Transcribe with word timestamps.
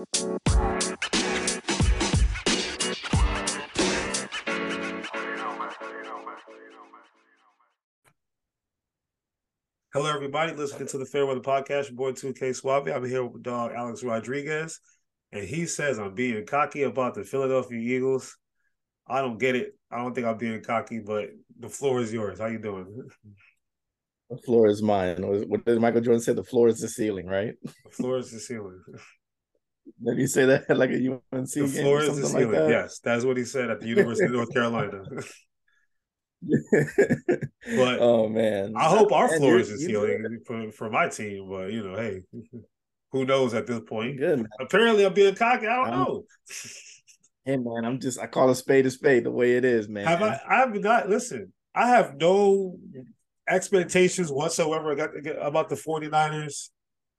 Hello, 0.00 0.06
everybody. 10.06 10.54
Listening 10.54 10.88
to 10.88 10.96
the 10.96 11.04
Fairweather 11.04 11.40
Podcast. 11.40 11.88
Your 11.88 11.96
boy 11.96 12.12
2K 12.12 12.56
Suave. 12.56 12.88
I'm 12.88 13.04
here 13.04 13.26
with 13.26 13.42
dog 13.42 13.72
Alex 13.76 14.02
Rodriguez, 14.02 14.80
and 15.32 15.46
he 15.46 15.66
says 15.66 15.98
I'm 15.98 16.14
being 16.14 16.46
cocky 16.46 16.84
about 16.84 17.14
the 17.14 17.22
Philadelphia 17.22 17.78
Eagles. 17.78 18.38
I 19.06 19.20
don't 19.20 19.38
get 19.38 19.54
it. 19.54 19.76
I 19.90 19.98
don't 19.98 20.14
think 20.14 20.26
I'm 20.26 20.38
being 20.38 20.62
cocky, 20.62 21.00
but 21.00 21.28
the 21.58 21.68
floor 21.68 22.00
is 22.00 22.10
yours. 22.10 22.38
How 22.38 22.46
you 22.46 22.58
doing? 22.58 23.06
The 24.30 24.38
floor 24.38 24.68
is 24.68 24.82
mine. 24.82 25.16
What 25.18 25.66
did 25.66 25.78
Michael 25.78 26.00
Jordan 26.00 26.22
say? 26.22 26.32
The 26.32 26.42
floor 26.42 26.68
is 26.68 26.80
the 26.80 26.88
ceiling, 26.88 27.26
right? 27.26 27.52
The 27.62 27.90
floor 27.90 28.16
is 28.16 28.30
the 28.30 28.40
ceiling. 28.40 28.80
Did 30.04 30.18
he 30.18 30.26
say 30.26 30.44
that 30.46 30.68
like 30.76 30.90
a 30.90 31.12
UNC 31.32 31.50
The 31.52 31.66
floor 31.66 32.00
is 32.00 32.20
the 32.20 32.26
ceiling. 32.26 32.52
Like 32.52 32.60
that? 32.62 32.70
Yes, 32.70 33.00
that's 33.00 33.24
what 33.24 33.36
he 33.36 33.44
said 33.44 33.70
at 33.70 33.80
the 33.80 33.88
University 33.88 34.26
of 34.26 34.32
North 34.32 34.52
Carolina. 34.52 35.02
but 36.42 37.98
oh 38.00 38.28
man, 38.28 38.72
I 38.76 38.84
hope 38.84 39.12
our 39.12 39.28
floor 39.36 39.58
is 39.58 39.68
the 39.68 39.78
ceiling 39.78 40.40
for, 40.46 40.72
for 40.72 40.90
my 40.90 41.08
team. 41.08 41.48
But 41.50 41.72
you 41.72 41.86
know, 41.86 41.96
hey, 41.96 42.22
who 43.12 43.24
knows 43.24 43.54
at 43.54 43.66
this 43.66 43.80
point? 43.80 44.18
Good. 44.18 44.38
Man. 44.38 44.48
Apparently, 44.60 45.04
I'm 45.04 45.12
being 45.12 45.34
cocky. 45.34 45.66
I 45.66 45.76
don't 45.76 45.86
I'm, 45.86 45.98
know. 45.98 46.24
Hey 47.44 47.56
man, 47.56 47.84
I'm 47.84 47.98
just 48.00 48.18
I 48.18 48.26
call 48.26 48.50
a 48.50 48.54
spade 48.54 48.86
a 48.86 48.90
spade 48.90 49.24
the 49.24 49.30
way 49.30 49.56
it 49.56 49.64
is, 49.64 49.88
man. 49.88 50.06
Have 50.06 50.22
I? 50.22 50.40
I've 50.48 50.74
not. 50.74 51.08
listen. 51.08 51.52
I 51.74 51.88
have 51.88 52.16
no 52.16 52.78
expectations 53.48 54.30
whatsoever 54.30 54.92
about 54.92 55.68
the 55.68 55.76
49ers. 55.76 56.70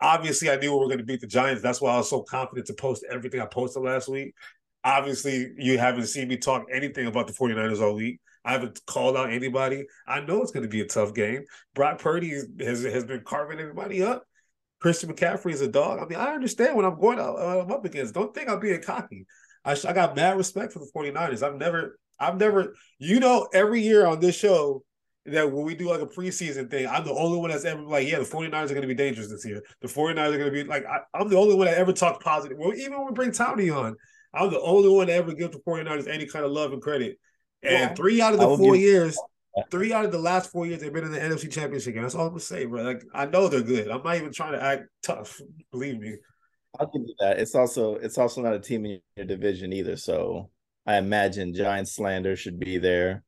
Obviously, 0.02 0.50
I 0.50 0.56
knew 0.56 0.74
we 0.74 0.80
were 0.80 0.88
going 0.88 0.98
to 0.98 1.04
beat 1.04 1.22
the 1.22 1.28
Giants. 1.28 1.62
That's 1.62 1.80
why 1.80 1.94
I 1.94 1.98
was 1.98 2.10
so 2.10 2.24
confident 2.24 2.68
to 2.68 2.74
post 2.74 3.06
everything 3.10 3.40
I 3.40 3.46
posted 3.46 3.84
last 3.84 4.10
week. 4.10 4.34
Obviously, 4.84 5.52
you 5.58 5.78
haven't 5.78 6.08
seen 6.08 6.28
me 6.28 6.38
talk 6.38 6.66
anything 6.74 7.06
about 7.06 7.28
the 7.28 7.34
49ers 7.34 7.82
all 7.82 7.94
week. 7.94 8.20
I 8.44 8.54
haven't 8.54 8.82
called 8.88 9.16
out 9.16 9.32
anybody. 9.32 9.86
I 10.08 10.22
know 10.22 10.42
it's 10.42 10.52
going 10.52 10.64
to 10.64 10.70
be 10.70 10.82
a 10.82 10.88
tough 10.88 11.14
game. 11.14 11.44
Brock 11.76 12.00
Purdy 12.00 12.32
has 12.60 12.84
has 12.84 13.06
been 13.06 13.22
carving 13.24 13.60
everybody 13.60 14.02
up. 14.02 14.24
Christian 14.80 15.14
McCaffrey 15.14 15.54
is 15.54 15.62
a 15.62 15.68
dog. 15.68 16.00
I 16.00 16.06
mean, 16.06 16.18
I 16.18 16.34
understand 16.34 16.76
what 16.76 16.86
I'm 16.86 17.00
going 17.00 17.20
out, 17.20 17.38
uh, 17.38 17.62
I'm 17.62 17.72
up 17.72 17.86
against. 17.86 18.16
Don't 18.16 18.34
think 18.34 18.50
I'm 18.50 18.60
being 18.60 18.82
cocky. 18.82 19.28
I, 19.64 19.78
I 19.88 19.94
got 19.94 20.16
mad 20.16 20.38
respect 20.38 20.74
for 20.74 20.80
the 20.80 20.90
49ers. 20.96 21.44
I've 21.44 21.58
never, 21.58 22.00
I've 22.20 22.38
never, 22.38 22.74
you 22.98 23.20
know, 23.20 23.48
every 23.54 23.82
year 23.82 24.08
on 24.08 24.20
this 24.20 24.36
show 24.36 24.84
that 25.26 25.52
when 25.52 25.66
we 25.66 25.76
do 25.76 25.90
like 25.90 26.02
a 26.02 26.08
preseason 26.08 26.70
thing, 26.70 26.88
I'm 26.88 27.06
the 27.06 27.14
only 27.14 27.38
one 27.38 27.52
that's 27.52 27.66
ever 27.66 27.82
like, 27.82 28.08
yeah, 28.08 28.20
the 28.20 28.26
49ers 28.26 28.66
are 28.66 28.70
going 28.70 28.82
to 28.82 28.88
be 28.88 28.96
dangerous 28.96 29.30
this 29.30 29.46
year. 29.46 29.62
The 29.82 29.88
49ers 29.88 30.34
are 30.34 30.38
going 30.38 30.46
to 30.46 30.52
be 30.52 30.64
like, 30.64 30.86
I, 30.86 31.20
am 31.20 31.30
the 31.30 31.38
only 31.38 31.56
one 31.56 31.68
that 31.68 31.78
ever 31.78 31.94
talked 31.94 32.24
positive. 32.24 32.58
Well, 32.58 32.74
even 32.74 32.98
when 32.98 33.08
we 33.08 33.14
bring 33.14 33.32
Tony 33.32 33.70
on, 33.70 33.96
I'm 34.34 34.50
the 34.50 34.62
only 34.62 34.90
one 34.90 35.08
to 35.08 35.14
ever 35.14 35.34
give 35.34 35.52
the 35.52 35.60
49ers 35.60 36.08
any 36.08 36.26
kind 36.26 36.46
of 36.46 36.52
love 36.52 36.74
and 36.74 36.82
credit. 36.82 37.20
And 37.64 37.74
yeah. 37.74 37.94
three 37.94 38.22
out 38.22 38.34
of 38.34 38.40
the 38.40 38.58
four 38.58 38.76
years, 38.76 39.18
three 39.70 39.94
out 39.94 40.06
of 40.06 40.12
the 40.12 40.18
last 40.18 40.52
four 40.52 40.66
years 40.66 40.82
they've 40.82 40.94
been 40.94 41.04
in 41.04 41.12
the 41.12 41.20
NFC 41.20 41.52
Championship 41.52 41.94
game. 41.94 42.04
That's 42.04 42.16
all 42.16 42.26
I'm 42.26 42.30
gonna 42.30 42.40
say, 42.40 42.66
bro. 42.66 42.82
Like 42.82 43.04
I 43.14 43.26
know 43.26 43.48
they're 43.48 43.62
good. 43.62 43.90
I'm 43.90 44.02
not 44.02 44.16
even 44.16 44.32
trying 44.32 44.54
to 44.54 44.64
act 44.64 44.84
tough. 45.04 45.40
Believe 45.72 46.00
me. 46.00 46.16
I'll 46.80 46.88
give 46.88 47.04
you 47.06 47.14
that. 47.20 47.40
It's 47.40 47.54
also 47.54 47.96
it's 47.96 48.18
also 48.18 48.42
not 48.42 48.54
a 48.54 48.60
team 48.60 48.86
in 48.86 49.00
your 49.16 49.26
division 49.26 49.74
either. 49.74 49.96
So 49.96 50.50
I 50.88 50.98
imagine 50.98 51.54
Giant 51.54 51.88
slander 51.88 52.36
should 52.36 52.60
be 52.60 52.78
there. 52.78 53.24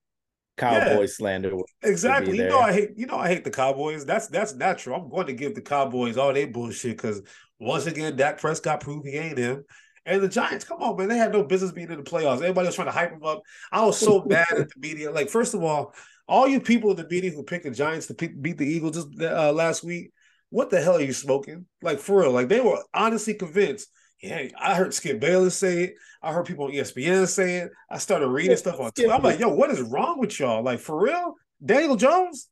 Cowboy 0.58 1.02
yeah, 1.02 1.08
slander. 1.08 1.52
Exactly. 1.82 2.38
You 2.38 2.48
know 2.48 2.59
I 2.59 2.73
hate 2.73 2.92
you 2.96 3.08
know 3.08 3.18
I 3.18 3.28
hate 3.28 3.44
the 3.44 3.52
Cowboys. 3.52 4.06
That's 4.06 4.28
that's 4.28 4.54
natural. 4.54 5.02
I'm 5.02 5.09
going 5.09 5.28
to 5.28 5.34
give 5.34 5.56
the 5.56 5.62
Cowboys 5.62 6.18
all 6.18 6.34
their 6.34 6.48
bullshit 6.48 6.98
because 6.98 7.22
once 7.59 7.86
again, 7.86 8.16
Dak 8.16 8.40
Prescott 8.40 8.81
proved 8.81 9.08
he 9.08 9.18
ain't 9.18 9.38
him. 9.38 9.64
And 10.06 10.22
the 10.22 10.28
Giants, 10.28 10.66
come 10.66 10.81
on, 10.81 10.98
man, 10.98 11.08
they 11.08 11.18
had 11.18 11.31
no 11.31 11.44
business 11.44 11.72
being 11.72 11.90
in 11.90 11.98
the 11.98 12.04
playoffs. 12.04 12.38
Everybody 12.38 12.68
was 12.68 12.76
trying 12.76 12.88
to 12.88 12.92
hype 12.92 13.12
them 13.12 13.24
up. 13.24 13.42
I 13.72 13.86
was 13.86 13.98
so 13.98 14.24
mad 14.28 14.48
at 14.52 14.70
the 14.70 14.80
media. 14.80 15.09
Like, 15.12 15.30
first 15.30 15.54
of 15.54 15.64
all, 15.64 15.94
all 16.28 16.48
you 16.48 16.59
people 16.59 16.92
in 16.92 16.97
the 16.97 17.08
media 17.09 17.31
who 17.31 17.44
picked 17.44 17.63
the 17.63 17.72
Giants 17.72 18.08
to 18.08 18.13
pick, 18.13 18.40
beat 18.42 18.58
the 18.58 18.68
Eagles 18.68 18.96
just 18.96 19.22
uh, 19.22 19.53
last 19.53 19.84
week, 19.84 20.12
what 20.50 20.69
the 20.69 20.81
hell 20.81 20.97
are 20.97 21.02
you 21.02 21.13
smoking? 21.13 21.66
Like, 21.81 22.00
for 22.00 22.22
real, 22.22 22.31
like 22.31 22.50
they 22.50 22.59
were 22.59 22.84
honestly 22.94 23.34
convinced. 23.34 23.88
Yeah, 24.23 24.47
I 24.57 24.75
heard 24.75 24.94
Skip 24.94 25.19
Bayless 25.19 25.57
say 25.57 25.84
it. 25.84 25.95
I 26.22 26.31
heard 26.31 26.45
people 26.45 26.66
on 26.66 26.72
ESPN 26.72 27.28
say 27.28 27.57
it. 27.57 27.72
I 27.91 27.97
started 27.97 28.29
reading 28.29 28.56
stuff 28.56 28.79
on 28.79 28.91
Twitter. 28.91 29.11
I'm 29.11 29.22
like, 29.22 29.38
yo, 29.38 29.50
what 29.50 29.69
is 29.69 29.81
wrong 29.81 30.17
with 30.17 30.39
y'all? 30.39 30.63
Like, 30.63 30.79
for 30.79 30.97
real? 30.97 31.35
Daniel 31.63 31.97
Jones, 31.97 32.50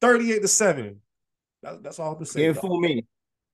38 0.00 0.40
to 0.40 0.48
7. 0.48 0.96
That, 1.62 1.82
that's 1.82 1.98
all 1.98 2.16
I'm 2.16 2.24
saying. 2.24 2.46
You 2.46 2.52
didn't 2.54 2.62
fool 2.62 2.80
me. 2.80 3.04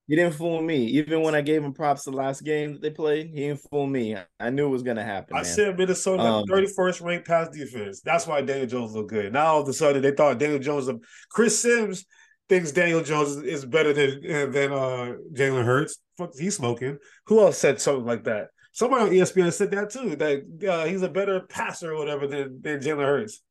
You 0.07 0.15
didn't 0.15 0.35
fool 0.35 0.61
me. 0.61 0.85
Even 0.85 1.21
when 1.21 1.35
I 1.35 1.41
gave 1.41 1.61
him 1.61 1.73
props 1.73 2.05
the 2.05 2.11
last 2.11 2.45
game 2.45 2.71
that 2.71 2.81
they 2.81 2.89
played, 2.89 3.27
he 3.27 3.47
didn't 3.47 3.59
fool 3.69 3.85
me. 3.85 4.15
I 4.39 4.49
knew 4.49 4.67
it 4.67 4.71
was 4.71 4.83
gonna 4.83 5.03
happen. 5.03 5.35
I 5.35 5.39
man. 5.39 5.45
said 5.45 5.77
Minnesota 5.77 6.23
um, 6.23 6.45
31st 6.45 7.03
ranked 7.03 7.27
pass 7.27 7.49
defense. 7.49 7.99
That's 7.99 8.25
why 8.25 8.41
Daniel 8.41 8.67
Jones 8.67 8.93
looked 8.93 9.09
good. 9.09 9.33
Now 9.33 9.47
all 9.47 9.61
of 9.61 9.67
a 9.67 9.73
sudden 9.73 10.01
they 10.01 10.11
thought 10.11 10.39
Daniel 10.39 10.59
Jones. 10.59 10.89
Chris 11.29 11.61
Sims 11.61 12.05
thinks 12.49 12.71
Daniel 12.71 13.01
Jones 13.01 13.35
is 13.37 13.65
better 13.65 13.93
than 13.93 14.51
than 14.51 14.71
uh, 14.71 15.15
Jalen 15.33 15.65
Hurts. 15.65 15.97
Fuck, 16.17 16.31
he's 16.37 16.55
smoking. 16.55 16.97
Who 17.27 17.41
else 17.41 17.57
said 17.57 17.81
something 17.81 18.05
like 18.05 18.23
that? 18.25 18.49
Somebody 18.71 19.03
on 19.03 19.09
ESPN 19.11 19.51
said 19.51 19.71
that 19.71 19.89
too. 19.89 20.15
That 20.15 20.69
uh, 20.69 20.85
he's 20.85 21.01
a 21.01 21.09
better 21.09 21.41
passer 21.41 21.93
or 21.93 21.97
whatever 21.97 22.27
than 22.27 22.61
than 22.61 22.79
Jalen 22.79 23.05
Hurts. 23.05 23.41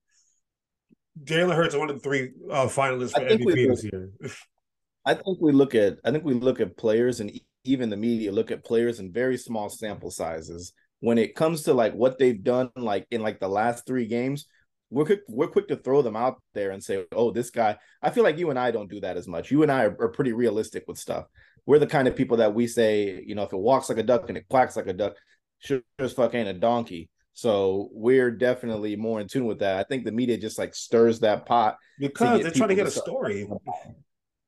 Jalen 1.25 1.56
Hurts 1.56 1.75
is 1.75 1.81
one 1.81 1.91
of 1.91 1.97
the 1.97 2.03
three 2.03 2.33
uh, 2.51 2.67
finalists 2.67 3.12
for 3.12 3.21
MVP 3.21 3.69
this 3.69 3.85
year. 3.85 4.11
I 5.05 5.15
think 5.15 5.39
we 5.41 5.53
look 5.53 5.75
at 5.75 5.99
I 6.05 6.11
think 6.11 6.25
we 6.25 6.35
look 6.35 6.61
at 6.61 6.77
players 6.77 7.21
and 7.21 7.31
even 7.65 7.91
the 7.91 7.97
media 7.97 8.33
look 8.33 8.51
at 8.51 8.65
players 8.65 9.01
in 9.01 9.12
very 9.12 9.37
small 9.37 9.69
sample 9.69 10.11
sizes. 10.11 10.73
When 11.01 11.19
it 11.19 11.35
comes 11.35 11.62
to 11.65 11.75
like 11.75 11.95
what 11.95 12.19
they've 12.19 12.43
done, 12.43 12.71
like 12.77 13.06
in 13.11 13.21
like 13.23 13.39
the 13.39 13.49
last 13.49 13.87
three 13.87 14.06
games, 14.06 14.47
we're 14.91 15.05
quick, 15.05 15.21
we're 15.29 15.49
quick 15.49 15.69
to 15.69 15.77
throw 15.77 16.03
them 16.03 16.17
out 16.17 16.41
there 16.55 16.71
and 16.71 16.83
say, 16.83 17.05
"Oh, 17.13 17.31
this 17.31 17.51
guy." 17.51 17.77
I 18.03 18.11
feel 18.11 18.25
like 18.25 18.39
you 18.39 18.51
and 18.51 18.59
I 18.59 18.71
don't 18.71 18.91
do 18.91 19.01
that 19.01 19.17
as 19.17 19.27
much. 19.27 19.51
You 19.51 19.63
and 19.63 19.73
I 19.73 19.85
are, 19.85 19.97
are 20.01 20.09
pretty 20.09 20.33
realistic 20.33 20.85
with 20.87 20.99
stuff. 20.99 21.27
We're 21.67 21.79
the 21.79 21.87
kind 21.87 22.07
of 22.07 22.15
people 22.15 22.37
that 22.39 22.55
we 22.55 22.67
say, 22.67 23.23
you 23.27 23.35
know, 23.35 23.43
if 23.43 23.53
it 23.53 23.59
walks 23.59 23.89
like 23.89 23.99
a 23.99 24.05
duck 24.05 24.29
and 24.29 24.39
it 24.39 24.49
quacks 24.49 24.77
like 24.77 24.87
a 24.87 24.93
duck, 24.93 25.17
sure 25.59 25.81
as 25.99 26.13
fuck 26.13 26.35
ain't 26.35 26.49
a 26.49 26.55
donkey. 26.55 27.11
So 27.33 27.91
we're 27.93 28.31
definitely 28.31 28.97
more 28.97 29.21
in 29.21 29.29
tune 29.29 29.47
with 29.47 29.59
that. 29.59 29.77
I 29.77 29.83
think 29.83 30.05
the 30.05 30.13
media 30.13 30.39
just 30.39 30.59
like 30.59 30.75
stirs 30.75 31.21
that 31.21 31.45
pot 31.45 31.77
because 31.99 32.43
they're 32.43 32.51
trying 32.51 32.71
to 32.71 32.75
get 32.75 32.87
a 32.87 32.91
story. 32.91 33.47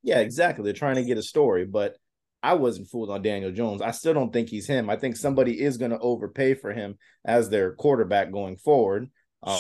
Yeah, 0.02 0.20
exactly. 0.20 0.64
They're 0.64 0.72
trying 0.72 0.94
to 0.94 1.04
get 1.04 1.18
a 1.18 1.22
story, 1.22 1.66
but 1.66 1.96
I 2.42 2.54
wasn't 2.54 2.88
fooled 2.88 3.10
on 3.10 3.22
Daniel 3.22 3.50
Jones. 3.50 3.82
I 3.82 3.90
still 3.90 4.14
don't 4.14 4.32
think 4.32 4.48
he's 4.48 4.66
him. 4.66 4.88
I 4.88 4.96
think 4.96 5.16
somebody 5.16 5.60
is 5.60 5.76
going 5.76 5.90
to 5.90 5.98
overpay 5.98 6.54
for 6.54 6.72
him 6.72 6.96
as 7.24 7.50
their 7.50 7.74
quarterback 7.74 8.30
going 8.30 8.56
forward. 8.56 9.10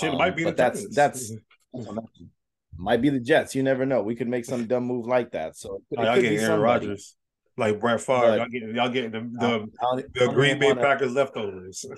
Shit, 0.00 0.10
um, 0.10 0.18
might 0.18 0.36
be 0.36 0.44
but 0.44 0.56
that's 0.56 0.88
that's, 0.94 1.32
that's 1.72 1.92
might 2.76 3.00
be 3.00 3.10
the 3.10 3.20
Jets. 3.20 3.54
You 3.54 3.62
never 3.62 3.86
know. 3.86 4.02
We 4.02 4.16
could 4.16 4.28
make 4.28 4.44
some 4.44 4.66
dumb 4.66 4.84
move 4.84 5.06
like 5.06 5.32
that. 5.32 5.56
So 5.56 5.82
it, 5.90 6.00
y'all 6.00 6.20
getting 6.20 6.38
Aaron 6.38 6.60
Rodgers, 6.60 7.16
like 7.56 7.80
Brett 7.80 8.00
Favre. 8.00 8.36
y'all 8.36 8.48
get 8.48 8.62
y'all 8.62 8.88
getting 8.88 9.10
the 9.12 9.20
the, 9.20 10.04
the 10.14 10.32
Green 10.32 10.58
Bay 10.58 10.68
wanna, 10.68 10.82
Packers 10.82 11.12
leftovers. 11.12 11.84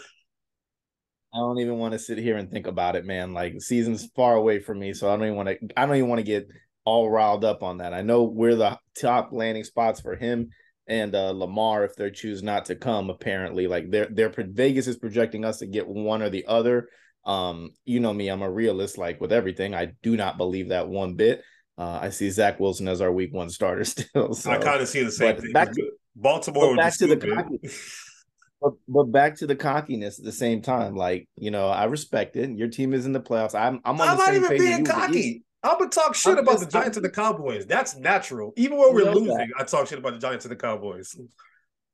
I 1.33 1.39
don't 1.39 1.59
even 1.59 1.79
want 1.79 1.93
to 1.93 1.99
sit 1.99 2.19
here 2.19 2.37
and 2.37 2.51
think 2.51 2.67
about 2.67 2.97
it, 2.97 3.05
man. 3.07 3.33
Like 3.33 3.55
the 3.55 3.61
season's 3.61 4.07
far 4.17 4.35
away 4.35 4.59
from 4.59 4.81
me, 4.81 4.93
so 4.93 5.09
I 5.09 5.17
don't 5.17 5.25
even 5.25 5.37
want 5.37 5.49
to. 5.49 5.59
I 5.77 5.87
don't 5.87 5.97
even 5.97 6.09
want 6.09 6.19
to 6.19 6.25
get 6.25 6.49
all 6.85 7.09
riled 7.09 7.45
up 7.45 7.63
on 7.63 7.79
that. 7.79 7.95
I 7.95 8.03
know 8.03 8.25
we're 8.25 8.57
the 8.57 8.79
top 9.01 9.31
landing 9.33 9.65
spots 9.65 10.01
for 10.01 10.17
him 10.17 10.51
and 10.91 11.15
uh, 11.15 11.31
Lamar 11.31 11.85
if 11.85 11.95
they 11.95 12.11
choose 12.11 12.43
not 12.43 12.65
to 12.67 12.75
come. 12.75 13.11
Apparently, 13.11 13.69
like 13.69 13.91
they're 13.91 14.09
they're 14.11 14.35
Vegas 14.37 14.89
is 14.89 14.99
projecting 14.99 15.45
us 15.45 15.59
to 15.59 15.67
get 15.67 15.87
one 15.87 16.21
or 16.21 16.31
the 16.31 16.45
other. 16.47 16.89
Um, 17.25 17.73
you 17.85 18.01
know 18.01 18.13
me, 18.13 18.29
I'm 18.29 18.43
a 18.43 18.51
realist. 18.51 18.99
Like 18.99 19.21
with 19.21 19.33
everything, 19.33 19.75
I 19.75 19.93
do 20.03 20.17
not 20.17 20.39
believe 20.39 20.69
that 20.69 20.89
one 20.89 21.15
bit. 21.15 21.43
Uh, 21.79 21.99
I 22.03 22.11
see 22.11 22.31
Zach 22.31 22.61
Wilson 22.61 22.89
as 22.89 23.01
our 23.01 23.13
week 23.13 23.33
one 23.33 23.51
starter 23.51 23.85
still. 23.87 24.35
So. 24.35 24.51
I 24.51 24.59
kind 24.59 24.81
of 24.81 24.89
see 24.89 25.03
the 25.03 25.11
same 25.11 25.37
but 25.37 25.43
thing. 25.43 25.53
Back 25.53 25.73
to, 25.73 25.91
Baltimore, 26.17 26.77
back 26.77 26.97
to 26.99 27.07
the 27.07 27.17
cocky, 27.17 27.61
but, 28.61 28.73
but 28.89 29.05
back 29.05 29.37
to 29.37 29.47
the 29.47 29.57
cockiness 29.57 30.19
at 30.19 30.25
the 30.25 30.33
same 30.33 30.63
time. 30.63 30.97
Like 30.97 31.29
you 31.37 31.51
know, 31.51 31.69
I 31.69 31.85
respect 31.85 32.37
it. 32.37 32.51
Your 32.51 32.69
team 32.69 32.93
is 32.93 33.07
in 33.07 33.13
the 33.13 33.21
playoffs. 33.21 33.55
I'm 33.55 33.81
I'm 33.85 34.01
on 34.01 34.09
I'm 34.09 34.17
the 34.17 34.25
same 34.27 34.43
not 34.43 34.53
even 34.53 34.59
being 34.59 34.85
cocky. 34.85 35.45
I'm 35.63 35.79
gonna 35.79 35.91
talk 35.91 36.15
shit 36.15 36.33
I'm 36.33 36.39
about 36.39 36.53
just, 36.53 36.67
the 36.67 36.71
Giants 36.71 36.97
I'm, 36.97 37.05
and 37.05 37.13
the 37.13 37.15
Cowboys. 37.15 37.67
That's 37.67 37.97
natural. 37.97 38.53
Even 38.57 38.79
when 38.79 38.95
we're 38.95 39.13
losing, 39.13 39.37
that. 39.37 39.49
I 39.59 39.65
talk 39.65 39.87
shit 39.87 39.99
about 39.99 40.15
the 40.15 40.19
Giants 40.19 40.45
and 40.47 40.53
the 40.53 40.57
Cowboys. 40.57 41.19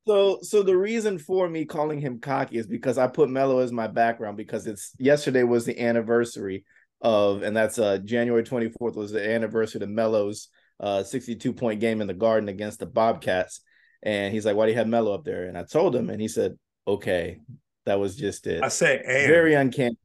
So, 0.06 0.38
so 0.42 0.62
the 0.62 0.76
reason 0.76 1.18
for 1.18 1.48
me 1.48 1.64
calling 1.64 2.00
him 2.00 2.20
cocky 2.20 2.58
is 2.58 2.66
because 2.66 2.96
I 2.96 3.08
put 3.08 3.28
Melo 3.28 3.58
as 3.58 3.72
my 3.72 3.88
background 3.88 4.36
because 4.36 4.66
it's 4.66 4.92
yesterday 4.98 5.42
was 5.42 5.64
the 5.64 5.80
anniversary 5.80 6.64
of, 7.00 7.42
and 7.42 7.56
that's 7.56 7.78
uh 7.78 7.98
January 7.98 8.44
24th 8.44 8.94
was 8.94 9.10
the 9.10 9.28
anniversary 9.28 9.82
of 9.82 9.88
Melo's 9.88 10.48
uh 10.78 11.02
62 11.02 11.52
point 11.52 11.80
game 11.80 12.00
in 12.00 12.06
the 12.06 12.14
Garden 12.14 12.48
against 12.48 12.78
the 12.78 12.86
Bobcats, 12.86 13.60
and 14.02 14.32
he's 14.32 14.46
like, 14.46 14.56
"Why 14.56 14.66
do 14.66 14.72
you 14.72 14.78
have 14.78 14.86
Melo 14.86 15.12
up 15.12 15.24
there?" 15.24 15.46
And 15.46 15.58
I 15.58 15.64
told 15.64 15.94
him, 15.96 16.08
and 16.08 16.20
he 16.20 16.28
said, 16.28 16.56
"Okay, 16.86 17.40
that 17.84 17.98
was 17.98 18.16
just 18.16 18.46
it." 18.46 18.62
I 18.62 18.68
said, 18.68 19.02
and. 19.02 19.28
"Very 19.28 19.54
uncanny." 19.54 19.98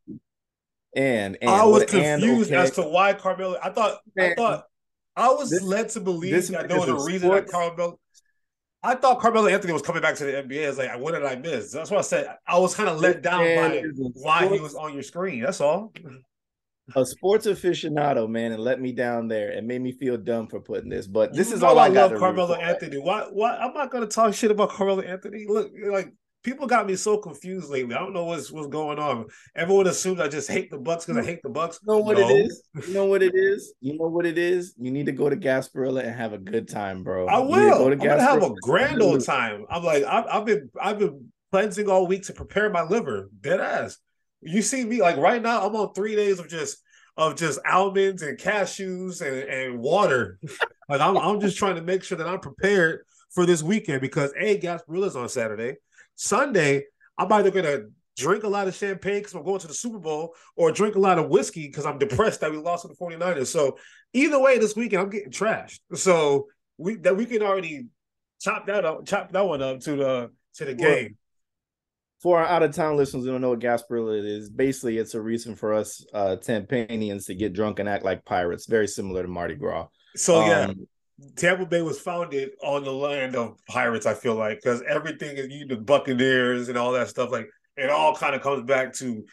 And, 0.94 1.38
and 1.42 1.50
I 1.50 1.64
was 1.64 1.86
confused 1.86 2.52
okay. 2.52 2.62
as 2.62 2.72
to 2.72 2.82
why 2.82 3.14
Carmelo. 3.14 3.58
I 3.64 3.70
thought, 3.70 4.00
man, 4.14 4.34
I 4.34 4.36
thought, 4.36 4.66
I 5.16 5.30
was 5.30 5.50
this, 5.50 5.62
led 5.62 5.90
to 5.90 6.02
believe 6.02 6.48
that 6.50 6.68
there 6.68 6.80
was 6.80 6.90
a 6.90 6.96
reason 6.96 7.30
sports, 7.30 7.52
that 7.52 7.58
Carmelo. 7.58 8.00
I 8.84 8.96
thought 8.96 9.20
Carmelo 9.20 9.48
Anthony 9.48 9.74
was 9.74 9.84
coming 9.84 10.02
back 10.02 10.16
to 10.16 10.26
the 10.26 10.32
NBA. 10.32 10.66
I 10.66 10.70
was 10.70 10.78
like, 10.78 11.00
what 11.00 11.14
did 11.14 11.24
I 11.24 11.36
miss? 11.36 11.72
That's 11.72 11.92
what 11.92 12.00
I 12.00 12.02
said. 12.02 12.36
I 12.48 12.58
was 12.58 12.74
kind 12.74 12.90
of 12.90 13.00
let 13.00 13.22
down 13.22 13.44
by 13.44 13.84
why 14.14 14.48
he 14.48 14.60
was 14.60 14.74
on 14.76 14.94
your 14.94 15.04
screen. 15.04 15.44
That's 15.44 15.62
all. 15.62 15.94
A 16.96 17.06
sports 17.06 17.46
aficionado, 17.46 18.28
man, 18.28 18.52
and 18.52 18.62
let 18.62 18.82
me 18.82 18.92
down 18.92 19.28
there 19.28 19.52
and 19.52 19.66
made 19.66 19.82
me 19.82 19.94
feel 19.94 20.18
dumb 20.18 20.48
for 20.48 20.60
putting 20.60 20.90
this. 20.90 21.08
But 21.08 21.34
this 21.34 21.50
you 21.50 21.56
is 21.56 21.64
all 21.64 21.80
I, 21.80 21.86
I 21.86 21.88
love 21.90 22.16
Carmelo 22.16 22.56
Anthony. 22.56 22.98
Why? 22.98 23.28
Why? 23.32 23.56
I'm 23.56 23.74
not 23.74 23.92
going 23.92 24.04
to 24.04 24.14
talk 24.14 24.34
shit 24.34 24.52
about 24.52 24.72
Carmelo 24.72 25.02
Anthony. 25.02 25.46
Look, 25.48 25.72
like 25.90 26.12
people 26.44 26.68
got 26.68 26.88
me 26.88 26.96
so 26.96 27.18
confused 27.18 27.70
lately. 27.70 27.96
I 27.96 28.00
don't 28.00 28.14
know 28.14 28.26
what's 28.26 28.52
what's 28.52 28.68
going 28.68 29.00
on. 29.00 29.26
Everyone 29.56 29.88
assumes 29.88 30.20
I 30.20 30.28
just 30.28 30.50
hate 30.50 30.72
the 30.72 30.78
Bucks 30.78 31.06
because 31.06 31.24
I 31.24 31.28
hate 31.28 31.42
the 31.44 31.50
Bucks. 31.50 31.80
You 31.82 31.94
know 31.94 32.00
what 32.00 32.18
no. 32.18 32.30
it 32.30 32.46
is? 32.46 32.64
You 32.88 32.94
know 32.94 33.06
what 33.06 33.24
it 33.24 33.34
is? 33.36 33.74
You 33.82 33.98
know 33.98 34.08
what 34.08 34.26
it 34.26 34.38
is? 34.38 34.74
You 34.80 34.92
need 34.92 35.06
to 35.06 35.12
go 35.12 35.30
to 35.30 35.36
Gasparilla 35.36 36.04
and 36.04 36.16
have 36.16 36.34
a 36.34 36.38
good 36.38 36.68
time, 36.68 37.04
bro. 37.04 37.28
I 37.28 37.40
will. 37.40 37.78
Go 37.78 37.90
to 37.90 37.94
I'm 37.94 38.00
gonna 38.00 38.22
have 38.22 38.44
a 38.44 38.54
grand 38.62 39.02
old 39.02 39.24
time. 39.24 39.66
I'm 39.70 39.84
like, 39.84 40.04
I've, 40.04 40.26
I've 40.26 40.46
been 40.46 40.70
I've 40.82 41.00
been 41.00 41.32
cleansing 41.52 41.90
all 41.90 42.08
week 42.08 42.24
to 42.24 42.34
prepare 42.34 42.70
my 42.70 42.84
liver. 42.84 43.30
Dead 43.40 43.60
ass. 43.60 43.98
You 44.42 44.62
see 44.62 44.84
me 44.84 45.02
like 45.02 45.18
right 45.18 45.42
now, 45.42 45.66
I'm 45.66 45.76
on 45.76 45.94
three 45.94 46.16
days 46.16 46.40
of 46.40 46.50
just 46.50 46.78
of 47.18 47.36
just 47.36 47.60
almonds 47.70 48.24
and 48.24 48.38
cashews 48.38 49.22
and, 49.22 49.50
and 49.50 49.80
water. 49.80 50.40
like 50.90 51.02
I'm 51.02 51.18
I'm 51.18 51.40
just 51.40 51.58
trying 51.58 51.76
to 51.76 51.82
make 51.82 52.04
sure 52.04 52.18
that 52.18 52.28
I'm 52.28 52.40
prepared 52.40 53.02
for 53.32 53.46
this 53.46 53.64
weekend 53.64 54.02
because 54.02 54.34
a 54.38 54.60
Gasparilla's 54.60 55.16
on 55.16 55.30
Saturday. 55.30 55.76
Sunday, 56.22 56.84
I'm 57.18 57.32
either 57.34 57.50
gonna 57.50 57.86
drink 58.16 58.44
a 58.44 58.48
lot 58.48 58.68
of 58.68 58.76
champagne 58.76 59.20
because 59.20 59.34
I'm 59.34 59.44
going 59.44 59.60
to 59.60 59.68
the 59.68 59.74
Super 59.74 59.98
Bowl 59.98 60.36
or 60.56 60.72
drink 60.72 60.94
a 60.94 61.00
lot 61.00 61.18
of 61.18 61.30
whiskey 61.30 61.66
because 61.66 61.84
I'm 61.84 61.98
depressed 61.98 62.42
that 62.42 62.52
we 62.52 62.58
lost 62.58 62.84
to 62.84 62.90
the 62.90 62.96
49ers. 62.96 63.48
So 63.48 63.80
either 64.14 64.40
way, 64.40 64.60
this 64.60 64.76
weekend 64.76 65.02
I'm 65.02 65.10
getting 65.10 65.32
trashed. 65.32 65.80
So 65.96 66.48
we 66.78 66.98
that 66.98 67.18
we 67.18 67.26
can 67.26 67.42
already 67.42 67.88
chop 68.40 68.68
that 68.68 68.86
up, 68.86 69.08
chop 69.08 69.32
that 69.32 69.46
one 69.46 69.64
up 69.64 69.80
to 69.82 69.96
the 69.96 70.32
to 70.56 70.66
the 70.66 70.76
game. 70.76 71.18
For 72.22 72.38
our 72.38 72.46
out 72.46 72.62
of 72.62 72.76
town 72.76 72.98
listeners 72.98 73.26
who 73.26 73.32
don't 73.32 73.42
know 73.42 73.50
what 73.50 73.60
Gasparilla 73.60 74.24
is, 74.24 74.48
basically 74.52 75.00
it's 75.00 75.16
a 75.16 75.22
reason 75.22 75.56
for 75.56 75.74
us 75.74 76.06
uh 76.14 76.36
Tampanians 76.36 77.26
to 77.26 77.34
get 77.34 77.54
drunk 77.54 77.80
and 77.80 77.90
act 77.90 78.06
like 78.06 78.26
pirates, 78.26 78.68
very 78.68 78.88
similar 78.88 79.24
to 79.24 79.28
Mardi 79.28 79.56
Gras. 79.56 79.88
So 80.16 80.46
yeah, 80.46 80.66
um, 80.66 80.88
Tampa 81.36 81.66
Bay 81.66 81.82
was 81.82 82.00
founded 82.00 82.52
on 82.64 82.84
the 82.84 82.92
land 82.92 83.36
of 83.36 83.58
pirates. 83.68 84.06
I 84.06 84.14
feel 84.14 84.36
like 84.36 84.60
because 84.62 84.82
everything 84.88 85.38
is 85.38 85.48
you 85.50 85.68
the 85.68 85.78
Buccaneers 85.78 86.70
and 86.70 86.78
all 86.78 86.92
that 86.94 87.10
stuff. 87.10 87.32
Like 87.32 87.50
it 87.78 87.90
all 87.90 88.16
kind 88.16 88.36
of 88.36 88.42
comes 88.42 88.64
back 88.64 88.94
to 88.96 89.24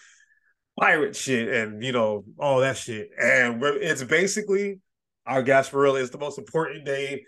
pirate 0.79 1.17
shit 1.17 1.49
and 1.49 1.83
you 1.83 1.93
know 1.93 2.25
all 2.39 2.61
that 2.61 2.77
shit. 2.77 3.11
And 3.21 3.63
it's 3.63 4.03
basically 4.05 4.81
our 5.27 5.43
Gasparilla 5.43 6.01
is 6.01 6.11
the 6.11 6.19
most 6.19 6.39
important 6.39 6.85
day 6.85 7.25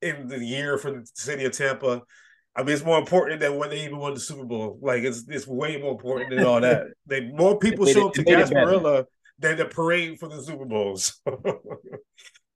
in 0.00 0.28
the 0.28 0.38
year 0.38 0.78
for 0.78 0.90
the 0.90 1.06
city 1.14 1.44
of 1.44 1.52
Tampa. 1.52 2.02
I 2.56 2.62
mean, 2.62 2.74
it's 2.74 2.84
more 2.84 2.98
important 2.98 3.40
than 3.40 3.56
when 3.56 3.70
they 3.70 3.84
even 3.84 3.98
won 3.98 4.14
the 4.14 4.20
Super 4.20 4.44
Bowl. 4.44 4.78
Like 4.80 5.02
it's 5.02 5.24
it's 5.28 5.46
way 5.46 5.76
more 5.80 5.92
important 5.92 6.30
than 6.30 6.44
all 6.44 6.60
that. 6.60 6.86
They 7.06 7.22
more 7.22 7.58
people 7.60 7.86
show 7.86 8.08
up 8.08 8.14
to 8.14 8.24
Gasparilla 8.24 9.04
than 9.38 9.56
the 9.56 9.64
parade 9.64 10.18
for 10.18 10.28
the 10.28 10.42
Super 10.42 10.64
Bowls. 10.64 11.20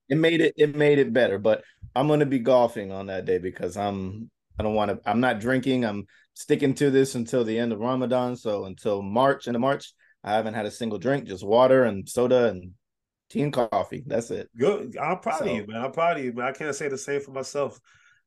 it 0.08 0.16
made 0.16 0.40
it 0.40 0.54
it 0.56 0.74
made 0.76 0.98
it 0.98 1.12
better. 1.12 1.38
But 1.38 1.62
I'm 1.94 2.08
gonna 2.08 2.26
be 2.26 2.38
golfing 2.38 2.92
on 2.92 3.06
that 3.06 3.24
day 3.24 3.38
because 3.38 3.76
I'm 3.76 4.30
I 4.58 4.62
don't 4.62 4.74
want 4.74 4.90
to. 4.90 5.08
I'm 5.08 5.20
not 5.20 5.40
drinking. 5.40 5.84
I'm 5.84 6.06
sticking 6.34 6.74
to 6.74 6.90
this 6.90 7.14
until 7.14 7.44
the 7.44 7.58
end 7.58 7.72
of 7.72 7.78
Ramadan. 7.78 8.36
So 8.36 8.64
until 8.64 9.02
March, 9.02 9.46
end 9.46 9.56
of 9.56 9.60
March, 9.60 9.92
I 10.24 10.34
haven't 10.34 10.54
had 10.54 10.66
a 10.66 10.70
single 10.70 10.98
drink, 10.98 11.26
just 11.26 11.46
water 11.46 11.84
and 11.84 12.08
soda 12.08 12.48
and 12.48 12.72
tea 13.30 13.42
and 13.42 13.52
coffee. 13.52 14.02
That's 14.06 14.30
it. 14.30 14.48
Good. 14.58 14.96
I'm 14.98 15.20
proud 15.20 15.40
so, 15.40 15.44
of 15.44 15.52
you, 15.52 15.66
man. 15.66 15.84
I'm 15.84 15.92
proud 15.92 16.18
of 16.18 16.24
you, 16.24 16.32
man. 16.32 16.46
I 16.46 16.52
can't 16.52 16.74
say 16.74 16.88
the 16.88 16.98
same 16.98 17.20
for 17.20 17.30
myself. 17.30 17.78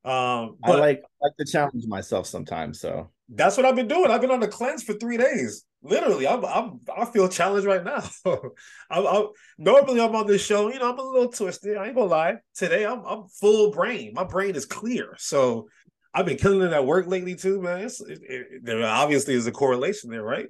Um, 0.03 0.57
but 0.61 0.77
I 0.77 0.79
like 0.79 1.01
I 1.21 1.27
like 1.27 1.37
to 1.37 1.45
challenge 1.45 1.85
myself 1.87 2.27
sometimes. 2.27 2.79
So 2.79 3.11
that's 3.29 3.57
what 3.57 3.65
I've 3.65 3.75
been 3.75 3.87
doing. 3.87 4.09
I've 4.09 4.21
been 4.21 4.31
on 4.31 4.41
a 4.41 4.47
cleanse 4.47 4.83
for 4.83 4.93
three 4.93 5.17
days. 5.17 5.65
Literally, 5.83 6.27
I'm, 6.27 6.45
I'm 6.45 6.79
I 6.95 7.05
feel 7.05 7.27
challenged 7.27 7.65
right 7.65 7.83
now. 7.83 8.03
I'm, 8.89 9.07
I'm, 9.07 9.27
normally 9.57 9.99
I'm 9.99 10.15
on 10.15 10.27
this 10.27 10.45
show. 10.45 10.71
You 10.71 10.79
know, 10.79 10.91
I'm 10.91 10.99
a 10.99 11.03
little 11.03 11.31
twisted. 11.31 11.77
I 11.77 11.87
ain't 11.87 11.95
gonna 11.95 12.07
lie. 12.07 12.35
Today, 12.55 12.85
I'm 12.85 13.03
I'm 13.05 13.27
full 13.27 13.71
brain. 13.71 14.13
My 14.13 14.23
brain 14.23 14.55
is 14.55 14.65
clear. 14.65 15.15
So 15.17 15.69
I've 16.13 16.25
been 16.25 16.37
killing 16.37 16.61
it 16.61 16.73
at 16.73 16.85
work 16.85 17.07
lately 17.07 17.35
too, 17.35 17.61
man. 17.61 17.81
It, 17.81 17.93
it, 18.07 18.65
there 18.65 18.85
obviously 18.85 19.33
is 19.33 19.47
a 19.47 19.51
correlation 19.51 20.11
there, 20.11 20.23
right? 20.23 20.47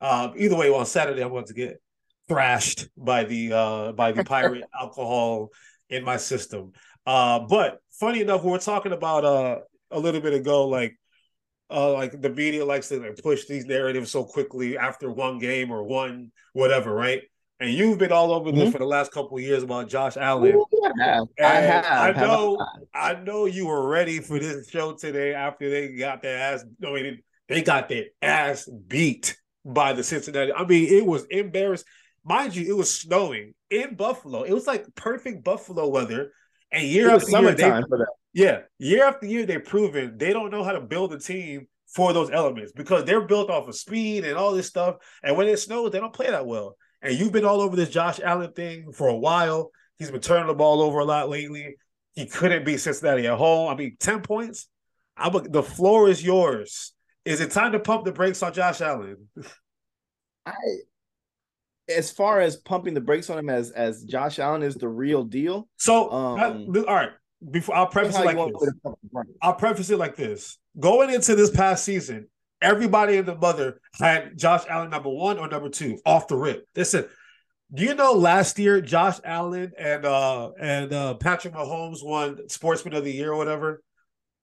Um, 0.00 0.34
either 0.36 0.56
way, 0.56 0.68
on 0.70 0.84
Saturday 0.84 1.22
I'm 1.22 1.30
going 1.30 1.46
to 1.46 1.54
get 1.54 1.80
thrashed 2.28 2.88
by 2.96 3.24
the 3.24 3.52
uh 3.52 3.92
by 3.92 4.12
the 4.12 4.24
pirate 4.24 4.64
alcohol 4.80 5.48
in 5.88 6.04
my 6.04 6.16
system. 6.16 6.72
Uh, 7.06 7.40
but 7.40 7.78
funny 7.90 8.20
enough, 8.20 8.44
we 8.44 8.50
were 8.50 8.58
talking 8.58 8.92
about 8.92 9.24
uh 9.24 9.58
a 9.90 9.98
little 9.98 10.20
bit 10.20 10.34
ago, 10.34 10.68
like 10.68 10.98
uh 11.72 11.92
like 11.92 12.20
the 12.20 12.30
media 12.30 12.64
likes 12.64 12.88
to 12.88 13.00
like, 13.00 13.22
push 13.22 13.46
these 13.46 13.64
narratives 13.64 14.10
so 14.10 14.24
quickly 14.24 14.76
after 14.76 15.10
one 15.10 15.38
game 15.38 15.70
or 15.70 15.82
one 15.82 16.30
whatever, 16.52 16.94
right? 16.94 17.22
And 17.60 17.70
you've 17.70 17.98
been 17.98 18.10
all 18.10 18.32
over 18.32 18.50
this 18.50 18.62
mm-hmm. 18.62 18.70
for 18.72 18.78
the 18.78 18.86
last 18.86 19.12
couple 19.12 19.36
of 19.36 19.42
years 19.42 19.62
about 19.62 19.88
Josh 19.88 20.16
Allen. 20.16 20.56
Ooh, 20.56 20.66
I 20.84 21.04
have. 21.04 21.28
I 21.40 21.54
have. 21.54 22.16
I 22.16 22.20
know. 22.20 22.66
I 22.92 23.14
know 23.14 23.44
you 23.44 23.68
were 23.68 23.86
ready 23.86 24.18
for 24.18 24.40
this 24.40 24.68
show 24.68 24.94
today 24.94 25.32
after 25.32 25.70
they 25.70 25.94
got 25.94 26.22
their 26.22 26.38
ass. 26.38 26.64
I 26.84 26.92
mean, 26.92 27.22
they 27.48 27.62
got 27.62 27.88
their 27.88 28.06
ass 28.20 28.68
beat 28.68 29.36
by 29.64 29.92
the 29.92 30.02
Cincinnati. 30.02 30.52
I 30.52 30.64
mean, 30.64 30.92
it 30.92 31.06
was 31.06 31.24
embarrassing. 31.30 31.86
Mind 32.24 32.56
you, 32.56 32.68
it 32.68 32.76
was 32.76 32.92
snowing 32.92 33.54
in 33.70 33.94
Buffalo. 33.94 34.42
It 34.42 34.52
was 34.52 34.66
like 34.66 34.84
perfect 34.96 35.44
Buffalo 35.44 35.86
weather. 35.86 36.32
And 36.72 36.88
year 36.88 37.10
after 37.10 37.30
year, 37.30 37.54
they, 37.54 37.72
yeah, 38.32 38.60
year 38.78 39.04
after 39.04 39.26
year, 39.26 39.46
they've 39.46 39.64
proven 39.64 40.16
they 40.16 40.32
don't 40.32 40.50
know 40.50 40.64
how 40.64 40.72
to 40.72 40.80
build 40.80 41.12
a 41.12 41.18
team 41.18 41.68
for 41.94 42.12
those 42.14 42.30
elements 42.30 42.72
because 42.72 43.04
they're 43.04 43.26
built 43.26 43.50
off 43.50 43.68
of 43.68 43.76
speed 43.76 44.24
and 44.24 44.36
all 44.36 44.52
this 44.52 44.66
stuff. 44.68 44.96
And 45.22 45.36
when 45.36 45.48
it 45.48 45.58
snows, 45.58 45.92
they 45.92 46.00
don't 46.00 46.14
play 46.14 46.30
that 46.30 46.46
well. 46.46 46.76
And 47.02 47.14
you've 47.14 47.32
been 47.32 47.44
all 47.44 47.60
over 47.60 47.76
this 47.76 47.90
Josh 47.90 48.20
Allen 48.20 48.52
thing 48.52 48.92
for 48.92 49.08
a 49.08 49.16
while. 49.16 49.70
He's 49.98 50.10
been 50.10 50.20
turning 50.20 50.46
the 50.46 50.54
ball 50.54 50.80
over 50.80 51.00
a 51.00 51.04
lot 51.04 51.28
lately. 51.28 51.76
He 52.14 52.26
couldn't 52.26 52.64
beat 52.64 52.78
Cincinnati 52.78 53.26
at 53.26 53.36
home. 53.36 53.70
I 53.70 53.76
mean, 53.76 53.96
10 54.00 54.22
points. 54.22 54.68
I'm 55.16 55.34
a, 55.34 55.40
the 55.40 55.62
floor 55.62 56.08
is 56.08 56.24
yours. 56.24 56.94
Is 57.24 57.40
it 57.40 57.50
time 57.50 57.72
to 57.72 57.80
pump 57.80 58.04
the 58.04 58.12
brakes 58.12 58.42
on 58.42 58.52
Josh 58.52 58.80
Allen? 58.80 59.28
I 60.46 60.54
as 61.88 62.10
far 62.10 62.40
as 62.40 62.56
pumping 62.56 62.94
the 62.94 63.00
brakes 63.00 63.30
on 63.30 63.38
him 63.38 63.50
as 63.50 63.70
as 63.70 64.04
Josh 64.04 64.38
Allen 64.38 64.62
is 64.62 64.76
the 64.76 64.88
real 64.88 65.24
deal. 65.24 65.68
So 65.76 66.10
um, 66.10 66.38
I, 66.38 66.78
all 66.80 66.94
right, 66.94 67.10
before 67.50 67.74
I'll 67.74 67.86
preface 67.86 68.16
it 68.16 68.24
like 68.24 68.36
this. 68.36 68.72
I'll 69.40 69.54
preface 69.54 69.90
it 69.90 69.98
like 69.98 70.16
this. 70.16 70.58
Going 70.78 71.10
into 71.10 71.34
this 71.34 71.50
past 71.50 71.84
season, 71.84 72.28
everybody 72.60 73.16
and 73.16 73.26
the 73.26 73.34
mother 73.34 73.80
had 73.98 74.38
Josh 74.38 74.62
Allen 74.68 74.90
number 74.90 75.10
one 75.10 75.38
or 75.38 75.48
number 75.48 75.68
two 75.68 75.98
off 76.06 76.28
the 76.28 76.36
rip. 76.36 76.66
They 76.74 76.84
said, 76.84 77.08
do 77.74 77.84
you 77.84 77.94
know 77.94 78.12
last 78.12 78.58
year 78.58 78.80
Josh 78.80 79.18
Allen 79.24 79.72
and 79.78 80.04
uh 80.04 80.50
and 80.60 80.92
uh 80.92 81.14
Patrick 81.14 81.54
Mahomes 81.54 82.04
won 82.04 82.48
Sportsman 82.48 82.94
of 82.94 83.04
the 83.04 83.12
Year 83.12 83.32
or 83.32 83.36
whatever? 83.36 83.82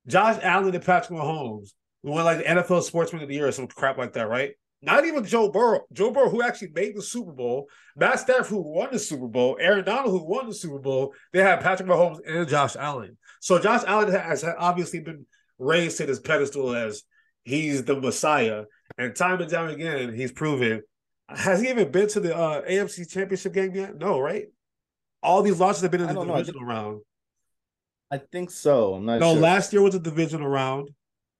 Josh 0.08 0.39
Allen 0.41 0.74
and 0.74 0.84
Patrick 0.84 1.17
Mahomes 1.17 1.69
won 2.03 2.25
like 2.25 2.39
the 2.39 2.43
NFL 2.43 2.84
Sportsman 2.84 3.22
of 3.22 3.29
the 3.29 3.36
Year 3.36 3.48
or 3.48 3.51
some 3.51 3.67
crap 3.67 3.98
like 3.98 4.13
that, 4.13 4.27
right? 4.27 4.53
Not 4.81 5.05
even 5.05 5.25
Joe 5.25 5.50
Burrow. 5.50 5.81
Joe 5.91 6.12
Burrow, 6.12 6.29
who 6.29 6.41
actually 6.41 6.71
made 6.74 6.95
the 6.95 7.01
Super 7.01 7.33
Bowl, 7.33 7.67
Matt 7.98 8.19
Stafford, 8.19 8.48
who 8.48 8.62
won 8.62 8.89
the 8.91 9.00
Super 9.00 9.27
Bowl, 9.27 9.57
Aaron 9.59 9.83
Donald, 9.83 10.12
who 10.12 10.25
won 10.25 10.48
the 10.48 10.53
Super 10.53 10.79
Bowl. 10.79 11.13
They 11.33 11.41
had 11.41 11.59
Patrick 11.59 11.89
Mahomes 11.89 12.19
and 12.25 12.48
Josh 12.48 12.77
Allen. 12.77 13.17
So 13.41 13.59
Josh 13.59 13.83
Allen 13.86 14.12
has 14.12 14.45
obviously 14.57 15.01
been 15.01 15.25
raised 15.57 15.98
to 15.98 16.05
this 16.05 16.19
pedestal 16.19 16.74
as 16.74 17.03
he's 17.43 17.83
the 17.83 18.00
Messiah, 18.00 18.63
and 18.98 19.15
time 19.15 19.41
and 19.41 19.51
time 19.51 19.69
again 19.69 20.13
he's 20.13 20.31
proven. 20.31 20.81
Has 21.27 21.62
he 21.62 21.69
even 21.69 21.91
been 21.91 22.07
to 22.09 22.19
the 22.19 22.36
uh, 22.36 22.62
AFC 22.63 23.09
Championship 23.09 23.53
game 23.53 23.75
yet? 23.75 23.98
No, 23.98 24.19
right? 24.19 24.45
All 25.21 25.43
these 25.43 25.59
losses 25.59 25.81
have 25.83 25.91
been 25.91 26.01
in 26.01 26.15
the 26.15 26.24
divisional 26.24 26.62
know. 26.62 26.67
round. 26.67 27.01
I 28.09 28.17
think 28.17 28.50
so. 28.50 28.95
I'm 28.95 29.05
not. 29.05 29.19
No, 29.19 29.33
sure. 29.33 29.41
last 29.41 29.74
year 29.74 29.81
was 29.81 29.93
a 29.93 30.00
divisional 30.00 30.48
round 30.48 30.89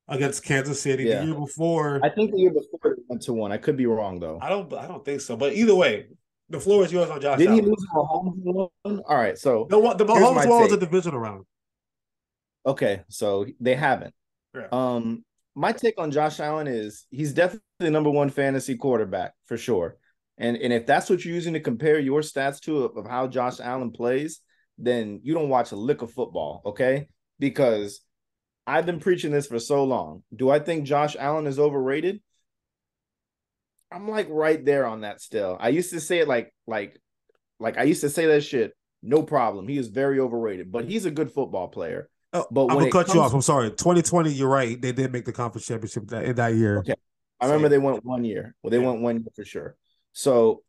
against 0.08 0.44
Kansas 0.44 0.82
City. 0.82 1.06
Yeah. 1.06 1.22
The 1.22 1.28
year 1.28 1.36
before, 1.36 2.00
I 2.04 2.10
think 2.10 2.32
the 2.32 2.40
year 2.40 2.52
before 2.52 2.98
went 3.10 3.24
to 3.24 3.34
one. 3.34 3.52
I 3.52 3.58
could 3.58 3.76
be 3.76 3.86
wrong 3.86 4.20
though. 4.20 4.40
I 4.42 4.50
don't. 4.50 4.72
I 4.74 4.88
don't 4.88 5.04
think 5.04 5.22
so. 5.22 5.36
But 5.36 5.54
either 5.54 5.76
way, 5.76 6.08
the 6.50 6.60
floor 6.60 6.86
is 6.86 6.94
yours 6.94 7.10
on 7.10 7.20
Josh. 7.20 7.40
Did 7.40 7.52
he 7.52 7.62
lose 7.62 7.86
Mahomes 7.94 8.36
one? 8.36 9.02
All 9.06 9.18
right, 9.18 9.38
so 9.38 9.68
the 9.70 9.80
the 9.96 10.06
Mahomes 10.06 10.48
one 10.48 10.62
was 10.62 10.72
a 10.72 10.78
divisional 10.78 11.20
round. 11.20 11.46
Okay, 12.66 13.04
so 13.10 13.46
they 13.60 13.76
haven't. 13.76 14.14
Yeah. 14.56 14.68
Um, 14.72 15.24
my 15.56 15.72
take 15.72 16.00
on 16.00 16.12
Josh 16.12 16.40
Allen 16.40 16.68
is 16.68 17.06
he's 17.10 17.34
definitely 17.34 17.62
the 17.80 17.92
number 17.92 18.10
one 18.10 18.30
fantasy 18.30 18.76
quarterback 18.76 19.34
for 19.46 19.58
sure. 19.58 19.98
And 20.38 20.56
and 20.58 20.72
if 20.72 20.86
that's 20.86 21.10
what 21.10 21.26
you're 21.26 21.36
using 21.36 21.54
to 21.54 21.60
compare 21.60 22.00
your 22.00 22.22
stats 22.22 22.60
to 22.62 22.86
of, 22.86 22.98
of 22.98 23.08
how 23.08 23.28
Josh 23.28 23.60
Allen 23.60 23.92
plays, 23.92 24.40
then 24.78 25.20
you 25.24 25.34
don't 25.34 25.50
watch 25.50 25.72
a 25.72 25.76
lick 25.76 26.02
of 26.02 26.12
football, 26.12 26.62
okay? 26.66 27.10
Because 27.40 28.02
I've 28.66 28.86
been 28.86 29.00
preaching 29.00 29.32
this 29.32 29.48
for 29.48 29.60
so 29.60 29.84
long. 29.84 30.24
Do 30.36 30.50
I 30.50 30.60
think 30.60 30.86
Josh 30.86 31.16
Allen 31.20 31.48
is 31.48 31.60
overrated? 31.60 32.22
I'm 33.92 34.08
like 34.08 34.28
right 34.30 34.64
there 34.64 34.86
on 34.86 35.02
that 35.02 35.22
still. 35.22 35.58
I 35.60 35.70
used 35.70 35.92
to 35.92 36.00
say 36.00 36.20
it 36.20 36.28
like 36.28 36.54
like 36.68 37.00
like 37.60 37.78
I 37.78 37.84
used 37.84 38.02
to 38.02 38.10
say 38.10 38.28
that 38.28 38.42
shit, 38.42 38.74
no 39.02 39.24
problem. 39.24 39.68
He 39.68 39.78
is 39.78 39.88
very 39.88 40.20
overrated, 40.20 40.72
but 40.72 40.86
he's 40.86 41.06
a 41.06 41.12
good 41.12 41.32
football 41.32 41.68
player. 41.68 42.10
Oh, 42.34 42.46
but 42.52 42.68
I'm 42.68 42.78
gonna 42.78 42.92
cut 42.92 43.08
comes... 43.08 43.16
you 43.16 43.22
off. 43.22 43.34
I'm 43.34 43.42
sorry. 43.42 43.70
2020, 43.70 44.32
you're 44.32 44.48
right. 44.48 44.80
They 44.80 44.92
did 44.92 45.12
make 45.12 45.26
the 45.26 45.34
conference 45.34 45.66
championship 45.66 46.08
that 46.10 46.26
in 46.26 46.36
that 46.36 46.54
year. 46.54 46.80
Okay. 46.80 46.96
I 47.40 47.46
remember 47.46 47.70
they 47.70 47.78
went 47.78 48.06
one 48.06 48.24
year. 48.24 48.54
Well, 48.62 48.72
they 48.72 48.80
yeah. 48.80 48.88
went 48.88 49.02
one 49.02 49.18
year 49.18 49.32
for 49.36 49.46
sure. 49.46 49.76
So 50.12 50.64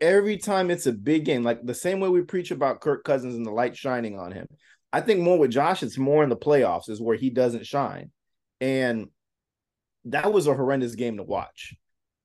every 0.00 0.36
time 0.36 0.70
it's 0.70 0.86
a 0.86 0.92
big 0.92 1.24
game, 1.24 1.42
like 1.42 1.64
the 1.64 1.74
same 1.74 1.98
way 2.00 2.08
we 2.08 2.22
preach 2.22 2.50
about 2.50 2.80
Kirk 2.80 3.04
Cousins 3.04 3.34
and 3.34 3.46
the 3.46 3.50
light 3.50 3.76
shining 3.76 4.18
on 4.18 4.32
him, 4.32 4.46
I 4.92 5.00
think 5.00 5.20
more 5.20 5.38
with 5.38 5.50
Josh, 5.50 5.82
it's 5.82 5.96
more 5.96 6.22
in 6.22 6.28
the 6.28 6.36
playoffs 6.36 6.90
is 6.90 7.00
where 7.00 7.16
he 7.16 7.30
doesn't 7.30 7.66
shine. 7.66 8.10
And 8.60 9.06
that 10.04 10.32
was 10.32 10.46
a 10.46 10.54
horrendous 10.54 10.94
game 10.94 11.16
to 11.16 11.22
watch. 11.22 11.74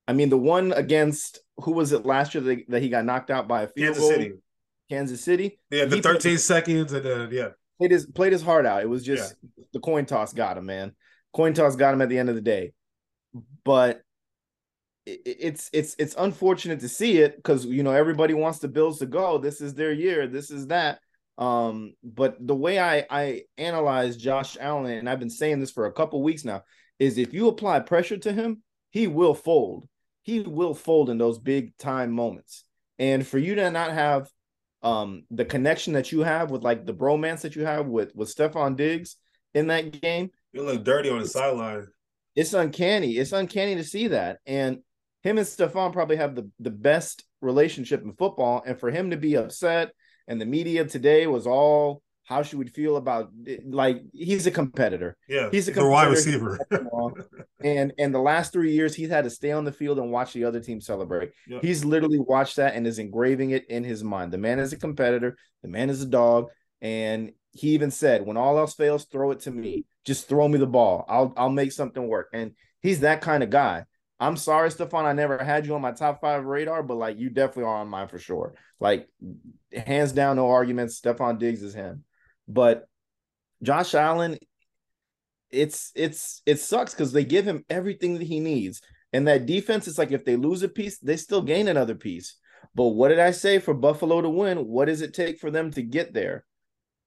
I 0.07 0.13
mean, 0.13 0.29
the 0.29 0.37
one 0.37 0.71
against 0.71 1.39
who 1.57 1.71
was 1.71 1.91
it 1.91 2.05
last 2.05 2.33
year 2.33 2.43
that, 2.43 2.69
that 2.69 2.81
he 2.81 2.89
got 2.89 3.05
knocked 3.05 3.29
out 3.29 3.47
by 3.47 3.63
a 3.63 3.67
field 3.67 3.95
Kansas 3.95 4.03
goal? 4.03 4.11
City. 4.11 4.31
Kansas 4.89 5.23
City. 5.23 5.59
Yeah, 5.69 5.85
the 5.85 6.01
13 6.01 6.21
played, 6.21 6.39
seconds 6.39 6.93
and 6.93 7.05
then 7.05 7.29
yeah. 7.31 7.49
Played 7.77 7.91
his 7.91 8.05
played 8.05 8.31
his 8.31 8.41
heart 8.41 8.65
out. 8.65 8.81
It 8.81 8.89
was 8.89 9.03
just 9.03 9.35
yeah. 9.41 9.65
the 9.73 9.79
coin 9.79 10.05
toss 10.05 10.33
got 10.33 10.57
him, 10.57 10.65
man. 10.65 10.93
Coin 11.33 11.53
toss 11.53 11.75
got 11.75 11.93
him 11.93 12.01
at 12.01 12.09
the 12.09 12.17
end 12.17 12.29
of 12.29 12.35
the 12.35 12.41
day. 12.41 12.73
But 13.63 14.01
it, 15.05 15.19
it's 15.25 15.69
it's 15.73 15.95
it's 15.99 16.15
unfortunate 16.17 16.79
to 16.79 16.89
see 16.89 17.19
it 17.19 17.35
because 17.35 17.65
you 17.65 17.83
know 17.83 17.91
everybody 17.91 18.33
wants 18.33 18.59
the 18.59 18.67
Bills 18.67 18.99
to 18.99 19.05
go. 19.05 19.37
This 19.37 19.61
is 19.61 19.73
their 19.73 19.91
year. 19.91 20.27
This 20.27 20.49
is 20.49 20.67
that. 20.67 20.99
Um, 21.37 21.93
but 22.03 22.35
the 22.39 22.55
way 22.55 22.79
I 22.79 23.05
I 23.09 23.43
analyze 23.57 24.17
Josh 24.17 24.57
Allen, 24.59 24.91
and 24.91 25.09
I've 25.09 25.19
been 25.19 25.29
saying 25.29 25.59
this 25.59 25.71
for 25.71 25.85
a 25.85 25.93
couple 25.93 26.23
weeks 26.23 26.45
now, 26.45 26.63
is 26.97 27.17
if 27.17 27.33
you 27.33 27.47
apply 27.47 27.81
pressure 27.81 28.17
to 28.17 28.33
him, 28.33 28.63
he 28.89 29.07
will 29.07 29.35
fold. 29.35 29.87
He 30.27 30.41
will 30.41 30.73
fold 30.73 31.09
in 31.09 31.17
those 31.17 31.39
big 31.39 31.75
time 31.77 32.11
moments. 32.11 32.65
And 32.99 33.25
for 33.25 33.37
you 33.37 33.55
to 33.55 33.71
not 33.71 33.93
have 33.93 34.29
um 34.83 35.23
the 35.31 35.45
connection 35.45 35.93
that 35.93 36.11
you 36.11 36.19
have 36.19 36.51
with 36.51 36.63
like 36.63 36.85
the 36.85 36.93
bromance 36.93 37.41
that 37.41 37.55
you 37.55 37.65
have 37.65 37.87
with 37.87 38.13
with 38.13 38.33
Stefon 38.33 38.75
Diggs 38.75 39.15
in 39.55 39.67
that 39.67 39.99
game, 40.01 40.29
you 40.51 40.63
look 40.63 40.83
dirty 40.83 41.09
on 41.09 41.19
the 41.19 41.27
sideline. 41.27 41.87
It's 42.35 42.53
uncanny. 42.53 43.13
It's 43.13 43.31
uncanny 43.31 43.75
to 43.75 43.83
see 43.85 44.09
that. 44.09 44.39
And 44.45 44.79
him 45.23 45.37
and 45.37 45.47
Stefon 45.47 45.93
probably 45.93 46.17
have 46.17 46.35
the, 46.35 46.51
the 46.59 46.71
best 46.71 47.23
relationship 47.41 48.03
in 48.03 48.13
football. 48.13 48.61
And 48.65 48.77
for 48.79 48.91
him 48.91 49.11
to 49.11 49.17
be 49.17 49.37
upset 49.37 49.91
and 50.27 50.39
the 50.39 50.45
media 50.45 50.85
today 50.85 51.25
was 51.25 51.47
all 51.47 52.03
how 52.27 52.43
she 52.43 52.57
would 52.57 52.69
feel 52.69 52.97
about 52.97 53.31
like 53.65 54.03
he's 54.11 54.45
a 54.47 54.51
competitor. 54.51 55.15
Yeah, 55.29 55.49
he's 55.49 55.69
a 55.69 55.71
competitor. 55.71 55.89
wide 55.89 56.09
receiver. 56.09 56.59
and 57.63 57.93
and 57.97 58.13
the 58.13 58.19
last 58.19 58.51
three 58.51 58.73
years 58.73 58.93
he's 58.93 59.09
had 59.09 59.23
to 59.23 59.29
stay 59.29 59.53
on 59.53 59.63
the 59.63 59.71
field 59.71 59.97
and 59.97 60.11
watch 60.11 60.33
the 60.33 60.43
other 60.43 60.59
team 60.59 60.81
celebrate. 60.81 61.31
Yep. 61.47 61.63
He's 61.63 61.85
literally 61.85 62.19
watched 62.19 62.57
that 62.57 62.75
and 62.75 62.85
is 62.85 62.99
engraving 62.99 63.51
it 63.51 63.65
in 63.69 63.85
his 63.85 64.03
mind. 64.03 64.33
The 64.33 64.37
man 64.37 64.59
is 64.59 64.73
a 64.73 64.77
competitor. 64.77 65.37
The 65.61 65.69
man 65.69 65.89
is 65.89 66.01
a 66.01 66.05
dog. 66.05 66.47
And 66.81 67.31
he 67.53 67.69
even 67.69 67.91
said, 67.91 68.25
"When 68.25 68.35
all 68.35 68.59
else 68.59 68.75
fails, 68.75 69.05
throw 69.05 69.31
it 69.31 69.39
to 69.41 69.51
me. 69.51 69.85
Just 70.05 70.27
throw 70.27 70.49
me 70.49 70.59
the 70.59 70.67
ball. 70.67 71.05
I'll 71.07 71.33
I'll 71.37 71.49
make 71.49 71.71
something 71.71 72.05
work." 72.05 72.27
And 72.33 72.51
he's 72.81 72.99
that 72.99 73.21
kind 73.21 73.41
of 73.41 73.49
guy. 73.49 73.85
I'm 74.19 74.35
sorry, 74.35 74.69
Stefon. 74.69 75.05
I 75.05 75.13
never 75.13 75.37
had 75.37 75.65
you 75.65 75.75
on 75.75 75.81
my 75.81 75.93
top 75.93 76.19
five 76.19 76.43
radar, 76.43 76.83
but 76.83 76.97
like 76.97 77.17
you 77.17 77.29
definitely 77.29 77.63
are 77.63 77.77
on 77.77 77.87
mine 77.87 78.09
for 78.09 78.19
sure. 78.19 78.53
Like 78.81 79.07
hands 79.71 80.11
down, 80.11 80.35
no 80.35 80.49
arguments. 80.49 80.99
Stefon 80.99 81.39
Diggs 81.39 81.63
is 81.63 81.73
him. 81.73 82.03
But 82.47 82.87
Josh 83.61 83.93
Allen, 83.93 84.37
it's 85.49 85.91
it's 85.95 86.41
it 86.45 86.59
sucks 86.59 86.93
because 86.93 87.11
they 87.11 87.25
give 87.25 87.45
him 87.45 87.65
everything 87.69 88.15
that 88.15 88.27
he 88.27 88.39
needs. 88.39 88.81
And 89.13 89.27
that 89.27 89.45
defense 89.45 89.87
is 89.87 89.97
like 89.97 90.11
if 90.11 90.25
they 90.25 90.35
lose 90.35 90.63
a 90.63 90.69
piece, 90.69 90.99
they 90.99 91.17
still 91.17 91.41
gain 91.41 91.67
another 91.67 91.95
piece. 91.95 92.35
But 92.75 92.89
what 92.89 93.09
did 93.09 93.19
I 93.19 93.31
say 93.31 93.59
for 93.59 93.73
Buffalo 93.73 94.21
to 94.21 94.29
win? 94.29 94.59
What 94.67 94.85
does 94.85 95.01
it 95.01 95.13
take 95.13 95.39
for 95.39 95.49
them 95.49 95.71
to 95.71 95.81
get 95.81 96.13
there? 96.13 96.45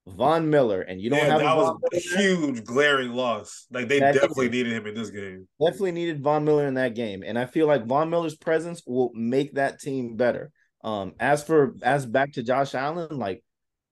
Von 0.07 0.51
Miller, 0.51 0.81
and 0.81 1.01
you 1.01 1.11
don't 1.11 1.19
yeah, 1.19 1.27
have 1.27 1.41
that 1.41 1.57
was 1.57 1.79
a 1.93 1.99
huge 1.99 2.65
glaring 2.65 3.13
loss. 3.13 3.67
Like 3.71 3.89
they 3.89 4.01
that 4.01 4.15
definitely 4.15 4.49
needed 4.49 4.73
him 4.73 4.87
in 4.87 4.95
this 4.95 5.11
game. 5.11 5.47
Definitely 5.61 5.93
needed 5.93 6.23
Von 6.23 6.45
Miller 6.45 6.67
in 6.67 6.75
that 6.75 6.95
game, 6.95 7.23
and 7.25 7.39
I 7.39 7.47
feel 7.47 7.67
like 7.67 7.87
Von 7.87 8.11
Miller's 8.11 8.35
presence 8.35 8.83
will 8.87 9.11
make 9.15 9.55
that 9.55 9.79
team 9.79 10.17
better. 10.17 10.51
Um, 10.83 11.13
as 11.21 11.45
for 11.45 11.75
as 11.83 12.07
back 12.07 12.33
to 12.33 12.43
Josh 12.43 12.75
Allen, 12.75 13.19
like 13.19 13.45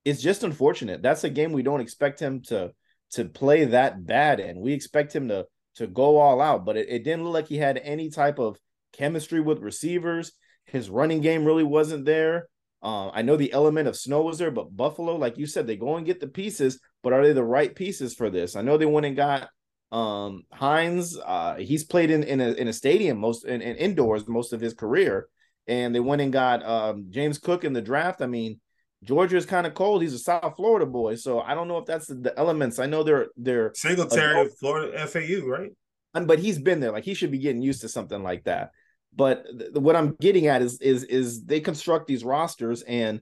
it's 0.09 0.23
just 0.23 0.45
unfortunate. 0.45 1.03
That's 1.03 1.25
a 1.25 1.31
game 1.31 1.53
we 1.53 1.63
don't 1.63 1.81
expect 1.81 2.21
him 2.21 2.43
to 2.45 2.73
to 3.13 3.25
play 3.25 3.65
that 3.67 4.05
bad 4.07 4.41
in. 4.41 4.61
We 4.61 4.73
expect 4.73 5.15
him 5.15 5.29
to 5.29 5.47
to 5.77 5.87
go 5.87 6.19
all 6.19 6.41
out, 6.41 6.65
but 6.65 6.77
it, 6.77 6.89
it 6.89 7.05
didn't 7.05 7.25
look 7.25 7.35
like 7.35 7.49
he 7.49 7.59
had 7.59 7.79
any 7.79 8.11
type 8.11 8.39
of 8.39 8.59
chemistry 8.93 9.41
with 9.41 9.61
receivers. 9.61 10.33
His 10.65 10.91
running 10.91 11.21
game 11.21 11.45
really 11.45 11.65
wasn't 11.65 12.05
there. 12.05 12.49
Uh, 12.83 13.11
I 13.11 13.23
know 13.23 13.37
the 13.37 13.53
element 13.53 13.89
of 13.89 13.97
snow 13.97 14.23
was 14.23 14.39
there, 14.39 14.51
but 14.51 14.77
Buffalo, 14.77 15.17
like 15.17 15.39
you 15.39 15.47
said, 15.47 15.67
they 15.67 15.77
go 15.77 15.97
and 15.97 16.07
get 16.07 16.21
the 16.21 16.29
pieces, 16.29 16.79
but 17.03 17.13
are 17.13 17.25
they 17.25 17.33
the 17.33 17.43
right 17.45 17.75
pieces 17.75 18.15
for 18.15 18.31
this? 18.31 18.55
I 18.55 18.63
know 18.63 18.77
they 18.77 18.87
went 18.87 19.07
and 19.07 19.17
got 19.17 19.49
um 19.91 20.43
Hines. 20.53 21.19
Uh, 21.19 21.57
he's 21.57 21.85
played 21.85 22.11
in 22.11 22.23
in 22.23 22.41
a, 22.41 22.53
in 22.53 22.69
a 22.69 22.73
stadium 22.73 23.19
most 23.19 23.45
in, 23.45 23.63
in 23.63 23.77
indoors 23.77 24.29
most 24.29 24.53
of 24.53 24.61
his 24.61 24.75
career, 24.75 25.29
and 25.67 25.95
they 25.95 26.01
went 26.01 26.23
and 26.23 26.33
got 26.33 26.65
um 26.65 27.07
James 27.11 27.39
Cook 27.39 27.65
in 27.65 27.73
the 27.73 27.83
draft. 27.83 28.21
I 28.21 28.27
mean, 28.27 28.61
Georgia 29.05 29.37
is 29.37 29.47
kind 29.47 29.67
of 29.67 29.75
cold. 29.75 30.03
He's 30.03 30.15
a 30.15 30.19
South 30.19 30.57
Florida 30.57 30.87
boy, 30.87 31.15
so 31.15 31.41
I 31.41 31.55
don't 31.55 31.69
know 31.69 31.79
if 31.79 31.87
that's 31.87 32.09
the, 32.09 32.15
the 32.15 32.39
elements. 32.39 32.79
I 32.79 32.87
know 32.87 33.03
they're 33.03 33.29
they're 33.37 33.73
Singletary, 33.75 34.49
Florida 34.59 35.07
FAU, 35.07 35.47
right? 35.47 35.71
And, 36.15 36.27
but 36.27 36.39
he's 36.39 36.59
been 36.59 36.81
there. 36.81 36.91
Like 36.91 37.05
he 37.05 37.15
should 37.15 37.31
be 37.31 37.39
getting 37.39 37.63
used 37.63 37.83
to 37.83 37.89
something 37.89 38.23
like 38.23 38.45
that. 38.45 38.71
But 39.15 39.47
th- 39.57 39.73
what 39.75 39.95
I'm 39.95 40.17
getting 40.21 40.49
at 40.49 40.63
is 40.63 40.81
is 40.81 41.05
is 41.05 41.45
they 41.45 41.61
construct 41.61 42.09
these 42.09 42.25
rosters, 42.25 42.83
and 42.83 43.21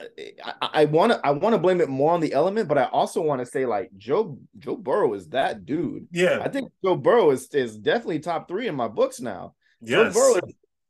uh, 0.00 0.52
I 0.60 0.86
want 0.86 1.12
to 1.12 1.20
I 1.24 1.30
want 1.30 1.54
to 1.54 1.60
blame 1.60 1.80
it 1.80 1.88
more 1.88 2.12
on 2.12 2.20
the 2.20 2.32
element, 2.32 2.68
but 2.68 2.78
I 2.78 2.84
also 2.84 3.22
want 3.22 3.40
to 3.40 3.46
say 3.46 3.64
like 3.64 3.90
Joe 3.96 4.38
Joe 4.58 4.76
Burrow 4.76 5.14
is 5.14 5.28
that 5.28 5.64
dude. 5.64 6.08
Yeah, 6.10 6.40
I 6.44 6.48
think 6.48 6.72
Joe 6.84 6.96
Burrow 6.96 7.30
is 7.30 7.46
is 7.54 7.76
definitely 7.78 8.18
top 8.18 8.48
three 8.48 8.66
in 8.66 8.74
my 8.74 8.88
books 8.88 9.20
now. 9.20 9.54
Yes. 9.80 10.12
Joe 10.14 10.20
Burrow, 10.20 10.40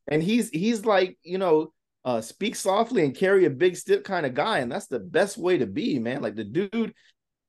and 0.09 0.23
he's 0.23 0.49
he's 0.49 0.87
like 0.87 1.19
you 1.23 1.37
know 1.37 1.73
uh, 2.07 2.23
speak 2.23 2.57
softly 2.57 3.05
and 3.05 3.15
carry 3.15 3.45
a 3.45 3.51
big 3.51 3.77
stick 3.77 4.05
kind 4.05 4.25
of 4.25 4.33
guy, 4.33 4.61
and 4.61 4.73
that's 4.73 4.87
the 4.87 5.01
best 5.01 5.37
way 5.37 5.59
to 5.59 5.67
be, 5.67 5.99
man. 5.99 6.23
Like 6.23 6.37
the 6.37 6.45
dude, 6.45 6.95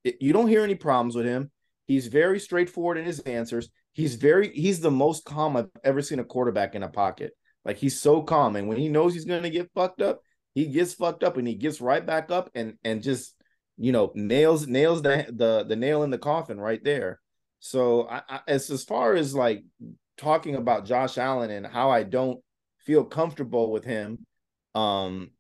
you 0.04 0.34
don't 0.34 0.50
hear 0.50 0.64
any 0.64 0.76
problems 0.76 1.16
with 1.16 1.26
him. 1.26 1.50
He's 1.86 2.08
very 2.08 2.42
straightforward 2.42 2.98
in 2.98 3.06
his 3.06 3.22
answers 3.22 3.70
he's 3.98 4.14
very 4.14 4.54
he's 4.54 4.80
the 4.80 4.92
most 4.92 5.26
calm 5.26 5.58
I've 5.58 5.72
ever 5.84 6.04
seen 6.04 6.20
a 6.20 6.24
quarterback 6.24 6.76
in 6.76 6.84
a 6.84 6.88
pocket. 6.88 7.34
Like 7.66 7.78
he's 7.78 8.00
so 8.00 8.22
calm, 8.22 8.56
and 8.56 8.70
when 8.70 8.78
he 8.78 8.88
knows 8.88 9.14
he's 9.14 9.26
going 9.26 9.44
to 9.44 9.50
get 9.50 9.72
fucked 9.74 10.02
up, 10.02 10.22
he 10.54 10.68
gets 10.68 10.94
fucked 10.94 11.24
up, 11.24 11.36
and 11.36 11.48
he 11.48 11.56
gets 11.56 11.82
right 11.82 12.06
back 12.06 12.32
up 12.32 12.50
and 12.56 12.76
and 12.86 13.02
just 13.02 13.36
you 13.78 13.92
know 13.92 14.12
nails 14.16 14.68
nails 14.68 15.02
the 15.02 15.26
the 15.36 15.66
the 15.68 15.76
nail 15.76 16.04
in 16.04 16.12
the 16.12 16.18
coffin 16.18 16.60
right 16.60 16.82
there. 16.84 17.20
So 17.60 18.08
I, 18.08 18.22
I, 18.30 18.40
as 18.48 18.70
as 18.70 18.84
far 18.84 19.16
as 19.16 19.36
like 19.36 19.66
talking 20.16 20.56
about 20.56 20.86
Josh 20.86 21.18
Allen 21.18 21.50
and 21.50 21.66
how 21.66 21.90
I 21.90 22.04
don't 22.04 22.40
feel 22.86 23.04
comfortable 23.04 23.72
with 23.72 23.84
him, 23.84 24.26
um, 24.76 25.32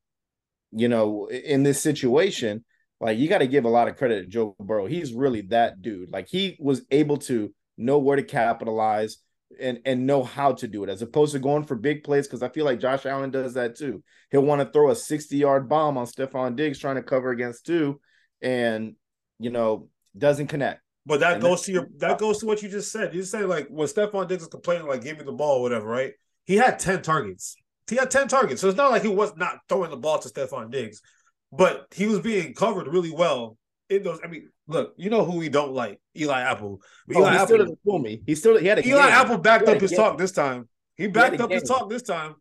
you 0.72 0.88
know, 0.88 1.28
in 1.28 1.64
this 1.64 1.82
situation, 1.82 2.64
like 3.00 3.18
you 3.18 3.28
got 3.28 3.40
to 3.40 3.48
give 3.48 3.66
a 3.66 3.70
lot 3.70 3.88
of 3.88 3.98
credit 3.98 4.22
to 4.22 4.28
Joe 4.28 4.56
Burrow. 4.60 4.86
He's 4.86 5.14
really 5.14 5.42
that 5.42 5.82
dude. 5.82 6.12
Like 6.12 6.28
he 6.28 6.58
was 6.60 6.82
able 6.92 7.18
to 7.18 7.54
know 7.78 8.00
where 8.00 8.16
to 8.16 8.24
capitalize 8.24 9.18
and 9.60 9.80
and 9.86 10.06
know 10.06 10.24
how 10.24 10.52
to 10.52 10.68
do 10.68 10.84
it 10.84 10.90
as 10.90 11.02
opposed 11.02 11.32
to 11.34 11.40
going 11.40 11.64
for 11.64 11.76
big 11.76 12.04
plays 12.04 12.28
because 12.28 12.44
I 12.44 12.50
feel 12.50 12.66
like 12.66 12.80
Josh 12.80 13.06
Allen 13.06 13.32
does 13.32 13.54
that 13.54 13.78
too. 13.78 14.04
He'll 14.32 14.42
want 14.42 14.62
to 14.62 14.72
throw 14.72 14.90
a 14.90 14.96
60 14.96 15.38
yard 15.38 15.70
bomb 15.70 15.98
on 15.98 16.06
Stefon 16.06 16.56
Diggs 16.56 16.80
trying 16.80 16.96
to 16.96 17.04
cover 17.04 17.32
against 17.32 17.66
two 17.66 18.00
and 18.42 18.96
you 19.40 19.50
know 19.50 19.90
doesn't 20.18 20.48
connect. 20.48 20.82
But 21.06 21.22
that 21.22 21.34
and 21.34 21.42
goes 21.42 21.62
to 21.64 21.72
your 21.72 21.88
that 21.98 22.18
goes 22.18 22.40
to 22.40 22.46
what 22.46 22.62
you 22.62 22.70
just 22.70 22.92
said. 22.92 23.14
You 23.14 23.24
say 23.24 23.44
like 23.44 23.68
when 23.70 23.88
Stefon 23.88 24.28
Diggs 24.28 24.44
is 24.44 24.50
complaining 24.50 24.88
like 24.88 25.04
give 25.04 25.18
me 25.18 25.24
the 25.24 25.32
ball 25.32 25.60
or 25.60 25.62
whatever, 25.62 25.88
right? 25.88 26.14
He 26.44 26.56
had 26.56 26.80
10 26.80 27.02
targets. 27.02 27.56
He 27.90 27.96
had 27.96 28.12
10 28.12 28.28
targets. 28.28 28.62
So 28.62 28.68
it's 28.68 28.78
not 28.78 28.92
like 28.92 29.02
he 29.02 29.08
was 29.08 29.36
not 29.38 29.60
throwing 29.70 29.92
the 29.92 29.98
ball 29.98 30.20
to 30.20 30.30
Stefon 30.30 30.72
Diggs, 30.72 31.02
but 31.52 31.88
he 31.96 32.08
was 32.08 32.20
being 32.20 32.54
covered 32.54 32.88
really 32.88 33.12
well 33.12 33.58
in 33.90 34.04
those. 34.04 34.20
I 34.24 34.28
mean, 34.28 34.50
look, 34.68 34.94
you 34.98 35.10
know 35.10 35.24
who 35.24 35.38
we 35.38 35.50
don't 35.50 35.74
like? 35.74 36.00
Eli 36.18 36.42
Apple. 36.42 36.82
Oh, 36.82 37.20
Eli 37.20 37.30
he 37.30 37.36
Apple 37.36 37.46
still 37.48 37.58
doesn't 37.60 37.80
fool 37.84 38.00
me. 38.00 38.22
He 38.26 38.36
still 38.36 38.58
he 38.58 38.68
had 38.68 38.80
a 38.80 38.88
Eli 38.88 39.02
game. 39.02 39.12
Apple 39.12 39.38
backed 39.38 39.68
up 39.68 39.80
his 39.80 39.92
game. 39.92 40.00
talk 40.00 40.18
this 40.18 40.32
time. 40.32 40.68
He 40.96 41.08
backed 41.08 41.36
he 41.36 41.42
up 41.42 41.50
game. 41.50 41.60
his 41.60 41.70
talk 41.70 41.90
this 41.90 42.04
time. 42.04 42.36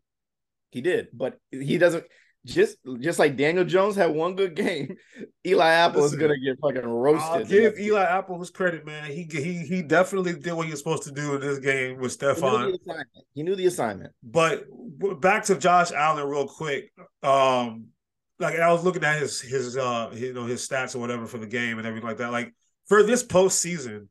He 0.71 0.81
did, 0.81 1.07
but 1.13 1.37
he 1.51 1.77
doesn't. 1.77 2.03
Just 2.45 2.77
just 2.99 3.19
like 3.19 3.35
Daniel 3.35 3.65
Jones 3.65 3.95
had 3.95 4.11
one 4.11 4.35
good 4.35 4.55
game, 4.55 4.95
Eli 5.45 5.69
Apple 5.69 6.03
Listen, 6.03 6.17
is 6.17 6.21
gonna 6.21 6.39
get 6.39 6.57
fucking 6.61 6.89
roasted. 6.89 7.29
I'll 7.29 7.45
give 7.45 7.77
Eli 7.77 8.03
Apple 8.03 8.39
his 8.39 8.51
credit, 8.51 8.85
man. 8.85 9.11
He 9.11 9.27
he 9.29 9.65
he 9.65 9.81
definitely 9.81 10.33
did 10.33 10.53
what 10.53 10.65
he 10.65 10.71
was 10.71 10.79
supposed 10.79 11.03
to 11.03 11.11
do 11.11 11.35
in 11.35 11.41
this 11.41 11.59
game 11.59 11.99
with 11.99 12.17
Stefon. 12.17 12.67
He 12.67 12.71
knew, 12.71 13.03
he 13.33 13.43
knew 13.43 13.55
the 13.55 13.65
assignment. 13.65 14.13
But 14.23 14.65
back 15.19 15.43
to 15.45 15.57
Josh 15.57 15.91
Allen 15.91 16.25
real 16.25 16.47
quick. 16.47 16.91
Um, 17.21 17.87
like 18.39 18.59
I 18.59 18.71
was 18.71 18.83
looking 18.83 19.03
at 19.03 19.19
his 19.19 19.41
his 19.41 19.77
uh 19.77 20.11
you 20.13 20.33
know 20.33 20.45
his 20.45 20.67
stats 20.67 20.95
or 20.95 20.99
whatever 20.99 21.25
for 21.25 21.37
the 21.37 21.47
game 21.47 21.77
and 21.77 21.87
everything 21.87 22.07
like 22.07 22.17
that. 22.17 22.31
Like 22.31 22.53
for 22.87 23.03
this 23.03 23.25
postseason, 23.25 24.07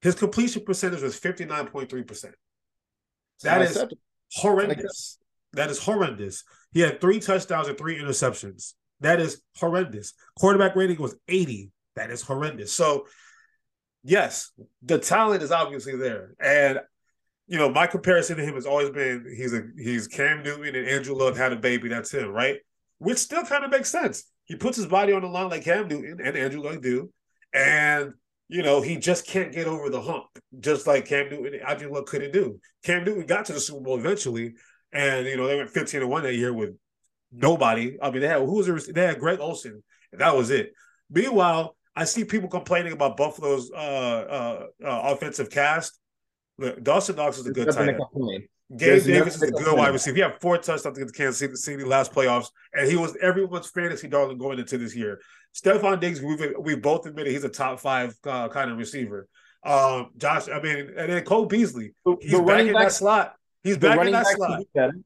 his 0.00 0.14
completion 0.14 0.64
percentage 0.64 1.02
was 1.02 1.16
fifty 1.16 1.44
nine 1.44 1.66
point 1.68 1.88
three 1.88 2.02
percent. 2.02 2.34
That 3.42 3.62
is 3.62 3.82
horrendous. 4.32 5.18
That 5.52 5.70
is 5.70 5.78
horrendous. 5.78 6.44
He 6.76 6.82
had 6.82 7.00
three 7.00 7.20
touchdowns 7.20 7.68
and 7.68 7.78
three 7.78 7.98
interceptions. 7.98 8.74
That 9.00 9.18
is 9.18 9.40
horrendous. 9.56 10.12
Quarterback 10.38 10.76
rating 10.76 11.00
was 11.00 11.16
80. 11.26 11.70
That 11.94 12.10
is 12.10 12.20
horrendous. 12.20 12.70
So, 12.70 13.06
yes, 14.04 14.52
the 14.82 14.98
talent 14.98 15.42
is 15.42 15.50
obviously 15.50 15.96
there, 15.96 16.34
and 16.38 16.80
you 17.48 17.56
know 17.56 17.70
my 17.70 17.86
comparison 17.86 18.36
to 18.36 18.44
him 18.44 18.56
has 18.56 18.66
always 18.66 18.90
been 18.90 19.24
he's 19.34 19.54
a 19.54 19.62
he's 19.78 20.06
Cam 20.06 20.42
Newton 20.42 20.74
and 20.74 20.86
Andrew 20.86 21.14
Luck 21.14 21.34
had 21.34 21.54
a 21.54 21.56
baby. 21.56 21.88
That's 21.88 22.12
him, 22.12 22.28
right? 22.28 22.58
Which 22.98 23.16
still 23.16 23.44
kind 23.44 23.64
of 23.64 23.70
makes 23.70 23.88
sense. 23.88 24.24
He 24.44 24.54
puts 24.56 24.76
his 24.76 24.84
body 24.84 25.14
on 25.14 25.22
the 25.22 25.28
line 25.28 25.48
like 25.48 25.64
Cam 25.64 25.88
Newton 25.88 26.20
and 26.22 26.36
Andrew 26.36 26.60
Luck 26.60 26.82
do, 26.82 27.10
and 27.54 28.12
you 28.48 28.62
know, 28.62 28.82
he 28.82 28.98
just 28.98 29.26
can't 29.26 29.50
get 29.50 29.66
over 29.66 29.88
the 29.88 30.02
hump, 30.02 30.26
just 30.60 30.86
like 30.86 31.06
Cam 31.06 31.30
Newton 31.30 31.54
and 31.54 31.62
Andrew 31.62 31.90
Luck 31.90 32.04
couldn't 32.04 32.32
do. 32.32 32.60
Cam 32.84 33.02
Newton 33.02 33.24
got 33.24 33.46
to 33.46 33.54
the 33.54 33.60
Super 33.60 33.80
Bowl 33.80 33.98
eventually, 33.98 34.56
and 34.96 35.26
you 35.26 35.36
know, 35.36 35.46
they 35.46 35.56
went 35.56 35.70
15 35.70 36.00
to 36.00 36.06
1 36.06 36.22
that 36.22 36.34
year 36.34 36.52
with 36.52 36.70
nobody. 37.30 37.98
I 38.00 38.10
mean, 38.10 38.22
they 38.22 38.28
had 38.28 38.38
who 38.38 38.54
was 38.54 38.66
there? 38.66 38.94
They 38.94 39.06
had 39.06 39.20
Greg 39.20 39.40
Olsen, 39.40 39.82
and 40.12 40.20
that 40.20 40.34
was 40.34 40.50
it. 40.50 40.72
Meanwhile, 41.10 41.76
I 41.94 42.04
see 42.04 42.24
people 42.24 42.48
complaining 42.48 42.92
about 42.92 43.16
Buffalo's 43.16 43.70
uh, 43.70 43.76
uh, 43.76 44.66
uh, 44.84 45.00
offensive 45.04 45.50
cast. 45.50 45.98
Look, 46.58 46.82
Dawson 46.82 47.16
Knox 47.16 47.38
is 47.38 47.46
a 47.46 47.52
good 47.52 47.70
tight 47.70 47.88
end. 47.88 48.48
Gabe 48.76 49.04
Davis 49.04 49.36
is 49.36 49.42
a 49.42 49.50
good 49.52 49.76
wide 49.76 49.92
receiver. 49.92 50.16
He 50.16 50.22
had 50.22 50.40
four 50.40 50.58
touchdowns 50.58 50.96
against 50.96 51.14
Kansas 51.14 51.62
City 51.62 51.84
last 51.84 52.12
playoffs, 52.12 52.48
and 52.72 52.90
he 52.90 52.96
was 52.96 53.16
everyone's 53.22 53.68
fantasy 53.68 54.08
darling 54.08 54.38
going 54.38 54.58
into 54.58 54.76
this 54.76 54.96
year. 54.96 55.20
Stefon 55.54 56.00
Diggs, 56.00 56.20
we've 56.20 56.54
we 56.58 56.74
both 56.74 57.06
admitted 57.06 57.32
he's 57.32 57.44
a 57.44 57.48
top 57.48 57.78
five 57.78 58.14
uh, 58.24 58.48
kind 58.48 58.70
of 58.70 58.76
receiver. 58.76 59.28
Um, 59.62 60.10
Josh, 60.16 60.48
I 60.48 60.60
mean, 60.60 60.94
and 60.96 61.12
then 61.12 61.24
Cole 61.24 61.46
Beasley, 61.46 61.94
he's 62.20 62.32
the 62.32 62.42
back 62.42 62.66
in 62.66 62.72
that 62.72 62.92
slot. 62.92 63.36
He's 63.66 63.78
back 63.78 63.98
in 64.06 64.12
that 64.12 64.26
slot. 64.26 64.62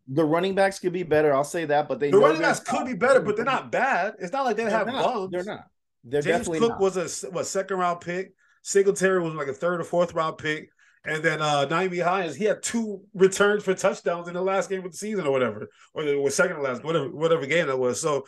The 0.09 0.25
running 0.25 0.55
backs 0.55 0.79
could 0.79 0.93
be 0.93 1.03
better. 1.03 1.33
I'll 1.33 1.45
say 1.45 1.65
that, 1.65 1.89
but 1.89 1.99
they 1.99 2.11
the 2.11 2.19
running 2.19 2.43
backs 2.43 2.61
could 2.61 2.85
be 2.85 2.93
better, 2.93 3.21
but 3.21 3.37
they're 3.37 3.45
not 3.45 3.73
bad. 3.73 4.15
It's 4.19 4.33
not 4.33 4.45
like 4.45 4.57
they 4.57 4.65
have 4.65 4.87
not. 4.87 5.03
bums. 5.03 5.31
They're 5.31 5.45
not. 5.45 5.65
They're 6.05 6.21
James 6.21 6.39
definitely 6.41 6.59
Cook 6.61 6.71
not. 6.73 6.81
was 6.81 7.25
a 7.25 7.31
what 7.31 7.47
second 7.47 7.79
round 7.79 8.01
pick. 8.03 8.35
Singletary 8.63 9.23
was 9.23 9.33
like 9.33 9.49
a 9.49 9.55
third 9.55 9.81
or 9.81 9.85
fourth 9.85 10.13
round 10.13 10.37
pick. 10.37 10.69
And 11.07 11.23
then 11.23 11.41
uh 11.41 11.67
Nyheim 11.67 12.05
Hines, 12.05 12.37
he 12.37 12.45
had 12.45 12.63
two 12.63 13.03
returns 13.15 13.65
for 13.65 13.73
touchdowns 13.73 14.29
in 14.29 14.35
the 14.35 14.43
last 14.43 14.69
game 14.69 14.85
of 14.85 14.93
the 14.93 14.99
season 14.99 15.27
or 15.27 15.31
whatever, 15.31 15.69
or 15.95 16.05
the 16.05 16.15
or 16.17 16.29
second 16.29 16.57
to 16.57 16.63
last, 16.63 16.85
whatever, 16.85 17.09
whatever 17.09 17.47
game 17.47 17.69
that 17.69 17.79
was. 17.79 17.99
So 17.99 18.27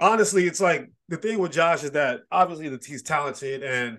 honestly, 0.00 0.46
it's 0.46 0.60
like 0.60 0.90
the 1.08 1.16
thing 1.16 1.38
with 1.38 1.52
Josh 1.52 1.84
is 1.84 1.92
that 1.92 2.22
obviously 2.32 2.68
that 2.70 2.84
he's 2.84 3.02
talented 3.02 3.62
and 3.62 3.98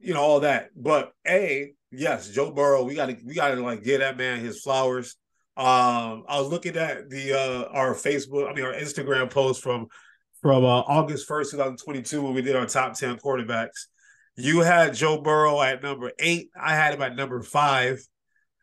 you 0.00 0.14
know 0.14 0.20
all 0.20 0.40
that. 0.40 0.70
But 0.74 1.12
a 1.24 1.74
yes, 1.92 2.28
Joe 2.30 2.50
Burrow, 2.50 2.84
we 2.84 2.94
gotta 2.94 3.16
we 3.24 3.34
gotta 3.34 3.60
like 3.60 3.84
give 3.84 4.00
that 4.00 4.16
man 4.16 4.40
his 4.40 4.60
flowers. 4.60 5.16
Um, 5.56 6.24
I 6.28 6.40
was 6.40 6.48
looking 6.48 6.76
at 6.76 7.10
the 7.10 7.34
uh 7.34 7.64
our 7.72 7.94
Facebook, 7.94 8.50
I 8.50 8.54
mean 8.54 8.64
our 8.64 8.72
Instagram 8.72 9.30
post 9.30 9.62
from 9.62 9.86
from 10.40 10.64
uh, 10.64 10.80
August 10.80 11.28
1st, 11.28 11.52
2022, 11.52 12.20
when 12.20 12.34
we 12.34 12.42
did 12.42 12.56
our 12.56 12.66
top 12.66 12.94
10 12.94 13.18
quarterbacks. 13.18 13.86
You 14.36 14.60
had 14.60 14.94
Joe 14.94 15.20
Burrow 15.20 15.62
at 15.62 15.82
number 15.82 16.10
eight. 16.18 16.50
I 16.60 16.74
had 16.74 16.94
him 16.94 17.02
at 17.02 17.14
number 17.14 17.42
five. 17.42 18.04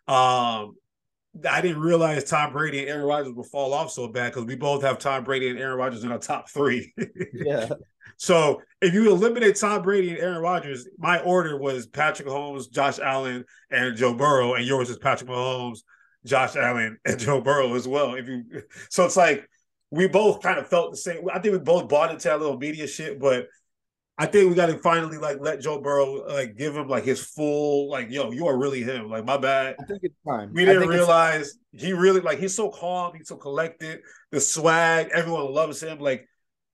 Um, 0.07 0.75
I 1.47 1.61
didn't 1.61 1.79
realize 1.79 2.23
Tom 2.25 2.51
Brady 2.51 2.79
and 2.79 2.89
Aaron 2.89 3.05
Rodgers 3.05 3.33
would 3.33 3.45
fall 3.45 3.73
off 3.73 3.91
so 3.91 4.07
bad 4.07 4.33
because 4.33 4.45
we 4.45 4.55
both 4.55 4.81
have 4.81 4.97
Tom 4.97 5.23
Brady 5.23 5.49
and 5.49 5.59
Aaron 5.59 5.77
Rodgers 5.77 6.03
in 6.03 6.11
our 6.11 6.17
top 6.17 6.49
three. 6.49 6.93
yeah. 7.33 7.69
So 8.17 8.61
if 8.81 8.93
you 8.93 9.11
eliminate 9.11 9.55
Tom 9.55 9.81
Brady 9.81 10.09
and 10.09 10.19
Aaron 10.19 10.41
Rodgers, 10.41 10.87
my 10.97 11.19
order 11.19 11.57
was 11.57 11.87
Patrick 11.87 12.27
Mahomes, 12.27 12.71
Josh 12.71 12.99
Allen, 12.99 13.45
and 13.69 13.95
Joe 13.95 14.13
Burrow, 14.13 14.55
and 14.55 14.65
yours 14.65 14.89
is 14.89 14.97
Patrick 14.97 15.29
Mahomes, 15.29 15.79
Josh 16.25 16.55
Allen, 16.55 16.97
and 17.05 17.19
Joe 17.19 17.41
Burrow 17.41 17.75
as 17.75 17.87
well. 17.87 18.15
If 18.15 18.27
you, 18.27 18.43
so 18.89 19.05
it's 19.05 19.17
like 19.17 19.47
we 19.91 20.07
both 20.07 20.41
kind 20.41 20.59
of 20.59 20.67
felt 20.67 20.91
the 20.91 20.97
same. 20.97 21.23
I 21.31 21.39
think 21.39 21.53
we 21.53 21.59
both 21.59 21.89
bought 21.89 22.11
into 22.11 22.27
that 22.27 22.39
little 22.39 22.57
media 22.57 22.87
shit, 22.87 23.19
but 23.19 23.47
I 24.17 24.25
think 24.25 24.49
we 24.49 24.55
got 24.55 24.65
to 24.65 24.77
finally 24.79 25.17
like 25.17 25.37
let 25.39 25.61
Joe 25.61 25.79
Burrow 25.79 26.27
like 26.27 26.57
give 26.57 26.75
him 26.75 26.89
like 26.89 27.05
his 27.05 27.23
full 27.23 27.89
like 27.89 28.11
yo, 28.11 28.31
you 28.31 28.47
are 28.47 28.57
really 28.57 28.83
him. 28.83 29.09
Like 29.09 29.25
my 29.25 29.37
bad. 29.37 29.77
I 29.79 29.85
think 29.85 30.01
it's 30.03 30.15
time. 30.27 30.51
We 30.53 30.65
didn't 30.65 30.89
realize 30.89 31.57
he 31.71 31.93
really 31.93 32.19
like 32.19 32.37
he's 32.37 32.53
so 32.53 32.69
calm, 32.69 33.13
he's 33.15 33.29
so 33.29 33.37
collected. 33.37 34.01
The 34.31 34.41
swag, 34.41 35.09
everyone 35.13 35.53
loves 35.53 35.81
him. 35.81 35.99
Like 35.99 36.27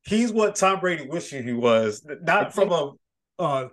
he's 0.06 0.32
what 0.32 0.56
Tom 0.56 0.80
Brady 0.80 1.08
wishing 1.08 1.44
he 1.44 1.54
was. 1.54 2.06
Not 2.22 2.54
from 2.54 2.72
a 2.72 2.91
uh 3.38 3.68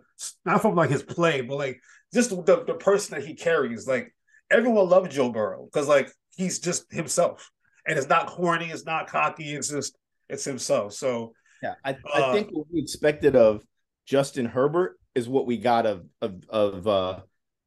not 0.45 0.63
from 0.63 0.75
like 0.75 0.91
his 0.91 1.03
play, 1.03 1.41
but 1.41 1.57
like 1.57 1.81
just 2.13 2.31
the, 2.31 2.65
the 2.65 2.75
person 2.75 3.17
that 3.17 3.27
he 3.27 3.35
carries. 3.35 3.87
Like 3.87 4.15
everyone 4.51 4.89
loves 4.89 5.15
Joe 5.15 5.31
Burrow 5.31 5.65
because 5.65 5.89
like 5.89 6.11
he's 6.37 6.59
just 6.59 6.93
himself. 6.93 7.51
And 7.87 7.99
it's 7.99 8.09
not 8.09 8.29
corny, 8.29 8.71
it's 8.71 8.87
not 8.87 9.09
cocky, 9.09 9.55
it's 9.55 9.69
just 9.69 9.97
it's 10.29 10.45
himself. 10.45 10.93
So 10.93 11.33
yeah, 11.63 11.75
I, 11.85 11.97
I 12.13 12.21
uh, 12.21 12.33
think 12.33 12.49
what 12.53 12.67
we 12.73 12.81
expected 12.81 13.37
of 13.37 13.65
Justin 14.07 14.47
Herbert 14.47 14.99
is 15.15 15.29
what 15.29 15.47
we 15.47 15.59
got 15.59 15.87
of 15.87 16.07
of 16.21 16.43
of 16.49 16.87
uh, 16.87 17.21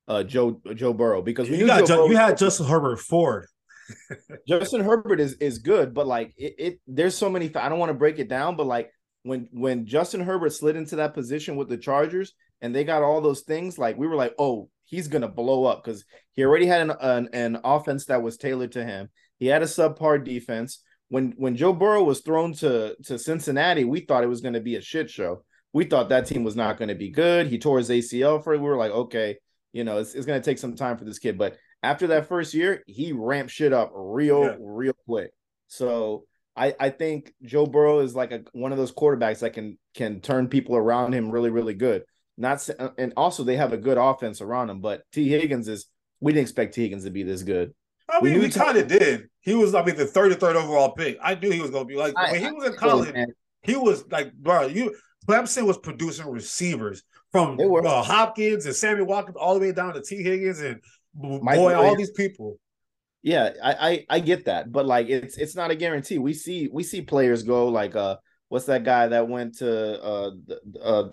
uh, 0.07 0.23
Joe 0.23 0.61
Joe 0.73 0.93
Burrow 0.93 1.21
because 1.21 1.49
we 1.49 1.57
you 1.57 1.67
got 1.67 1.85
Joe, 1.85 2.07
you 2.07 2.17
had 2.17 2.37
Justin 2.37 2.65
Herbert 2.65 2.99
Ford. 2.99 3.47
Justin 4.47 4.81
Herbert 4.81 5.19
is 5.19 5.33
is 5.35 5.59
good, 5.59 5.93
but 5.93 6.07
like 6.07 6.33
it, 6.37 6.55
it 6.57 6.79
there's 6.87 7.15
so 7.15 7.29
many. 7.29 7.53
I 7.55 7.69
don't 7.69 7.79
want 7.79 7.89
to 7.89 7.97
break 7.97 8.19
it 8.19 8.29
down, 8.29 8.55
but 8.55 8.65
like 8.65 8.91
when 9.23 9.47
when 9.51 9.85
Justin 9.85 10.21
Herbert 10.21 10.53
slid 10.53 10.75
into 10.75 10.97
that 10.97 11.13
position 11.13 11.55
with 11.55 11.69
the 11.69 11.77
Chargers 11.77 12.33
and 12.61 12.73
they 12.73 12.83
got 12.83 13.03
all 13.03 13.21
those 13.21 13.41
things, 13.41 13.77
like 13.77 13.97
we 13.97 14.07
were 14.07 14.15
like, 14.15 14.33
oh, 14.39 14.69
he's 14.83 15.07
gonna 15.07 15.27
blow 15.27 15.65
up 15.65 15.83
because 15.83 16.05
he 16.33 16.43
already 16.43 16.65
had 16.65 16.81
an, 16.81 16.91
an 17.01 17.29
an 17.33 17.59
offense 17.63 18.05
that 18.05 18.21
was 18.23 18.37
tailored 18.37 18.73
to 18.73 18.83
him. 18.83 19.09
He 19.37 19.47
had 19.47 19.61
a 19.61 19.65
subpar 19.65 20.23
defense. 20.23 20.81
When 21.09 21.33
when 21.37 21.55
Joe 21.55 21.73
Burrow 21.73 22.03
was 22.03 22.21
thrown 22.21 22.53
to 22.53 22.95
to 23.05 23.19
Cincinnati, 23.19 23.83
we 23.83 24.01
thought 24.01 24.23
it 24.23 24.27
was 24.27 24.41
to 24.53 24.61
be 24.61 24.75
a 24.75 24.81
shit 24.81 25.09
show. 25.09 25.43
We 25.73 25.85
thought 25.85 26.09
that 26.09 26.25
team 26.25 26.43
was 26.43 26.55
not 26.55 26.77
to 26.89 26.95
be 26.95 27.09
good. 27.09 27.47
He 27.47 27.59
tore 27.59 27.79
his 27.79 27.89
ACL 27.89 28.43
for 28.43 28.53
it. 28.53 28.59
We 28.59 28.67
were 28.69 28.77
like, 28.77 28.91
okay, 28.91 29.37
you 29.73 29.83
know, 29.83 29.97
it's, 29.97 30.15
it's 30.15 30.25
to 30.39 30.45
take 30.45 30.57
some 30.57 30.75
time 30.75 30.97
for 30.97 31.03
this 31.03 31.19
kid. 31.19 31.37
But 31.37 31.57
after 31.85 32.07
that 32.07 32.27
first 32.27 32.53
year, 32.53 32.83
he 32.87 33.11
ramped 33.11 33.51
shit 33.51 33.73
up 33.73 33.91
real, 33.93 34.43
yeah. 34.43 34.55
real 34.59 34.93
quick. 35.07 35.31
So 35.67 36.25
I, 36.55 36.75
I 36.79 36.89
think 36.89 37.33
Joe 37.43 37.65
Burrow 37.65 37.99
is 37.99 38.15
like 38.15 38.31
a, 38.31 38.43
one 38.53 38.71
of 38.71 38.77
those 38.77 38.93
quarterbacks 38.93 39.39
that 39.39 39.53
can 39.53 39.77
can 39.93 40.21
turn 40.21 40.47
people 40.47 40.75
around 40.75 41.13
him 41.13 41.29
really, 41.29 41.49
really 41.49 41.73
good. 41.73 42.03
Not 42.37 42.67
and 42.97 43.13
also 43.15 43.43
they 43.43 43.55
have 43.55 43.71
a 43.71 43.77
good 43.77 43.97
offense 43.97 44.41
around 44.41 44.69
him. 44.69 44.81
But 44.81 45.03
Tee 45.11 45.29
Higgins 45.29 45.67
is 45.67 45.85
we 46.19 46.33
didn't 46.33 46.43
expect 46.43 46.73
Tee 46.73 46.83
Higgins 46.83 47.03
to 47.05 47.11
be 47.11 47.23
this 47.23 47.43
good. 47.43 47.73
I 48.09 48.21
mean, 48.21 48.35
we, 48.35 48.39
we 48.41 48.49
kind 48.49 48.77
of 48.77 48.87
did. 48.87 49.29
He 49.41 49.55
was, 49.55 49.73
I 49.73 49.83
mean, 49.83 49.95
the 49.95 50.05
33rd 50.05 50.55
overall 50.55 50.91
pick. 50.91 51.17
I 51.21 51.35
knew 51.35 51.51
he 51.51 51.61
was 51.61 51.71
going 51.71 51.87
to 51.87 51.87
be 51.87 51.95
like, 51.95 52.13
I, 52.15 52.33
when 52.33 52.41
he 52.41 52.51
was 52.51 52.65
in 52.65 52.73
college, 52.75 53.15
he 53.63 53.75
was 53.75 54.05
like, 54.11 54.31
bro, 54.33 54.67
you, 54.67 54.95
Clemson 55.27 55.65
was 55.65 55.77
producing 55.77 56.27
receivers 56.27 57.03
from 57.31 57.59
uh, 57.59 58.03
Hopkins 58.03 58.65
and 58.65 58.75
Sammy 58.75 59.01
Watkins 59.01 59.37
all 59.37 59.55
the 59.55 59.59
way 59.59 59.71
down 59.71 59.93
to 59.93 60.01
Tee 60.01 60.23
Higgins 60.23 60.59
and 60.59 60.79
Mike 61.15 61.57
boy, 61.57 61.73
all 61.73 61.95
these 61.95 62.11
people. 62.11 62.59
Yeah, 63.23 63.53
I, 63.63 63.73
I, 63.73 64.05
I 64.09 64.19
get 64.19 64.45
that, 64.45 64.71
but 64.71 64.85
like 64.85 65.09
it's 65.09 65.37
it's 65.37 65.55
not 65.55 65.71
a 65.71 65.75
guarantee. 65.75 66.19
We 66.19 66.33
see 66.33 66.69
we 66.71 66.83
see 66.83 67.01
players 67.01 67.43
go 67.43 67.69
like 67.69 67.95
uh 67.95 68.17
what's 68.49 68.65
that 68.65 68.83
guy 68.83 69.07
that 69.07 69.27
went 69.27 69.57
to 69.57 70.03
uh 70.03 70.31
uh 70.79 71.09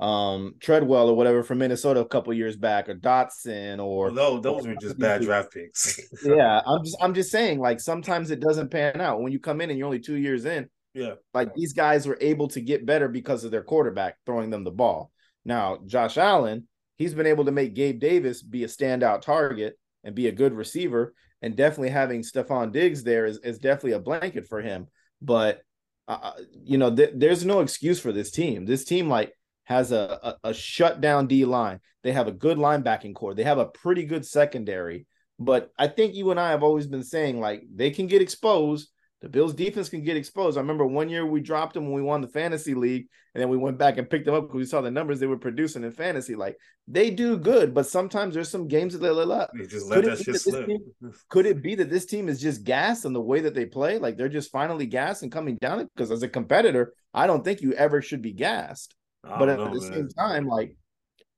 um 0.00 0.54
Treadwell 0.60 1.08
or 1.08 1.16
whatever 1.16 1.42
from 1.42 1.58
Minnesota 1.58 2.00
a 2.00 2.06
couple 2.06 2.32
years 2.32 2.56
back, 2.56 2.88
or 2.88 2.94
Dotson, 2.94 3.84
or 3.84 4.12
no, 4.12 4.38
those 4.38 4.66
were 4.66 4.76
just 4.80 4.98
bad 4.98 5.22
draft 5.22 5.52
picks. 5.52 5.98
yeah, 6.24 6.60
I'm 6.64 6.84
just 6.84 6.96
I'm 7.00 7.14
just 7.14 7.32
saying, 7.32 7.58
like 7.58 7.80
sometimes 7.80 8.30
it 8.30 8.38
doesn't 8.38 8.70
pan 8.70 9.00
out 9.00 9.20
when 9.20 9.32
you 9.32 9.40
come 9.40 9.60
in 9.60 9.70
and 9.70 9.78
you're 9.78 9.86
only 9.86 9.98
two 9.98 10.16
years 10.16 10.44
in. 10.44 10.68
Yeah, 10.94 11.14
like 11.34 11.54
these 11.54 11.72
guys 11.72 12.06
were 12.06 12.18
able 12.20 12.46
to 12.48 12.60
get 12.60 12.86
better 12.86 13.08
because 13.08 13.42
of 13.42 13.50
their 13.50 13.64
quarterback 13.64 14.16
throwing 14.24 14.50
them 14.50 14.62
the 14.62 14.70
ball. 14.70 15.10
Now 15.44 15.80
Josh 15.86 16.18
Allen, 16.18 16.68
he's 16.98 17.14
been 17.14 17.26
able 17.26 17.46
to 17.46 17.52
make 17.52 17.74
Gabe 17.74 17.98
Davis 17.98 18.42
be 18.42 18.64
a 18.64 18.68
standout 18.68 19.22
target 19.22 19.78
and 20.04 20.14
be 20.14 20.28
a 20.28 20.32
good 20.32 20.52
receiver, 20.52 21.14
and 21.40 21.56
definitely 21.56 21.90
having 21.90 22.22
Stefon 22.22 22.72
Diggs 22.72 23.02
there 23.02 23.24
is 23.24 23.38
is 23.38 23.58
definitely 23.58 23.92
a 23.92 24.00
blanket 24.00 24.46
for 24.46 24.60
him. 24.60 24.88
But 25.22 25.62
uh, 26.06 26.32
you 26.64 26.78
know, 26.78 26.94
th- 26.94 27.12
there's 27.14 27.44
no 27.44 27.60
excuse 27.60 28.00
for 28.00 28.12
this 28.12 28.30
team. 28.30 28.66
This 28.66 28.84
team, 28.84 29.08
like 29.08 29.32
has 29.64 29.92
a, 29.92 30.36
a, 30.42 30.48
a 30.48 30.54
shutdown 30.54 31.26
D 31.26 31.44
line. 31.44 31.80
They 32.02 32.12
have 32.12 32.26
a 32.26 32.32
good 32.32 32.56
linebacking 32.56 33.14
core. 33.14 33.34
They 33.34 33.42
have 33.42 33.58
a 33.58 33.66
pretty 33.66 34.04
good 34.04 34.24
secondary. 34.24 35.06
But 35.38 35.70
I 35.78 35.88
think 35.88 36.14
you 36.14 36.30
and 36.30 36.40
I 36.40 36.50
have 36.50 36.62
always 36.62 36.86
been 36.86 37.02
saying 37.02 37.38
like 37.38 37.62
they 37.72 37.90
can 37.90 38.06
get 38.06 38.22
exposed. 38.22 38.88
The 39.20 39.28
Bills 39.28 39.52
defense 39.52 39.88
can 39.88 40.04
get 40.04 40.16
exposed. 40.16 40.56
I 40.56 40.60
remember 40.60 40.86
one 40.86 41.08
year 41.08 41.26
we 41.26 41.40
dropped 41.40 41.74
them 41.74 41.84
when 41.84 41.94
we 41.94 42.02
won 42.02 42.20
the 42.20 42.28
fantasy 42.28 42.74
league, 42.74 43.08
and 43.34 43.42
then 43.42 43.48
we 43.48 43.56
went 43.56 43.76
back 43.76 43.98
and 43.98 44.08
picked 44.08 44.26
them 44.26 44.34
up 44.34 44.44
because 44.44 44.58
we 44.58 44.64
saw 44.64 44.80
the 44.80 44.92
numbers 44.92 45.18
they 45.18 45.26
were 45.26 45.36
producing 45.36 45.82
in 45.82 45.90
fantasy. 45.90 46.36
Like 46.36 46.56
they 46.86 47.10
do 47.10 47.36
good, 47.36 47.74
but 47.74 47.86
sometimes 47.86 48.34
there's 48.34 48.48
some 48.48 48.68
games 48.68 48.92
that 48.92 49.00
they 49.00 49.10
let 49.10 49.30
up. 49.30 49.50
They 49.58 49.66
just 49.66 49.88
let 49.88 50.04
that 50.04 50.18
shit 50.18 50.40
slip. 50.40 50.66
Team, 50.66 50.78
could 51.28 51.46
it 51.46 51.62
be 51.62 51.74
that 51.74 51.90
this 51.90 52.06
team 52.06 52.28
is 52.28 52.40
just 52.40 52.62
gassed 52.62 53.04
in 53.04 53.12
the 53.12 53.20
way 53.20 53.40
that 53.40 53.54
they 53.54 53.66
play? 53.66 53.98
Like 53.98 54.16
they're 54.16 54.28
just 54.28 54.52
finally 54.52 54.86
gassed 54.86 55.24
and 55.24 55.32
coming 55.32 55.56
down 55.60 55.80
it? 55.80 55.88
Because 55.94 56.12
as 56.12 56.22
a 56.22 56.28
competitor, 56.28 56.92
I 57.12 57.26
don't 57.26 57.44
think 57.44 57.60
you 57.60 57.72
ever 57.72 58.00
should 58.00 58.22
be 58.22 58.32
gassed 58.32 58.94
but 59.22 59.48
at 59.48 59.58
know, 59.58 59.74
the 59.74 59.80
man. 59.80 59.92
same 59.92 60.08
time, 60.08 60.46
like 60.46 60.76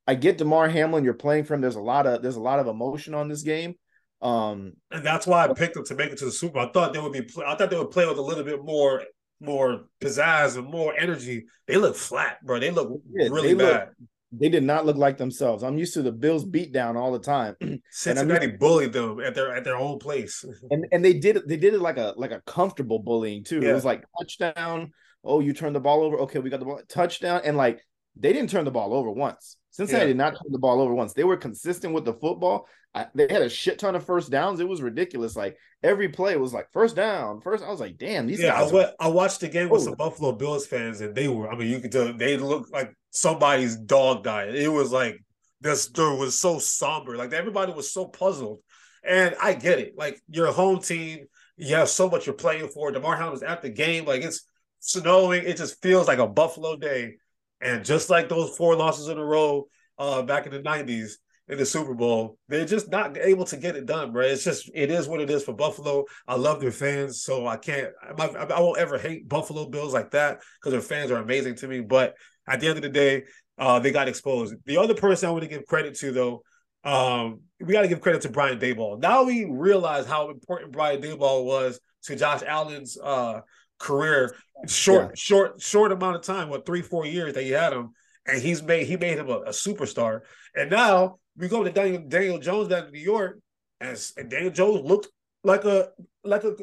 I 0.07 0.15
get 0.15 0.39
Damar 0.39 0.69
Hamlin, 0.69 1.05
you're 1.05 1.15
playing 1.15 1.45
for 1.45 1.55
him. 1.55 1.61
There's 1.61 1.77
a 1.77 1.81
lot 1.81 2.07
of 2.07 2.23
there's 2.23 2.37
a 2.37 2.41
lot 2.41 2.59
of 2.59 2.67
emotion 2.67 3.15
on 3.15 3.29
this 3.29 3.43
game. 3.43 3.75
Um, 4.23 4.75
and 4.91 5.05
that's 5.05 5.27
why 5.27 5.45
I 5.45 5.53
picked 5.55 5.75
them 5.75 5.85
to 5.87 5.95
make 5.95 6.11
it 6.11 6.19
to 6.19 6.27
the 6.27 6.33
Super. 6.33 6.59
I 6.59 6.71
thought 6.71 6.93
they 6.93 7.01
would 7.01 7.13
be. 7.13 7.27
I 7.45 7.55
thought 7.55 7.71
they 7.71 7.79
would 7.79 7.91
play 7.91 8.07
with 8.07 8.19
a 8.19 8.23
little 8.23 8.45
bit 8.45 8.63
more 8.63 9.03
more 9.41 9.87
pizzazz 10.01 10.57
and 10.57 10.69
more 10.69 10.95
energy, 10.97 11.47
they 11.67 11.77
look 11.77 11.97
flat, 11.97 12.45
bro. 12.45 12.61
They 12.61 12.71
look 12.71 13.01
yeah, 13.13 13.29
really 13.29 13.55
they 13.55 13.65
bad. 13.65 13.89
Look, 13.89 14.09
they 14.33 14.49
did 14.49 14.63
not 14.63 14.87
look 14.87 14.97
like 14.97 15.19
themselves. 15.19 15.65
I'm 15.65 15.79
used 15.79 15.95
to 15.95 16.03
the 16.03 16.13
Bills 16.13 16.45
beat 16.45 16.73
down 16.73 16.97
all 16.97 17.11
the 17.11 17.19
time. 17.19 17.57
Cincinnati 17.91 18.49
bullied 18.49 18.93
them 18.93 19.19
at 19.21 19.35
their 19.35 19.55
at 19.57 19.65
their 19.65 19.77
own 19.77 19.99
place. 19.99 20.45
and 20.71 20.87
and 20.93 21.05
they 21.05 21.15
did 21.15 21.39
it, 21.39 21.49
they 21.49 21.57
did 21.57 21.75
it 21.75 21.81
like 21.81 21.97
a 21.97 22.15
like 22.17 22.31
a 22.31 22.43
comfortable 22.47 23.01
bullying 23.01 23.43
too. 23.43 23.61
Yeah. 23.61 23.71
It 23.71 23.75
was 23.75 23.85
like 23.85 24.05
touchdown. 24.21 24.93
Oh, 25.25 25.41
you 25.41 25.53
turned 25.53 25.75
the 25.75 25.81
ball 25.81 26.03
over. 26.03 26.19
Okay, 26.21 26.39
we 26.39 26.51
got 26.51 26.61
the 26.61 26.67
ball 26.67 26.81
touchdown. 26.89 27.41
And 27.45 27.57
like 27.57 27.81
they 28.17 28.33
didn't 28.33 28.51
turn 28.51 28.65
the 28.65 28.71
ball 28.71 28.95
over 28.95 29.11
once. 29.11 29.57
Cincinnati 29.71 30.05
yeah. 30.05 30.09
did 30.09 30.17
not 30.17 30.31
turn 30.31 30.51
the 30.51 30.59
ball 30.59 30.81
over 30.81 30.95
once. 30.95 31.13
They 31.13 31.25
were 31.25 31.37
consistent 31.37 31.95
with 31.95 32.05
the 32.05 32.15
football. 32.15 32.67
I, 32.93 33.07
they 33.15 33.29
had 33.31 33.43
a 33.43 33.49
shit 33.49 33.79
ton 33.79 33.95
of 33.95 34.05
first 34.05 34.31
downs. 34.31 34.59
It 34.59 34.69
was 34.69 34.83
ridiculous. 34.83 35.37
Like 35.37 35.57
every 35.83 36.09
play 36.09 36.37
was 36.37 36.53
like 36.53 36.73
first 36.73 36.97
down, 36.97 37.41
first. 37.41 37.63
I 37.63 37.71
was 37.71 37.81
like, 37.81 37.97
damn, 37.97 38.27
these 38.27 38.41
yeah, 38.41 38.61
guys. 38.61 38.73
I, 38.73 38.85
are... 38.85 38.93
I 38.99 39.09
watched 39.09 39.41
the 39.41 39.49
game 39.49 39.69
with 39.69 39.83
some 39.83 39.93
oh. 39.93 39.97
Buffalo 39.97 40.33
Bills 40.33 40.67
fans, 40.67 41.01
and 41.01 41.15
they 41.15 41.29
were. 41.29 41.49
I 41.49 41.57
mean, 41.57 41.69
you 41.69 41.79
could 41.79 41.93
tell 41.93 42.13
they 42.13 42.37
looked 42.37 42.73
like 42.73 42.93
somebody's 43.11 43.77
dog 43.77 44.25
died. 44.25 44.55
It 44.55 44.69
was 44.69 44.91
like 44.91 45.19
this 45.61 45.83
story 45.83 46.19
was 46.19 46.39
so 46.39 46.59
somber. 46.59 47.17
Like 47.17 47.33
everybody 47.33 47.73
was 47.73 47.93
so 47.93 48.07
puzzled. 48.07 48.61
And 49.03 49.35
I 49.41 49.55
get 49.55 49.79
it. 49.79 49.95
Like 49.97 50.21
your 50.29 50.53
home 50.53 50.81
team, 50.81 51.27
you 51.57 51.75
have 51.77 51.89
so 51.89 52.09
much 52.09 52.27
you're 52.27 52.35
playing 52.35 52.69
for. 52.69 52.91
Damar 52.91 53.17
Hamlin's 53.17 53.43
at 53.43 53.63
the 53.63 53.71
game. 53.71 54.05
Like 54.05 54.23
it's 54.23 54.47
snowing. 54.81 55.45
It 55.45 55.57
just 55.57 55.81
feels 55.81 56.09
like 56.09 56.19
a 56.19 56.27
Buffalo 56.27 56.77
day. 56.77 57.17
And 57.61 57.85
just 57.85 58.11
like 58.11 58.29
those 58.29 58.57
four 58.57 58.75
losses 58.75 59.09
in 59.09 59.19
a 59.19 59.25
row 59.25 59.67
uh, 59.99 60.23
back 60.23 60.47
in 60.47 60.53
the 60.53 60.61
90s 60.61 61.13
in 61.49 61.59
the 61.59 61.67
Super 61.67 61.95
Bowl, 61.95 62.39
they're 62.49 62.65
just 62.65 62.91
not 62.91 63.19
able 63.19 63.45
to 63.47 63.57
get 63.57 63.77
it 63.77 63.87
done, 63.87 64.13
bro. 64.13 64.25
It's 64.25 64.45
just, 64.45 64.71
it 64.75 64.91
is 64.91 65.09
what 65.09 65.21
it 65.21 65.31
is 65.31 65.45
for 65.45 65.53
Buffalo. 65.53 66.05
I 66.27 66.37
love 66.37 66.61
their 66.61 66.71
fans, 66.71 67.23
so 67.23 67.47
I 67.47 67.57
can't, 67.57 67.91
I, 68.19 68.27
I 68.27 68.61
won't 68.61 68.79
ever 68.79 68.99
hate 68.99 69.29
Buffalo 69.29 69.69
Bills 69.69 69.93
like 69.93 70.13
that 70.13 70.41
because 70.61 70.73
their 70.73 70.81
fans 70.81 71.11
are 71.11 71.19
amazing 71.19 71.57
to 71.57 71.69
me. 71.69 71.81
But 71.81 72.15
at 72.49 72.61
the 72.61 72.69
end 72.69 72.79
of 72.79 72.83
the 72.83 72.89
day, 72.89 73.25
uh, 73.59 73.79
they 73.79 73.91
got 73.91 74.09
exposed. 74.09 74.55
The 74.65 74.79
other 74.79 74.95
person 74.95 75.29
I 75.29 75.33
want 75.33 75.43
to 75.43 75.49
give 75.49 75.67
credit 75.67 75.97
to, 75.97 76.13
though, 76.13 76.43
um, 76.85 77.41
we 77.61 77.73
got 77.73 77.83
to 77.83 77.89
give 77.89 78.01
credit 78.01 78.23
to 78.23 78.31
Brian 78.31 78.59
Daboll. 78.59 78.99
Now 78.99 79.25
we 79.25 79.45
realize 79.45 80.07
how 80.07 80.31
important 80.31 80.73
Brian 80.73 81.03
Daboll 81.03 81.45
was 81.45 81.79
to 82.05 82.17
Josh 82.17 82.43
Allen's 82.43 82.97
uh, 82.99 83.41
career 83.81 84.35
short 84.69 85.09
yeah. 85.09 85.15
short 85.15 85.61
short 85.61 85.91
amount 85.93 86.15
of 86.15 86.23
time 86.23 86.49
what 86.49 86.67
three 86.67 86.83
four 86.83 87.07
years 87.07 87.35
that 87.35 87.43
he 87.43 87.51
had 87.51 87.73
him 87.73 87.91
and 88.27 88.41
he's 88.41 88.63
made 88.63 88.87
he 88.87 88.97
made 88.97 89.19
him 89.19 89.29
a, 89.29 89.39
a 89.39 89.51
superstar 89.51 90.21
and 90.55 90.71
now 90.71 91.17
we 91.37 91.49
go 91.49 91.65
to 91.65 91.71
Daniel, 91.71 92.03
Daniel 92.07 92.39
Jones 92.39 92.69
down 92.69 92.85
to 92.85 92.91
New 92.91 93.01
York 93.01 93.39
and, 93.81 93.99
and 94.17 94.31
Daniel 94.31 94.53
Jones 94.53 94.85
looked 94.85 95.09
like 95.43 95.65
a 95.65 95.89
like 96.23 96.45
a 96.45 96.55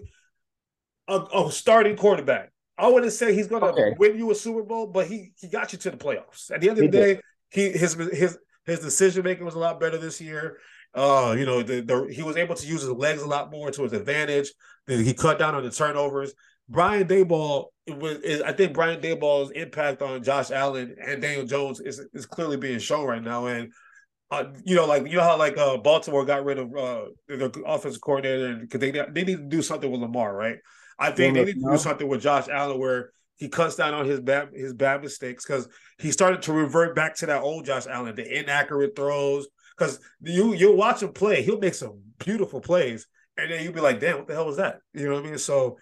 a, 1.08 1.20
a 1.20 1.52
starting 1.52 1.96
quarterback 1.96 2.52
I 2.78 2.88
wouldn't 2.88 3.14
say 3.14 3.34
he's 3.34 3.48
gonna 3.48 3.66
okay. 3.68 3.96
win 3.98 4.18
you 4.18 4.30
a 4.32 4.36
Super 4.36 4.64
Bowl 4.64 4.88
but 4.88 5.08
he 5.08 5.32
he 5.40 5.48
got 5.48 5.74
you 5.74 5.80
to 5.80 5.92
the 5.92 5.98
playoffs 5.98 6.52
at 6.52 6.62
the 6.62 6.70
end 6.70 6.78
of 6.80 6.92
the 6.92 6.98
he 6.98 7.04
day 7.04 7.14
did. 7.16 7.24
he 7.50 7.78
his 7.78 7.94
his 7.96 8.38
his 8.66 8.80
decision 8.80 9.24
making 9.24 9.46
was 9.46 9.56
a 9.56 9.60
lot 9.60 9.80
better 9.80 9.98
this 9.98 10.22
year 10.22 10.60
uh, 10.94 11.36
you 11.38 11.46
know, 11.46 11.62
the, 11.62 11.82
the, 11.82 12.12
he 12.12 12.24
was 12.24 12.38
able 12.38 12.56
to 12.56 12.66
use 12.66 12.82
his 12.82 12.90
legs 12.90 13.22
a 13.22 13.28
lot 13.28 13.52
more 13.52 13.70
to 13.70 13.84
his 13.84 13.94
advantage. 13.94 14.52
He 14.88 15.14
cut 15.14 15.38
down 15.38 15.54
on 15.54 15.64
the 15.64 15.70
turnovers. 15.70 16.34
Brian 16.70 17.08
Daboll 17.08 17.68
was, 17.88 18.18
is, 18.18 18.42
I 18.42 18.52
think 18.52 18.74
Brian 18.74 19.02
Daboll's 19.02 19.52
impact 19.52 20.02
on 20.02 20.24
Josh 20.24 20.52
Allen 20.52 20.96
and 21.02 21.22
Daniel 21.22 21.46
Jones 21.46 21.80
is 21.80 22.06
is 22.14 22.26
clearly 22.26 22.58
being 22.58 22.80
shown 22.80 23.08
right 23.08 23.24
now. 23.24 23.46
And 23.48 23.72
uh, 24.30 24.46
you 24.66 24.76
know, 24.76 24.86
like 24.86 25.08
you 25.08 25.16
know 25.16 25.24
how 25.24 25.38
like 25.38 25.58
uh, 25.58 25.78
Baltimore 25.78 26.26
got 26.26 26.44
rid 26.44 26.58
of 26.58 26.76
uh, 26.76 27.06
their 27.28 27.50
offensive 27.66 28.02
coordinator 28.02 28.56
because 28.56 28.82
they 28.82 28.92
they 28.92 29.24
need 29.24 29.38
to 29.38 29.48
do 29.48 29.62
something 29.62 29.90
with 29.90 30.02
Lamar, 30.02 30.36
right? 30.36 30.58
I 31.00 31.12
think 31.12 31.36
they 31.36 31.46
need 31.46 31.62
to 31.62 31.72
do 31.72 31.78
something 31.78 32.08
with 32.08 32.22
Josh 32.22 32.48
Allen 32.50 32.80
where 32.80 33.12
he 33.38 33.48
cuts 33.48 33.76
down 33.76 33.94
on 33.94 34.06
his 34.06 34.20
bad 34.20 34.50
his 34.54 34.74
bad 34.74 35.02
mistakes 35.02 35.46
because 35.46 35.70
he 36.00 36.12
started 36.12 36.42
to 36.44 36.54
revert 36.54 36.96
back 36.96 37.16
to 37.18 37.28
that 37.28 37.42
old 37.42 37.66
Josh 37.66 37.88
Allen, 37.88 38.16
the 38.16 38.40
inaccurate 38.40 38.96
throws. 38.96 39.48
Because 39.78 40.00
you 40.22 40.54
you 40.54 40.76
watch 40.76 41.04
him 41.04 41.14
play, 41.14 41.44
he'll 41.44 41.60
make 41.60 41.76
some 41.76 42.02
beautiful 42.18 42.60
plays, 42.60 43.08
and 43.38 43.52
then 43.52 43.64
you'll 43.64 43.74
be 43.74 43.80
like, 43.80 44.00
"Damn, 44.00 44.18
what 44.18 44.28
the 44.28 44.34
hell 44.34 44.48
was 44.48 44.58
that?" 44.58 44.80
You 44.94 45.08
know 45.08 45.14
what 45.14 45.26
I 45.26 45.30
mean? 45.30 45.38
So 45.38 45.78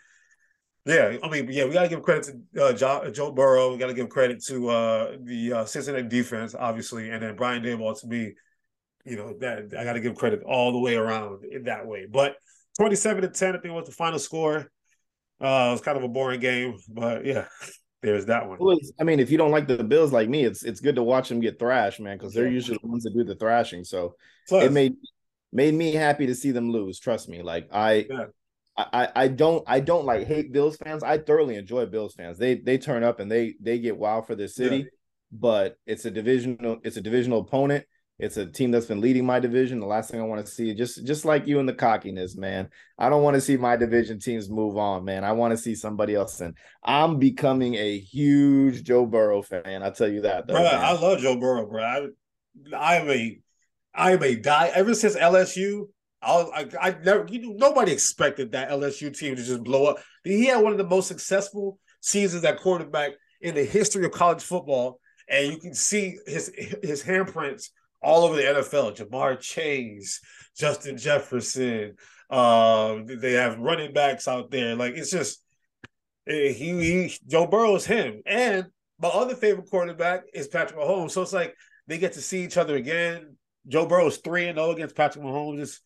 yeah, 0.86 1.18
I 1.24 1.30
mean, 1.30 1.48
yeah, 1.52 1.66
we 1.66 1.74
got 1.74 1.82
to 1.82 1.90
give 1.90 2.04
credit 2.04 2.36
to 2.54 2.64
uh, 2.64 2.74
Joe, 2.74 3.10
Joe, 3.12 3.32
Burrow. 3.32 3.72
We 3.72 3.80
got 3.80 3.88
to 3.88 3.94
give 3.96 4.08
credit 4.08 4.44
to 4.46 4.70
uh, 4.70 5.18
the 5.20 5.54
uh, 5.54 5.66
Cincinnati 5.66 6.08
defense, 6.08 6.54
obviously, 6.54 7.10
and 7.10 7.24
then 7.24 7.36
Brian 7.36 7.64
Daboll. 7.64 8.00
To 8.00 8.08
me, 8.08 8.34
you 9.04 9.16
know, 9.16 9.34
that 9.40 9.74
I 9.78 9.84
got 9.84 9.94
to 9.94 10.00
give 10.00 10.16
credit 10.16 10.44
all 10.44 10.72
the 10.72 10.78
way 10.78 10.96
around 10.96 11.44
in 11.44 11.64
that 11.64 11.88
way. 11.88 12.06
But 12.06 12.36
twenty-seven 12.78 13.24
to 13.24 13.30
ten, 13.30 13.56
I 13.56 13.60
think 13.60 13.74
was 13.74 13.88
the 13.88 13.94
final 13.94 14.20
score. 14.20 14.72
Uh, 15.42 15.70
it 15.70 15.72
was 15.72 15.82
kind 15.82 15.98
of 15.98 16.04
a 16.04 16.08
boring 16.08 16.40
game, 16.40 16.78
but 16.88 17.26
yeah, 17.26 17.46
there's 18.04 18.28
that 18.28 18.48
one. 18.48 18.60
Well, 18.60 18.78
I 19.00 19.06
mean, 19.06 19.20
if 19.20 19.32
you 19.32 19.40
don't 19.40 19.52
like 19.52 19.68
the 19.68 19.84
Bills 19.84 20.14
like 20.14 20.30
me, 20.30 20.44
it's 20.44 20.62
it's 20.62 20.82
good 20.82 20.96
to 20.98 21.04
watch 21.04 21.30
them 21.30 21.40
get 21.40 21.58
thrashed, 21.58 22.00
man, 22.00 22.16
because 22.16 22.36
they're 22.36 22.48
usually 22.48 22.78
the 22.80 22.88
ones 22.88 23.04
that 23.06 23.14
do 23.16 23.24
the 23.24 23.36
thrashing. 23.36 23.84
So 23.86 24.18
Plus, 24.48 24.66
it 24.66 24.72
made 24.72 24.94
made 25.52 25.74
me 25.74 25.94
happy 25.94 26.28
to 26.28 26.36
see 26.36 26.52
them 26.52 26.72
lose. 26.72 27.00
Trust 27.00 27.28
me, 27.28 27.42
like 27.42 27.70
I. 27.74 28.06
Yeah 28.08 28.26
I, 28.78 29.10
I 29.16 29.28
don't 29.30 29.64
I 29.68 29.80
don't 29.80 30.06
like 30.06 30.28
hate 30.28 30.52
Bills 30.52 30.76
fans. 30.76 31.02
I 31.02 31.18
thoroughly 31.18 31.56
enjoy 31.56 31.86
Bills 31.86 32.14
fans. 32.14 32.38
They 32.38 32.56
they 32.56 32.78
turn 32.78 33.04
up 33.04 33.20
and 33.20 33.32
they 33.32 33.56
they 33.62 33.80
get 33.80 33.98
wild 33.98 34.28
for 34.28 34.36
their 34.36 34.50
city, 34.50 34.78
yeah. 34.78 34.84
but 35.32 35.78
it's 35.86 36.04
a 36.06 36.12
divisional 36.12 36.78
it's 36.84 36.98
a 36.98 37.02
divisional 37.02 37.40
opponent. 37.40 37.86
It's 38.18 38.38
a 38.38 38.46
team 38.46 38.72
that's 38.72 38.86
been 38.86 39.02
leading 39.02 39.26
my 39.26 39.40
division. 39.40 39.82
The 39.82 39.86
last 39.86 40.10
thing 40.10 40.22
I 40.22 40.24
want 40.24 40.46
to 40.46 40.52
see, 40.52 40.74
just 40.74 41.06
just 41.06 41.26
like 41.26 41.48
you 41.48 41.60
and 41.60 41.68
the 41.68 41.74
cockiness, 41.74 42.38
man. 42.38 42.70
I 42.98 43.10
don't 43.10 43.24
want 43.24 43.36
to 43.36 43.42
see 43.42 43.58
my 43.58 43.76
division 43.76 44.20
teams 44.20 44.50
move 44.50 44.78
on, 44.78 45.04
man. 45.04 45.26
I 45.26 45.34
want 45.34 45.52
to 45.52 45.58
see 45.58 45.76
somebody 45.76 46.16
else. 46.16 46.40
And 46.40 46.56
I'm 46.84 47.20
becoming 47.20 47.76
a 47.76 48.00
huge 48.00 48.84
Joe 48.84 49.06
Burrow 49.06 49.42
fan. 49.42 49.84
I 49.84 49.90
tell 49.90 50.08
you 50.08 50.22
that, 50.22 50.48
though, 50.48 50.54
bro. 50.54 50.64
Man. 50.64 50.76
I 50.76 50.92
love 50.94 51.20
Joe 51.20 51.38
Burrow, 51.38 51.66
bro. 51.66 51.84
I, 51.84 52.08
I 52.74 52.96
am 52.96 53.10
a 53.10 53.40
I 53.94 54.12
am 54.14 54.24
a 54.24 54.36
die 54.36 54.72
ever 54.74 54.94
since 54.94 55.18
LSU. 55.18 55.88
I, 56.26 56.68
I, 56.82 56.96
never, 57.04 57.26
you 57.30 57.54
nobody 57.56 57.92
expected 57.92 58.52
that 58.52 58.70
LSU 58.70 59.16
team 59.16 59.36
to 59.36 59.44
just 59.44 59.64
blow 59.64 59.86
up. 59.86 59.98
He 60.24 60.46
had 60.48 60.64
one 60.64 60.72
of 60.72 60.78
the 60.78 60.84
most 60.84 61.08
successful 61.08 61.80
seasons 62.02 62.44
at 62.44 62.60
quarterback 62.60 63.12
in 63.42 63.54
the 63.54 63.64
history 63.64 64.06
of 64.06 64.12
college 64.12 64.42
football, 64.42 65.00
and 65.30 65.54
you 65.54 65.60
can 65.60 65.74
see 65.74 66.18
his 66.26 66.52
his 66.82 67.04
handprints 67.04 67.70
all 68.02 68.24
over 68.24 68.36
the 68.36 68.42
NFL. 68.42 68.96
Ja'Marr 68.98 69.40
Chase, 69.40 70.20
Justin 70.58 70.98
Jefferson. 70.98 71.96
Uh, 72.30 73.00
they 73.06 73.34
have 73.34 73.60
running 73.60 73.94
backs 73.94 74.28
out 74.28 74.50
there. 74.50 74.76
Like 74.76 74.96
it's 74.96 75.12
just 75.12 75.44
eh, 76.28 76.52
he, 76.54 76.72
he 76.82 77.18
Joe 77.28 77.46
Burrow 77.46 77.76
is 77.76 77.86
him, 77.86 78.22
and 78.26 78.66
my 79.00 79.10
other 79.10 79.36
favorite 79.36 79.70
quarterback 79.70 80.22
is 80.34 80.48
Patrick 80.48 80.80
Mahomes. 80.80 81.12
So 81.12 81.22
it's 81.22 81.34
like 81.34 81.56
they 81.88 81.98
get 81.98 82.14
to 82.14 82.22
see 82.22 82.44
each 82.44 82.58
other 82.58 82.76
again. 82.76 83.36
Joe 83.68 83.86
Burrow 83.86 84.08
is 84.08 84.18
three 84.18 84.48
and 84.48 84.58
zero 84.58 84.70
oh 84.70 84.72
against 84.72 84.96
Patrick 84.96 85.24
Mahomes. 85.24 85.60
It's 85.60 85.82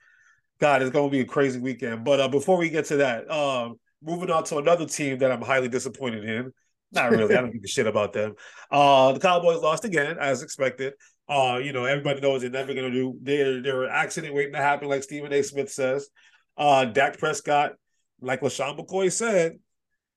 God, 0.60 0.82
it's 0.82 0.92
going 0.92 1.10
to 1.10 1.12
be 1.12 1.22
a 1.22 1.26
crazy 1.26 1.60
weekend. 1.60 2.04
But 2.04 2.20
uh, 2.20 2.28
before 2.28 2.58
we 2.58 2.70
get 2.70 2.86
to 2.86 2.98
that, 2.98 3.30
um, 3.32 3.80
moving 4.04 4.30
on 4.30 4.44
to 4.46 4.58
another 4.58 4.86
team 4.86 5.18
that 5.20 5.32
I'm 5.32 5.42
highly 5.42 5.70
disappointed 5.70 6.26
in. 6.26 6.52
Not 6.92 7.12
really. 7.12 7.36
I 7.36 7.42
don't 7.42 7.52
give 7.52 7.64
a 7.64 7.68
shit 7.68 7.88
about 7.88 8.14
them. 8.14 8.34
Uh, 8.72 9.14
the 9.14 9.20
Cowboys 9.20 9.62
lost 9.62 9.86
again, 9.86 10.18
as 10.20 10.42
expected. 10.42 10.94
Uh, 11.28 11.60
you 11.64 11.72
know, 11.72 11.86
everybody 11.86 12.20
knows 12.20 12.42
they're 12.42 12.50
never 12.50 12.74
going 12.74 12.92
to 12.92 12.98
do. 12.98 13.16
They're 13.22 13.62
they're 13.62 13.84
an 13.84 13.92
accident 13.92 14.34
waiting 14.34 14.54
to 14.54 14.60
happen, 14.60 14.90
like 14.90 15.04
Stephen 15.04 15.32
A. 15.32 15.44
Smith 15.44 15.72
says. 15.72 16.10
Uh, 16.58 16.86
Dak 16.86 17.20
Prescott, 17.20 17.74
like 18.22 18.42
LeSean 18.42 18.78
McCoy 18.78 19.12
said, 19.12 19.60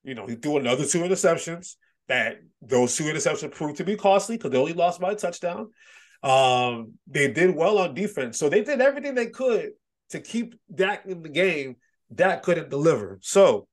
you 0.02 0.14
know, 0.14 0.26
he 0.26 0.35
threw 0.35 0.57
another 0.57 0.87
two 0.87 1.00
interceptions. 1.00 1.76
That 2.09 2.38
those 2.61 2.96
two 2.96 3.05
interceptions 3.05 3.52
proved 3.52 3.76
to 3.76 3.85
be 3.85 3.96
costly 3.96 4.37
because 4.37 4.50
they 4.50 4.59
only 4.59 4.72
lost 4.72 5.00
by 5.00 5.12
a 5.12 5.14
touchdown. 5.14 5.70
Um, 6.22 6.94
they 7.07 7.31
did 7.31 7.55
well 7.55 7.78
on 7.78 7.94
defense, 7.94 8.38
so 8.38 8.48
they 8.48 8.62
did 8.62 8.81
everything 8.81 9.14
they 9.14 9.26
could 9.26 9.72
to 10.12 10.20
keep 10.20 10.55
Dak 10.72 11.05
in 11.07 11.22
the 11.22 11.29
game, 11.29 11.77
Dak 12.14 12.42
couldn't 12.42 12.70
deliver. 12.70 13.18
So 13.22 13.66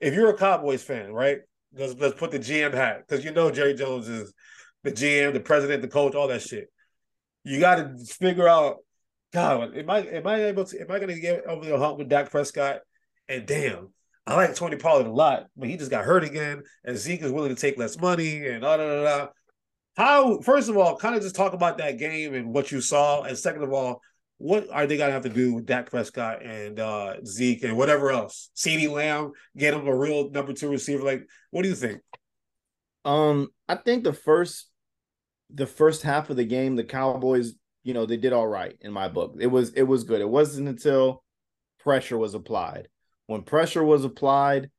if 0.00 0.14
you're 0.14 0.30
a 0.30 0.36
Cowboys 0.36 0.82
fan, 0.82 1.12
right? 1.12 1.40
Let's 1.74 1.94
let's 1.94 2.18
put 2.18 2.30
the 2.30 2.38
GM 2.38 2.72
hat 2.72 3.02
because 3.06 3.24
you 3.24 3.32
know 3.32 3.50
Jerry 3.50 3.74
Jones 3.74 4.08
is 4.08 4.32
the 4.82 4.92
GM, 4.92 5.32
the 5.32 5.40
president, 5.40 5.82
the 5.82 5.88
coach, 5.88 6.14
all 6.14 6.28
that 6.28 6.42
shit. 6.42 6.68
You 7.44 7.60
got 7.60 7.76
to 7.76 8.04
figure 8.04 8.48
out, 8.48 8.76
God, 9.32 9.76
am 9.76 9.90
I 9.90 9.98
am 9.98 10.26
I 10.26 10.44
able 10.44 10.64
to 10.64 10.80
am 10.80 10.90
I 10.90 10.98
going 10.98 11.14
to 11.14 11.20
get 11.20 11.44
over 11.44 11.66
the 11.66 11.78
hump 11.78 11.98
with 11.98 12.08
Dak 12.08 12.30
Prescott? 12.30 12.80
And 13.28 13.46
damn, 13.46 13.88
I 14.26 14.36
like 14.36 14.54
Tony 14.54 14.76
Pollard 14.76 15.06
a 15.06 15.12
lot, 15.12 15.46
but 15.56 15.68
he 15.68 15.76
just 15.76 15.90
got 15.90 16.04
hurt 16.04 16.24
again, 16.24 16.62
and 16.84 16.96
Zeke 16.96 17.22
is 17.22 17.32
willing 17.32 17.54
to 17.54 17.60
take 17.60 17.76
less 17.76 17.98
money 17.98 18.46
and 18.46 18.62
da 18.62 18.76
da 18.76 19.02
da. 19.02 19.26
How 19.96 20.40
first 20.40 20.68
of 20.68 20.76
all, 20.76 20.96
kind 20.96 21.16
of 21.16 21.22
just 21.22 21.36
talk 21.36 21.52
about 21.52 21.78
that 21.78 21.98
game 21.98 22.34
and 22.34 22.54
what 22.54 22.70
you 22.70 22.80
saw, 22.80 23.22
and 23.22 23.36
second 23.36 23.64
of 23.64 23.72
all, 23.72 24.00
what 24.38 24.68
are 24.70 24.86
they 24.86 24.96
gonna 24.96 25.12
have 25.12 25.22
to 25.22 25.28
do 25.28 25.54
with 25.54 25.66
Dak 25.66 25.90
Prescott 25.90 26.44
and 26.44 26.78
uh, 26.78 27.14
Zeke 27.24 27.64
and 27.64 27.76
whatever 27.76 28.10
else? 28.10 28.50
CeeDee 28.56 28.90
Lamb, 28.90 29.32
get 29.56 29.74
him 29.74 29.86
a 29.86 29.96
real 29.96 30.30
number 30.30 30.52
two 30.52 30.68
receiver. 30.68 31.02
Like, 31.02 31.26
what 31.50 31.62
do 31.62 31.68
you 31.68 31.74
think? 31.74 32.00
Um, 33.04 33.48
I 33.68 33.76
think 33.76 34.04
the 34.04 34.12
first 34.12 34.68
the 35.50 35.66
first 35.66 36.02
half 36.02 36.28
of 36.28 36.36
the 36.36 36.44
game, 36.44 36.76
the 36.76 36.84
Cowboys, 36.84 37.54
you 37.84 37.94
know, 37.94 38.04
they 38.04 38.16
did 38.16 38.32
all 38.32 38.48
right 38.48 38.76
in 38.80 38.92
my 38.92 39.08
book. 39.08 39.36
It 39.38 39.46
was 39.46 39.70
it 39.70 39.84
was 39.84 40.04
good. 40.04 40.20
It 40.20 40.28
wasn't 40.28 40.68
until 40.68 41.22
pressure 41.78 42.18
was 42.18 42.34
applied. 42.34 42.88
When 43.26 43.42
pressure 43.42 43.84
was 43.84 44.04
applied, 44.04 44.70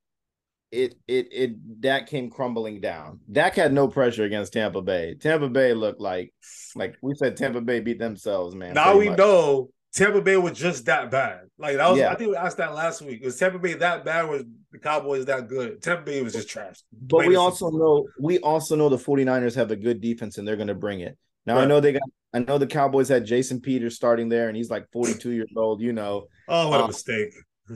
it 0.72 0.96
it 1.08 1.28
it 1.32 1.82
Dak 1.82 2.08
came 2.08 2.30
crumbling 2.30 2.82
down. 2.82 3.20
Dak 3.32 3.56
had 3.56 3.74
no 3.74 3.88
pressure 3.88 4.24
against 4.24 4.54
Tampa 4.54 4.82
Bay. 4.82 5.16
Tampa 5.16 5.50
Bay 5.50 5.74
looked 5.74 6.02
like 6.02 6.34
like 6.76 6.96
we 7.02 7.16
said 7.16 7.38
Tampa 7.38 7.62
Bay 7.62 7.80
beat 7.80 8.00
themselves, 8.00 8.56
man. 8.56 8.74
Now 8.74 8.98
we 8.98 9.10
much. 9.10 9.18
know 9.18 9.70
Tampa 9.94 10.22
Bay 10.22 10.38
was 10.38 10.58
just 10.58 10.86
that 10.86 11.10
bad. 11.10 11.42
Like 11.58 11.78
that 11.78 11.90
was 11.90 12.00
yeah. 12.00 12.12
I 12.12 12.16
think 12.16 12.32
we 12.32 12.36
asked 12.36 12.58
that 12.58 12.74
last 12.74 13.02
week. 13.02 13.24
Was 13.24 13.38
Tampa 13.38 13.60
Bay 13.60 13.74
that 13.76 14.04
bad 14.04 14.30
was 14.30 14.44
the 14.72 14.80
Cowboys 14.80 15.26
that 15.26 15.48
good? 15.48 15.82
Tampa 15.82 16.04
Bay 16.04 16.22
was 16.22 16.34
just 16.34 16.50
trash. 16.50 16.78
But 16.92 17.26
we 17.28 17.36
also 17.36 17.70
know 17.70 18.08
we 18.20 18.40
also 18.40 18.76
know 18.76 18.90
the 18.90 18.98
49ers 18.98 19.56
have 19.56 19.72
a 19.72 19.76
good 19.76 20.02
defense 20.02 20.38
and 20.38 20.48
they're 20.48 20.58
gonna 20.58 20.76
bring 20.76 21.00
it. 21.00 21.18
Now 21.46 21.56
right. 21.56 21.64
I 21.64 21.66
know 21.66 21.80
they 21.80 21.94
got 21.94 22.02
I 22.34 22.40
know 22.40 22.58
the 22.58 22.68
Cowboys 22.68 23.08
had 23.08 23.26
Jason 23.26 23.62
Peters 23.62 23.96
starting 23.96 24.28
there 24.28 24.50
and 24.50 24.58
he's 24.58 24.70
like 24.70 24.86
42 24.92 25.32
years 25.32 25.52
old, 25.56 25.82
you 25.82 25.94
know. 25.94 26.28
Oh, 26.50 26.70
what 26.70 26.82
a 26.82 26.84
um, 26.84 26.90
mistake. 26.90 27.34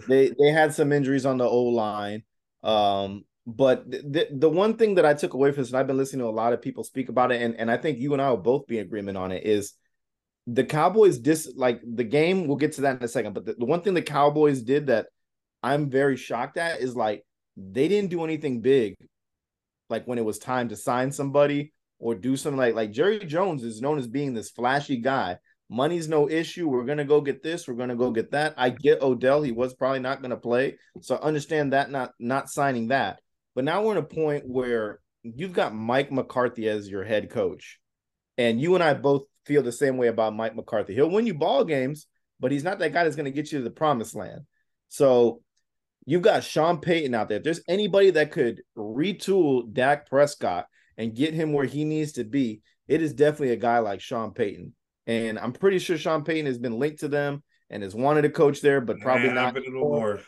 they 0.10 0.32
they 0.38 0.49
had 0.51 0.73
some 0.73 0.91
injuries 0.91 1.25
on 1.25 1.38
the 1.38 1.45
O 1.45 1.63
line. 1.63 2.23
Um, 2.63 3.26
but 3.47 3.89
the 3.89 4.28
the 4.32 4.50
one 4.50 4.76
thing 4.78 4.95
that 4.95 5.06
I 5.06 5.13
took 5.13 5.34
away 5.34 5.52
from 5.52 5.63
this, 5.63 5.69
and 5.69 5.80
I've 5.80 5.88
been 5.88 5.97
listening 5.97 6.21
to 6.21 6.28
a 6.28 6.30
lot 6.30 6.54
of 6.54 6.62
people 6.62 6.84
speak 6.84 7.10
about 7.10 7.32
it, 7.32 7.41
and, 7.41 7.56
and 7.56 7.71
I 7.71 7.78
think 7.78 8.00
you 8.00 8.13
and 8.13 8.21
I 8.21 8.30
will 8.30 8.38
both 8.38 8.67
be 8.67 8.78
in 8.78 8.86
agreement 8.86 9.17
on 9.17 9.32
it, 9.32 9.45
is 9.45 9.74
the 10.47 10.63
Cowboys 10.63 11.17
dis 11.17 11.52
like 11.56 11.82
the 11.84 12.04
game, 12.04 12.47
we'll 12.47 12.58
get 12.58 12.74
to 12.74 12.82
that 12.82 12.97
in 12.97 13.04
a 13.04 13.08
second. 13.08 13.34
But 13.34 13.45
the, 13.45 13.54
the 13.54 13.65
one 13.65 13.82
thing 13.82 13.93
the 13.93 14.02
Cowboys 14.02 14.62
did 14.62 14.88
that 14.88 15.08
I'm 15.63 15.89
very 15.89 16.17
shocked 16.17 16.58
at 16.58 16.82
is 16.82 16.95
like 16.95 17.24
they 17.58 17.88
didn't 17.88 18.12
do 18.12 18.24
anything 18.24 18.62
big, 18.62 18.95
like 19.89 20.06
when 20.06 20.17
it 20.17 20.26
was 20.26 20.38
time 20.38 20.69
to 20.69 20.76
sign 20.76 21.12
somebody 21.12 21.74
or 22.00 22.15
do 22.15 22.38
something 22.38 22.58
like 22.60 22.76
like 22.76 22.91
Jerry 22.91 23.19
Jones 23.19 23.63
is 23.63 23.82
known 23.82 23.97
as 23.97 24.08
being 24.08 24.34
this 24.34 24.52
flashy 24.52 24.97
guy 24.97 25.38
money's 25.71 26.10
no 26.10 26.29
issue. 26.29 26.67
We're 26.67 26.84
gonna 26.84 27.05
go 27.05 27.21
get 27.21 27.41
this. 27.41 27.67
We're 27.67 27.75
gonna 27.75 27.95
go 27.95 28.12
get 28.12 28.31
that. 28.31 28.53
I 28.57 28.69
get 28.69 29.01
Odell. 29.01 29.41
He 29.41 29.53
was 29.53 29.73
probably 29.73 29.99
not 29.99 30.21
gonna 30.21 30.38
play, 30.38 30.77
so 30.99 31.15
understand 31.17 31.73
that 31.73 31.89
not 31.89 32.12
not 32.19 32.49
signing 32.49 32.89
that. 32.89 33.21
But 33.55 33.63
now 33.63 33.81
we're 33.81 33.93
in 33.93 33.97
a 33.97 34.03
point 34.03 34.43
where 34.45 34.99
you've 35.23 35.53
got 35.53 35.73
Mike 35.73 36.12
McCarthy 36.12 36.67
as 36.67 36.89
your 36.89 37.05
head 37.05 37.29
coach, 37.29 37.79
and 38.38 38.60
you 38.60 38.75
and 38.75 38.84
I 38.84 38.93
both 38.93 39.23
feel 39.45 39.63
the 39.63 39.71
same 39.71 39.97
way 39.97 40.07
about 40.07 40.36
Mike 40.36 40.55
McCarthy. 40.55 40.93
He'll 40.93 41.10
win 41.10 41.25
you 41.25 41.34
ball 41.34 41.63
games, 41.63 42.05
but 42.39 42.51
he's 42.51 42.65
not 42.65 42.79
that 42.79 42.91
guy 42.91 43.05
that's 43.05 43.15
gonna 43.15 43.31
get 43.31 43.51
you 43.51 43.60
to 43.60 43.63
the 43.63 43.71
promised 43.71 44.13
land. 44.13 44.41
So 44.89 45.41
you've 46.05 46.21
got 46.21 46.43
Sean 46.43 46.79
Payton 46.79 47.15
out 47.15 47.29
there. 47.29 47.38
If 47.38 47.43
there's 47.43 47.63
anybody 47.69 48.12
that 48.12 48.31
could 48.31 48.62
retool 48.77 49.71
Dak 49.71 50.10
Prescott 50.10 50.67
and 50.97 51.15
get 51.15 51.34
him 51.34 51.53
where 51.53 51.65
he 51.65 51.86
needs 51.86 52.13
to 52.13 52.25
be, 52.25 52.62
it 52.89 53.01
is 53.01 53.13
definitely 53.13 53.51
a 53.51 53.57
guy 53.57 53.79
like 53.79 54.01
Sean 54.01 54.34
Payton. 54.34 54.73
And 55.07 55.39
I'm 55.39 55.53
pretty 55.53 55.79
sure 55.79 55.97
Sean 55.97 56.23
Payton 56.23 56.45
has 56.45 56.57
been 56.57 56.77
linked 56.77 56.99
to 56.99 57.07
them 57.07 57.43
and 57.69 57.83
has 57.83 57.95
wanted 57.95 58.23
to 58.23 58.29
coach 58.29 58.61
there, 58.61 58.81
but 58.81 58.99
probably 58.99 59.31
not 59.31 59.57
anymore. 59.57 60.21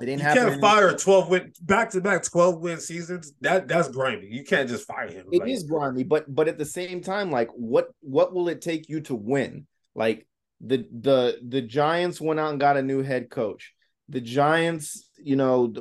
It 0.00 0.06
didn't 0.06 0.22
you 0.22 0.26
can't 0.26 0.60
fire 0.60 0.96
12 0.96 1.28
win 1.28 1.52
back 1.60 1.90
to 1.90 2.00
back 2.00 2.24
12 2.24 2.60
win 2.60 2.80
seasons. 2.80 3.34
That 3.40 3.68
that's 3.68 3.88
grimy. 3.88 4.26
You 4.28 4.42
can't 4.42 4.68
just 4.68 4.86
fire 4.86 5.08
him. 5.08 5.26
It 5.30 5.42
like, 5.42 5.48
is 5.48 5.62
grimy, 5.62 6.02
but 6.02 6.32
but 6.34 6.48
at 6.48 6.58
the 6.58 6.64
same 6.64 7.02
time, 7.02 7.30
like 7.30 7.50
what 7.54 7.88
what 8.00 8.34
will 8.34 8.48
it 8.48 8.60
take 8.60 8.88
you 8.88 9.00
to 9.02 9.14
win? 9.14 9.66
Like 9.94 10.26
the 10.60 10.86
the 10.90 11.38
the 11.46 11.62
Giants 11.62 12.20
went 12.20 12.40
out 12.40 12.50
and 12.50 12.58
got 12.58 12.76
a 12.76 12.82
new 12.82 13.02
head 13.02 13.30
coach. 13.30 13.74
The 14.08 14.20
Giants, 14.20 15.08
you 15.18 15.36
know, 15.36 15.72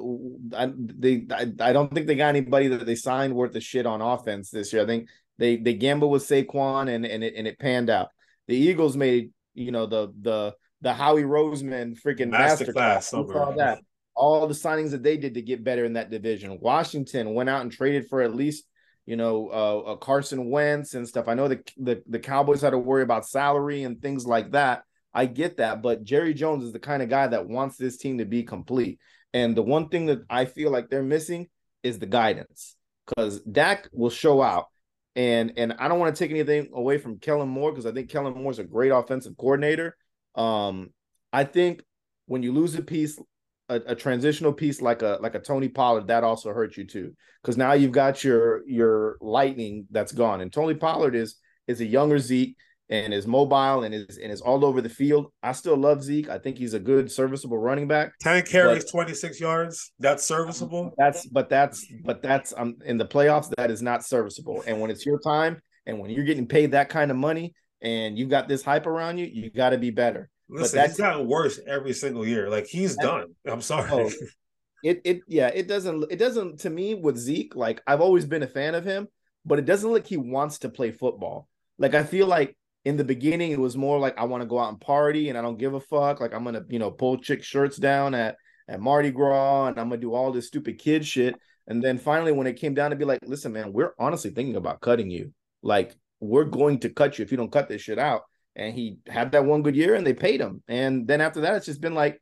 I, 0.56 0.72
they 0.76 1.26
I, 1.32 1.52
I 1.60 1.74
don't 1.74 1.92
think 1.92 2.06
they 2.06 2.16
got 2.16 2.30
anybody 2.30 2.68
that 2.68 2.86
they 2.86 2.96
signed 2.96 3.34
worth 3.34 3.56
of 3.56 3.64
shit 3.64 3.88
on 3.88 4.02
offense 4.02 4.52
this 4.52 4.72
year. 4.72 4.84
I 4.84 4.86
think 4.86 5.10
they 5.38 5.58
they 5.58 5.74
gambled 5.74 6.12
with 6.12 6.24
Saquon 6.24 6.94
and 6.94 7.06
and 7.06 7.24
it 7.24 7.34
and 7.36 7.48
it 7.48 7.60
panned 7.60 7.90
out. 7.90 8.10
The 8.48 8.56
Eagles 8.56 8.96
made 8.98 9.32
you 9.54 9.72
know 9.72 9.86
the 9.86 10.14
the 10.22 10.56
the 10.82 10.94
Howie 10.94 11.24
Roseman 11.24 11.98
freaking 12.02 12.32
masterclass. 12.32 13.04
Saw 13.04 13.52
that 13.58 13.80
all 14.16 14.46
the 14.48 14.54
signings 14.54 14.92
that 14.92 15.04
they 15.04 15.18
did 15.18 15.36
to 15.36 15.42
get 15.42 15.64
better 15.64 15.86
in 15.86 15.94
that 15.94 16.10
division. 16.10 16.60
Washington 16.60 17.34
went 17.34 17.50
out 17.50 17.62
and 17.62 17.72
traded 17.72 18.08
for 18.10 18.22
at 18.22 18.36
least 18.36 18.66
you 19.06 19.16
know 19.16 19.48
uh, 19.50 19.92
a 19.92 19.98
Carson 19.98 20.50
Wentz 20.50 20.94
and 20.94 21.08
stuff. 21.08 21.28
I 21.28 21.34
know 21.34 21.48
the, 21.48 21.64
the 21.78 22.04
the 22.08 22.20
Cowboys 22.20 22.62
had 22.62 22.72
to 22.72 22.78
worry 22.78 23.04
about 23.04 23.28
salary 23.28 23.84
and 23.84 24.02
things 24.02 24.26
like 24.26 24.52
that. 24.52 24.84
I 25.14 25.26
get 25.26 25.58
that, 25.58 25.82
but 25.82 26.04
Jerry 26.04 26.34
Jones 26.34 26.64
is 26.64 26.72
the 26.72 26.80
kind 26.80 27.04
of 27.04 27.10
guy 27.10 27.28
that 27.28 27.48
wants 27.48 27.76
this 27.76 27.98
team 27.98 28.20
to 28.20 28.26
be 28.26 28.44
complete. 28.44 29.00
And 29.34 29.56
the 29.56 29.62
one 29.64 29.90
thing 29.90 30.06
that 30.08 30.20
I 30.30 30.46
feel 30.46 30.72
like 30.72 30.90
they're 30.90 31.04
missing 31.04 31.50
is 31.84 32.00
the 32.00 32.06
guidance 32.06 32.76
because 33.06 33.42
Dak 33.42 33.90
will 33.92 34.10
show 34.10 34.42
out 34.42 34.68
and 35.16 35.54
and 35.58 35.74
I 35.80 35.88
don't 35.88 36.00
want 36.00 36.16
to 36.16 36.24
take 36.24 36.32
anything 36.32 36.70
away 36.74 36.98
from 36.98 37.20
Kellen 37.20 37.50
Moore 37.50 37.72
because 37.72 37.86
I 37.86 37.92
think 37.92 38.10
Kellen 38.10 38.34
Moore 38.34 38.52
is 38.52 38.60
a 38.60 38.64
great 38.64 38.92
offensive 38.92 39.36
coordinator. 39.38 39.98
Um, 40.36 40.92
I 41.34 41.44
think 41.44 41.84
when 42.28 42.44
you 42.44 42.54
lose 42.54 42.76
a 42.76 42.82
piece, 42.82 43.20
a, 43.68 43.76
a, 43.88 43.96
transitional 43.96 44.54
piece 44.54 44.82
like 44.82 45.02
a 45.02 45.18
like 45.22 45.36
a 45.36 45.40
Tony 45.40 45.68
Pollard, 45.68 46.08
that 46.08 46.24
also 46.24 46.54
hurts 46.54 46.78
you 46.78 46.86
too. 46.86 47.14
Because 47.42 47.58
now 47.58 47.74
you've 47.74 47.92
got 47.92 48.24
your 48.24 48.68
your 48.68 49.18
lightning 49.20 49.88
that's 49.92 50.14
gone. 50.14 50.42
And 50.42 50.52
Tony 50.52 50.76
Pollard 50.76 51.16
is 51.16 51.36
is 51.68 51.82
a 51.82 51.86
younger 51.86 52.20
Zeke 52.20 52.56
and 52.92 53.14
is 53.14 53.26
mobile 53.26 53.84
and 53.84 53.96
is 53.96 54.18
and 54.18 54.32
is 54.32 54.42
all 54.42 54.66
over 54.66 54.82
the 54.82 54.90
field. 54.90 55.32
I 55.42 55.54
still 55.54 55.78
love 55.78 56.04
Zeke. 56.04 56.30
I 56.30 56.38
think 56.38 56.58
he's 56.58 56.74
a 56.74 56.80
good 56.80 57.10
serviceable 57.10 57.58
running 57.58 57.88
back. 57.88 58.12
10 58.20 58.44
carries, 58.44 58.84
26 58.92 59.40
yards. 59.40 59.94
That's 59.98 60.24
serviceable. 60.24 60.94
That's 60.98 61.26
but 61.26 61.50
that's 61.50 61.88
but 62.04 62.22
that's 62.22 62.54
um 62.56 62.76
in 62.86 62.98
the 62.98 63.06
playoffs, 63.06 63.50
that 63.58 63.72
is 63.72 63.82
not 63.82 64.06
serviceable. 64.06 64.64
And 64.68 64.82
when 64.82 64.92
it's 64.92 65.06
your 65.06 65.20
time 65.20 65.62
and 65.86 66.00
when 66.00 66.12
you're 66.12 66.26
getting 66.26 66.48
paid 66.48 66.72
that 66.72 66.90
kind 66.90 67.10
of 67.10 67.18
money 67.18 67.56
and 67.82 68.20
you've 68.20 68.30
got 68.30 68.50
this 68.50 68.62
hype 68.62 68.86
around 68.86 69.18
you, 69.18 69.26
you 69.26 69.50
got 69.50 69.70
to 69.70 69.78
be 69.78 69.90
better. 69.90 70.30
Listen, 70.50 70.78
but 70.78 70.82
that's 70.82 70.98
gotten 70.98 71.28
worse 71.28 71.62
every 71.66 71.94
single 71.94 72.28
year. 72.28 72.50
Like 72.50 72.68
he's 72.68 72.98
done. 72.98 73.28
I'm 73.46 73.62
sorry. 73.62 73.90
Oh, 73.90 74.12
it 74.84 75.00
it 75.06 75.22
yeah, 75.30 75.48
it 75.48 75.70
doesn't 75.70 76.12
it 76.12 76.18
doesn't 76.18 76.60
to 76.62 76.70
me 76.70 76.94
with 76.94 77.18
Zeke, 77.18 77.56
like 77.56 77.82
I've 77.88 78.02
always 78.02 78.26
been 78.26 78.44
a 78.44 78.48
fan 78.48 78.76
of 78.76 78.84
him, 78.84 79.08
but 79.46 79.60
it 79.60 79.66
doesn't 79.66 79.90
look 79.90 80.06
he 80.06 80.18
wants 80.18 80.60
to 80.60 80.70
play 80.70 80.92
football. 80.92 81.48
Like 81.78 81.96
I 81.96 82.04
feel 82.04 82.28
like 82.28 82.58
in 82.84 82.98
the 82.98 83.04
beginning, 83.04 83.52
it 83.52 83.60
was 83.60 83.78
more 83.78 84.00
like 84.00 84.18
I 84.18 84.24
want 84.24 84.42
to 84.42 84.48
go 84.48 84.60
out 84.60 84.70
and 84.70 84.82
party 84.82 85.30
and 85.30 85.38
I 85.38 85.42
don't 85.42 85.58
give 85.58 85.74
a 85.74 85.80
fuck. 85.80 86.20
Like 86.20 86.34
I'm 86.34 86.44
gonna, 86.44 86.64
you 86.70 86.80
know, 86.80 86.92
pull 86.92 87.18
chick 87.18 87.44
shirts 87.44 87.78
down 87.78 88.16
at 88.16 88.38
at 88.68 88.80
Mardi 88.80 89.12
Gras 89.12 89.68
and 89.68 89.80
I'm 89.80 89.90
gonna 89.90 90.02
do 90.02 90.14
all 90.14 90.32
this 90.32 90.48
stupid 90.48 90.80
kid 90.80 91.06
shit. 91.06 91.36
And 91.68 91.84
then 91.84 91.98
finally, 91.98 92.32
when 92.32 92.48
it 92.48 92.54
came 92.54 92.74
down 92.74 92.90
to 92.90 92.96
be 92.96 93.06
like, 93.06 93.20
listen, 93.24 93.54
man, 93.54 93.72
we're 93.72 93.94
honestly 94.00 94.32
thinking 94.32 94.56
about 94.56 94.82
cutting 94.82 95.12
you. 95.12 95.32
Like 95.62 95.96
we're 96.20 96.46
going 96.46 96.80
to 96.80 96.90
cut 96.90 97.18
you 97.18 97.24
if 97.24 97.32
you 97.32 97.38
don't 97.38 97.52
cut 97.52 97.70
this 97.70 97.82
shit 97.82 98.00
out. 98.00 98.24
And 98.56 98.74
he 98.74 98.98
had 99.08 99.32
that 99.32 99.46
one 99.46 99.62
good 99.62 99.76
year 99.76 99.96
and 99.96 100.06
they 100.06 100.14
paid 100.14 100.42
him. 100.42 100.64
And 100.68 101.08
then 101.08 101.22
after 101.22 101.42
that, 101.42 101.56
it's 101.56 101.68
just 101.68 101.82
been 101.82 101.96
like 101.96 102.22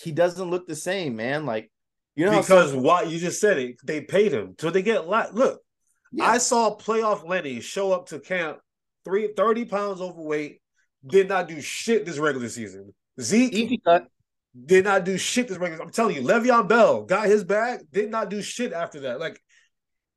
he 0.00 0.12
doesn't 0.12 0.50
look 0.50 0.66
the 0.66 0.74
same, 0.74 1.14
man. 1.16 1.44
Like 1.44 1.70
you 2.16 2.24
know, 2.24 2.40
because 2.40 2.70
some- 2.70 2.82
what 2.82 3.10
you 3.10 3.18
just 3.18 3.40
said 3.40 3.58
it, 3.58 3.76
they 3.84 4.00
paid 4.00 4.32
him. 4.32 4.54
So 4.58 4.70
they 4.70 4.82
get 4.82 5.06
lot. 5.06 5.34
Look, 5.34 5.60
yeah. 6.10 6.24
I 6.24 6.38
saw 6.38 6.76
playoff 6.76 7.28
Lenny 7.28 7.60
show 7.60 7.92
up 7.92 8.06
to 8.06 8.18
camp 8.18 8.58
three, 9.04 9.32
30 9.36 9.64
pounds 9.66 10.00
overweight, 10.00 10.60
did 11.06 11.28
not 11.28 11.48
do 11.48 11.60
shit 11.60 12.06
this 12.06 12.18
regular 12.18 12.48
season. 12.48 12.92
Zeke 13.20 13.52
Easy 13.52 13.80
cut. 13.84 14.06
did 14.64 14.84
not 14.84 15.04
do 15.04 15.18
shit 15.18 15.48
this 15.48 15.58
regular. 15.58 15.84
I'm 15.84 15.90
telling 15.90 16.16
you, 16.16 16.22
Le'Veon 16.22 16.68
Bell 16.68 17.04
got 17.04 17.26
his 17.26 17.44
bag, 17.44 17.80
did 17.92 18.10
not 18.10 18.30
do 18.30 18.42
shit 18.42 18.72
after 18.72 19.00
that. 19.00 19.20
Like 19.20 19.40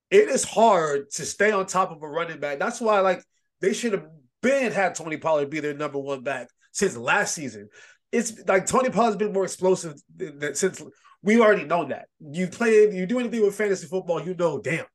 it 0.09 0.29
is 0.29 0.43
hard 0.43 1.11
to 1.11 1.25
stay 1.25 1.51
on 1.51 1.65
top 1.65 1.91
of 1.91 2.01
a 2.01 2.07
running 2.07 2.39
back. 2.39 2.59
That's 2.59 2.79
why, 2.79 2.99
like, 3.01 3.23
they 3.59 3.73
should 3.73 3.93
have 3.93 4.05
been 4.41 4.71
had 4.71 4.95
Tony 4.95 5.17
Pollard 5.17 5.49
be 5.49 5.59
their 5.59 5.73
number 5.73 5.99
one 5.99 6.23
back 6.23 6.47
since 6.71 6.95
last 6.95 7.33
season. 7.33 7.69
It's 8.11 8.41
like 8.47 8.65
Tony 8.65 8.89
Pollard's 8.89 9.17
been 9.17 9.33
more 9.33 9.43
explosive 9.43 9.95
than, 10.15 10.39
than, 10.39 10.55
since 10.55 10.81
we 11.21 11.41
already 11.41 11.65
know 11.65 11.85
that. 11.85 12.05
You 12.19 12.47
play, 12.47 12.89
you 12.95 13.05
do 13.05 13.19
anything 13.19 13.41
with 13.41 13.55
fantasy 13.55 13.87
football, 13.87 14.23
you 14.23 14.33
know, 14.33 14.61
damn, 14.61 14.85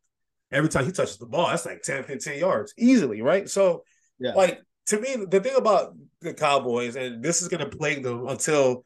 every 0.53 0.69
time 0.69 0.85
he 0.85 0.93
touches 0.93 1.19
the 1.19 1.27
ball, 1.27 1.49
that's 1.49 1.67
like 1.67 1.83
10, 1.83 2.05
15 2.05 2.39
yards 2.39 2.75
easily, 2.79 3.23
right? 3.23 3.49
So, 3.49 3.85
yeah. 4.19 4.33
like, 4.35 4.61
to 4.87 5.01
me, 5.01 5.25
the 5.29 5.41
thing 5.41 5.57
about 5.57 5.95
the 6.21 6.35
Cowboys, 6.35 6.97
and 6.97 7.23
this 7.23 7.43
is 7.43 7.49
going 7.49 7.69
to 7.69 7.77
plague 7.77 8.03
them 8.03 8.27
until 8.29 8.85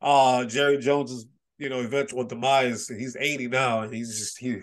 uh 0.00 0.44
Jerry 0.44 0.78
Jones's, 0.78 1.26
you 1.58 1.68
know, 1.68 1.80
eventual 1.80 2.24
demise. 2.24 2.88
He's 2.88 3.16
80 3.16 3.48
now, 3.48 3.80
and 3.80 3.92
he's 3.92 4.18
just, 4.18 4.38
he, 4.38 4.56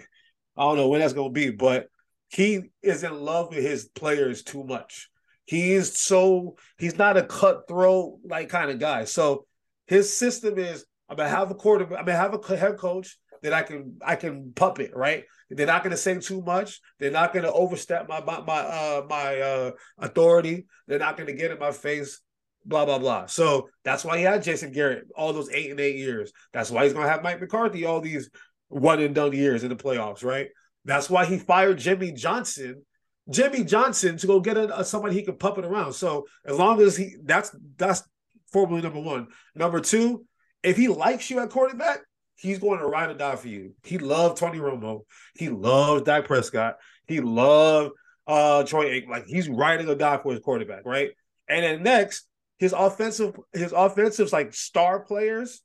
I 0.58 0.63
don't 0.63 0.78
know 0.78 0.88
when 0.88 1.02
that's 1.02 1.13
going 1.13 1.34
to 1.34 1.39
be, 1.39 1.52
but 1.52 1.88
he 2.30 2.63
is 2.82 3.04
in 3.04 3.20
love 3.20 3.50
with 3.50 3.63
his 3.63 3.86
players 3.89 4.44
too 4.44 4.63
much. 4.63 5.10
He's 5.46 5.98
so, 5.98 6.56
he's 6.78 6.98
not 6.98 7.18
a 7.18 7.24
cutthroat, 7.24 8.20
like, 8.26 8.50
kind 8.50 8.72
of 8.72 8.80
guy. 8.80 9.06
So, 9.06 9.46
his 9.88 10.15
system 10.15 10.58
is 10.58 10.86
I'm 11.10 11.18
gonna 11.18 11.30
have 11.30 11.52
a 11.52 11.56
quarterback, 11.56 12.00
I'm 12.00 12.06
gonna 12.06 12.18
have 12.18 12.34
a 12.34 12.58
head 12.58 12.78
coach 12.78 13.18
that 13.43 13.54
I 13.54 13.63
can 13.63 13.98
I 14.06 14.15
can 14.15 14.54
puppet, 14.56 14.91
right? 14.95 15.24
They're 15.50 15.67
not 15.67 15.84
going 15.84 15.91
to 15.91 15.98
say 15.98 16.17
too 16.19 16.41
much. 16.41 16.82
They're 17.00 17.12
not 17.12 17.34
going 17.34 17.45
to 17.45 17.52
overstep 17.52 18.08
my 18.10 18.21
my 18.21 18.41
my 18.41 18.60
uh, 18.60 19.06
my 19.10 19.39
uh, 19.39 19.71
authority. 19.98 20.65
They're 20.88 21.00
not 21.00 21.17
going 21.17 21.28
to 21.28 21.34
get 21.34 21.52
in 21.52 21.60
my 21.60 21.71
face. 21.71 22.21
Blah 22.65 22.86
blah 22.86 23.00
blah. 23.00 23.28
So 23.28 23.69
that's 23.84 24.04
why 24.04 24.17
he 24.17 24.24
had 24.24 24.43
Jason 24.43 24.71
Garrett 24.71 25.06
all 25.15 25.34
those 25.34 25.50
eight 25.52 25.69
and 25.69 25.80
eight 25.80 25.98
years. 25.98 26.32
That's 26.52 26.71
why 26.71 26.84
he's 26.84 26.93
going 26.93 27.06
to 27.06 27.12
have 27.12 27.24
Mike 27.24 27.39
McCarthy 27.39 27.86
all 27.86 28.02
these 28.02 28.30
one 28.69 29.00
and 29.00 29.13
done 29.13 29.34
years 29.34 29.63
in 29.63 29.69
the 29.69 29.76
playoffs, 29.76 30.24
right? 30.24 30.50
That's 30.84 31.10
why 31.10 31.26
he 31.26 31.38
fired 31.38 31.78
Jimmy 31.78 32.12
Johnson, 32.12 32.84
Jimmy 33.30 33.63
Johnson, 33.63 34.17
to 34.17 34.28
go 34.28 34.39
get 34.39 34.58
a, 34.58 34.80
a 34.80 34.84
somebody 34.84 35.15
he 35.15 35.24
could 35.24 35.39
puppet 35.39 35.65
around. 35.65 35.93
So 35.93 36.26
as 36.45 36.58
long 36.58 36.82
as 36.82 36.98
he, 36.98 37.15
that's 37.24 37.56
that's 37.78 38.04
formally 38.52 38.82
number 38.82 39.00
one. 39.00 39.28
Number 39.56 39.80
two, 39.80 40.26
if 40.63 40.78
he 40.78 40.88
likes 40.88 41.30
you 41.30 41.39
at 41.39 41.50
quarterback, 41.50 42.00
he's 42.36 42.60
going 42.60 42.80
to 42.80 42.86
ride 42.86 43.10
or 43.10 43.13
die 43.13 43.36
for 43.36 43.48
you. 43.48 43.74
He 43.84 43.98
loved 43.98 44.38
Tony 44.38 44.60
Romo. 44.60 45.02
He 45.36 45.50
loves 45.50 46.04
Dak 46.04 46.26
Prescott. 46.26 46.78
He 47.08 47.21
loved 47.21 47.93
uh 48.28 48.63
Troy 48.63 48.89
Aikman. 48.89 49.10
Like 49.10 49.26
he's 49.28 49.48
riding 49.50 49.89
or 49.89 49.95
die 49.95 50.17
for 50.17 50.32
his 50.32 50.41
quarterback, 50.41 50.86
right? 50.86 51.12
And 51.48 51.63
then 51.63 51.84
next, 51.84 52.28
his 52.58 52.74
offensive, 52.74 53.36
his 53.54 53.71
offensive 53.71 54.32
like 54.32 54.54
star 54.54 55.00
players, 55.00 55.62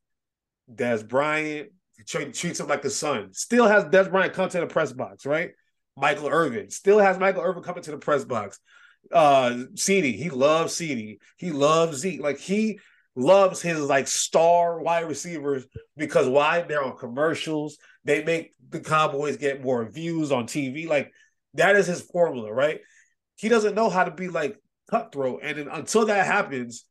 Dez 0.73 1.07
Bryant, 1.07 1.71
treats 2.07 2.61
him 2.61 2.69
like 2.69 2.85
a 2.85 2.91
son. 2.91 3.33
Still 3.33 3.67
has 3.67 3.85
Dez 3.85 4.11
Bryant 4.11 4.35
come 4.35 4.49
to 4.49 4.61
the 4.61 4.67
press 4.67 4.93
box, 4.93 5.27
right? 5.27 5.53
Michael 5.97 6.29
Irvin 6.29 6.71
still 6.71 6.99
has 6.99 7.19
Michael 7.19 7.43
Irvin 7.43 7.63
coming 7.63 7.83
to 7.83 7.91
the 7.91 7.99
press 7.99 8.25
box. 8.25 8.59
Uh 9.11 9.65
CeeDee, 9.75 10.17
he 10.17 10.31
loves 10.31 10.75
CeeDee. 10.75 11.19
He 11.37 11.51
loves 11.51 11.99
Zeke. 11.99 12.21
Like 12.21 12.39
he 12.39 12.79
loves 13.17 13.61
his 13.61 13.81
like 13.81 14.09
star 14.09 14.81
wide 14.81 15.09
receivers 15.09 15.65
because 15.97 16.29
why? 16.29 16.63
They're 16.63 16.83
on 16.83 16.97
commercials. 16.97 17.79
They 18.05 18.25
make 18.25 18.55
the 18.69 18.81
Cowboys 18.81 19.37
get 19.37 19.63
more 19.63 19.85
views 19.85 20.33
on 20.33 20.47
TV. 20.47 20.89
Like 20.89 21.13
that 21.55 21.77
is 21.77 21.87
his 21.87 22.03
formula, 22.03 22.53
right? 22.53 22.81
He 23.37 23.49
doesn't 23.49 23.75
know 23.75 23.91
how 23.91 24.05
to 24.05 24.11
be 24.11 24.29
like 24.29 24.57
cutthroat. 24.91 25.41
And 25.43 25.69
until 25.69 26.07
that 26.07 26.27
happens, 26.27 26.85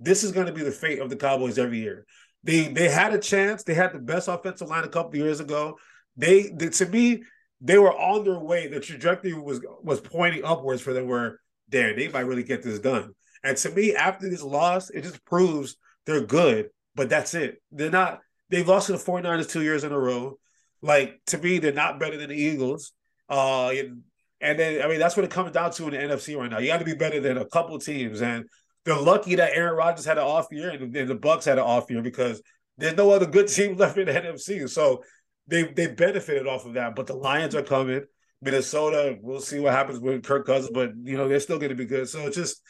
this 0.00 0.24
is 0.24 0.32
going 0.32 0.46
to 0.46 0.52
be 0.52 0.62
the 0.62 0.70
fate 0.70 1.00
of 1.00 1.10
the 1.10 1.16
Cowboys 1.16 1.58
every 1.58 1.78
year. 1.78 2.06
They 2.44 2.68
they 2.68 2.88
had 2.88 3.12
a 3.12 3.18
chance. 3.18 3.64
They 3.64 3.74
had 3.74 3.92
the 3.92 3.98
best 3.98 4.28
offensive 4.28 4.68
line 4.68 4.84
a 4.84 4.88
couple 4.88 5.16
years 5.16 5.40
ago. 5.40 5.78
They, 6.16 6.50
they 6.54 6.68
to 6.68 6.86
me 6.86 7.22
they 7.60 7.78
were 7.78 7.92
on 7.92 8.24
their 8.24 8.38
way. 8.38 8.68
The 8.68 8.80
trajectory 8.80 9.32
was 9.32 9.60
was 9.82 10.00
pointing 10.00 10.44
upwards 10.44 10.82
for 10.82 10.92
them. 10.92 11.08
Where 11.08 11.40
damn, 11.68 11.96
they 11.96 12.08
might 12.08 12.20
really 12.20 12.44
get 12.44 12.62
this 12.62 12.78
done. 12.78 13.14
And 13.46 13.56
to 13.58 13.70
me, 13.70 13.94
after 13.94 14.28
this 14.28 14.42
loss, 14.42 14.90
it 14.90 15.02
just 15.02 15.24
proves 15.24 15.76
they're 16.04 16.26
good, 16.26 16.70
but 16.96 17.08
that's 17.08 17.32
it. 17.34 17.62
They're 17.70 17.90
not. 17.90 18.20
They've 18.50 18.66
lost 18.66 18.86
to 18.88 18.92
the 18.92 18.98
49ers 18.98 19.48
two 19.48 19.62
years 19.62 19.84
in 19.84 19.92
a 19.92 19.98
row. 19.98 20.38
Like 20.82 21.20
to 21.26 21.38
me, 21.38 21.58
they're 21.58 21.72
not 21.72 22.00
better 22.00 22.16
than 22.16 22.30
the 22.30 22.36
Eagles. 22.36 22.92
Uh, 23.28 23.70
and, 23.70 24.02
and 24.40 24.58
then 24.58 24.82
I 24.82 24.88
mean 24.88 24.98
that's 24.98 25.16
what 25.16 25.24
it 25.24 25.30
comes 25.30 25.52
down 25.52 25.70
to 25.72 25.84
in 25.84 25.90
the 25.90 25.98
NFC 25.98 26.36
right 26.36 26.50
now. 26.50 26.58
You 26.58 26.66
got 26.66 26.78
to 26.78 26.84
be 26.84 26.94
better 26.94 27.20
than 27.20 27.38
a 27.38 27.44
couple 27.44 27.78
teams, 27.78 28.20
and 28.20 28.46
they're 28.84 28.98
lucky 28.98 29.36
that 29.36 29.52
Aaron 29.54 29.76
Rodgers 29.76 30.04
had 30.04 30.18
an 30.18 30.24
off 30.24 30.48
year 30.50 30.70
and, 30.70 30.94
and 30.94 31.08
the 31.08 31.14
Bucks 31.14 31.44
had 31.44 31.58
an 31.58 31.64
off 31.64 31.88
year 31.88 32.02
because 32.02 32.42
there's 32.78 32.96
no 32.96 33.10
other 33.10 33.26
good 33.26 33.46
team 33.56 33.76
left 33.76 33.96
in 33.96 34.06
the 34.06 34.12
NFC. 34.12 34.68
So 34.68 35.04
they 35.46 35.64
they 35.64 35.86
benefited 35.86 36.48
off 36.48 36.66
of 36.66 36.74
that. 36.74 36.96
But 36.96 37.06
the 37.06 37.14
Lions 37.14 37.54
are 37.54 37.62
coming. 37.62 38.02
Minnesota, 38.42 39.16
we'll 39.22 39.40
see 39.40 39.60
what 39.60 39.72
happens 39.72 40.00
with 40.00 40.24
Kirk 40.24 40.46
Cousins, 40.46 40.72
but 40.74 40.92
you 41.04 41.16
know 41.16 41.28
they're 41.28 41.40
still 41.40 41.58
going 41.58 41.70
to 41.70 41.76
be 41.76 41.86
good. 41.86 42.08
So 42.08 42.26
it's 42.26 42.36
just 42.36 42.60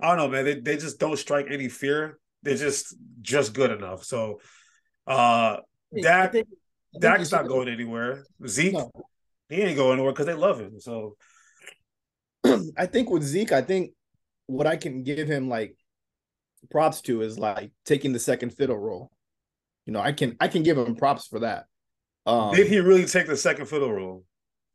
I 0.00 0.08
don't 0.08 0.16
know, 0.16 0.28
man. 0.28 0.44
They 0.44 0.60
they 0.60 0.76
just 0.76 0.98
don't 0.98 1.18
strike 1.18 1.46
any 1.50 1.68
fear. 1.68 2.18
They're 2.42 2.56
just 2.56 2.94
just 3.20 3.52
good 3.52 3.70
enough. 3.70 4.04
So 4.04 4.40
uh 5.06 5.58
Dak 6.00 6.32
think, 6.32 6.48
Dak's 6.98 7.32
not 7.32 7.48
going 7.48 7.68
anywhere. 7.68 8.24
Zeke, 8.46 8.74
no. 8.74 8.90
he 9.48 9.62
ain't 9.62 9.76
going 9.76 9.94
anywhere 9.94 10.12
because 10.12 10.26
they 10.26 10.34
love 10.34 10.60
him. 10.60 10.78
So 10.78 11.16
I 12.76 12.86
think 12.86 13.10
with 13.10 13.22
Zeke, 13.22 13.52
I 13.52 13.62
think 13.62 13.92
what 14.46 14.66
I 14.66 14.76
can 14.76 15.02
give 15.02 15.28
him 15.28 15.48
like 15.48 15.76
props 16.70 17.00
to 17.02 17.22
is 17.22 17.38
like 17.38 17.72
taking 17.84 18.12
the 18.12 18.18
second 18.18 18.50
fiddle 18.50 18.78
role. 18.78 19.10
You 19.84 19.92
know, 19.92 20.00
I 20.00 20.12
can 20.12 20.36
I 20.40 20.48
can 20.48 20.62
give 20.62 20.78
him 20.78 20.96
props 20.96 21.26
for 21.26 21.40
that. 21.40 21.66
Um, 22.26 22.54
Did 22.54 22.68
he 22.68 22.78
really 22.78 23.06
take 23.06 23.26
the 23.26 23.36
second 23.36 23.66
fiddle 23.66 23.92
role? 23.92 24.24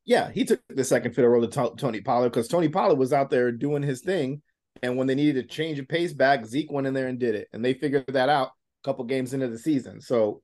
Yeah, 0.06 0.32
he 0.32 0.44
took 0.44 0.60
the 0.68 0.84
second 0.84 1.14
fiddle 1.14 1.30
role 1.30 1.48
to 1.48 1.74
Tony 1.78 2.02
Pollard 2.02 2.30
because 2.30 2.48
Tony 2.48 2.68
Pollard 2.68 2.98
was 2.98 3.14
out 3.14 3.30
there 3.30 3.52
doing 3.52 3.84
his 3.84 4.02
thing 4.02 4.42
and 4.82 4.98
when 4.98 5.08
they 5.08 5.16
needed 5.16 5.48
to 5.48 5.56
change 5.56 5.80
a 5.80 5.84
pace 5.84 6.14
back, 6.14 6.46
Zeke 6.46 6.72
went 6.72 6.88
in 6.88 6.94
there 6.94 7.08
and 7.08 7.20
did 7.20 7.36
it. 7.36 7.48
And 7.54 7.64
they 7.64 7.74
figured 7.74 8.06
that 8.08 8.30
out 8.30 8.48
a 8.48 8.88
couple 8.88 9.06
games 9.06 9.34
into 9.34 9.48
the 9.48 9.58
season. 9.58 10.02
So 10.02 10.42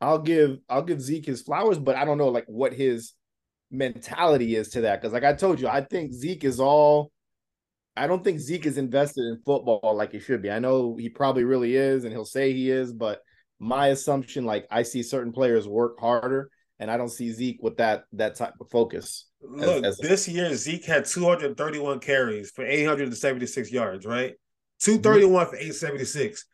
I'll 0.00 0.18
give 0.18 0.58
I'll 0.68 0.82
give 0.82 1.00
Zeke 1.00 1.26
his 1.26 1.42
flowers, 1.42 1.78
but 1.78 1.96
I 1.96 2.04
don't 2.04 2.18
know 2.18 2.28
like 2.28 2.46
what 2.46 2.72
his 2.72 3.12
mentality 3.70 4.56
is 4.56 4.70
to 4.70 4.82
that. 4.82 5.00
Because 5.00 5.12
like 5.12 5.24
I 5.24 5.34
told 5.34 5.60
you, 5.60 5.68
I 5.68 5.82
think 5.82 6.12
Zeke 6.12 6.44
is 6.44 6.60
all 6.60 7.10
I 7.96 8.06
don't 8.06 8.22
think 8.22 8.40
Zeke 8.40 8.66
is 8.66 8.76
invested 8.76 9.24
in 9.24 9.40
football 9.44 9.94
like 9.96 10.12
he 10.12 10.20
should 10.20 10.42
be. 10.42 10.50
I 10.50 10.58
know 10.58 10.96
he 10.96 11.08
probably 11.08 11.44
really 11.44 11.76
is, 11.76 12.04
and 12.04 12.12
he'll 12.12 12.26
say 12.26 12.52
he 12.52 12.70
is, 12.70 12.92
but 12.92 13.20
my 13.58 13.88
assumption, 13.88 14.44
like 14.44 14.66
I 14.70 14.82
see 14.82 15.02
certain 15.02 15.32
players 15.32 15.66
work 15.66 15.98
harder, 15.98 16.50
and 16.78 16.90
I 16.90 16.98
don't 16.98 17.08
see 17.08 17.32
Zeke 17.32 17.62
with 17.62 17.78
that 17.78 18.04
that 18.12 18.36
type 18.36 18.52
of 18.60 18.70
focus. 18.70 19.25
Look, 19.42 19.84
as, 19.84 19.84
as 19.84 19.98
this 19.98 20.28
year 20.28 20.54
Zeke 20.54 20.84
had 20.84 21.04
231 21.04 22.00
carries 22.00 22.50
for 22.50 22.64
876 22.64 23.70
yards, 23.70 24.06
right? 24.06 24.34
231 24.80 25.30
mm-hmm. 25.30 25.50
for 25.50 25.56
876. 25.56 26.44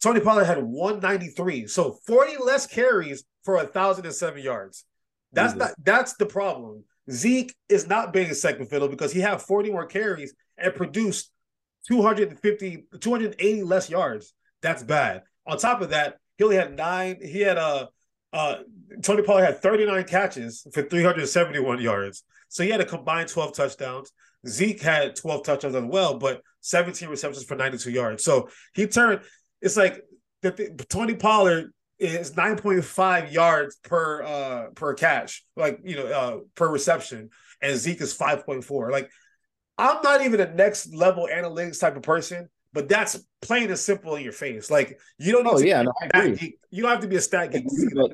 Tony 0.00 0.20
Pollard 0.20 0.44
had 0.44 0.62
193, 0.62 1.66
so 1.66 1.98
40 2.06 2.36
less 2.44 2.66
carries 2.66 3.24
for 3.44 3.56
a 3.56 3.66
thousand 3.66 4.06
and 4.06 4.14
seven 4.14 4.42
yards. 4.42 4.84
That's 5.32 5.54
Jesus. 5.54 5.68
not 5.68 5.84
that's 5.84 6.14
the 6.16 6.26
problem. 6.26 6.84
Zeke 7.10 7.54
is 7.68 7.88
not 7.88 8.12
being 8.12 8.30
a 8.30 8.34
second 8.34 8.66
fiddle 8.66 8.88
because 8.88 9.12
he 9.12 9.20
had 9.20 9.42
40 9.42 9.70
more 9.70 9.86
carries 9.86 10.34
and 10.56 10.74
produced 10.74 11.30
250, 11.88 12.86
280 13.00 13.62
less 13.64 13.90
yards. 13.90 14.34
That's 14.60 14.82
bad. 14.82 15.22
On 15.46 15.58
top 15.58 15.80
of 15.80 15.90
that, 15.90 16.18
he 16.38 16.44
only 16.44 16.56
had 16.56 16.76
nine. 16.76 17.18
He 17.20 17.40
had 17.40 17.56
a 17.56 17.60
uh, 17.60 17.86
uh, 18.32 18.56
Tony 19.02 19.22
Pollard 19.22 19.44
had 19.44 19.62
39 19.62 20.04
catches 20.04 20.66
for 20.72 20.82
371 20.82 21.80
yards. 21.80 22.24
So 22.48 22.62
he 22.62 22.70
had 22.70 22.80
a 22.80 22.84
combined 22.84 23.28
12 23.28 23.54
touchdowns. 23.54 24.12
Zeke 24.46 24.80
had 24.80 25.16
12 25.16 25.44
touchdowns 25.44 25.74
as 25.74 25.84
well, 25.84 26.18
but 26.18 26.42
17 26.60 27.08
receptions 27.08 27.44
for 27.44 27.56
92 27.56 27.90
yards. 27.90 28.24
So 28.24 28.48
he 28.74 28.86
turned, 28.86 29.20
it's 29.60 29.76
like 29.76 30.02
the, 30.42 30.50
Tony 30.88 31.14
Pollard 31.14 31.72
is 31.98 32.32
9.5 32.32 33.32
yards 33.32 33.76
per 33.76 34.22
uh 34.22 34.70
per 34.74 34.94
catch, 34.94 35.44
like 35.56 35.78
you 35.84 35.96
know, 35.96 36.06
uh 36.06 36.38
per 36.56 36.68
reception, 36.68 37.30
and 37.60 37.78
Zeke 37.78 38.00
is 38.00 38.16
5.4. 38.16 38.90
Like, 38.90 39.08
I'm 39.78 40.02
not 40.02 40.22
even 40.22 40.40
a 40.40 40.52
next 40.52 40.92
level 40.92 41.28
analytics 41.32 41.80
type 41.80 41.96
of 41.96 42.02
person, 42.02 42.48
but 42.72 42.88
that's 42.88 43.22
plain 43.40 43.68
and 43.68 43.78
simple 43.78 44.16
in 44.16 44.22
your 44.22 44.32
face. 44.32 44.70
Like 44.70 44.98
you 45.18 45.32
don't 45.32 45.44
need 45.44 45.52
oh, 45.52 45.58
to 45.58 45.66
yeah, 45.66 45.82
no, 45.82 46.34
geek. 46.34 46.58
You 46.70 46.82
don't 46.82 46.90
have 46.90 47.00
to 47.00 47.08
be 47.08 47.16
a 47.16 47.20
stat 47.20 47.52
geek. 47.52 47.64
But, 47.94 48.12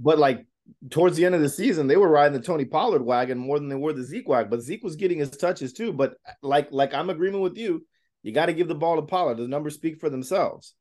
but 0.00 0.18
like 0.18 0.46
towards 0.90 1.16
the 1.16 1.24
end 1.24 1.34
of 1.34 1.40
the 1.40 1.48
season, 1.48 1.86
they 1.86 1.96
were 1.96 2.08
riding 2.08 2.38
the 2.38 2.44
Tony 2.44 2.64
Pollard 2.64 3.02
wagon 3.02 3.38
more 3.38 3.58
than 3.58 3.68
they 3.68 3.76
were 3.76 3.92
the 3.92 4.02
Zeke 4.02 4.28
wagon. 4.28 4.50
But 4.50 4.62
Zeke 4.62 4.82
was 4.82 4.96
getting 4.96 5.18
his 5.18 5.30
touches 5.30 5.72
too. 5.72 5.92
But 5.92 6.14
like 6.42 6.68
like 6.72 6.94
I'm 6.94 7.10
agreeing 7.10 7.40
with 7.40 7.56
you. 7.56 7.86
You 8.22 8.32
got 8.32 8.46
to 8.46 8.52
give 8.52 8.66
the 8.66 8.74
ball 8.74 8.96
to 8.96 9.02
Pollard. 9.02 9.36
The 9.36 9.46
numbers 9.46 9.74
speak 9.74 10.00
for 10.00 10.10
themselves. 10.10 10.74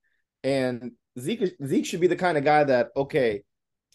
And 0.44 0.94
Zeke 1.20 1.54
Zeke 1.64 1.86
should 1.86 2.02
be 2.02 2.08
the 2.08 2.16
kind 2.16 2.38
of 2.38 2.44
guy 2.44 2.64
that 2.64 2.90
okay, 2.98 3.44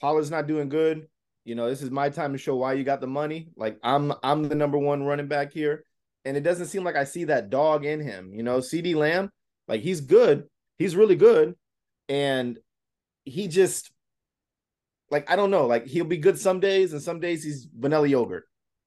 Pollard's 0.00 0.30
not 0.30 0.46
doing 0.46 0.68
good. 0.68 1.08
You 1.44 1.56
know, 1.56 1.68
this 1.68 1.82
is 1.82 1.90
my 1.90 2.10
time 2.10 2.32
to 2.32 2.38
show 2.38 2.54
why 2.54 2.74
you 2.74 2.84
got 2.84 3.00
the 3.00 3.08
money. 3.08 3.48
Like 3.56 3.78
I'm 3.82 4.12
I'm 4.22 4.48
the 4.48 4.54
number 4.54 4.78
one 4.78 5.02
running 5.02 5.26
back 5.26 5.52
here 5.52 5.84
and 6.24 6.36
it 6.36 6.42
doesn't 6.42 6.66
seem 6.66 6.84
like 6.84 6.96
I 6.96 7.04
see 7.04 7.24
that 7.24 7.50
dog 7.50 7.84
in 7.84 8.00
him. 8.00 8.32
You 8.34 8.42
know, 8.42 8.58
CeeDee 8.58 8.94
Lamb, 8.94 9.30
like 9.68 9.80
he's 9.80 10.00
good, 10.00 10.48
he's 10.78 10.96
really 10.96 11.16
good, 11.16 11.54
and 12.08 12.58
he 13.24 13.48
just 13.48 13.90
like 15.10 15.30
I 15.30 15.36
don't 15.36 15.50
know, 15.50 15.66
like 15.66 15.86
he'll 15.86 16.04
be 16.04 16.18
good 16.18 16.38
some 16.38 16.60
days, 16.60 16.92
and 16.92 17.02
some 17.02 17.20
days 17.20 17.42
he's 17.42 17.66
vanilla 17.72 18.08
yogurt. 18.08 18.44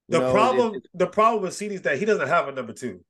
The 0.09 0.19
know, 0.19 0.31
problem, 0.31 0.75
it, 0.75 0.77
it, 0.77 0.89
the 0.93 1.07
problem 1.07 1.43
with 1.43 1.53
CeeDee 1.53 1.71
is 1.71 1.81
that 1.83 1.97
he 1.97 2.05
doesn't 2.05 2.27
have 2.27 2.47
a 2.47 2.51
number 2.51 2.73
two. 2.73 3.03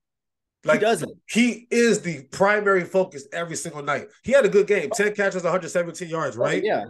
Like 0.65 0.79
he 0.79 0.85
doesn't. 0.85 1.11
He 1.29 1.67
is 1.69 2.01
the 2.01 2.23
primary 2.31 2.85
focus 2.85 3.27
every 3.33 3.55
single 3.55 3.83
night. 3.83 4.07
He 4.23 4.31
had 4.31 4.45
a 4.45 4.49
good 4.49 4.67
game, 4.67 4.89
ten 4.91 5.13
catches, 5.13 5.43
117 5.43 6.07
yards, 6.07 6.37
right? 6.37 6.63
yeah. 6.63 6.85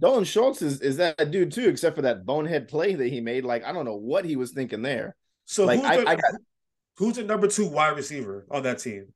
Dalton 0.00 0.24
Schultz 0.24 0.62
is, 0.62 0.80
is 0.80 0.96
that 0.96 1.30
dude 1.30 1.52
too, 1.52 1.68
except 1.68 1.94
for 1.94 2.02
that 2.02 2.26
bonehead 2.26 2.66
play 2.66 2.94
that 2.94 3.08
he 3.08 3.20
made. 3.20 3.44
Like 3.44 3.64
I 3.64 3.72
don't 3.72 3.84
know 3.84 3.96
what 3.96 4.24
he 4.24 4.36
was 4.36 4.50
thinking 4.50 4.82
there. 4.82 5.14
So 5.44 5.64
like 5.64 5.80
I, 5.84 5.98
the, 5.98 6.08
I 6.08 6.14
got 6.16 6.34
Who's 6.96 7.16
the 7.16 7.24
number 7.24 7.48
two 7.48 7.66
wide 7.66 7.96
receiver 7.96 8.46
on 8.50 8.62
that 8.64 8.78
team? 8.78 9.06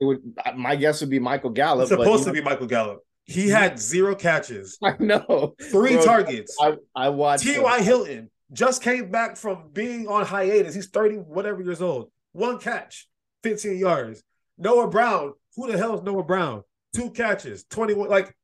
It 0.00 0.04
would 0.04 0.20
my 0.56 0.76
guess 0.76 1.00
would 1.00 1.10
be 1.10 1.18
Michael 1.18 1.50
Gallup. 1.50 1.82
It's 1.82 1.90
supposed 1.90 2.24
to 2.24 2.32
be 2.32 2.40
Michael 2.40 2.66
Gallup. 2.66 3.00
He 3.24 3.48
had 3.48 3.78
zero 3.78 4.14
catches. 4.14 4.78
I 4.82 4.96
know. 4.98 5.54
Three 5.70 5.94
Bro, 5.94 6.04
targets. 6.04 6.56
I, 6.60 6.74
I 6.94 7.08
watched 7.08 7.44
T.Y. 7.44 7.82
Hilton 7.82 8.30
just 8.52 8.82
came 8.82 9.10
back 9.10 9.36
from 9.36 9.70
being 9.72 10.08
on 10.08 10.26
hiatus. 10.26 10.74
He's 10.74 10.88
30 10.88 11.16
whatever 11.16 11.62
years 11.62 11.80
old. 11.80 12.10
One 12.32 12.58
catch, 12.58 13.08
15 13.44 13.78
yards. 13.78 14.22
Noah 14.58 14.88
Brown. 14.88 15.32
Who 15.56 15.70
the 15.70 15.78
hell 15.78 15.94
is 15.94 16.02
Noah 16.02 16.24
Brown? 16.24 16.62
Two 16.94 17.10
catches, 17.10 17.64
21. 17.64 18.08
Like 18.08 18.34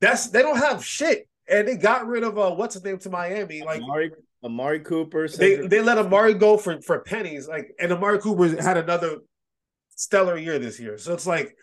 that's 0.00 0.28
they 0.28 0.42
don't 0.42 0.58
have 0.58 0.84
shit. 0.84 1.28
And 1.48 1.66
they 1.66 1.76
got 1.76 2.06
rid 2.06 2.22
of 2.22 2.38
uh 2.38 2.50
what's 2.50 2.74
his 2.74 2.84
name 2.84 2.98
to 2.98 3.10
Miami. 3.10 3.62
Like 3.62 3.80
Amari 3.80 4.12
Amari 4.46 4.80
Cooper. 4.80 5.28
They 5.28 5.66
they 5.66 5.82
let 5.82 5.98
Amari 5.98 6.34
go 6.34 6.56
for 6.56 6.80
for 6.80 7.00
pennies. 7.00 7.48
Like 7.48 7.74
and 7.78 7.92
Amari 7.92 8.18
Cooper 8.18 8.60
had 8.62 8.78
another 8.78 9.18
stellar 9.96 10.38
year 10.38 10.58
this 10.58 10.80
year. 10.80 10.96
So 10.98 11.12
it's 11.12 11.26
like 11.26 11.54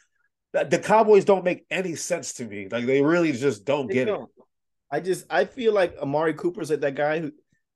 the 0.51 0.77
Cowboys 0.77 1.25
don't 1.25 1.43
make 1.43 1.65
any 1.71 1.95
sense 1.95 2.33
to 2.33 2.45
me. 2.45 2.67
Like 2.69 2.85
they 2.85 3.01
really 3.01 3.31
just 3.31 3.65
don't 3.65 3.87
they 3.87 3.95
get 3.95 4.05
don't. 4.05 4.23
it. 4.23 4.29
I 4.91 4.99
just 4.99 5.25
I 5.29 5.45
feel 5.45 5.73
like 5.73 5.97
Amari 5.97 6.35
Cooper's 6.35 6.69
like 6.69 6.81
that 6.81 6.95
guy 6.95 7.19
who 7.19 7.31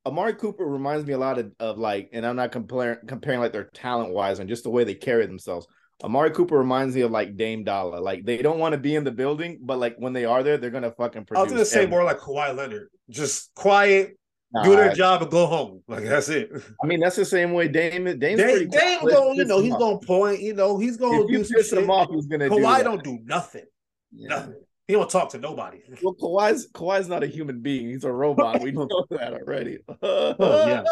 Amari 0.05 0.35
Cooper 0.35 0.65
reminds 0.65 1.05
me 1.05 1.13
a 1.13 1.17
lot 1.17 1.37
of, 1.37 1.51
of 1.59 1.77
like, 1.77 2.09
and 2.13 2.25
I'm 2.25 2.35
not 2.35 2.51
comparing 2.51 2.99
comparing 3.07 3.39
like 3.39 3.51
their 3.51 3.65
talent 3.73 4.13
wise 4.13 4.39
and 4.39 4.47
just 4.47 4.63
the 4.63 4.69
way 4.69 4.83
they 4.83 4.93
carry 4.93 5.25
themselves. 5.25 5.67
Amari 6.03 6.29
Cooper 6.31 6.57
reminds 6.57 6.95
me 6.95 7.01
of 7.01 7.11
like 7.11 7.35
Dame 7.35 7.63
Dollar. 7.63 7.99
Like 7.99 8.23
they 8.23 8.37
don't 8.37 8.59
want 8.59 8.73
to 8.73 8.77
be 8.77 8.95
in 8.95 9.03
the 9.03 9.11
building, 9.11 9.59
but 9.61 9.79
like 9.79 9.95
when 9.97 10.13
they 10.13 10.25
are 10.25 10.43
there, 10.43 10.57
they're 10.57 10.69
gonna 10.69 10.91
fucking 10.91 11.25
produce. 11.25 11.39
I 11.39 11.43
was 11.43 11.51
gonna 11.51 11.65
say 11.65 11.77
everything. 11.77 11.91
more 11.91 12.03
like 12.03 12.19
Kawhi 12.19 12.55
Leonard, 12.55 12.89
just 13.09 13.53
quiet, 13.55 14.17
Nah, 14.53 14.63
do 14.63 14.75
their 14.77 14.93
job, 14.93 15.21
and 15.21 15.29
go 15.31 15.45
home. 15.45 15.83
Like 15.87 16.05
that's 16.05 16.29
it. 16.29 16.49
I 16.81 16.87
mean, 16.87 17.01
that's 17.01 17.17
the 17.17 17.25
same 17.25 17.51
way 17.51 17.67
Dame. 17.67 18.05
Dame's 18.05 18.19
Dame, 18.19 18.37
pretty. 18.37 18.65
Dame 18.67 18.99
going, 19.05 19.35
you 19.37 19.43
know, 19.45 19.59
he's 19.61 19.75
going 19.75 19.99
to 19.99 20.07
point. 20.07 20.39
You 20.41 20.53
know, 20.53 20.77
he's 20.77 20.95
going 20.95 21.21
If 21.21 21.27
to 21.27 21.31
you 21.33 21.43
do 21.43 21.53
piss 21.55 21.69
shit. 21.69 21.79
him 21.79 21.89
off, 21.91 22.09
he's 22.09 22.27
gonna 22.27 22.47
do 22.49 22.55
Kawhi 22.55 22.77
that. 22.77 22.83
don't 22.83 23.03
do 23.03 23.19
nothing. 23.25 23.65
Yeah. 24.13 24.29
Nothing. 24.29 24.55
He 24.87 24.93
don't 24.93 25.09
talk 25.09 25.29
to 25.31 25.37
nobody. 25.37 25.79
Well, 26.01 26.15
Kawhi's 26.15 26.71
Kawhi's 26.71 27.09
not 27.09 27.23
a 27.23 27.27
human 27.27 27.59
being. 27.61 27.89
He's 27.89 28.05
a 28.05 28.11
robot. 28.11 28.61
We 28.61 28.71
know 28.73 28.87
that 29.09 29.33
already. 29.33 29.79
Oh, 30.01 30.83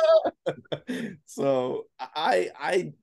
so 1.26 1.86
I 2.00 2.50
I 2.60 2.94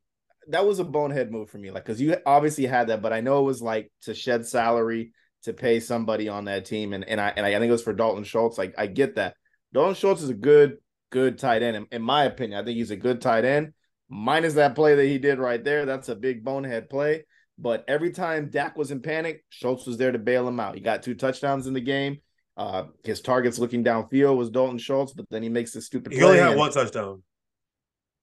that 0.49 0.67
was 0.67 0.81
a 0.81 0.85
bonehead 0.85 1.31
move 1.31 1.49
for 1.51 1.59
me. 1.59 1.71
Like 1.71 1.85
because 1.87 2.01
you 2.01 2.17
obviously 2.27 2.67
had 2.67 2.89
that, 2.89 3.01
but 3.01 3.13
I 3.13 3.21
know 3.21 3.41
it 3.41 3.45
was 3.47 3.63
like 3.63 3.91
to 4.03 4.15
shed 4.15 4.47
salary 4.47 5.13
to 5.45 5.53
pay 5.53 5.81
somebody 5.81 6.29
on 6.29 6.45
that 6.45 6.67
team, 6.67 6.93
and 6.93 7.05
and 7.09 7.21
I 7.21 7.33
and 7.37 7.47
I 7.47 7.53
think 7.53 7.69
it 7.69 7.73
was 7.73 7.83
for 7.83 7.93
Dalton 7.95 8.25
Schultz. 8.25 8.59
Like 8.59 8.75
I 8.77 8.87
get 8.87 9.15
that. 9.17 9.35
Dalton 9.73 9.95
Schultz 9.95 10.23
is 10.23 10.31
a 10.31 10.35
good 10.35 10.79
good 11.11 11.39
tight 11.39 11.63
end 11.63 11.77
in, 11.77 11.87
in 11.93 12.03
my 12.03 12.25
opinion. 12.25 12.61
I 12.61 12.65
think 12.65 12.77
he's 12.77 12.91
a 12.91 12.97
good 12.97 13.21
tight 13.21 13.45
end. 13.45 13.73
Minus 14.09 14.55
that 14.55 14.75
play 14.75 14.95
that 14.95 15.07
he 15.07 15.19
did 15.19 15.39
right 15.39 15.63
there, 15.63 15.87
that's 15.87 16.09
a 16.09 16.15
big 16.15 16.45
bonehead 16.45 16.91
play. 16.91 17.25
But 17.59 17.85
every 17.89 18.11
time 18.11 18.51
Dak 18.51 18.77
was 18.77 18.91
in 18.91 19.01
panic, 19.01 19.45
Schultz 19.51 19.87
was 19.87 19.97
there 19.97 20.13
to 20.13 20.19
bail 20.19 20.49
him 20.49 20.59
out. 20.59 20.75
He 20.75 20.81
got 20.81 21.03
two 21.03 21.15
touchdowns 21.15 21.67
in 21.67 21.75
the 21.75 21.81
game. 21.81 22.19
Uh, 22.57 22.85
his 23.05 23.21
targets 23.21 23.59
looking 23.59 23.85
downfield 23.85 24.37
was 24.37 24.51
Dalton 24.51 24.79
Schultz, 24.79 25.13
but 25.13 25.27
then 25.31 25.43
he 25.43 25.49
makes 25.49 25.73
this 25.73 25.87
stupid. 25.87 26.13
He 26.13 26.23
only 26.23 26.39
had 26.39 26.57
one 26.57 26.71
touchdown. 26.71 27.23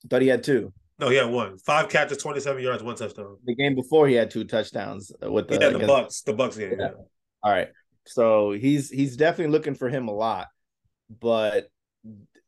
Thought 0.10 0.22
he 0.22 0.28
had 0.28 0.44
two. 0.44 0.72
No, 1.00 1.10
he 1.10 1.16
had 1.16 1.30
one. 1.30 1.58
Five 1.58 1.90
catches, 1.90 2.18
twenty-seven 2.18 2.62
yards, 2.62 2.84
one 2.84 2.96
touchdown. 2.96 3.38
The 3.46 3.56
game 3.56 3.74
before 3.74 4.08
he 4.08 4.16
had 4.16 4.30
two 4.30 4.44
touchdowns 4.44 5.12
with 5.22 5.48
the. 5.48 5.58
He 5.58 5.64
had 5.64 5.74
the 5.74 5.88
Bucks. 5.88 6.22
The 6.22 6.34
Bucks 6.34 6.58
game. 6.58 6.74
Yeah. 6.78 6.88
Yeah. 6.88 6.92
All 7.42 7.52
right, 7.52 7.70
so 8.06 8.52
he's 8.52 8.90
he's 8.90 9.16
definitely 9.16 9.54
looking 9.54 9.76
for 9.76 9.88
him 9.88 10.10
a 10.10 10.14
lot, 10.14 10.48
but 11.10 11.70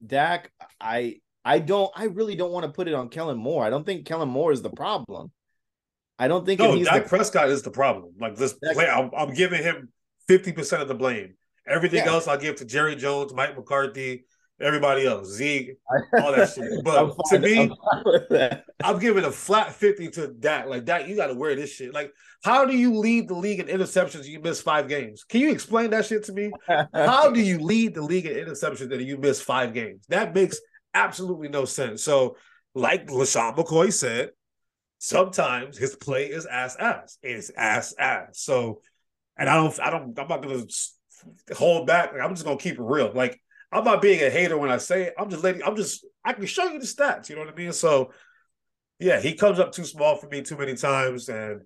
Dak, 0.05 0.51
I 0.79 1.17
I 1.43 1.59
don't 1.59 1.91
I 1.95 2.05
really 2.05 2.35
don't 2.35 2.51
want 2.51 2.65
to 2.65 2.71
put 2.71 2.87
it 2.87 2.93
on 2.93 3.09
Kellen 3.09 3.37
Moore. 3.37 3.63
I 3.65 3.69
don't 3.69 3.85
think 3.85 4.05
Kellen 4.05 4.29
Moore 4.29 4.51
is 4.51 4.61
the 4.61 4.69
problem. 4.69 5.31
I 6.19 6.27
don't 6.27 6.45
think 6.45 6.59
No, 6.59 6.73
he's 6.73 6.87
Dak 6.87 7.03
the, 7.03 7.09
Prescott 7.09 7.49
is 7.49 7.63
the 7.63 7.71
problem. 7.71 8.13
Like 8.19 8.35
this 8.35 8.53
play, 8.73 8.87
I'm, 8.87 9.09
I'm 9.17 9.33
giving 9.33 9.63
him 9.63 9.91
fifty 10.27 10.51
percent 10.51 10.81
of 10.81 10.87
the 10.87 10.95
blame. 10.95 11.35
Everything 11.67 12.05
Yeah. 12.05 12.11
else, 12.13 12.27
I'll 12.27 12.37
give 12.37 12.57
to 12.57 12.65
Jerry 12.65 12.95
Jones, 12.95 13.33
Mike 13.33 13.55
McCarthy, 13.55 14.25
everybody 14.61 15.05
else, 15.05 15.29
Zeke, 15.29 15.77
all 16.13 16.31
that 16.31 16.53
shit. 16.53 16.71
But 16.83 17.15
to 17.29 17.39
me, 17.39 17.59
I'm 17.59 18.03
that. 18.29 18.63
I'm 18.83 18.99
giving 18.99 19.23
a 19.23 19.31
flat 19.31 19.73
50 19.73 20.09
to 20.11 20.27
Dak. 20.27 20.67
Like, 20.67 20.85
Dak, 20.85 21.07
you 21.07 21.15
got 21.15 21.27
to 21.27 21.33
wear 21.33 21.55
this 21.55 21.73
shit. 21.73 21.93
Like, 21.93 22.11
how 22.43 22.65
do 22.65 22.75
you 22.75 22.97
lead 22.97 23.27
the 23.27 23.35
league 23.35 23.59
in 23.59 23.67
interceptions? 23.67 24.25
You 24.25 24.39
miss 24.39 24.61
five 24.61 24.87
games. 24.87 25.23
Can 25.23 25.41
you 25.41 25.51
explain 25.51 25.91
that 25.91 26.05
shit 26.05 26.23
to 26.25 26.33
me? 26.33 26.51
How 26.93 27.31
do 27.31 27.41
you 27.41 27.59
lead 27.59 27.93
the 27.93 28.01
league 28.01 28.25
in 28.25 28.33
interceptions 28.33 28.91
and 28.91 29.01
you 29.01 29.17
miss 29.17 29.41
five 29.41 29.73
games? 29.73 30.05
That 30.09 30.33
makes 30.33 30.59
absolutely 30.93 31.49
no 31.49 31.65
sense. 31.65 32.03
So, 32.03 32.37
like 32.73 33.07
LeSean 33.07 33.55
McCoy 33.55 33.91
said, 33.91 34.31
sometimes 34.97 35.77
his 35.77 35.95
play 35.95 36.27
is 36.27 36.45
ass 36.45 36.75
ass. 36.79 37.17
It's 37.21 37.51
ass 37.57 37.93
ass. 37.99 38.39
So, 38.39 38.81
and 39.37 39.49
I 39.49 39.55
don't, 39.55 39.79
I 39.79 39.89
don't, 39.89 40.17
I'm 40.17 40.27
not 40.27 40.41
gonna 40.41 40.63
hold 41.55 41.87
back. 41.87 42.13
Like, 42.13 42.21
I'm 42.21 42.33
just 42.33 42.45
gonna 42.45 42.57
keep 42.57 42.75
it 42.75 42.81
real. 42.81 43.11
Like, 43.13 43.39
I'm 43.71 43.83
not 43.83 44.01
being 44.01 44.21
a 44.21 44.29
hater 44.29 44.57
when 44.57 44.69
I 44.69 44.77
say 44.77 45.03
it. 45.03 45.13
I'm 45.17 45.29
just 45.29 45.43
letting, 45.43 45.63
I'm 45.63 45.75
just, 45.75 46.05
I 46.25 46.33
can 46.33 46.45
show 46.45 46.65
you 46.65 46.79
the 46.79 46.85
stats. 46.85 47.29
You 47.29 47.35
know 47.35 47.41
what 47.41 47.53
I 47.53 47.55
mean? 47.55 47.71
So, 47.71 48.11
yeah, 48.99 49.19
he 49.19 49.33
comes 49.33 49.59
up 49.59 49.71
too 49.71 49.85
small 49.85 50.15
for 50.15 50.27
me 50.27 50.41
too 50.41 50.57
many 50.57 50.75
times, 50.75 51.27
and 51.27 51.61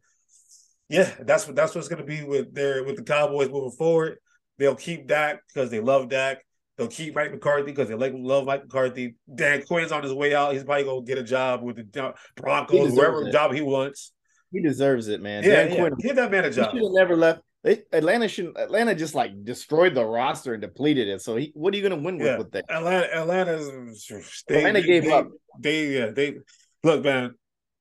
yeah, 0.88 1.12
that's 1.20 1.46
what 1.46 1.56
that's 1.56 1.76
what's 1.76 1.90
going 1.90 2.00
to 2.00 2.06
be 2.06 2.24
with 2.24 2.54
their 2.54 2.84
with 2.86 2.96
the 2.96 3.04
Cowboys 3.04 3.50
moving 3.50 3.72
forward. 3.72 4.20
They'll 4.58 4.76
keep 4.76 5.08
Dak 5.08 5.42
because 5.54 5.70
they 5.70 5.82
love 5.82 6.08
Dak. 6.08 6.38
They'll 6.78 6.88
keep 6.88 7.14
Mike 7.14 7.32
McCarthy 7.32 7.72
because 7.72 7.90
they 7.90 7.96
like 7.96 8.14
love 8.16 8.46
Mike 8.46 8.64
McCarthy. 8.64 9.16
Dan 9.34 9.64
Quinn's 9.64 9.92
on 9.92 10.04
his 10.04 10.14
way 10.14 10.34
out. 10.34 10.54
He's 10.54 10.64
probably 10.64 10.86
gonna 10.86 11.02
get 11.02 11.18
a 11.18 11.24
job 11.24 11.62
with 11.62 11.76
the 11.76 12.14
Broncos, 12.38 12.94
whoever 12.94 13.28
it. 13.28 13.34
job 13.34 13.54
he 13.54 13.62
wants. 13.62 14.14
He 14.54 14.62
deserves 14.62 15.10
it, 15.10 15.22
man. 15.22 15.44
Yeah, 15.44 15.64
Dan 15.64 15.72
yeah. 15.72 15.80
Quinn 15.80 15.94
give 16.00 16.16
that 16.16 16.32
man 16.32 16.46
a 16.46 16.52
job. 16.52 16.72
He 16.72 16.78
should 16.78 16.86
have 16.86 16.94
never 16.94 17.18
left. 17.18 17.42
They, 17.66 17.82
Atlanta 17.92 18.28
should 18.28 18.56
Atlanta 18.58 18.94
just 18.94 19.16
like 19.16 19.44
destroyed 19.44 19.96
the 19.96 20.06
roster 20.06 20.54
and 20.54 20.62
depleted 20.62 21.08
it. 21.08 21.24
So 21.24 21.36
he, 21.36 21.52
what 21.56 21.74
are 21.74 21.78
you 21.78 21.82
going 21.82 22.00
to 22.00 22.06
win 22.06 22.20
with 22.20 22.28
Yeah. 22.28 22.38
with 22.38 22.52
that? 22.52 22.66
Atlanta, 22.70 23.08
Atlanta's 23.12 24.08
they, 24.48 24.58
Atlanta 24.58 24.84
gave 24.84 25.06
they, 25.06 25.12
up. 25.12 25.30
They 25.60 25.88
yeah 25.88 26.12
they 26.12 26.36
look 26.84 27.04
man. 27.04 27.34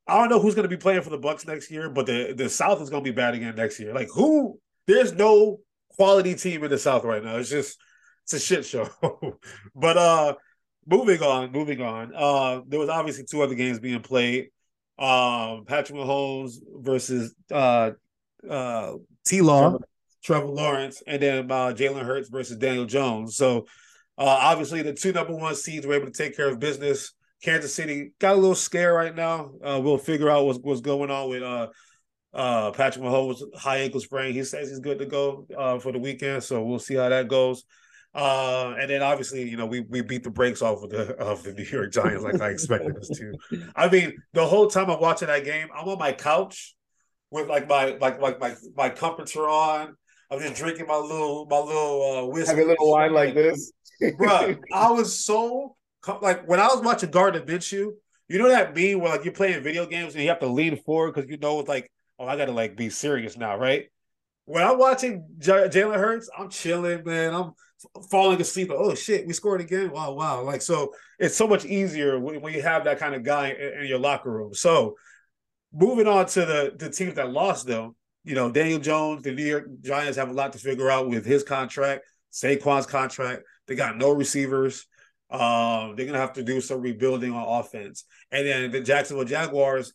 I 0.07 0.19
don't 0.19 0.31
know 0.31 0.41
who's 0.41 0.55
going 0.55 0.65
to 0.69 0.75
be 0.75 0.81
playing 0.81 1.03
for 1.03 1.11
the 1.11 1.19
Bucks 1.19 1.47
next 1.47 1.71
year, 1.71 1.91
but 1.91 2.07
the 2.07 2.33
the 2.35 2.49
South 2.49 2.81
is 2.81 2.89
going 2.89 3.05
to 3.05 3.11
be 3.11 3.15
bad 3.15 3.35
again 3.35 3.55
next 3.57 3.79
year. 3.79 3.93
Like 3.93 4.09
who? 4.09 4.59
There's 4.87 5.13
no 5.13 5.61
quality 5.91 6.35
team 6.35 6.65
in 6.65 6.71
the 6.71 6.79
South 6.79 7.05
right 7.05 7.23
now. 7.23 7.37
It's 7.37 7.51
just 7.51 7.79
it's 8.23 8.33
a 8.33 8.41
shit 8.41 8.65
show. 8.65 8.89
but 9.75 9.99
uh, 9.99 10.35
moving 10.87 11.23
on, 11.23 11.53
moving 11.53 11.83
on. 11.83 12.11
Uh, 12.17 12.63
there 12.67 12.81
was 12.81 12.89
obviously 12.89 13.25
two 13.31 13.43
other 13.43 13.55
games 13.55 13.81
being 13.81 14.01
played. 14.01 14.49
Um, 14.99 15.67
Patrick 15.67 15.99
Mahomes 15.99 16.55
versus 16.81 17.35
uh 17.53 17.91
uh 18.49 18.93
T 19.27 19.41
Law. 19.41 19.79
Trevor 20.25 20.47
Lawrence, 20.47 21.03
and 21.07 21.21
then 21.21 21.51
uh, 21.51 21.75
Jalen 21.77 22.03
Hurts 22.03 22.31
versus 22.31 22.57
Daniel 22.57 22.87
Jones. 22.87 23.37
So 23.37 23.67
uh, 24.17 24.39
obviously 24.41 24.81
the 24.81 24.95
two 24.95 25.13
number 25.13 25.35
one 25.35 25.55
seeds 25.55 25.87
were 25.87 25.95
able 25.95 26.07
to 26.07 26.13
take 26.13 26.35
care 26.35 26.49
of 26.49 26.59
business. 26.59 27.13
Kansas 27.43 27.75
City 27.75 28.13
got 28.19 28.33
a 28.33 28.37
little 28.37 28.55
scare 28.55 28.95
right 28.95 29.15
now. 29.15 29.53
Uh, 29.63 29.79
we'll 29.85 29.99
figure 29.99 30.31
out 30.31 30.47
what's, 30.47 30.59
what's 30.61 30.81
going 30.81 31.11
on 31.11 31.29
with 31.29 31.43
uh, 31.43 31.69
uh, 32.33 32.71
Patrick 32.71 33.05
Mahomes' 33.05 33.43
high 33.55 33.79
ankle 33.79 34.01
sprain. 34.01 34.33
He 34.33 34.45
says 34.45 34.71
he's 34.71 34.81
good 34.81 34.99
to 35.01 35.05
go 35.05 35.47
uh, 35.57 35.79
for 35.79 35.93
the 35.93 35.99
weekend, 35.99 36.43
so 36.43 36.65
we'll 36.65 36.79
see 36.79 36.95
how 36.95 37.11
that 37.11 37.29
goes. 37.29 37.65
Uh, 38.15 38.75
and 38.79 38.89
then 38.89 39.03
obviously, 39.03 39.47
you 39.47 39.59
know, 39.59 39.67
we 39.67 39.81
we 39.81 40.01
beat 40.01 40.23
the 40.23 40.31
brakes 40.31 40.63
off 40.63 40.83
of 40.83 40.89
the 40.89 41.17
of 41.17 41.43
the 41.43 41.53
New 41.53 41.65
York 41.65 41.93
Giants 41.93 42.25
like 42.25 42.41
I 42.41 42.49
expected 42.49 42.97
us 42.97 43.09
to. 43.09 43.35
I 43.77 43.91
mean, 43.91 44.17
the 44.33 44.47
whole 44.47 44.69
time 44.69 44.89
I'm 44.89 45.01
watching 45.01 45.29
that 45.29 45.45
game, 45.45 45.69
I'm 45.77 45.87
on 45.89 45.99
my 45.99 46.13
couch 46.13 46.75
with 47.35 47.49
like 47.49 47.69
my 47.69 47.97
like 47.97 48.21
like 48.21 48.39
my 48.39 48.55
my 48.77 48.89
comforter 48.89 49.49
on. 49.49 49.97
I'm 50.31 50.39
just 50.41 50.55
drinking 50.55 50.87
my 50.87 50.97
little 50.97 51.47
my 51.51 51.59
little 51.59 52.03
uh, 52.03 52.27
whiskey. 52.27 52.57
Have 52.57 52.65
a 52.65 52.69
little 52.69 52.91
wine 52.93 53.13
like 53.13 53.35
this, 53.35 53.73
Bro, 54.17 54.55
I 54.73 54.91
was 54.93 55.23
so 55.25 55.77
like 56.23 56.47
when 56.49 56.61
I 56.61 56.69
was 56.69 56.81
watching 56.81 57.11
Gardner 57.11 57.43
Minshew, 57.43 57.91
you 58.29 58.39
know 58.39 58.49
that 58.49 58.77
meme 58.77 59.01
where 59.01 59.11
like 59.11 59.25
you're 59.25 59.35
playing 59.35 59.63
video 59.65 59.85
games 59.85 60.15
and 60.15 60.23
you 60.23 60.29
have 60.29 60.39
to 60.41 60.47
lean 60.47 60.77
forward 60.77 61.15
because 61.15 61.29
you 61.29 61.37
know 61.37 61.59
it's 61.59 61.69
like, 61.69 61.91
oh, 62.21 62.27
I 62.27 62.37
gotta 62.37 62.53
like 62.53 62.77
be 62.77 62.89
serious 62.89 63.37
now, 63.37 63.57
right? 63.57 63.87
When 64.47 64.63
I'm 64.63 64.79
watching 64.79 65.27
J- 65.39 65.69
Jalen 65.69 65.97
Hurts, 65.97 66.31
I'm 66.39 66.51
chilling, 66.51 67.03
man. 67.05 67.35
I'm 67.35 67.53
falling 68.11 68.41
asleep. 68.41 68.71
Oh 68.73 68.95
shit, 68.95 69.27
we 69.27 69.33
scored 69.33 69.61
again! 69.61 69.91
Wow, 69.91 70.13
wow! 70.13 70.43
Like 70.43 70.63
so, 70.63 70.93
it's 71.19 71.37
so 71.37 71.49
much 71.49 71.65
easier 71.65 72.21
when, 72.21 72.41
when 72.41 72.55
you 72.55 72.63
have 72.63 72.85
that 72.85 73.01
kind 73.01 73.15
of 73.15 73.25
guy 73.25 73.49
in, 73.49 73.83
in 73.83 73.87
your 73.87 73.99
locker 73.99 74.31
room. 74.31 74.55
So, 74.55 74.95
moving 75.75 76.07
on 76.07 76.27
to 76.27 76.41
the 76.47 76.75
the 76.77 76.91
teams 76.91 77.15
that 77.15 77.31
lost, 77.31 77.67
though, 77.67 77.95
you 78.25 78.35
know, 78.35 78.51
Daniel 78.51 78.79
Jones, 78.79 79.23
the 79.23 79.33
New 79.33 79.45
York 79.45 79.67
Giants 79.83 80.17
have 80.17 80.31
a 80.31 80.33
lot 80.33 80.53
to 80.53 80.59
figure 80.59 80.91
out 80.91 81.09
with 81.09 81.27
his 81.27 81.43
contract, 81.43 82.05
Saquon's 82.33 82.87
contract. 82.87 83.43
They 83.67 83.75
got 83.75 83.97
no 83.97 84.11
receivers. 84.11 84.87
Um, 85.31 85.97
they're 85.97 86.07
gonna 86.07 86.19
have 86.19 86.35
to 86.35 86.43
do 86.43 86.61
some 86.61 86.81
rebuilding 86.81 87.33
on 87.33 87.61
offense. 87.61 88.05
And 88.31 88.47
then 88.47 88.71
the 88.71 88.81
Jacksonville 88.81 89.25
Jaguars, 89.25 89.93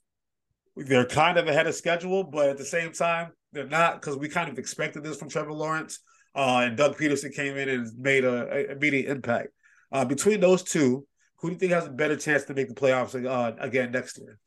they're 0.75 1.05
kind 1.05 1.37
of 1.37 1.47
ahead 1.47 1.67
of 1.67 1.75
schedule, 1.75 2.23
but 2.23 2.49
at 2.49 2.57
the 2.57 2.65
same 2.65 2.91
time, 2.91 3.31
they're 3.51 3.67
not 3.67 4.01
because 4.01 4.17
we 4.17 4.29
kind 4.29 4.49
of 4.49 4.59
expected 4.59 5.03
this 5.03 5.17
from 5.17 5.29
Trevor 5.29 5.53
Lawrence. 5.53 5.99
Uh, 6.35 6.61
and 6.65 6.77
Doug 6.77 6.97
Pederson 6.97 7.33
came 7.33 7.57
in 7.57 7.69
and 7.69 7.89
made 7.97 8.23
a, 8.23 8.47
a 8.53 8.71
immediate 8.73 9.09
impact. 9.09 9.49
Uh, 9.91 10.05
between 10.05 10.39
those 10.39 10.61
two, 10.61 11.05
who 11.37 11.47
do 11.49 11.53
you 11.53 11.59
think 11.59 11.71
has 11.71 11.87
a 11.87 11.91
better 11.91 12.15
chance 12.15 12.43
to 12.43 12.53
make 12.53 12.67
the 12.67 12.75
playoffs 12.75 13.15
uh, 13.25 13.55
again 13.59 13.91
next 13.91 14.19
year? 14.19 14.37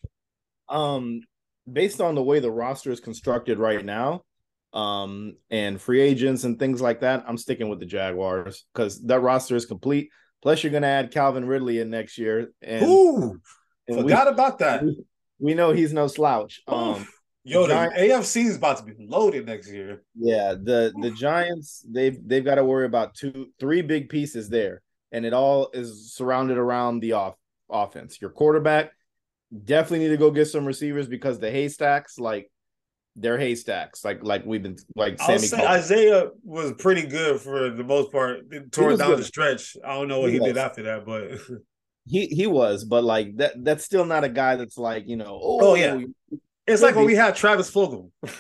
Um, 0.73 1.20
based 1.70 2.01
on 2.01 2.14
the 2.14 2.23
way 2.23 2.41
the 2.41 2.51
roster 2.51 2.91
is 2.91 3.01
constructed 3.01 3.59
right 3.59 3.85
now, 3.85 4.23
um, 4.73 5.37
and 5.51 5.81
free 5.81 6.01
agents 6.01 6.45
and 6.45 6.59
things 6.59 6.81
like 6.81 7.01
that, 7.01 7.25
I'm 7.29 7.37
sticking 7.37 7.68
with 7.68 7.79
the 7.79 7.87
Jaguars 7.87 8.64
because 8.73 9.01
that 9.05 9.20
roster 9.20 9.55
is 9.55 9.66
complete. 9.66 10.11
Plus, 10.43 10.64
you're 10.64 10.73
going 10.73 10.83
to 10.83 10.89
add 10.89 11.12
Calvin 11.12 11.45
Ridley 11.45 11.79
in 11.79 11.91
next 11.91 12.18
year, 12.18 12.51
and, 12.62 12.85
Ooh, 12.85 13.41
and 13.87 13.99
we, 13.99 14.03
forgot 14.03 14.27
about 14.27 14.59
that. 14.59 14.83
we 15.39 15.55
know 15.55 15.73
he's 15.73 15.93
no 15.93 16.09
slouch. 16.09 16.61
Oof. 16.68 16.75
Um, 16.75 17.09
Yo, 17.45 17.62
the 17.62 17.75
Giants- 17.75 17.99
AFC 17.99 18.45
is 18.47 18.57
about 18.57 18.79
to 18.79 18.85
be 18.85 18.95
loaded 18.99 19.47
next 19.47 19.70
year. 19.70 20.03
Yeah, 20.16 20.55
the 20.55 20.93
the 21.01 21.11
Giants 21.11 21.85
they've 21.89 22.16
they've 22.25 22.45
got 22.45 22.55
to 22.57 22.64
worry 22.64 22.87
about 22.87 23.14
two 23.14 23.49
three 23.59 23.83
big 23.83 24.09
pieces 24.09 24.49
there, 24.49 24.81
and 25.11 25.27
it 25.27 25.33
all 25.33 25.70
is 25.73 26.14
surrounded 26.14 26.57
around 26.57 27.01
the 27.01 27.12
off 27.12 27.35
offense. 27.68 28.20
Your 28.20 28.31
quarterback 28.31 28.93
definitely 29.64 30.07
need 30.07 30.12
to 30.12 30.16
go 30.16 30.30
get 30.30 30.46
some 30.46 30.64
receivers 30.64 31.07
because 31.07 31.38
the 31.38 31.50
haystacks 31.50 32.18
like 32.18 32.50
they're 33.16 33.38
haystacks 33.38 34.05
like 34.05 34.22
like 34.22 34.44
we've 34.46 34.62
been 34.62 34.76
like 34.96 35.20
Sammy 35.20 35.38
say. 35.38 35.66
Isaiah 35.66 36.30
was 36.44 36.72
pretty 36.78 37.07
good 37.07 37.40
for 37.40 37.70
the 37.70 37.84
most 37.84 38.11
part. 38.11 38.40
Towards 38.70 38.98
down 38.98 39.11
good. 39.11 39.18
the 39.18 39.24
stretch, 39.24 39.76
I 39.84 39.94
don't 39.94 40.09
know 40.09 40.20
what 40.20 40.30
He 40.30 40.38
he, 40.38 40.44
did 40.44 40.57
after 40.57 40.82
that, 40.84 41.05
but 41.05 41.32
he 42.07 42.26
he 42.26 42.46
was, 42.46 42.84
but 42.84 43.05
like 43.05 43.36
that 43.36 43.62
that's 43.62 43.84
still 43.84 44.07
not 44.07 44.24
a 44.24 44.28
guy 44.28 44.57
that's 44.57 44.78
like 44.78 45.07
you 45.07 45.16
know 45.16 45.38
Oh, 45.42 45.59
oh, 45.61 45.74
yeah. 45.74 45.96
yeah 45.96 46.38
It's 46.66 46.82
like 46.82 46.94
when 46.94 47.05
we 47.05 47.14
had 47.14 47.36
Travis 47.36 47.70
Fulgham. 47.70 48.11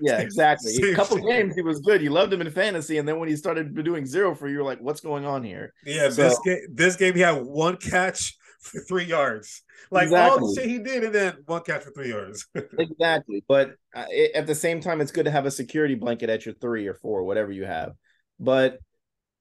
Yeah, 0.00 0.18
exactly. 0.20 0.76
a 0.92 0.94
couple 0.94 1.16
games 1.18 1.56
he 1.56 1.62
was 1.62 1.80
good. 1.80 2.00
You 2.02 2.10
loved 2.10 2.32
him 2.32 2.40
in 2.40 2.50
fantasy, 2.50 2.98
and 2.98 3.08
then 3.08 3.18
when 3.18 3.28
he 3.28 3.34
started 3.34 3.74
doing 3.84 4.06
zero 4.06 4.32
for 4.34 4.46
you, 4.46 4.54
you're 4.54 4.64
like, 4.64 4.80
"What's 4.80 5.00
going 5.00 5.24
on 5.24 5.42
here?" 5.42 5.72
Yeah, 5.84 6.08
so, 6.10 6.22
this 6.22 6.38
game, 6.44 6.58
this 6.72 6.94
game 6.94 7.14
he 7.14 7.20
had 7.20 7.42
one 7.42 7.76
catch 7.76 8.36
for 8.60 8.80
three 8.80 9.04
yards. 9.04 9.62
Like 9.90 10.04
exactly. 10.04 10.40
all 10.40 10.54
the 10.54 10.60
shit 10.60 10.68
he 10.68 10.78
did, 10.78 11.04
and 11.04 11.14
then 11.14 11.36
one 11.46 11.62
catch 11.62 11.82
for 11.82 11.90
three 11.90 12.10
yards. 12.10 12.46
exactly, 12.78 13.44
but 13.48 13.74
uh, 13.94 14.04
at 14.34 14.46
the 14.46 14.54
same 14.54 14.80
time, 14.80 15.00
it's 15.00 15.12
good 15.12 15.24
to 15.24 15.30
have 15.30 15.46
a 15.46 15.50
security 15.50 15.94
blanket 15.94 16.30
at 16.30 16.44
your 16.44 16.54
three 16.54 16.86
or 16.86 16.94
four, 16.94 17.24
whatever 17.24 17.52
you 17.52 17.64
have. 17.64 17.92
But 18.40 18.78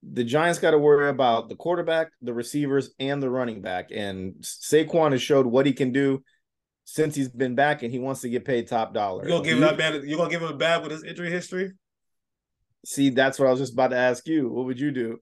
the 0.04 0.24
Giants 0.24 0.60
got 0.60 0.72
to 0.72 0.78
worry 0.78 1.10
about 1.10 1.50
the 1.50 1.56
quarterback, 1.56 2.10
the 2.22 2.34
receivers, 2.34 2.92
and 3.00 3.22
the 3.22 3.30
running 3.30 3.62
back. 3.62 3.90
And 3.92 4.36
Saquon 4.42 5.12
has 5.12 5.22
showed 5.22 5.46
what 5.46 5.66
he 5.66 5.74
can 5.74 5.92
do 5.92 6.24
since 6.86 7.16
he's 7.16 7.30
been 7.30 7.56
back, 7.56 7.84
and 7.84 7.92
he 7.92 8.00
wants 8.00 8.22
to 8.22 8.30
get 8.30 8.46
paid 8.46 8.68
top 8.68 8.94
dollar. 8.94 9.24
You 9.24 9.30
gonna 9.32 9.44
give 9.44 9.54
him 9.56 9.62
that 9.62 9.78
bad? 9.78 10.04
You 10.04 10.18
gonna 10.18 10.30
give 10.30 10.42
him 10.42 10.50
a 10.50 10.58
bad 10.58 10.84
with 10.84 10.92
his 10.92 11.04
injury 11.04 11.32
history? 11.32 11.72
See, 12.86 13.10
that's 13.10 13.38
what 13.38 13.48
I 13.48 13.52
was 13.52 13.60
just 13.60 13.74
about 13.74 13.90
to 13.90 13.98
ask 13.98 14.28
you. 14.28 14.50
What 14.50 14.66
would 14.66 14.80
you 14.80 14.92
do? 14.92 15.20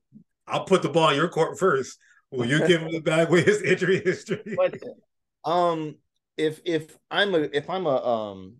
I'll 0.47 0.65
put 0.65 0.83
the 0.83 0.89
ball 0.89 1.09
in 1.09 1.15
your 1.15 1.29
court 1.29 1.57
first. 1.57 1.97
Will 2.32 2.45
you 2.45 2.65
give 2.67 2.82
him 2.82 2.91
the 2.91 2.99
bag 2.99 3.30
with 3.30 3.45
his 3.45 3.61
injury 3.61 4.01
history? 4.03 4.41
But, 4.57 4.78
um, 5.49 5.95
if 6.38 6.59
if 6.65 6.97
I'm 7.09 7.34
a 7.34 7.39
if 7.53 7.69
I'm 7.69 7.86
a 7.86 8.03
um 8.05 8.55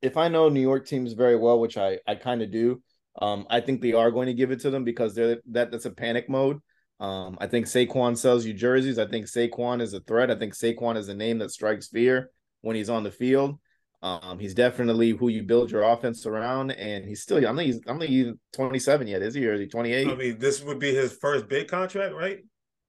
if 0.00 0.16
I 0.16 0.28
know 0.28 0.48
New 0.48 0.60
York 0.60 0.86
teams 0.86 1.12
very 1.12 1.36
well, 1.36 1.58
which 1.58 1.76
I 1.76 1.98
I 2.06 2.14
kind 2.14 2.42
of 2.42 2.50
do, 2.50 2.82
um, 3.20 3.46
I 3.50 3.60
think 3.60 3.80
they 3.80 3.92
are 3.92 4.10
going 4.10 4.26
to 4.26 4.34
give 4.34 4.50
it 4.50 4.60
to 4.60 4.70
them 4.70 4.84
because 4.84 5.14
they're 5.14 5.38
that 5.50 5.70
that's 5.70 5.86
a 5.86 5.90
panic 5.90 6.28
mode. 6.28 6.60
Um, 7.00 7.36
I 7.40 7.48
think 7.48 7.66
Saquon 7.66 8.16
sells 8.16 8.44
you 8.44 8.54
jerseys. 8.54 8.98
I 8.98 9.06
think 9.06 9.26
Saquon 9.26 9.80
is 9.80 9.92
a 9.92 10.00
threat. 10.00 10.30
I 10.30 10.36
think 10.36 10.54
Saquon 10.54 10.96
is 10.96 11.08
a 11.08 11.14
name 11.14 11.38
that 11.38 11.50
strikes 11.50 11.88
fear 11.88 12.30
when 12.60 12.76
he's 12.76 12.90
on 12.90 13.02
the 13.02 13.10
field. 13.10 13.58
Um, 14.02 14.40
he's 14.40 14.54
definitely 14.54 15.10
who 15.10 15.28
you 15.28 15.44
build 15.44 15.70
your 15.70 15.82
offense 15.82 16.26
around, 16.26 16.72
and 16.72 17.04
he's 17.04 17.22
still. 17.22 17.38
I'm 17.46 17.54
not. 17.54 17.64
He's. 17.64 17.80
I'm 17.86 17.98
not 17.98 18.08
even 18.08 18.38
27 18.52 19.06
yet. 19.06 19.22
Is 19.22 19.34
he? 19.34 19.46
Or 19.46 19.54
is 19.54 19.60
he 19.60 19.68
28? 19.68 20.08
I 20.08 20.14
mean, 20.14 20.38
this 20.38 20.62
would 20.62 20.80
be 20.80 20.92
his 20.92 21.12
first 21.12 21.48
big 21.48 21.68
contract, 21.68 22.14
right? 22.14 22.40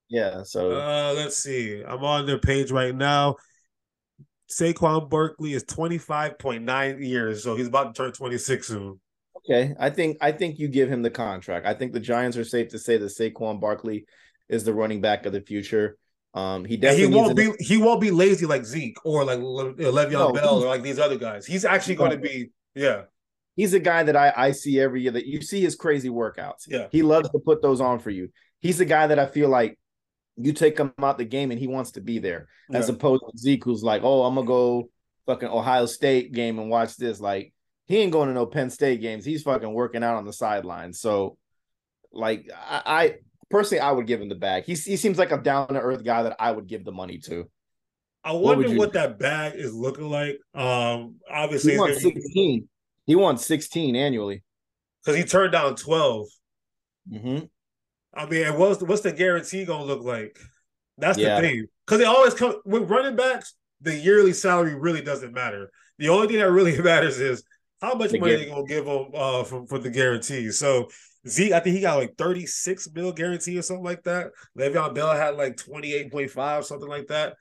Yeah. 0.09 0.41
So 0.43 0.71
uh, 0.71 1.13
let's 1.15 1.37
see. 1.37 1.83
I'm 1.85 2.03
on 2.03 2.25
their 2.25 2.39
page 2.39 2.71
right 2.71 2.95
now. 2.95 3.35
Saquon 4.49 5.09
Barkley 5.09 5.53
is 5.53 5.63
25.9 5.65 7.05
years, 7.05 7.43
so 7.43 7.55
he's 7.55 7.67
about 7.67 7.95
to 7.95 8.03
turn 8.03 8.11
26 8.11 8.67
soon. 8.67 8.99
Okay, 9.37 9.73
I 9.79 9.89
think 9.89 10.17
I 10.21 10.31
think 10.31 10.57
you 10.57 10.67
give 10.67 10.89
him 10.89 11.01
the 11.01 11.09
contract. 11.09 11.65
I 11.65 11.73
think 11.73 11.91
the 11.91 11.99
Giants 11.99 12.37
are 12.37 12.43
safe 12.43 12.69
to 12.69 12.79
say 12.79 12.97
that 12.97 13.05
Saquon 13.05 13.59
Barkley 13.59 14.05
is 14.49 14.63
the 14.63 14.73
running 14.73 15.01
back 15.01 15.25
of 15.25 15.33
the 15.33 15.41
future. 15.41 15.97
Um, 16.33 16.65
he 16.65 16.77
definitely 16.77 17.07
he 17.07 17.13
won't 17.15 17.35
be 17.35 17.51
he 17.59 17.77
won't 17.77 18.01
be 18.01 18.11
lazy 18.11 18.45
like 18.45 18.65
Zeke 18.65 18.97
or 19.05 19.23
like 19.23 19.39
Le- 19.39 19.73
Le'Veon 19.75 20.11
no, 20.11 20.31
Bell 20.31 20.63
or 20.63 20.67
like 20.67 20.81
these 20.81 20.99
other 20.99 21.17
guys. 21.17 21.45
He's 21.45 21.63
actually 21.65 21.95
going 21.95 22.11
to 22.11 22.17
be 22.17 22.49
yeah. 22.75 23.03
He's 23.55 23.75
a 23.75 23.79
guy 23.79 24.03
that 24.03 24.15
I 24.15 24.33
I 24.35 24.51
see 24.51 24.79
every 24.79 25.03
year 25.03 25.11
that 25.11 25.27
you 25.27 25.41
see 25.41 25.61
his 25.61 25.75
crazy 25.75 26.09
workouts. 26.09 26.63
Yeah, 26.67 26.87
he 26.91 27.03
loves 27.03 27.29
to 27.29 27.39
put 27.39 27.61
those 27.61 27.81
on 27.81 27.99
for 27.99 28.09
you. 28.09 28.29
He's 28.61 28.79
a 28.79 28.85
guy 28.85 29.07
that 29.07 29.19
I 29.19 29.27
feel 29.27 29.49
like 29.49 29.77
you 30.35 30.53
take 30.53 30.79
him 30.79 30.91
out 30.97 31.19
the 31.19 31.25
game 31.25 31.51
and 31.51 31.59
he 31.59 31.67
wants 31.67 31.91
to 31.91 32.01
be 32.01 32.17
there, 32.17 32.47
yeah. 32.69 32.79
as 32.79 32.89
opposed 32.89 33.23
to 33.29 33.37
Zeke 33.37 33.63
who's 33.63 33.83
like, 33.83 34.01
oh, 34.03 34.23
I'm 34.23 34.33
gonna 34.33 34.47
go 34.47 34.89
fucking 35.27 35.49
Ohio 35.49 35.85
State 35.85 36.31
game 36.31 36.57
and 36.57 36.69
watch 36.69 36.97
this. 36.97 37.19
Like 37.19 37.53
he 37.85 37.97
ain't 37.97 38.11
going 38.11 38.29
to 38.29 38.33
no 38.33 38.45
Penn 38.45 38.69
State 38.69 39.01
games. 39.01 39.25
He's 39.25 39.43
fucking 39.43 39.71
working 39.71 40.03
out 40.03 40.15
on 40.15 40.25
the 40.25 40.33
sidelines. 40.33 40.99
So, 40.99 41.37
like, 42.11 42.49
I, 42.53 42.81
I 42.85 43.15
personally, 43.53 43.81
I 43.81 43.91
would 43.91 44.07
give 44.07 44.19
him 44.19 44.29
the 44.29 44.35
bag. 44.35 44.65
He 44.65 44.73
he 44.73 44.97
seems 44.97 45.17
like 45.17 45.31
a 45.31 45.37
down 45.37 45.67
to 45.69 45.79
earth 45.79 46.03
guy 46.03 46.23
that 46.23 46.35
I 46.39 46.51
would 46.51 46.67
give 46.67 46.83
the 46.83 46.91
money 46.91 47.19
to. 47.19 47.47
I 48.23 48.31
wonder 48.31 48.67
what, 48.69 48.77
what 48.77 48.93
that 48.93 49.19
bag 49.19 49.53
is 49.55 49.73
looking 49.73 50.09
like. 50.09 50.39
Um, 50.55 51.17
obviously, 51.31 51.73
he 51.73 51.79
wants 51.79 52.01
sixteen. 52.01 52.67
He 53.05 53.15
wants 53.15 53.45
sixteen 53.45 53.95
annually 53.95 54.43
because 55.03 55.17
he 55.17 55.25
turned 55.25 55.51
down 55.51 55.75
12 55.75 56.27
mm-hmm. 57.11 57.45
I 58.15 58.25
mean, 58.25 58.57
what's 58.57 58.81
what's 58.81 59.01
the 59.01 59.11
guarantee 59.11 59.65
gonna 59.65 59.83
look 59.83 60.03
like? 60.03 60.39
That's 60.97 61.17
yeah. 61.17 61.39
the 61.39 61.47
thing. 61.47 61.67
Because 61.85 61.99
they 61.99 62.05
always 62.05 62.33
come 62.33 62.55
with 62.65 62.89
running 62.89 63.15
backs. 63.15 63.53
The 63.81 63.95
yearly 63.95 64.33
salary 64.33 64.75
really 64.75 65.01
doesn't 65.01 65.33
matter. 65.33 65.69
The 65.99 66.09
only 66.09 66.27
thing 66.27 66.37
that 66.37 66.51
really 66.51 66.79
matters 66.81 67.19
is 67.19 67.43
how 67.81 67.93
much 67.95 68.13
money 68.13 68.35
they 68.35 68.45
gonna 68.45 68.65
give 68.65 68.85
them 68.85 69.07
uh, 69.13 69.43
for, 69.43 69.67
for 69.67 69.77
the 69.77 69.89
guarantee. 69.89 70.49
So 70.51 70.89
Zeke, 71.27 71.53
I 71.53 71.59
think 71.59 71.75
he 71.75 71.81
got 71.81 71.97
like 71.97 72.15
36 72.17 72.89
mil 72.93 73.11
guarantee 73.13 73.57
or 73.57 73.61
something 73.61 73.85
like 73.85 74.03
that. 74.03 74.31
Le'Veon 74.57 74.93
Bell 74.93 75.15
had 75.15 75.35
like 75.35 75.55
28.5, 75.55 76.63
something 76.65 76.89
like 76.89 77.07
that. 77.07 77.35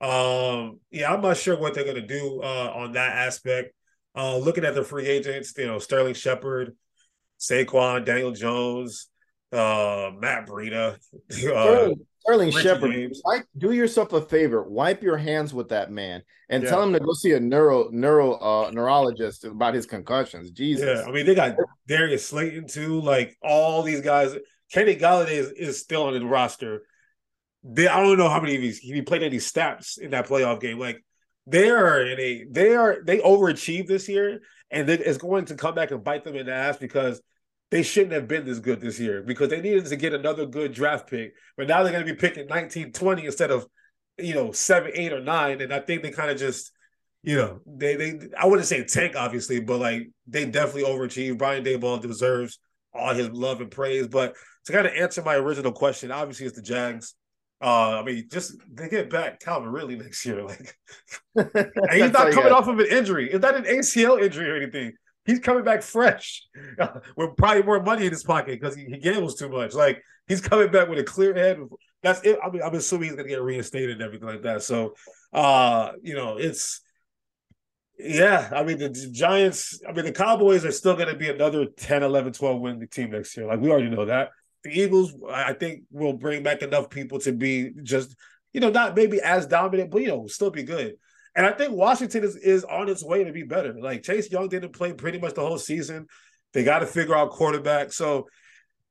Um, 0.00 0.80
yeah, 0.90 1.12
I'm 1.12 1.20
not 1.20 1.36
sure 1.36 1.58
what 1.58 1.74
they're 1.74 1.84
gonna 1.84 2.06
do 2.06 2.40
uh, 2.42 2.72
on 2.74 2.92
that 2.92 3.16
aspect. 3.16 3.72
Uh, 4.16 4.36
looking 4.38 4.64
at 4.64 4.74
the 4.74 4.84
free 4.84 5.06
agents, 5.06 5.52
you 5.56 5.66
know, 5.66 5.78
Sterling 5.78 6.14
Shepard, 6.14 6.74
Saquon, 7.38 8.04
Daniel 8.04 8.32
Jones, 8.32 9.08
uh, 9.52 10.10
Matt 10.18 10.46
Breida, 10.46 10.96
uh, 11.54 11.94
Sterling 12.28 12.50
Shepard, 12.50 13.12
do 13.56 13.72
yourself 13.72 14.12
a 14.12 14.20
favor. 14.20 14.62
Wipe 14.62 15.02
your 15.02 15.16
hands 15.16 15.54
with 15.54 15.70
that 15.70 15.90
man 15.90 16.22
and 16.50 16.62
yeah. 16.62 16.70
tell 16.70 16.82
him 16.82 16.92
to 16.92 17.00
go 17.00 17.12
see 17.12 17.32
a 17.32 17.40
neuro 17.40 17.88
neuro 17.90 18.34
uh, 18.34 18.70
neurologist 18.70 19.44
about 19.44 19.74
his 19.74 19.86
concussions. 19.86 20.50
Jesus. 20.50 21.00
Yeah, 21.00 21.08
I 21.08 21.12
mean 21.12 21.26
they 21.26 21.34
got 21.34 21.56
Darius 21.86 22.26
Slayton 22.26 22.68
too. 22.68 23.00
Like 23.00 23.36
all 23.42 23.82
these 23.82 24.00
guys. 24.00 24.36
Kenny 24.70 24.96
Golladay 24.96 25.30
is, 25.30 25.50
is 25.52 25.80
still 25.80 26.04
on 26.04 26.12
the 26.12 26.22
roster. 26.26 26.82
They, 27.64 27.88
I 27.88 28.02
don't 28.02 28.18
know 28.18 28.28
how 28.28 28.40
many 28.40 28.54
of 28.54 28.60
these 28.60 28.78
he 28.78 29.00
played 29.00 29.22
any 29.22 29.38
snaps 29.38 29.96
in 29.96 30.10
that 30.10 30.28
playoff 30.28 30.60
game. 30.60 30.78
Like 30.78 31.02
they 31.46 31.70
are 31.70 32.02
in 32.02 32.20
a 32.20 32.44
they 32.50 32.74
are 32.74 32.98
they 33.02 33.18
overachieved 33.18 33.86
this 33.86 34.08
year, 34.08 34.40
and 34.70 34.90
it's 34.90 35.16
going 35.16 35.46
to 35.46 35.54
come 35.54 35.74
back 35.74 35.90
and 35.90 36.04
bite 36.04 36.24
them 36.24 36.36
in 36.36 36.44
the 36.44 36.52
ass 36.52 36.76
because 36.76 37.22
they 37.70 37.82
shouldn't 37.82 38.12
have 38.12 38.28
been 38.28 38.44
this 38.44 38.58
good 38.58 38.80
this 38.80 38.98
year 38.98 39.22
because 39.22 39.50
they 39.50 39.60
needed 39.60 39.86
to 39.86 39.96
get 39.96 40.14
another 40.14 40.46
good 40.46 40.72
draft 40.72 41.08
pick. 41.08 41.34
But 41.56 41.68
now 41.68 41.82
they're 41.82 41.92
going 41.92 42.06
to 42.06 42.12
be 42.12 42.18
picking 42.18 42.46
19, 42.46 42.92
20 42.92 43.26
instead 43.26 43.50
of, 43.50 43.66
you 44.16 44.34
know, 44.34 44.52
seven, 44.52 44.92
eight, 44.94 45.12
or 45.12 45.20
nine. 45.20 45.60
And 45.60 45.72
I 45.72 45.80
think 45.80 46.02
they 46.02 46.10
kind 46.10 46.30
of 46.30 46.38
just, 46.38 46.72
you 47.22 47.36
know, 47.36 47.60
they 47.66 47.96
they 47.96 48.20
I 48.38 48.46
wouldn't 48.46 48.68
say 48.68 48.84
tank 48.84 49.16
obviously, 49.16 49.60
but 49.60 49.80
like 49.80 50.10
they 50.26 50.46
definitely 50.46 50.84
overachieved. 50.84 51.38
Brian 51.38 51.64
Daboll 51.64 52.00
deserves 52.00 52.58
all 52.94 53.12
his 53.12 53.28
love 53.30 53.60
and 53.60 53.70
praise. 53.70 54.08
But 54.08 54.34
to 54.66 54.72
kind 54.72 54.86
of 54.86 54.94
answer 54.94 55.22
my 55.22 55.34
original 55.34 55.72
question, 55.72 56.10
obviously 56.10 56.46
it's 56.46 56.56
the 56.56 56.62
Jags. 56.62 57.14
Uh, 57.60 57.98
I 58.00 58.04
mean, 58.04 58.28
just 58.30 58.54
they 58.72 58.88
get 58.88 59.10
back 59.10 59.40
Calvin 59.40 59.70
Ridley 59.70 59.96
next 59.96 60.24
year. 60.24 60.44
Like, 60.44 60.74
and 61.34 61.92
he's 61.92 62.12
not 62.12 62.32
coming 62.32 62.52
off 62.52 62.68
of 62.68 62.78
an 62.78 62.86
injury. 62.86 63.32
Is 63.32 63.40
that 63.40 63.56
an 63.56 63.64
ACL 63.64 64.22
injury 64.22 64.48
or 64.48 64.56
anything? 64.56 64.92
He's 65.26 65.40
coming 65.40 65.64
back 65.64 65.82
fresh 65.82 66.46
with 67.16 67.36
probably 67.36 67.62
more 67.62 67.82
money 67.82 68.06
in 68.06 68.12
his 68.12 68.24
pocket 68.24 68.60
because 68.60 68.74
he, 68.74 68.84
he, 68.84 68.98
gambles 68.98 69.36
too 69.36 69.48
much. 69.48 69.74
Like 69.74 70.02
he's 70.26 70.40
coming 70.40 70.70
back 70.70 70.88
with 70.88 70.98
a 70.98 71.04
clear 71.04 71.34
head. 71.34 71.58
That's 72.02 72.20
it. 72.22 72.38
I 72.42 72.50
mean, 72.50 72.62
I'm 72.62 72.74
assuming 72.74 73.08
he's 73.08 73.16
gonna 73.16 73.28
get 73.28 73.42
reinstated 73.42 73.90
and 73.90 74.02
everything 74.02 74.28
like 74.28 74.42
that. 74.42 74.62
So, 74.62 74.94
uh, 75.32 75.92
you 76.02 76.14
know, 76.14 76.36
it's 76.38 76.80
yeah. 77.98 78.50
I 78.54 78.62
mean, 78.62 78.78
the 78.78 78.90
Giants. 78.90 79.80
I 79.86 79.92
mean, 79.92 80.04
the 80.04 80.12
Cowboys 80.12 80.64
are 80.64 80.72
still 80.72 80.96
gonna 80.96 81.16
be 81.16 81.28
another 81.28 81.66
10, 81.66 82.02
11, 82.02 82.32
12 82.32 82.60
win 82.60 82.88
team 82.88 83.10
next 83.10 83.36
year. 83.36 83.46
Like 83.46 83.60
we 83.60 83.70
already 83.70 83.90
know 83.90 84.06
that. 84.06 84.30
The 84.64 84.70
Eagles, 84.70 85.14
I 85.30 85.52
think, 85.52 85.82
will 85.90 86.14
bring 86.14 86.42
back 86.42 86.62
enough 86.62 86.90
people 86.90 87.20
to 87.20 87.32
be 87.32 87.70
just, 87.82 88.16
you 88.52 88.60
know, 88.60 88.70
not 88.70 88.96
maybe 88.96 89.20
as 89.20 89.46
dominant, 89.46 89.90
but 89.90 90.02
you 90.02 90.08
know, 90.08 90.26
still 90.26 90.50
be 90.50 90.64
good. 90.64 90.94
And 91.38 91.46
I 91.46 91.52
think 91.52 91.72
Washington 91.72 92.24
is, 92.24 92.34
is 92.34 92.64
on 92.64 92.88
its 92.88 93.04
way 93.04 93.22
to 93.22 93.30
be 93.30 93.44
better. 93.44 93.72
Like 93.80 94.02
Chase 94.02 94.28
Young 94.28 94.48
didn't 94.48 94.72
play 94.72 94.92
pretty 94.92 95.20
much 95.20 95.34
the 95.34 95.40
whole 95.40 95.56
season. 95.56 96.08
They 96.52 96.64
got 96.64 96.80
to 96.80 96.86
figure 96.86 97.14
out 97.14 97.30
quarterback. 97.30 97.92
So, 97.92 98.26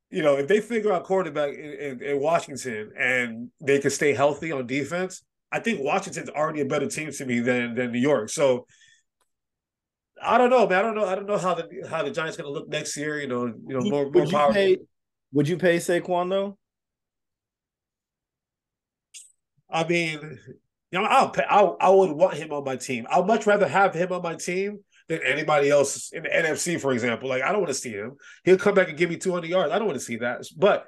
you 0.09 0.23
know, 0.23 0.37
if 0.37 0.47
they 0.47 0.61
figure 0.61 0.93
out 0.93 1.03
quarterback 1.03 1.53
in, 1.53 1.73
in, 1.73 2.01
in, 2.01 2.19
Washington 2.21 2.91
and 2.97 3.51
they 3.59 3.79
can 3.79 3.91
stay 3.91 4.13
healthy 4.13 4.53
on 4.53 4.65
defense, 4.65 5.25
I 5.51 5.59
think 5.59 5.81
Washington's 5.83 6.29
already 6.29 6.61
a 6.61 6.65
better 6.65 6.87
team 6.87 7.11
to 7.11 7.25
me 7.25 7.41
than 7.41 7.75
than 7.75 7.91
New 7.91 7.99
York. 7.99 8.29
So 8.29 8.65
I 10.23 10.37
don't 10.37 10.49
know, 10.49 10.65
man. 10.69 10.79
I 10.79 10.81
don't 10.83 10.95
know. 10.95 11.05
I 11.05 11.15
don't 11.15 11.27
know 11.27 11.37
how 11.37 11.53
the 11.53 11.67
how 11.89 12.01
the 12.01 12.11
Giants 12.11 12.37
going 12.37 12.47
to 12.47 12.57
look 12.57 12.69
next 12.69 12.95
year. 12.95 13.19
You 13.19 13.27
know, 13.27 13.47
you 13.47 13.77
know, 13.77 13.81
more 13.81 14.09
more 14.09 14.25
power. 14.25 14.53
Pay, 14.53 14.77
would 15.33 15.49
you 15.49 15.57
pay 15.57 15.79
Saquon 15.79 16.29
though? 16.29 16.57
I 19.69 19.85
mean, 19.85 20.39
you 20.91 20.99
know, 20.99 21.05
I'll, 21.05 21.33
I'll 21.49 21.77
I 21.79 21.89
would 21.89 22.11
want 22.11 22.35
him 22.35 22.51
on 22.51 22.63
my 22.63 22.77
team. 22.77 23.07
I'd 23.09 23.27
much 23.27 23.45
rather 23.45 23.67
have 23.67 23.93
him 23.93 24.11
on 24.11 24.21
my 24.21 24.35
team 24.35 24.79
than 25.09 25.21
anybody 25.23 25.69
else 25.69 26.11
in 26.11 26.23
the 26.23 26.29
NFC, 26.29 26.79
for 26.79 26.93
example. 26.93 27.29
Like 27.29 27.43
I 27.43 27.51
don't 27.51 27.61
want 27.61 27.73
to 27.73 27.79
see 27.79 27.91
him. 27.91 28.15
He'll 28.43 28.57
come 28.57 28.75
back 28.75 28.89
and 28.89 28.97
give 28.97 29.09
me 29.09 29.17
200 29.17 29.49
yards. 29.49 29.71
I 29.71 29.79
don't 29.79 29.88
want 29.88 29.99
to 29.99 30.05
see 30.05 30.17
that. 30.17 30.45
But 30.55 30.85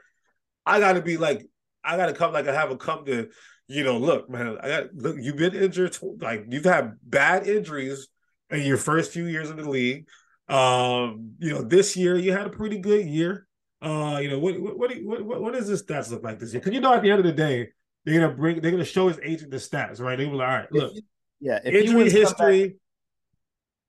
I 0.66 0.80
got 0.80 0.93
to 0.93 1.02
be 1.02 1.18
like, 1.18 1.45
I 1.84 1.97
got 1.97 2.08
to 2.08 2.14
come 2.14 2.32
like 2.32 2.47
I 2.47 2.54
have 2.54 2.72
a 2.72 2.78
come 2.78 3.06
to, 3.06 3.30
you 3.68 3.84
know, 3.84 3.97
look, 3.97 4.30
man. 4.30 4.58
I 4.62 4.68
got 4.68 4.93
look. 4.93 5.18
You've 5.20 5.38
been 5.38 5.56
injured. 5.56 5.97
Like 6.22 6.45
you've 6.50 6.66
had 6.66 6.93
bad 7.04 7.47
injuries 7.47 8.08
in 8.50 8.62
your 8.62 8.78
first 8.78 9.12
few 9.12 9.26
years 9.26 9.50
in 9.50 9.58
the 9.58 9.70
league. 9.70 10.08
Um, 10.47 11.34
you 11.39 11.52
know, 11.52 11.62
this 11.62 11.95
year 11.95 12.16
you 12.18 12.32
had 12.32 12.47
a 12.47 12.52
pretty 12.52 12.80
good 12.80 13.06
year. 13.06 13.47
Uh, 13.82 14.20
you 14.22 14.30
know, 14.30 14.39
what 14.39 14.60
what 14.60 14.78
what 14.78 15.24
what, 15.26 15.41
what 15.41 15.54
does 15.54 15.68
this 15.68 15.84
stats 15.84 16.10
look 16.10 16.24
like 16.24 16.39
this 16.39 16.54
year? 16.54 16.62
Because 16.62 16.74
you 16.74 16.82
know, 16.82 16.93
at 16.93 17.02
the 17.02 17.12
end 17.12 17.20
of 17.20 17.26
the 17.26 17.34
day 17.34 17.70
they're 18.06 18.20
gonna 18.20 18.34
bring. 18.34 18.62
They're 18.62 18.72
gonna 18.72 18.86
show 18.86 19.08
his 19.08 19.20
agent 19.24 19.52
the 19.52 19.58
stats, 19.58 20.00
right? 20.00 20.18
They 20.18 20.26
be 20.26 20.32
like, 20.32 20.47
all 20.47 20.54
right, 20.56 20.72
look. 20.72 20.93
Yeah, 21.39 21.60
if 21.64 21.74
Injury 21.74 22.10
history. 22.10 22.60
comeback- 22.60 22.76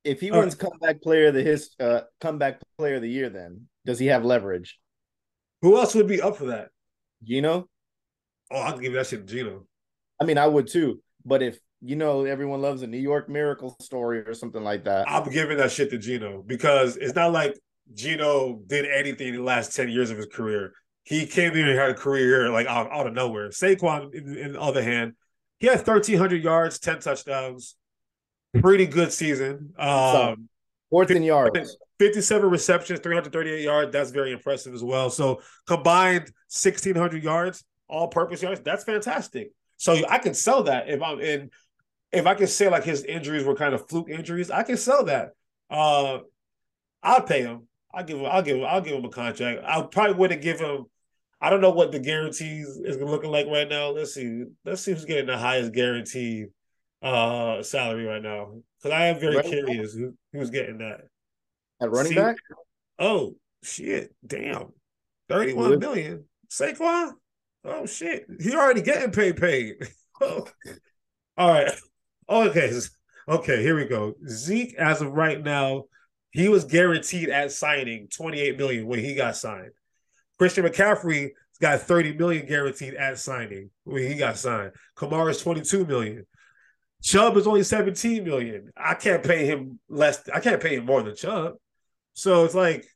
if 0.02 0.20
he 0.20 0.30
wins 0.30 0.54
comeback 0.54 1.02
player 1.02 1.26
of 1.26 1.34
the 1.34 1.42
his 1.42 1.74
uh, 1.78 2.02
comeback 2.20 2.60
player 2.78 2.96
of 2.96 3.02
the 3.02 3.10
year, 3.10 3.28
then 3.28 3.68
does 3.84 3.98
he 3.98 4.06
have 4.06 4.24
leverage? 4.24 4.78
Who 5.62 5.76
else 5.76 5.94
would 5.94 6.06
be 6.06 6.22
up 6.22 6.36
for 6.36 6.46
that? 6.46 6.68
Geno? 7.22 7.68
Oh, 8.50 8.56
I'll 8.56 8.78
give 8.78 8.94
that 8.94 9.06
shit 9.06 9.26
to 9.26 9.34
Geno. 9.34 9.66
I 10.20 10.24
mean, 10.24 10.38
I 10.38 10.46
would 10.46 10.68
too. 10.68 11.02
But 11.24 11.42
if 11.42 11.58
you 11.82 11.96
know 11.96 12.24
everyone 12.24 12.62
loves 12.62 12.82
a 12.82 12.86
New 12.86 12.98
York 12.98 13.28
miracle 13.28 13.76
story 13.80 14.20
or 14.20 14.32
something 14.32 14.62
like 14.64 14.84
that, 14.84 15.10
I'm 15.10 15.30
giving 15.30 15.58
that 15.58 15.70
shit 15.70 15.90
to 15.90 15.98
Geno 15.98 16.42
because 16.42 16.96
it's 16.96 17.14
not 17.14 17.32
like 17.32 17.58
Geno 17.92 18.60
did 18.66 18.86
anything 18.86 19.28
in 19.28 19.36
the 19.36 19.42
last 19.42 19.76
10 19.76 19.88
years 19.90 20.10
of 20.10 20.16
his 20.16 20.26
career. 20.26 20.72
He 21.10 21.26
came 21.26 21.56
here 21.56 21.68
and 21.68 21.76
had 21.76 21.90
a 21.90 21.94
career 21.94 22.50
like 22.50 22.68
out, 22.68 22.88
out 22.92 23.08
of 23.08 23.14
nowhere. 23.14 23.48
Saquon, 23.48 24.14
in, 24.14 24.36
in 24.36 24.52
the 24.52 24.60
other 24.60 24.80
hand, 24.80 25.14
he 25.58 25.66
had 25.66 25.78
1,300 25.78 26.40
yards, 26.40 26.78
10 26.78 27.00
touchdowns. 27.00 27.74
Pretty 28.60 28.86
good 28.86 29.12
season. 29.12 29.74
Um, 29.76 30.48
fourth 30.88 31.10
in 31.10 31.24
yards. 31.24 31.76
57 31.98 32.48
receptions, 32.48 33.00
338 33.00 33.60
yards. 33.60 33.92
That's 33.92 34.12
very 34.12 34.30
impressive 34.30 34.72
as 34.72 34.84
well. 34.84 35.10
So 35.10 35.42
combined 35.66 36.30
1,600 36.46 37.24
yards, 37.24 37.64
all 37.88 38.06
purpose 38.06 38.40
yards. 38.40 38.60
That's 38.60 38.84
fantastic. 38.84 39.50
So 39.78 40.00
I 40.08 40.18
can 40.18 40.32
sell 40.32 40.62
that 40.62 40.88
if 40.88 41.02
I'm 41.02 41.18
in. 41.18 41.50
If 42.12 42.26
I 42.26 42.34
can 42.34 42.46
say 42.46 42.68
like 42.68 42.84
his 42.84 43.02
injuries 43.02 43.44
were 43.44 43.56
kind 43.56 43.74
of 43.74 43.88
fluke 43.88 44.10
injuries, 44.10 44.48
I 44.48 44.62
can 44.62 44.76
sell 44.76 45.04
that. 45.06 45.30
Uh, 45.68 46.18
I'll 47.02 47.22
pay 47.22 47.42
him. 47.42 47.66
I'll 47.92 48.04
give 48.04 48.18
him. 48.18 48.26
I'll 48.26 48.42
give 48.42 48.58
him. 48.58 48.64
I'll 48.64 48.80
give 48.80 48.94
him 48.94 49.04
a 49.04 49.10
contract. 49.10 49.62
I 49.64 49.82
probably 49.82 50.14
wouldn't 50.14 50.42
give 50.42 50.60
him. 50.60 50.86
I 51.40 51.48
don't 51.50 51.60
know 51.60 51.70
what 51.70 51.90
the 51.92 51.98
guarantees 51.98 52.68
is 52.84 52.98
looking 52.98 53.30
like 53.30 53.46
right 53.46 53.68
now. 53.68 53.90
Let's 53.90 54.14
see. 54.14 54.44
Let's 54.64 54.82
see 54.82 54.92
who's 54.92 55.04
getting 55.06 55.26
the 55.26 55.38
highest 55.38 55.72
guaranteed 55.72 56.48
uh 57.02 57.62
salary 57.62 58.04
right 58.04 58.22
now. 58.22 58.52
Because 58.78 58.94
I 58.94 59.06
am 59.06 59.18
very 59.20 59.36
Running 59.36 59.50
curious 59.50 59.94
who, 59.94 60.14
who's 60.32 60.50
getting 60.50 60.78
that. 60.78 61.02
At 61.80 61.90
running 61.90 62.12
See- 62.12 62.16
back? 62.16 62.36
Oh 62.98 63.36
shit! 63.64 64.14
Damn, 64.26 64.72
thirty-one 65.30 65.70
Really? 65.70 65.78
million. 65.78 66.24
Saquon. 66.50 67.12
Oh 67.64 67.86
shit! 67.86 68.26
He 68.40 68.54
already 68.54 68.82
getting 68.82 69.10
paid. 69.12 69.36
Paid. 69.36 69.76
Oh. 70.22 70.46
All 71.38 71.48
right. 71.50 71.72
Okay. 72.28 72.70
Okay. 73.28 73.62
Here 73.62 73.74
we 73.74 73.86
go. 73.86 74.14
Zeke, 74.28 74.74
as 74.74 75.00
of 75.00 75.12
right 75.12 75.42
now, 75.42 75.84
he 76.30 76.48
was 76.50 76.64
guaranteed 76.64 77.30
at 77.30 77.52
signing 77.52 78.08
twenty-eight 78.08 78.58
million 78.58 78.86
when 78.86 78.98
he 78.98 79.14
got 79.14 79.36
signed. 79.36 79.70
Christian 80.40 80.64
McCaffrey 80.64 81.32
got 81.60 81.82
thirty 81.82 82.14
million 82.14 82.46
guaranteed 82.46 82.94
at 82.94 83.18
signing 83.18 83.68
when 83.84 84.08
he 84.08 84.14
got 84.14 84.38
signed. 84.38 84.72
Kamara 84.96 85.32
is 85.32 85.42
twenty-two 85.42 85.84
million. 85.84 86.24
Chubb 87.02 87.36
is 87.36 87.46
only 87.46 87.62
seventeen 87.62 88.24
million. 88.24 88.70
I 88.74 88.94
can't 88.94 89.22
pay 89.22 89.44
him 89.44 89.78
less. 89.90 90.26
I 90.32 90.40
can't 90.40 90.62
pay 90.62 90.76
him 90.76 90.86
more 90.86 91.02
than 91.02 91.14
Chubb. 91.14 91.56
So 92.14 92.46
it's 92.46 92.54
like 92.54 92.86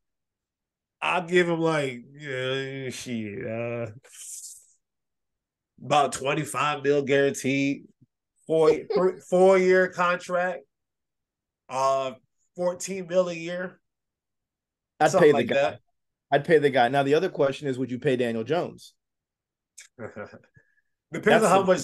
I'll 1.02 1.26
give 1.26 1.50
him 1.50 1.60
like 1.60 2.02
yeah, 2.18 2.88
shit, 2.88 3.46
uh, 3.46 3.90
about 5.84 6.12
twenty 6.12 6.44
five 6.44 6.82
mil 6.82 7.02
guaranteed, 7.02 7.84
four 8.46 8.72
four 9.28 9.58
year 9.58 9.88
contract, 9.88 10.60
uh, 11.68 12.12
fourteen 12.56 13.06
mil 13.06 13.28
a 13.28 13.34
year, 13.34 13.82
I'd 14.98 15.12
pay 15.12 15.26
the 15.26 15.34
like 15.34 15.48
guy. 15.48 15.78
I'd 16.30 16.44
pay 16.44 16.58
the 16.58 16.70
guy. 16.70 16.88
Now 16.88 17.02
the 17.02 17.14
other 17.14 17.28
question 17.28 17.68
is, 17.68 17.78
would 17.78 17.90
you 17.90 17.98
pay 17.98 18.16
Daniel 18.16 18.44
Jones? 18.44 18.94
Depends 19.98 20.42
That's 21.12 21.44
on 21.44 21.50
how 21.50 21.62
much. 21.62 21.80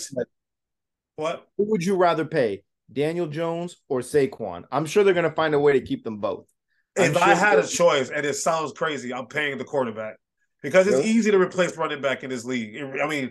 What? 1.16 1.46
Who 1.56 1.70
would 1.70 1.84
you 1.84 1.96
rather 1.96 2.24
pay, 2.24 2.62
Daniel 2.92 3.26
Jones 3.26 3.76
or 3.88 4.00
Saquon? 4.00 4.64
I'm 4.72 4.86
sure 4.86 5.04
they're 5.04 5.14
going 5.14 5.28
to 5.28 5.34
find 5.34 5.54
a 5.54 5.60
way 5.60 5.74
to 5.74 5.80
keep 5.80 6.02
them 6.04 6.18
both. 6.18 6.46
I'm 6.98 7.10
If 7.12 7.16
I 7.16 7.34
had 7.34 7.58
a 7.58 7.66
choice, 7.66 8.10
and 8.10 8.26
it 8.26 8.34
sounds 8.34 8.72
crazy, 8.72 9.12
I'm 9.14 9.26
paying 9.26 9.58
the 9.58 9.64
quarterback 9.64 10.16
because 10.62 10.86
it's 10.86 10.96
Really? 10.96 11.10
easy 11.10 11.30
to 11.30 11.38
replace 11.38 11.76
running 11.76 12.00
back 12.00 12.24
in 12.24 12.30
this 12.30 12.44
league. 12.44 12.76
I 13.00 13.06
mean, 13.06 13.30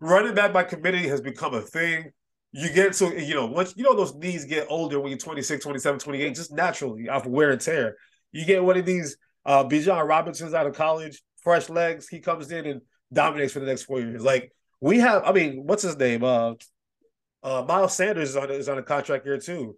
running 0.00 0.34
back 0.34 0.52
by 0.52 0.64
committee 0.64 1.08
has 1.08 1.20
become 1.20 1.54
a 1.54 1.62
thing. 1.62 2.10
You 2.52 2.70
get 2.72 2.94
to, 2.94 3.22
you 3.22 3.34
know, 3.34 3.46
once 3.46 3.74
you 3.76 3.84
know 3.84 3.94
those 3.94 4.14
knees 4.14 4.44
get 4.44 4.66
older 4.68 4.98
when 5.00 5.10
you're 5.10 5.18
26, 5.18 5.62
27, 5.62 6.00
28, 6.00 6.34
just 6.34 6.52
naturally 6.52 7.08
off 7.08 7.26
wear 7.26 7.50
and 7.50 7.60
tear. 7.60 7.96
You 8.32 8.44
get 8.44 8.64
one 8.64 8.76
of 8.76 8.84
these 8.84 9.16
uh 9.44 9.64
Bijan 9.64 10.06
Robinsons 10.06 10.54
out 10.54 10.66
of 10.66 10.74
college, 10.74 11.22
fresh 11.42 11.68
legs, 11.68 12.08
he 12.08 12.20
comes 12.20 12.50
in 12.50 12.66
and 12.66 12.80
dominates 13.12 13.52
for 13.52 13.60
the 13.60 13.66
next 13.66 13.84
four 13.84 14.00
years. 14.00 14.22
Like 14.22 14.52
we 14.80 14.98
have, 15.00 15.22
I 15.24 15.32
mean, 15.32 15.64
what's 15.64 15.82
his 15.82 15.96
name? 15.96 16.24
Uh 16.24 16.54
uh 17.42 17.64
Miles 17.66 17.94
Sanders 17.94 18.30
is 18.30 18.36
on 18.36 18.50
is 18.50 18.68
on 18.68 18.78
a 18.78 18.82
contract 18.82 19.24
here 19.24 19.38
too. 19.38 19.76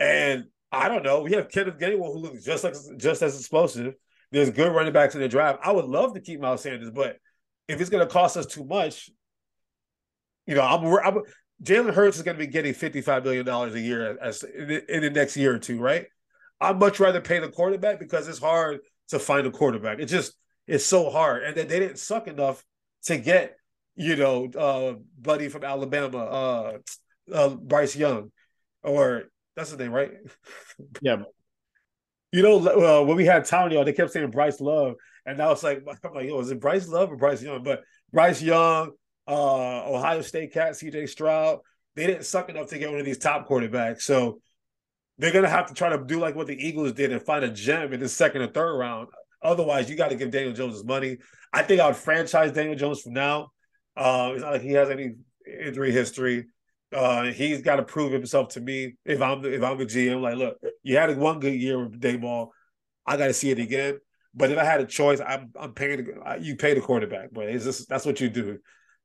And 0.00 0.44
I 0.70 0.88
don't 0.88 1.02
know. 1.02 1.20
We 1.22 1.32
have 1.32 1.50
Kenneth 1.50 1.78
Gainwell 1.78 2.12
who 2.12 2.18
looks 2.18 2.44
just 2.44 2.64
like 2.64 2.74
just 2.96 3.22
as 3.22 3.38
explosive. 3.38 3.94
There's 4.30 4.50
good 4.50 4.74
running 4.74 4.94
backs 4.94 5.14
in 5.14 5.20
the 5.20 5.28
draft. 5.28 5.60
I 5.62 5.72
would 5.72 5.84
love 5.84 6.14
to 6.14 6.20
keep 6.20 6.40
Miles 6.40 6.62
Sanders, 6.62 6.90
but 6.90 7.18
if 7.68 7.80
it's 7.80 7.90
going 7.90 8.06
to 8.06 8.10
cost 8.10 8.36
us 8.36 8.46
too 8.46 8.64
much, 8.64 9.10
you 10.46 10.54
know, 10.54 10.62
I'm, 10.62 10.84
I'm 10.86 11.22
Jalen 11.62 11.92
Hurts 11.92 12.16
is 12.16 12.22
going 12.22 12.36
to 12.36 12.44
be 12.44 12.50
getting 12.50 12.74
fifty-five 12.74 13.22
million 13.22 13.44
dollars 13.44 13.74
a 13.74 13.80
year 13.80 14.18
as 14.20 14.42
in 14.42 14.68
the, 14.68 14.96
in 14.96 15.02
the 15.02 15.10
next 15.10 15.36
year 15.36 15.54
or 15.54 15.58
two, 15.58 15.78
right? 15.78 16.06
I'd 16.60 16.78
much 16.78 16.98
rather 16.98 17.20
pay 17.20 17.38
the 17.40 17.50
quarterback 17.50 18.00
because 18.00 18.26
it's 18.26 18.38
hard 18.38 18.80
to 19.12 19.18
find 19.18 19.46
a 19.46 19.50
quarterback. 19.50 20.00
It 20.00 20.06
just 20.06 20.34
it's 20.66 20.84
so 20.84 21.08
hard, 21.10 21.44
and 21.44 21.56
then 21.56 21.68
they 21.68 21.78
didn't 21.78 21.98
suck 21.98 22.26
enough 22.26 22.64
to 23.04 23.16
get 23.16 23.56
you 23.94 24.16
know, 24.16 24.46
uh, 24.46 24.94
buddy 25.20 25.48
from 25.48 25.64
Alabama, 25.64 26.18
uh, 26.18 26.78
uh, 27.32 27.48
Bryce 27.50 27.94
Young, 27.96 28.30
or 28.82 29.24
that's 29.56 29.70
his 29.70 29.78
name, 29.78 29.92
right? 29.92 30.12
Yeah. 31.00 31.16
You 32.34 32.42
know, 32.42 32.66
uh, 32.66 33.04
when 33.04 33.18
we 33.18 33.26
had 33.26 33.44
Tony 33.44 33.76
on, 33.76 33.84
they 33.84 33.92
kept 33.92 34.10
saying 34.10 34.30
Bryce 34.30 34.58
Love, 34.58 34.94
and 35.26 35.38
I 35.38 35.48
was 35.48 35.62
like, 35.62 35.84
I'm 36.02 36.14
like, 36.14 36.26
yo, 36.26 36.40
is 36.40 36.50
it 36.50 36.60
Bryce 36.60 36.88
Love 36.88 37.12
or 37.12 37.16
Bryce 37.16 37.42
Young? 37.42 37.62
But 37.62 37.82
Bryce 38.10 38.40
Young, 38.40 38.92
uh, 39.28 39.92
Ohio 39.92 40.22
State 40.22 40.50
cat, 40.50 40.72
CJ 40.72 41.10
Stroud, 41.10 41.58
they 41.94 42.06
didn't 42.06 42.24
suck 42.24 42.48
enough 42.48 42.68
to 42.68 42.78
get 42.78 42.88
one 42.88 43.00
of 43.00 43.04
these 43.04 43.18
top 43.18 43.46
quarterbacks. 43.46 44.00
So 44.00 44.40
they're 45.18 45.32
gonna 45.32 45.48
have 45.48 45.66
to 45.66 45.74
try 45.74 45.90
to 45.90 46.02
do 46.04 46.18
like 46.18 46.34
what 46.34 46.46
the 46.46 46.56
Eagles 46.56 46.92
did 46.92 47.12
and 47.12 47.22
find 47.22 47.44
a 47.44 47.50
gem 47.50 47.92
in 47.92 48.00
the 48.00 48.08
second 48.08 48.42
or 48.42 48.48
third 48.48 48.76
round. 48.76 49.08
Otherwise, 49.42 49.90
you 49.90 49.96
got 49.96 50.10
to 50.10 50.16
give 50.16 50.30
Daniel 50.30 50.52
Jones 50.52 50.74
his 50.74 50.84
money. 50.84 51.18
I 51.52 51.62
think 51.62 51.80
I 51.80 51.86
would 51.86 51.96
franchise 51.96 52.52
Daniel 52.52 52.76
Jones 52.76 53.02
from 53.02 53.12
now. 53.12 53.48
Uh, 53.96 54.30
it's 54.32 54.42
not 54.42 54.52
like 54.52 54.62
he 54.62 54.72
has 54.72 54.88
any 54.88 55.14
injury 55.46 55.92
history. 55.92 56.46
Uh, 56.94 57.24
he's 57.24 57.62
got 57.62 57.76
to 57.76 57.82
prove 57.82 58.12
himself 58.12 58.48
to 58.50 58.60
me. 58.60 58.94
If 59.04 59.20
I'm 59.20 59.44
if 59.44 59.62
I'm 59.62 59.78
the 59.78 59.86
GM, 59.86 60.20
like, 60.20 60.36
look, 60.36 60.58
you 60.82 60.96
had 60.96 61.16
one 61.16 61.40
good 61.40 61.54
year 61.54 61.82
with 61.82 62.00
Daboll. 62.00 62.48
I 63.06 63.16
got 63.16 63.26
to 63.26 63.34
see 63.34 63.50
it 63.50 63.58
again. 63.58 63.98
But 64.34 64.50
if 64.50 64.58
I 64.58 64.64
had 64.64 64.80
a 64.80 64.86
choice, 64.86 65.20
I'm 65.20 65.50
I'm 65.58 65.72
paying. 65.72 66.04
The, 66.04 66.38
you 66.40 66.56
pay 66.56 66.74
the 66.74 66.80
quarterback, 66.80 67.30
but 67.32 67.48
it's 67.48 67.64
just 67.64 67.88
that's 67.88 68.06
what 68.06 68.20
you 68.20 68.28
do. 68.28 68.58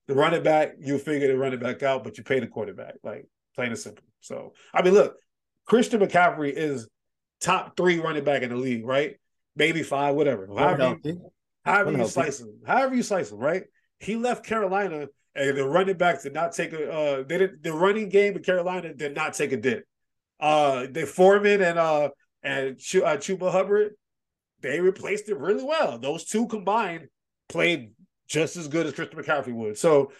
The 0.08 0.16
running 0.16 0.44
back, 0.44 0.74
you 0.80 0.98
figure 0.98 1.28
the 1.28 1.38
running 1.38 1.60
back 1.60 1.84
out, 1.84 2.04
but 2.04 2.18
you 2.18 2.24
pay 2.24 2.40
the 2.40 2.48
quarterback, 2.48 2.96
like 3.04 3.26
plain 3.56 3.70
and 3.70 3.78
simple. 3.78 4.06
So 4.22 4.54
I 4.74 4.82
mean, 4.82 4.94
look, 4.94 5.18
Christian 5.68 6.00
McCaffrey 6.00 6.52
is 6.52 6.88
top 7.42 7.78
three 7.78 8.00
running 8.00 8.24
back 8.24 8.42
in 8.42 8.50
the 8.50 8.56
league, 8.56 8.86
right? 8.86 9.18
Maybe 9.56 9.84
five, 9.84 10.16
whatever. 10.16 10.48
However, 10.48 10.98
you, 11.04 11.32
however 11.64 11.92
you 11.92 12.08
slice 12.08 12.40
him, 12.40 12.60
however 12.66 12.96
you 12.96 13.04
slice 13.04 13.32
him, 13.32 13.40
right? 13.40 13.64
He 14.00 14.16
left 14.16 14.46
Carolina, 14.46 15.08
and 15.36 15.58
the 15.58 15.68
running 15.68 15.98
backs 15.98 16.24
did 16.24 16.34
not 16.34 16.54
take 16.54 16.74
a. 16.74 16.92
Uh, 16.92 17.24
they 17.28 17.38
didn't. 17.38 17.64
the 17.64 17.74
running 17.74 18.10
game 18.10 18.36
in 18.36 18.44
Carolina 18.44 18.94
did 18.94 19.16
not 19.16 19.34
take 19.34 19.52
a 19.52 19.58
dip. 19.58 19.86
Uh, 20.40 20.88
they 20.90 21.06
Foreman 21.06 21.62
and 21.62 21.80
uh 21.80 22.10
and 22.44 22.78
Ch- 22.78 22.98
uh, 22.98 23.18
Chuba 23.18 23.52
Hubbard, 23.52 23.94
they 24.62 24.80
replaced 24.80 25.30
it 25.30 25.38
really 25.38 25.64
well. 25.64 25.98
Those 26.00 26.26
two 26.26 26.48
combined 26.48 27.08
played 27.50 27.92
just 28.28 28.58
as 28.58 28.68
good 28.68 28.86
as 28.86 28.94
Christian 28.94 29.20
McCaffrey 29.20 29.54
would. 29.54 29.78
So 29.78 30.12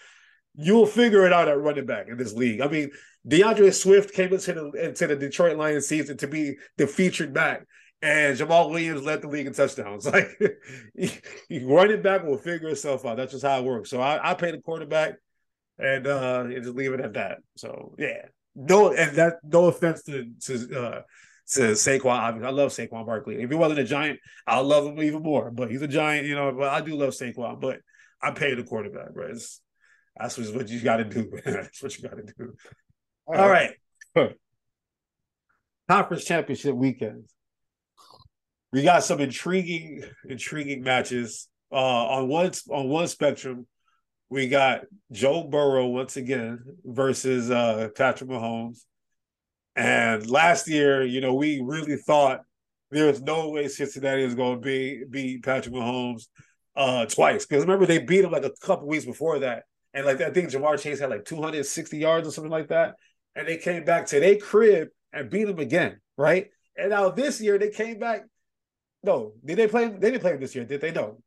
you'll 0.58 0.88
figure 0.88 1.26
it 1.26 1.32
out 1.32 1.48
at 1.48 1.60
running 1.60 1.86
back 1.86 2.08
in 2.10 2.18
this 2.18 2.34
league. 2.34 2.62
I 2.62 2.68
mean, 2.68 2.90
D'Andre 3.28 3.70
Swift 3.72 4.14
came 4.14 4.34
into 4.34 4.54
the 4.54 4.86
into 4.86 5.08
the 5.08 5.16
Detroit 5.16 5.58
Lions 5.58 5.88
season 5.88 6.18
to 6.18 6.28
be 6.28 6.56
the 6.78 6.88
featured 6.88 7.34
back, 7.34 7.66
and 8.02 8.38
Jamaal 8.38 8.70
Williams 8.70 9.04
led 9.04 9.22
the 9.22 9.28
league 9.28 9.48
in 9.48 9.54
touchdowns. 9.54 10.08
Like 10.12 11.64
running 11.64 12.02
back 12.02 12.24
will 12.24 12.38
figure 12.38 12.70
itself 12.70 13.06
out. 13.06 13.18
That's 13.18 13.32
just 13.32 13.46
how 13.46 13.60
it 13.60 13.66
works. 13.66 13.90
So 13.90 14.02
I, 14.02 14.32
I 14.32 14.34
pay 14.34 14.52
the 14.52 14.60
quarterback, 14.60 15.16
and 15.78 16.08
uh, 16.08 16.44
and 16.46 16.64
just 16.64 16.76
leave 16.76 16.94
it 16.94 17.02
at 17.02 17.14
that. 17.14 17.38
So 17.56 17.96
yeah, 17.98 18.26
no, 18.56 18.94
and 18.94 19.16
that 19.18 19.36
no 19.44 19.66
offense 19.66 20.04
to 20.04 20.32
to 20.46 20.82
uh, 20.82 21.02
to 21.52 21.62
Saquon. 21.74 22.44
I, 22.44 22.48
I 22.48 22.52
love 22.52 22.72
Saquon 22.72 23.06
Barkley. 23.06 23.42
If 23.42 23.50
he 23.50 23.56
wasn't 23.56 23.80
a 23.80 23.84
giant, 23.84 24.20
I'll 24.46 24.64
love 24.64 24.86
him 24.86 25.02
even 25.02 25.22
more. 25.22 25.52
But 25.52 25.70
he's 25.70 25.82
a 25.82 25.88
giant, 25.88 26.26
you 26.26 26.36
know. 26.36 26.52
But 26.52 26.70
I 26.70 26.82
do 26.82 26.96
love 26.96 27.10
Saquon. 27.10 27.60
But 27.60 27.80
I 28.22 28.32
pay 28.32 28.56
the 28.56 28.64
quarterback, 28.64 29.14
bro. 29.14 29.28
It's, 29.28 29.62
that's 30.20 30.38
what 30.38 30.56
what 30.56 30.70
you 30.70 30.80
got 30.82 30.98
to 30.98 31.04
do. 31.04 31.30
man. 31.32 31.42
That's 31.46 31.82
what 31.82 31.98
you 31.98 32.08
got 32.08 32.18
to 32.18 32.24
do. 32.24 32.54
All 33.28 33.50
right. 33.50 33.72
Conference 35.90 36.26
championship 36.26 36.76
weekend. 36.76 37.26
We 38.74 38.84
got 38.84 39.04
some 39.04 39.22
intriguing, 39.22 40.04
intriguing 40.28 40.84
matches. 40.84 41.48
Uh, 41.72 41.76
on 41.76 42.28
one 42.28 42.52
on 42.70 42.88
one 42.88 43.08
spectrum, 43.08 43.68
we 44.30 44.48
got 44.48 44.82
Joe 45.12 45.44
Burrow 45.44 45.88
once 45.88 46.18
again 46.18 46.64
versus 46.84 47.52
uh, 47.52 47.90
Patrick 47.96 48.30
Mahomes. 48.30 48.80
And 49.76 50.30
last 50.30 50.68
year, 50.68 51.04
you 51.04 51.22
know, 51.22 51.36
we 51.36 51.62
really 51.64 51.98
thought 51.98 52.42
there 52.92 53.08
was 53.08 53.22
no 53.22 53.50
way 53.50 53.68
Cincinnati 53.68 54.26
was 54.26 54.36
going 54.36 54.56
to 54.56 54.66
be 54.66 55.04
beat 55.10 55.44
Patrick 55.44 55.76
Mahomes 55.76 56.28
uh, 56.76 57.06
twice. 57.06 57.46
Because 57.46 57.64
remember, 57.64 57.86
they 57.86 58.00
beat 58.00 58.24
him 58.24 58.32
like 58.32 58.46
a 58.46 58.52
couple 58.62 58.88
weeks 58.88 59.06
before 59.06 59.40
that. 59.40 59.64
And 59.98 60.06
like 60.06 60.22
I 60.22 60.30
think 60.30 60.52
Ja'Marr 60.52 60.80
Chase 60.80 61.00
had 61.00 61.10
like 61.10 61.26
260 61.26 61.98
yards 61.98 62.28
or 62.28 62.32
something 62.32 62.52
like 62.52 62.68
that. 62.68 62.98
And 63.36 63.48
they 63.48 63.58
came 63.58 63.84
back 63.84 64.06
to 64.08 64.20
their 64.20 64.38
crib 64.38 64.90
and 65.12 65.28
beat 65.28 65.50
him 65.50 65.58
again, 65.58 66.00
right? 66.18 66.52
And 66.78 66.92
now 66.92 67.10
this 67.10 67.42
year 67.42 67.58
they 67.58 67.72
came 67.72 67.98
back. 67.98 68.26
No, 69.02 69.34
did 69.44 69.58
they 69.58 69.68
play? 69.68 69.88
They 69.88 70.12
didn't 70.12 70.22
play 70.22 70.34
him 70.34 70.40
this 70.40 70.54
year, 70.54 70.66
did 70.66 70.82
they? 70.82 70.92
No. 70.92 71.18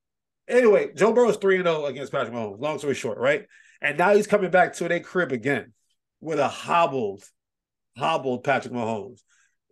Anyway, 0.47 0.93
Joe 0.95 1.13
Burrow's 1.13 1.37
3 1.39 1.57
0 1.57 1.87
against 1.87 2.13
Patrick 2.13 2.33
Mahomes. 2.33 2.61
Long 2.61 2.79
story 2.79 2.95
short, 2.95 3.19
right? 3.19 3.45
And 3.83 3.99
now 3.99 4.15
he's 4.15 4.29
coming 4.29 4.53
back 4.53 4.75
to 4.75 4.87
their 4.87 5.01
crib 5.01 5.33
again 5.33 5.73
with 6.21 6.39
a 6.39 6.47
hobbled, 6.47 7.25
hobbled 7.99 8.45
Patrick 8.45 8.73
Mahomes. 8.73 9.19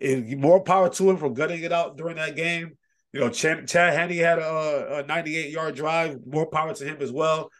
And 0.00 0.38
more 0.38 0.60
power 0.60 0.88
to 0.90 1.10
him 1.10 1.18
for 1.18 1.30
gutting 1.30 1.62
it 1.62 1.72
out 1.72 1.96
during 1.96 2.16
that 2.16 2.34
game. 2.34 2.76
You 3.12 3.20
know, 3.20 3.30
Chad, 3.30 3.68
Chad 3.68 3.94
had 3.94 4.38
a 4.40 5.04
98 5.06 5.50
yard 5.50 5.76
drive. 5.76 6.18
More 6.26 6.46
power 6.50 6.74
to 6.74 6.84
him 6.84 6.96
as 7.00 7.12
well. 7.12 7.50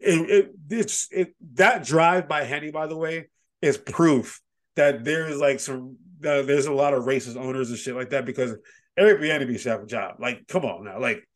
It, 0.00 0.30
it, 0.30 0.50
it's, 0.70 1.08
it 1.10 1.34
that 1.54 1.84
drive 1.84 2.28
by 2.28 2.44
Henne, 2.44 2.70
by 2.72 2.86
the 2.86 2.96
way, 2.96 3.28
is 3.62 3.78
proof 3.78 4.40
that 4.76 5.04
there's 5.04 5.38
like 5.38 5.60
some 5.60 5.96
uh, 6.24 6.42
there's 6.42 6.66
a 6.66 6.72
lot 6.72 6.94
of 6.94 7.04
racist 7.04 7.36
owners 7.36 7.70
and 7.70 7.78
shit 7.78 7.94
like 7.94 8.10
that 8.10 8.24
because 8.24 8.54
Eric 8.96 9.20
Bieniemy 9.20 9.58
should 9.58 9.72
have 9.72 9.82
a 9.82 9.86
job. 9.86 10.16
Like, 10.18 10.46
come 10.48 10.64
on 10.64 10.84
now, 10.84 11.00
like 11.00 11.26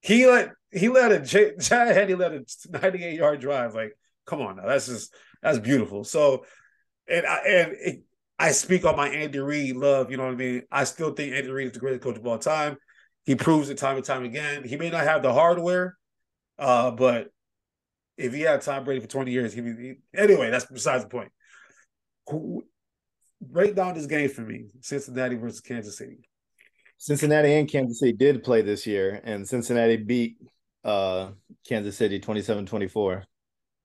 he 0.00 0.26
let 0.26 0.50
he 0.70 0.88
let 0.88 1.12
a 1.12 1.24
Chad 1.24 1.60
Henne 1.96 2.18
let 2.18 2.32
a 2.32 2.44
98 2.70 3.14
yard 3.14 3.40
drive. 3.40 3.74
Like, 3.74 3.96
come 4.26 4.40
on 4.40 4.56
now, 4.56 4.66
that's 4.66 4.86
just 4.86 5.14
that's 5.42 5.58
beautiful. 5.58 6.04
So, 6.04 6.44
and 7.08 7.26
I 7.26 7.36
and 7.46 7.72
it, 7.72 8.02
I 8.38 8.52
speak 8.52 8.84
on 8.84 8.96
my 8.96 9.08
Andy 9.08 9.38
Reid 9.38 9.76
love. 9.76 10.10
You 10.10 10.16
know 10.16 10.24
what 10.24 10.32
I 10.32 10.36
mean? 10.36 10.62
I 10.70 10.84
still 10.84 11.12
think 11.12 11.34
Andy 11.34 11.50
Reid 11.50 11.68
is 11.68 11.72
the 11.72 11.80
greatest 11.80 12.02
coach 12.02 12.16
of 12.16 12.26
all 12.26 12.38
time. 12.38 12.76
He 13.24 13.34
proves 13.34 13.68
it 13.68 13.78
time 13.78 13.96
and 13.96 14.04
time 14.04 14.24
again. 14.24 14.64
He 14.64 14.76
may 14.76 14.88
not 14.88 15.04
have 15.04 15.22
the 15.22 15.32
hardware, 15.32 15.96
uh, 16.58 16.90
but 16.90 17.30
if 18.20 18.34
he 18.34 18.42
had 18.42 18.60
Tom 18.60 18.84
Brady 18.84 19.00
for 19.00 19.06
20 19.06 19.30
years, 19.30 19.52
he'd 19.52 19.62
be 19.62 19.96
anyway, 20.14 20.50
that's 20.50 20.66
besides 20.66 21.04
the 21.04 21.10
point. 21.10 21.32
Who, 22.28 22.64
break 23.40 23.74
down 23.74 23.94
this 23.94 24.06
game 24.06 24.28
for 24.28 24.42
me. 24.42 24.66
Cincinnati 24.80 25.36
versus 25.36 25.60
Kansas 25.60 25.96
City. 25.96 26.28
Cincinnati 26.98 27.54
and 27.54 27.68
Kansas 27.68 28.00
City 28.00 28.12
did 28.12 28.44
play 28.44 28.62
this 28.62 28.86
year, 28.86 29.20
and 29.24 29.48
Cincinnati 29.48 29.96
beat 29.96 30.36
uh 30.84 31.30
Kansas 31.66 31.96
City 31.96 32.20
27-24. 32.20 33.24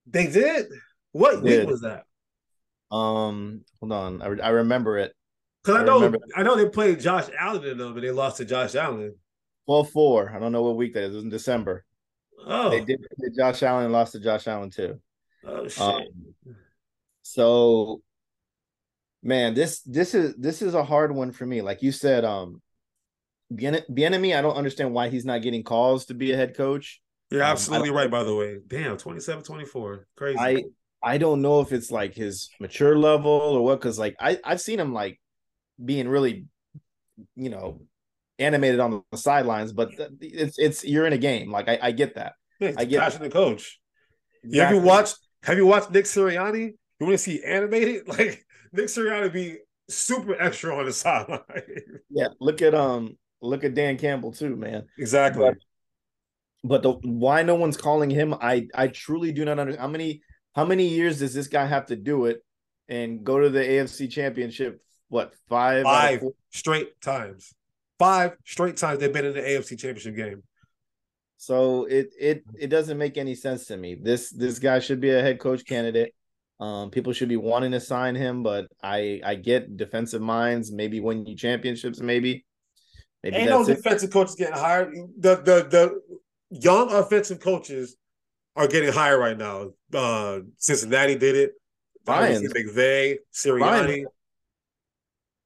They 0.06 0.26
did? 0.28 0.66
What 1.12 1.42
they 1.42 1.50
week 1.50 1.60
did. 1.60 1.68
was 1.68 1.80
that? 1.80 2.04
Um, 2.94 3.64
hold 3.80 3.92
on. 3.92 4.22
I, 4.22 4.46
I 4.46 4.48
remember 4.50 4.98
it. 4.98 5.12
Because 5.64 5.78
I, 5.78 5.82
I, 5.82 5.84
know. 5.84 6.14
I 6.36 6.42
know 6.42 6.56
they 6.56 6.68
played 6.68 7.00
Josh 7.00 7.26
Allen 7.38 7.64
in 7.64 7.78
them, 7.78 7.94
but 7.94 8.02
they 8.02 8.10
lost 8.10 8.36
to 8.36 8.44
Josh 8.44 8.74
Allen. 8.74 9.14
12-4. 9.68 10.34
I 10.34 10.38
don't 10.38 10.52
know 10.52 10.62
what 10.62 10.76
week 10.76 10.94
that 10.94 11.04
is. 11.04 11.12
It 11.12 11.16
was 11.16 11.24
in 11.24 11.30
December. 11.30 11.85
Oh. 12.46 12.70
They 12.70 12.84
did 12.84 13.04
Josh 13.36 13.62
Allen 13.62 13.90
lost 13.92 14.12
to 14.12 14.20
Josh 14.20 14.46
Allen 14.46 14.70
too. 14.70 15.00
Oh 15.44 15.66
shit. 15.66 15.80
Um, 15.80 16.04
so 17.22 18.02
man, 19.22 19.54
this 19.54 19.80
this 19.80 20.14
is 20.14 20.34
this 20.36 20.62
is 20.62 20.74
a 20.74 20.84
hard 20.84 21.12
one 21.12 21.32
for 21.32 21.44
me. 21.44 21.60
Like 21.60 21.82
you 21.82 21.92
said, 21.92 22.24
um 22.24 22.62
Bieniemy, 23.52 24.36
I 24.36 24.42
don't 24.42 24.56
understand 24.56 24.92
why 24.92 25.08
he's 25.08 25.24
not 25.24 25.42
getting 25.42 25.62
calls 25.62 26.06
to 26.06 26.14
be 26.14 26.32
a 26.32 26.36
head 26.36 26.56
coach. 26.56 27.00
You're 27.30 27.42
um, 27.42 27.50
absolutely 27.50 27.90
right, 27.90 28.10
by 28.10 28.24
the 28.24 28.34
way. 28.34 28.58
Damn, 28.66 28.96
27, 28.96 29.44
24. 29.44 30.06
Crazy. 30.16 30.38
I 30.38 30.64
I 31.02 31.18
don't 31.18 31.42
know 31.42 31.60
if 31.60 31.72
it's 31.72 31.90
like 31.90 32.14
his 32.14 32.48
mature 32.60 32.96
level 32.96 33.30
or 33.30 33.62
what, 33.62 33.78
because 33.80 33.98
like 33.98 34.16
I, 34.20 34.38
I've 34.44 34.60
seen 34.60 34.80
him 34.80 34.92
like 34.92 35.20
being 35.82 36.08
really, 36.08 36.46
you 37.34 37.50
know, 37.50 37.82
animated 38.38 38.80
on 38.80 39.02
the 39.10 39.18
sidelines, 39.18 39.72
but 39.72 39.90
it's 40.20 40.58
it's 40.58 40.84
you're 40.84 41.06
in 41.06 41.12
a 41.12 41.18
game. 41.18 41.50
Like 41.50 41.68
I, 41.68 41.78
I 41.82 41.90
get 41.92 42.14
that. 42.16 42.34
Yeah, 42.60 42.72
I 42.76 42.84
get 42.84 43.00
passionate 43.00 43.32
coach. 43.32 43.80
Exactly. 44.44 44.60
Have 44.60 44.74
you 44.74 44.88
watched 44.88 45.18
have 45.42 45.56
you 45.56 45.66
watched 45.66 45.90
Nick 45.90 46.04
Sirianni? 46.04 46.74
You 47.00 47.06
want 47.06 47.12
to 47.12 47.18
see 47.18 47.42
animated? 47.42 48.08
Like 48.08 48.44
Nick 48.72 48.86
Sirianni 48.86 49.32
be 49.32 49.58
super 49.88 50.40
extra 50.40 50.76
on 50.76 50.86
the 50.86 50.92
sideline. 50.92 51.42
yeah, 52.10 52.28
look 52.40 52.62
at 52.62 52.74
um 52.74 53.16
look 53.40 53.64
at 53.64 53.74
Dan 53.74 53.98
Campbell 53.98 54.32
too, 54.32 54.56
man. 54.56 54.86
Exactly. 54.98 55.42
But, 55.42 55.56
but 56.64 56.82
the 56.82 56.92
why 57.08 57.42
no 57.42 57.54
one's 57.54 57.76
calling 57.76 58.10
him, 58.10 58.34
I 58.34 58.68
I 58.74 58.88
truly 58.88 59.32
do 59.32 59.44
not 59.44 59.58
understand 59.58 59.80
how 59.80 59.88
many 59.88 60.22
how 60.54 60.64
many 60.64 60.88
years 60.88 61.18
does 61.20 61.34
this 61.34 61.48
guy 61.48 61.66
have 61.66 61.86
to 61.86 61.96
do 61.96 62.26
it 62.26 62.42
and 62.88 63.24
go 63.24 63.40
to 63.40 63.50
the 63.50 63.60
AFC 63.60 64.10
championship? 64.10 64.80
What 65.08 65.32
five 65.48 65.84
five 65.84 66.22
straight 66.50 67.00
times. 67.00 67.54
Five 67.98 68.36
straight 68.44 68.76
times 68.76 69.00
they've 69.00 69.12
been 69.12 69.24
in 69.24 69.34
the 69.34 69.40
AFC 69.40 69.78
championship 69.78 70.16
game. 70.16 70.42
So 71.38 71.84
it 71.84 72.08
it 72.18 72.44
it 72.58 72.66
doesn't 72.68 72.98
make 72.98 73.18
any 73.18 73.34
sense 73.34 73.66
to 73.66 73.76
me. 73.76 73.94
This 74.00 74.30
this 74.30 74.58
guy 74.58 74.78
should 74.78 75.00
be 75.00 75.10
a 75.10 75.20
head 75.20 75.38
coach 75.38 75.64
candidate. 75.64 76.14
Um, 76.58 76.90
people 76.90 77.12
should 77.12 77.28
be 77.28 77.36
wanting 77.36 77.72
to 77.72 77.80
sign 77.80 78.14
him, 78.14 78.42
but 78.42 78.66
I 78.82 79.20
I 79.24 79.34
get 79.34 79.76
defensive 79.76 80.22
minds, 80.22 80.72
maybe 80.72 81.00
win 81.00 81.26
you 81.26 81.36
championships, 81.36 82.00
maybe. 82.00 82.44
Maybe 83.22 83.36
Ain't 83.36 83.50
no 83.50 83.64
defensive 83.64 84.10
coaches 84.10 84.34
getting 84.34 84.54
hired. 84.54 84.94
The 85.18 85.36
the 85.36 85.66
the 85.68 86.00
young 86.50 86.90
offensive 86.92 87.40
coaches 87.40 87.96
are 88.54 88.68
getting 88.68 88.92
hired 88.92 89.20
right 89.20 89.36
now. 89.36 89.70
Uh, 89.92 90.40
Cincinnati 90.56 91.16
did 91.16 91.36
it. 91.36 91.52
Ryan 92.06 92.46
McVay, 92.46 93.16
Sirianni. 93.34 94.04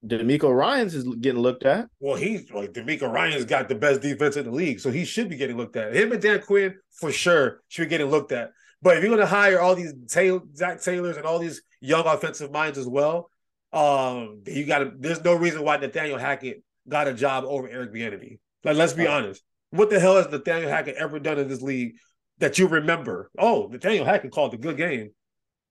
DeMeco 0.07 0.55
Ryans 0.55 0.95
is 0.95 1.05
getting 1.17 1.43
looked 1.43 1.65
at. 1.65 1.89
Well, 1.99 2.17
he's 2.17 2.51
like 2.51 2.73
DeMeco 2.73 3.13
Ryan's 3.13 3.45
got 3.45 3.69
the 3.69 3.75
best 3.75 4.01
defense 4.01 4.37
in 4.37 4.45
the 4.45 4.51
league, 4.51 4.81
so 4.81 4.91
he 4.91 5.05
should 5.05 5.29
be 5.29 5.37
getting 5.37 5.57
looked 5.57 5.77
at. 5.77 5.95
Him 5.95 6.13
and 6.13 6.23
Dan 6.23 6.41
Quinn 6.41 6.75
for 6.93 7.13
sure 7.13 7.61
should 7.69 7.83
be 7.83 7.89
getting 7.89 8.11
looked 8.11 8.33
at. 8.33 8.53
But 8.83 8.97
if 8.97 9.03
you're 9.03 9.15
going 9.15 9.21
to 9.21 9.27
hire 9.27 9.61
all 9.61 9.75
these 9.75 9.93
Taylor, 10.09 10.41
Zac 10.57 10.81
Taylors 10.81 11.19
and 11.19 11.27
all 11.27 11.39
these 11.39 11.63
young 11.81 12.07
offensive 12.07 12.51
minds 12.51 12.79
as 12.79 12.87
well, 12.87 13.31
um, 13.73 14.43
you 14.47 14.65
got 14.65 14.79
to. 14.79 14.93
There's 14.99 15.23
no 15.23 15.35
reason 15.35 15.63
why 15.63 15.77
Nathaniel 15.77 16.19
Hackett 16.19 16.63
got 16.89 17.07
a 17.07 17.13
job 17.13 17.45
over 17.47 17.69
Eric 17.69 17.93
Bieniemy. 17.93 18.39
Like, 18.65 18.77
let's 18.77 18.95
be 18.95 19.07
honest. 19.07 19.43
What 19.71 19.91
the 19.91 20.01
hell 20.01 20.17
has 20.17 20.29
Nathaniel 20.31 20.71
Hackett 20.71 20.97
ever 20.97 21.19
done 21.19 21.39
in 21.39 21.49
this 21.49 21.63
league 21.63 21.97
that 22.39 22.59
you 22.59 22.67
remember? 22.67 23.31
Oh, 23.39 23.69
Nathaniel 23.71 24.05
Hackett 24.07 24.33
called 24.33 24.55
a 24.55 24.57
good 24.59 24.77
game, 24.77 25.11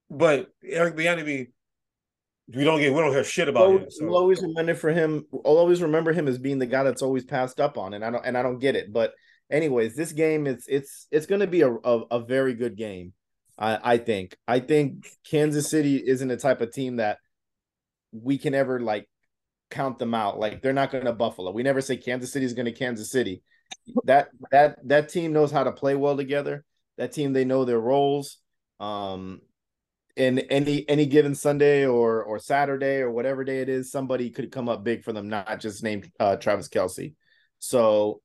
but 0.09 0.47
Eric 0.63 0.95
Bieniemy 0.95 1.47
we 2.55 2.63
don't 2.63 2.79
get 2.79 2.93
we 2.93 2.99
don't 2.99 3.11
hear 3.11 3.23
shit 3.23 3.47
about 3.47 3.69
we'll, 3.69 3.77
him. 3.79 3.91
So. 3.91 4.05
We'll 4.05 4.17
always 4.17 4.41
remember 4.41 4.75
for 4.75 4.91
him. 4.91 5.25
I'll 5.33 5.57
always 5.57 5.81
remember 5.81 6.11
him 6.13 6.27
as 6.27 6.37
being 6.37 6.59
the 6.59 6.65
guy 6.65 6.83
that's 6.83 7.01
always 7.01 7.23
passed 7.23 7.59
up 7.59 7.77
on, 7.77 7.93
and 7.93 8.03
I 8.03 8.09
don't 8.09 8.25
and 8.25 8.37
I 8.37 8.43
don't 8.43 8.59
get 8.59 8.75
it. 8.75 8.91
But 8.91 9.13
anyways, 9.51 9.95
this 9.95 10.11
game 10.11 10.47
it's 10.47 10.65
it's 10.67 11.07
it's 11.11 11.25
going 11.25 11.41
to 11.41 11.47
be 11.47 11.61
a, 11.61 11.71
a, 11.71 11.99
a 12.11 12.19
very 12.19 12.53
good 12.53 12.75
game. 12.75 13.13
I 13.57 13.93
I 13.93 13.97
think 13.97 14.35
I 14.47 14.59
think 14.59 15.07
Kansas 15.29 15.69
City 15.69 15.97
isn't 15.97 16.27
the 16.27 16.37
type 16.37 16.61
of 16.61 16.71
team 16.71 16.95
that 16.97 17.19
we 18.11 18.37
can 18.37 18.55
ever 18.55 18.79
like 18.79 19.07
count 19.69 19.99
them 19.99 20.15
out. 20.15 20.39
Like 20.39 20.61
they're 20.61 20.73
not 20.73 20.91
going 20.91 21.05
to 21.05 21.13
Buffalo. 21.13 21.51
We 21.51 21.63
never 21.63 21.81
say 21.81 21.97
Kansas 21.97 22.31
City 22.31 22.45
is 22.45 22.53
going 22.53 22.65
to 22.65 22.71
Kansas 22.71 23.11
City. 23.11 23.43
That 24.05 24.29
that 24.51 24.79
that 24.87 25.09
team 25.09 25.33
knows 25.33 25.51
how 25.51 25.63
to 25.63 25.71
play 25.71 25.95
well 25.95 26.17
together. 26.17 26.65
That 26.97 27.11
team 27.11 27.33
they 27.33 27.45
know 27.45 27.65
their 27.65 27.79
roles. 27.79 28.37
Um, 28.79 29.41
in 30.19 30.39
any 30.39 30.87
any 30.89 31.05
given 31.05 31.33
Sunday 31.33 31.85
or 31.85 32.21
or 32.21 32.39
Saturday 32.39 32.97
or 32.97 33.09
whatever 33.09 33.45
day 33.45 33.61
it 33.61 33.69
is, 33.69 33.89
somebody 33.89 34.29
could 34.29 34.51
come 34.51 34.67
up 34.67 34.83
big 34.83 35.03
for 35.03 35.13
them, 35.13 35.29
not 35.29 35.59
just 35.61 35.81
named 35.81 36.11
uh, 36.19 36.35
Travis 36.35 36.67
Kelce. 36.67 37.13
So, 37.59 38.21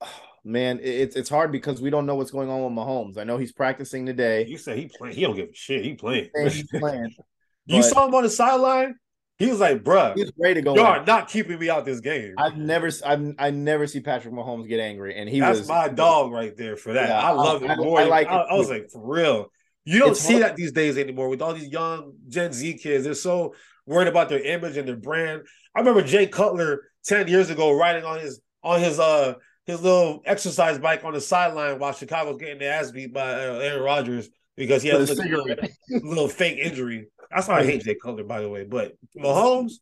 man, 0.44 0.80
it's 0.82 1.14
it's 1.14 1.30
hard 1.30 1.52
because 1.52 1.80
we 1.80 1.90
don't 1.90 2.06
know 2.06 2.16
what's 2.16 2.32
going 2.32 2.50
on 2.50 2.64
with 2.64 2.72
Mahomes. 2.72 3.18
I 3.18 3.24
know 3.24 3.38
he's 3.38 3.52
practicing 3.52 4.04
today. 4.04 4.46
You 4.46 4.58
say 4.58 4.76
he 4.76 4.88
playing. 4.88 5.14
He 5.14 5.22
don't 5.22 5.36
give 5.36 5.50
a 5.50 5.54
shit. 5.54 5.84
He 5.84 5.94
playing. 5.94 6.30
He's 6.36 6.66
playing. 6.74 7.14
you 7.66 7.82
saw 7.84 8.06
him 8.06 8.14
on 8.16 8.24
the 8.24 8.30
sideline. 8.30 8.96
He 9.38 9.46
was 9.46 9.60
like, 9.60 9.84
"Bruh, 9.84 10.16
he's 10.16 10.32
ready 10.36 10.54
to 10.54 10.62
go. 10.62 10.74
You 10.74 10.82
are 10.82 11.04
not 11.04 11.28
keeping 11.28 11.58
me 11.58 11.70
out 11.70 11.84
this 11.84 12.00
game." 12.00 12.34
I've 12.36 12.56
never, 12.56 12.90
I've, 13.06 13.34
I 13.38 13.50
never 13.50 13.86
see 13.86 14.00
Patrick 14.00 14.34
Mahomes 14.34 14.68
get 14.68 14.80
angry, 14.80 15.16
and 15.16 15.28
he 15.28 15.38
That's 15.38 15.60
was 15.60 15.68
my 15.68 15.88
dog 15.88 16.32
right 16.32 16.56
there 16.56 16.76
for 16.76 16.92
that. 16.94 17.08
Yeah, 17.08 17.20
I 17.20 17.30
love 17.30 17.62
I, 17.62 17.72
it 17.72 17.76
more. 17.76 18.00
I, 18.00 18.02
I 18.02 18.06
like. 18.06 18.26
I, 18.28 18.38
I 18.38 18.54
was 18.54 18.68
like, 18.68 18.90
for 18.90 19.00
real. 19.04 19.50
You 19.84 19.98
don't 19.98 20.12
it's 20.12 20.20
see 20.20 20.34
hard. 20.34 20.44
that 20.44 20.56
these 20.56 20.72
days 20.72 20.96
anymore 20.96 21.28
with 21.28 21.42
all 21.42 21.54
these 21.54 21.68
young 21.68 22.14
Gen 22.28 22.52
Z 22.52 22.74
kids. 22.74 23.04
They're 23.04 23.14
so 23.14 23.54
worried 23.86 24.08
about 24.08 24.28
their 24.28 24.42
image 24.42 24.76
and 24.76 24.86
their 24.86 24.96
brand. 24.96 25.42
I 25.74 25.80
remember 25.80 26.02
Jay 26.02 26.26
Cutler 26.26 26.82
10 27.04 27.28
years 27.28 27.50
ago 27.50 27.72
riding 27.72 28.04
on 28.04 28.20
his 28.20 28.40
on 28.62 28.80
his 28.80 29.00
uh 29.00 29.34
his 29.66 29.80
little 29.82 30.22
exercise 30.24 30.78
bike 30.78 31.04
on 31.04 31.12
the 31.12 31.20
sideline 31.20 31.78
while 31.78 31.92
Chicago's 31.92 32.38
getting 32.38 32.58
their 32.58 32.72
ass 32.72 32.90
beat 32.90 33.12
by 33.12 33.32
uh, 33.32 33.58
Aaron 33.58 33.82
Rodgers 33.82 34.28
because 34.56 34.82
he 34.82 34.88
had 34.88 35.00
a 35.00 35.04
little, 35.04 35.46
little, 36.02 36.28
fake 36.28 36.58
injury. 36.58 37.08
That's 37.30 37.48
why 37.48 37.60
I 37.60 37.64
hate 37.64 37.84
Jay 37.84 37.94
Cutler, 37.94 38.24
by 38.24 38.40
the 38.40 38.48
way. 38.48 38.64
But 38.64 38.92
Mahomes, 39.16 39.74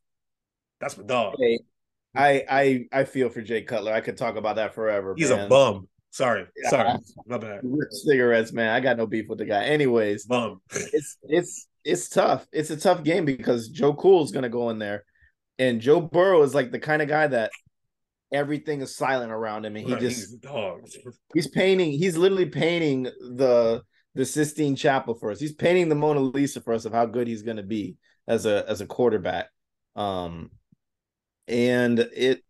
that's 0.81 0.97
my 0.97 1.05
dog. 1.05 1.35
Hey, 1.39 1.59
I 2.15 2.45
I 2.49 2.85
I 2.93 3.05
feel 3.05 3.31
for 3.31 3.41
Jay 3.43 3.63
Cutler. 3.63 3.93
I 3.93 4.01
could 4.01 4.17
talk 4.17 4.37
about 4.37 4.57
that 4.57 4.75
forever. 4.75 5.15
He's 5.17 5.31
man. 5.31 5.47
a 5.47 5.49
bum. 5.49 5.89
Sorry, 6.11 6.47
sorry, 6.69 6.99
my 7.27 7.39
bad. 7.39 7.61
Cigarettes, 7.91 8.53
man. 8.53 8.71
I 8.75 8.81
got 8.81 8.97
no 8.97 9.07
beef 9.07 9.27
with 9.29 9.39
the 9.39 9.45
guy. 9.45 9.65
Anyways, 9.65 10.27
bum. 10.27 10.61
it's 10.71 11.17
it's 11.23 11.69
it's 11.85 12.09
tough. 12.09 12.47
It's 12.53 12.71
a 12.71 12.77
tough 12.77 13.05
game 13.05 13.25
because 13.25 13.69
Joe 13.69 13.95
Cool 13.95 14.25
is 14.25 14.33
to 14.33 14.49
go 14.49 14.71
in 14.71 14.79
there, 14.79 15.05
and 15.59 15.81
Joe 15.81 16.01
Burrow 16.01 16.43
is 16.43 16.55
like 16.55 16.73
the 16.73 16.81
kind 16.81 17.01
of 17.01 17.09
guy 17.09 17.29
that 17.29 17.53
everything 18.33 18.81
is 18.81 18.97
silent 18.97 19.31
around 19.33 19.65
him, 19.65 19.77
and 19.77 19.87
he 19.87 19.93
right, 19.93 20.01
just 20.01 20.37
he's, 20.43 20.99
he's 21.35 21.49
painting. 21.49 21.93
He's 21.93 22.17
literally 22.17 22.47
painting 22.47 23.05
the 23.05 23.83
the 24.15 24.25
Sistine 24.25 24.77
Chapel 24.77 25.15
for 25.15 25.31
us. 25.31 25.41
He's 25.41 25.55
painting 25.55 25.89
the 25.89 25.95
Mona 25.95 26.21
Lisa 26.21 26.61
for 26.61 26.73
us 26.73 26.85
of 26.85 26.93
how 26.93 27.07
good 27.07 27.29
he's 27.29 27.43
to 27.57 27.63
be 27.63 27.97
as 28.27 28.47
a 28.47 28.69
as 28.69 28.81
a 28.81 28.87
quarterback. 28.87 29.49
Um, 29.97 30.51
and 31.47 31.99
it 31.99 32.43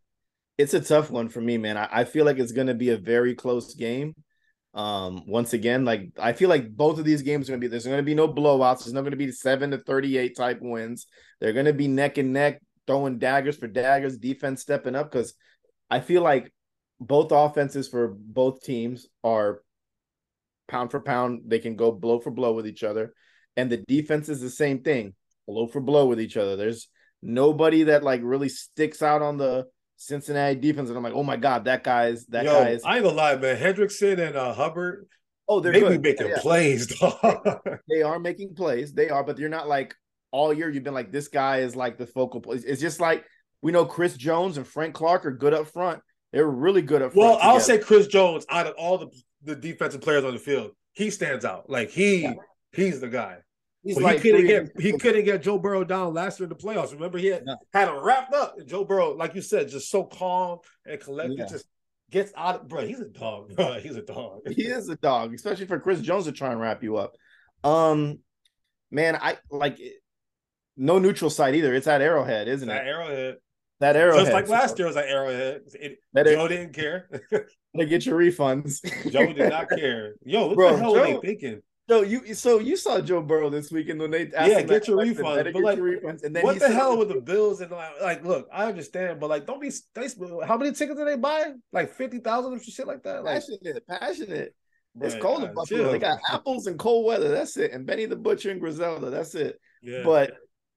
it's 0.61 0.75
a 0.75 0.81
tough 0.81 1.11
one 1.11 1.29
for 1.29 1.41
me, 1.41 1.57
man. 1.57 1.77
I, 1.77 1.89
I 1.91 2.05
feel 2.05 2.25
like 2.25 2.39
it's 2.39 2.53
going 2.53 2.67
to 2.67 2.75
be 2.75 2.91
a 2.91 2.99
very 2.99 3.35
close 3.35 3.75
game. 3.75 4.15
Um, 4.73 5.25
once 5.27 5.53
again, 5.53 5.85
like 5.85 6.13
I 6.19 6.33
feel 6.33 6.49
like 6.49 6.71
both 6.71 6.99
of 6.99 7.05
these 7.05 7.23
games 7.23 7.49
are 7.49 7.53
gonna 7.53 7.61
be 7.61 7.67
there's 7.67 7.87
gonna 7.87 8.05
be 8.05 8.15
no 8.15 8.29
blowouts, 8.29 8.85
there's 8.85 8.93
not 8.93 9.03
gonna 9.03 9.17
be 9.17 9.33
seven 9.33 9.73
to 9.73 9.79
38 9.79 10.37
type 10.37 10.59
wins. 10.61 11.09
They're 11.41 11.53
gonna 11.53 11.73
be 11.73 11.89
neck 11.89 12.19
and 12.19 12.33
neck, 12.33 12.61
throwing 12.87 13.19
daggers 13.19 13.57
for 13.57 13.67
daggers, 13.67 14.17
defense 14.17 14.63
stepping 14.63 14.95
up 14.95 15.11
because 15.11 15.35
I 15.91 15.99
feel 15.99 16.23
like 16.23 16.53
both 17.01 17.33
offenses 17.33 17.89
for 17.89 18.15
both 18.17 18.63
teams 18.63 19.09
are 19.25 19.63
pound 20.69 20.93
for 20.93 21.01
pound. 21.01 21.43
They 21.47 21.59
can 21.59 21.75
go 21.75 21.91
blow 21.91 22.21
for 22.21 22.31
blow 22.31 22.53
with 22.53 22.69
each 22.69 22.85
other. 22.85 23.13
And 23.57 23.71
the 23.71 23.79
defense 23.79 24.29
is 24.29 24.41
the 24.41 24.51
same 24.51 24.85
thing, 24.85 25.15
blow 25.49 25.67
for 25.67 25.81
blow 25.81 26.07
with 26.07 26.21
each 26.21 26.37
other. 26.37 26.55
There's 26.55 26.87
nobody 27.23 27.83
that 27.85 28.05
like 28.05 28.21
really 28.23 28.49
sticks 28.49 29.03
out 29.03 29.21
on 29.21 29.37
the 29.37 29.67
Cincinnati 30.01 30.59
defense, 30.59 30.89
and 30.89 30.97
I'm 30.97 31.05
like, 31.05 31.13
oh 31.13 31.23
my 31.23 31.37
god, 31.37 31.67
that 31.67 31.85
guy's 31.85 32.25
that 32.29 32.47
Yo, 32.47 32.53
guy 32.53 32.71
is. 32.71 32.83
I 32.85 32.97
ain't 32.97 33.05
gonna 33.05 33.15
lie, 33.15 33.37
man. 33.37 33.59
Hendrickson 33.59 34.19
and 34.19 34.35
uh, 34.35 34.55
Hubbard. 34.55 35.07
Oh, 35.47 35.61
they're 35.61 35.73
they 35.73 35.81
good. 35.81 36.01
making 36.01 36.27
yeah. 36.27 36.39
plays. 36.39 36.87
they 37.89 38.01
are 38.01 38.19
making 38.19 38.55
plays. 38.55 38.95
They 38.95 39.11
are, 39.11 39.23
but 39.23 39.39
you're 39.39 39.51
not 39.51 39.69
like 39.69 39.95
all 40.31 40.55
year. 40.55 40.71
You've 40.71 40.85
been 40.85 40.95
like 40.95 41.13
this 41.13 41.29
guy 41.29 41.59
is 41.59 41.77
like 41.77 41.99
the 41.99 42.07
focal 42.07 42.41
point. 42.41 42.65
It's 42.67 42.81
just 42.81 42.99
like 42.99 43.27
we 43.61 43.73
know 43.73 43.85
Chris 43.85 44.17
Jones 44.17 44.57
and 44.57 44.67
Frank 44.67 44.95
Clark 44.95 45.27
are 45.27 45.33
good 45.33 45.53
up 45.53 45.67
front. 45.67 46.01
They're 46.33 46.49
really 46.49 46.81
good 46.81 47.03
up 47.03 47.13
front. 47.13 47.29
Well, 47.29 47.39
I'll 47.43 47.61
say 47.61 47.77
Chris 47.77 48.07
Jones 48.07 48.47
out 48.49 48.67
of 48.67 48.75
all 48.79 48.97
the 48.97 49.09
the 49.43 49.55
defensive 49.55 50.01
players 50.01 50.25
on 50.25 50.33
the 50.33 50.39
field, 50.39 50.71
he 50.95 51.11
stands 51.11 51.45
out. 51.45 51.69
Like 51.69 51.91
he 51.91 52.23
yeah. 52.23 52.35
he's 52.73 53.01
the 53.01 53.09
guy. 53.09 53.37
He's 53.83 53.97
well, 53.97 54.05
like 54.05 54.21
he 54.21 54.31
couldn't 54.31 54.47
get 54.47 54.81
he 54.81 54.93
couldn't 54.93 55.25
get 55.25 55.43
Joe 55.43 55.59
Burrow 55.59 55.85
down 55.85 56.13
last 56.13 56.39
year 56.39 56.45
in 56.45 56.51
the 56.51 56.55
playoffs. 56.55 56.93
Remember, 56.93 57.17
he 57.17 57.29
had, 57.29 57.45
had 57.73 57.89
him 57.89 58.03
wrapped 58.03 58.35
up. 58.35 58.57
And 58.59 58.69
Joe 58.69 58.85
Burrow, 58.85 59.15
like 59.15 59.35
you 59.35 59.41
said, 59.41 59.69
just 59.69 59.91
so 59.91 60.05
calm 60.05 60.59
and 60.85 61.01
collected, 61.01 61.39
yeah. 61.39 61.47
just 61.47 61.65
gets 62.11 62.33
out 62.37 62.57
of 62.57 62.69
bro. 62.69 62.87
He's 62.87 63.01
a 63.01 63.09
dog, 63.09 63.55
bro. 63.57 63.81
He's 63.81 63.97
a 63.97 64.03
dog. 64.03 64.41
he 64.51 64.67
is 64.67 64.89
a 64.91 64.97
dog, 64.97 65.33
especially 65.35 65.67
for 65.67 65.81
Chris 65.81 66.01
Jones 66.01 66.27
to 66.27 66.33
try 66.33 66.53
and 66.53 66.61
wrap 66.61 66.83
you 66.83 66.97
up. 66.97 67.15
Um, 67.65 68.19
man, 68.91 69.17
I 69.17 69.39
like 69.51 69.79
no 70.77 70.99
neutral 70.99 71.31
site 71.31 71.55
either. 71.55 71.75
It's 71.75 71.87
at 71.87 72.03
Arrowhead, 72.03 72.49
isn't 72.49 72.69
it's 72.69 72.79
it? 72.79 72.87
Arrowhead. 72.87 73.37
That 73.81 73.97
Arrowhead. 73.97 74.25
Just 74.27 74.33
like 74.35 74.49
last 74.49 74.79
year 74.79 74.89
was 74.89 74.97
at 74.99 75.07
Arrowhead. 75.07 75.63
It, 75.73 75.99
Joe 76.15 76.49
didn't 76.49 76.75
care. 76.75 77.09
to 77.77 77.87
get 77.87 78.05
your 78.05 78.19
refunds. 78.19 78.83
Joe 79.11 79.33
did 79.33 79.49
not 79.51 79.71
care. 79.75 80.17
Yo, 80.23 80.49
what 80.49 80.57
bro, 80.57 80.73
the 80.73 80.79
hell 80.79 80.95
Joe, 80.95 81.01
were 81.01 81.07
they 81.07 81.29
thinking? 81.29 81.63
So 81.91 82.03
you 82.03 82.35
so 82.35 82.61
you 82.61 82.77
saw 82.77 83.01
Joe 83.01 83.21
Burrow 83.21 83.51
this 83.51 83.73
weekend 83.73 83.99
when 83.99 84.13
they 84.13 84.31
asked 84.33 84.49
yeah 84.49 84.63
get 84.63 84.87
your 84.87 84.99
refunds, 84.99 85.53
but 85.53 85.61
like 85.61 85.77
your 85.77 86.01
refunds, 86.01 86.23
and 86.23 86.37
then 86.37 86.45
what 86.45 86.55
the 86.55 86.61
said, 86.61 86.73
hell 86.73 86.97
with 86.97 87.09
the 87.09 87.21
Bills 87.21 87.61
and 87.61 87.73
like, 87.73 88.01
like 88.01 88.25
look 88.25 88.47
I 88.53 88.67
understand 88.67 89.19
but 89.19 89.29
like 89.29 89.45
don't 89.45 89.61
be 89.61 89.73
they, 89.97 90.07
how 90.47 90.57
many 90.57 90.71
tickets 90.71 90.97
did 90.97 91.09
they 91.09 91.17
buy? 91.17 91.47
Like 91.73 91.93
fifty 91.93 92.21
thousand 92.21 92.53
or 92.53 92.63
shit 92.63 92.87
like 92.87 93.03
that? 93.03 93.25
Like, 93.25 93.41
passionate 93.41 93.89
passionate. 93.89 94.55
It's 95.01 95.17
cold 95.17 95.43
in 95.43 95.53
Buffalo. 95.53 95.91
They 95.91 95.99
got 95.99 96.21
apples 96.31 96.69
and 96.69 96.79
cold 96.79 97.07
weather 97.07 97.29
that's 97.29 97.57
it 97.57 97.73
and 97.73 97.85
Benny 97.85 98.07
the 98.07 98.15
Butcher 98.15 98.53
and 98.53 98.61
Griselda 98.61 99.11
that's 99.11 99.35
it. 99.35 99.59
Yeah. 99.83 100.03
But 100.05 100.35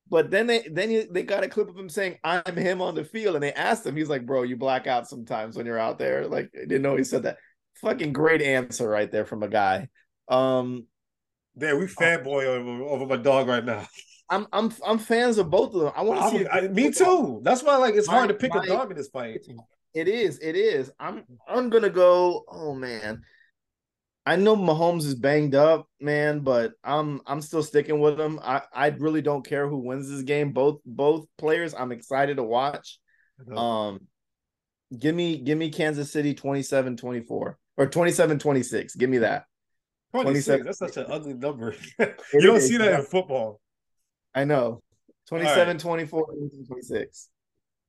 but 0.09 0.32
then 0.32 0.47
they 0.47 0.68
then 0.68 1.09
they 1.11 1.22
got 1.22 1.43
a 1.43 1.47
clip 1.47 1.70
of 1.70 1.78
him 1.78 1.89
saying 1.89 2.18
I'm 2.24 2.55
him 2.55 2.82
on 2.82 2.95
the 2.95 3.03
field 3.03 3.36
and 3.36 3.43
they 3.43 3.53
asked 3.53 3.86
him 3.86 3.95
he's 3.95 4.09
like 4.09 4.26
bro 4.26 4.41
you 4.41 4.57
black 4.57 4.88
out 4.88 5.07
sometimes 5.07 5.57
when 5.57 5.68
you're 5.68 5.78
out 5.78 5.99
there 5.99 6.26
like 6.26 6.49
I 6.55 6.66
didn't 6.66 6.82
know 6.82 6.95
he 6.95 7.03
said 7.03 7.22
that. 7.24 7.38
Fucking 7.76 8.14
great 8.14 8.41
answer 8.41 8.89
right 8.89 9.11
there 9.11 9.26
from 9.26 9.43
a 9.43 9.47
guy. 9.47 9.89
Um 10.28 10.88
Damn, 11.57 11.79
we 11.79 11.85
fanboy 11.85 12.45
over, 12.45 12.83
over 12.83 13.05
my 13.05 13.17
dog 13.17 13.47
right 13.47 13.63
now. 13.63 13.87
I'm 14.29 14.47
I'm 14.51 14.73
I'm 14.85 14.97
fans 14.97 15.37
of 15.37 15.49
both 15.49 15.75
of 15.75 15.81
them. 15.81 15.91
I 15.95 16.01
want 16.01 16.21
to 16.21 16.39
see. 16.39 16.47
I, 16.47 16.67
me 16.67 16.91
too. 16.91 17.41
That's 17.43 17.61
why 17.61 17.75
like 17.77 17.93
it's 17.95 18.07
my, 18.07 18.13
hard 18.13 18.29
to 18.29 18.33
pick 18.33 18.53
my, 18.53 18.63
a 18.63 18.67
dog 18.67 18.89
in 18.89 18.97
this 18.97 19.09
fight. 19.09 19.41
It 19.93 20.07
is. 20.07 20.39
It 20.39 20.55
is. 20.55 20.91
I'm 20.99 21.23
I'm 21.47 21.69
gonna 21.69 21.89
go. 21.89 22.43
Oh 22.49 22.73
man, 22.73 23.21
I 24.25 24.37
know 24.37 24.55
Mahomes 24.55 25.03
is 25.03 25.15
banged 25.15 25.53
up, 25.53 25.87
man, 25.99 26.39
but 26.39 26.73
I'm 26.83 27.21
I'm 27.27 27.41
still 27.41 27.61
sticking 27.61 27.99
with 27.99 28.19
him. 28.19 28.39
I 28.41 28.61
I 28.73 28.87
really 28.87 29.21
don't 29.21 29.45
care 29.45 29.67
who 29.67 29.77
wins 29.77 30.09
this 30.09 30.23
game. 30.23 30.51
Both 30.51 30.79
both 30.85 31.27
players, 31.37 31.73
I'm 31.73 31.91
excited 31.91 32.37
to 32.37 32.43
watch. 32.43 32.99
Uh-huh. 33.39 33.59
Um, 33.59 34.07
give 34.97 35.13
me 35.13 35.37
give 35.37 35.57
me 35.57 35.69
Kansas 35.69 36.11
City 36.11 36.33
27-24 36.33 37.25
or 37.29 37.55
27-26. 37.77 38.97
Give 38.97 39.09
me 39.09 39.19
that. 39.19 39.45
27. 40.22 40.66
That's 40.66 40.78
such 40.78 40.97
an 40.97 41.05
ugly 41.09 41.34
number. 41.34 41.76
you 41.99 42.41
don't 42.41 42.61
see 42.61 42.78
that 42.78 42.99
in 42.99 43.05
football. 43.05 43.59
I 44.36 44.43
know. 44.45 44.82
27, 45.30 45.68
right. 45.68 45.80
24, 45.80 46.28
26. 46.68 47.30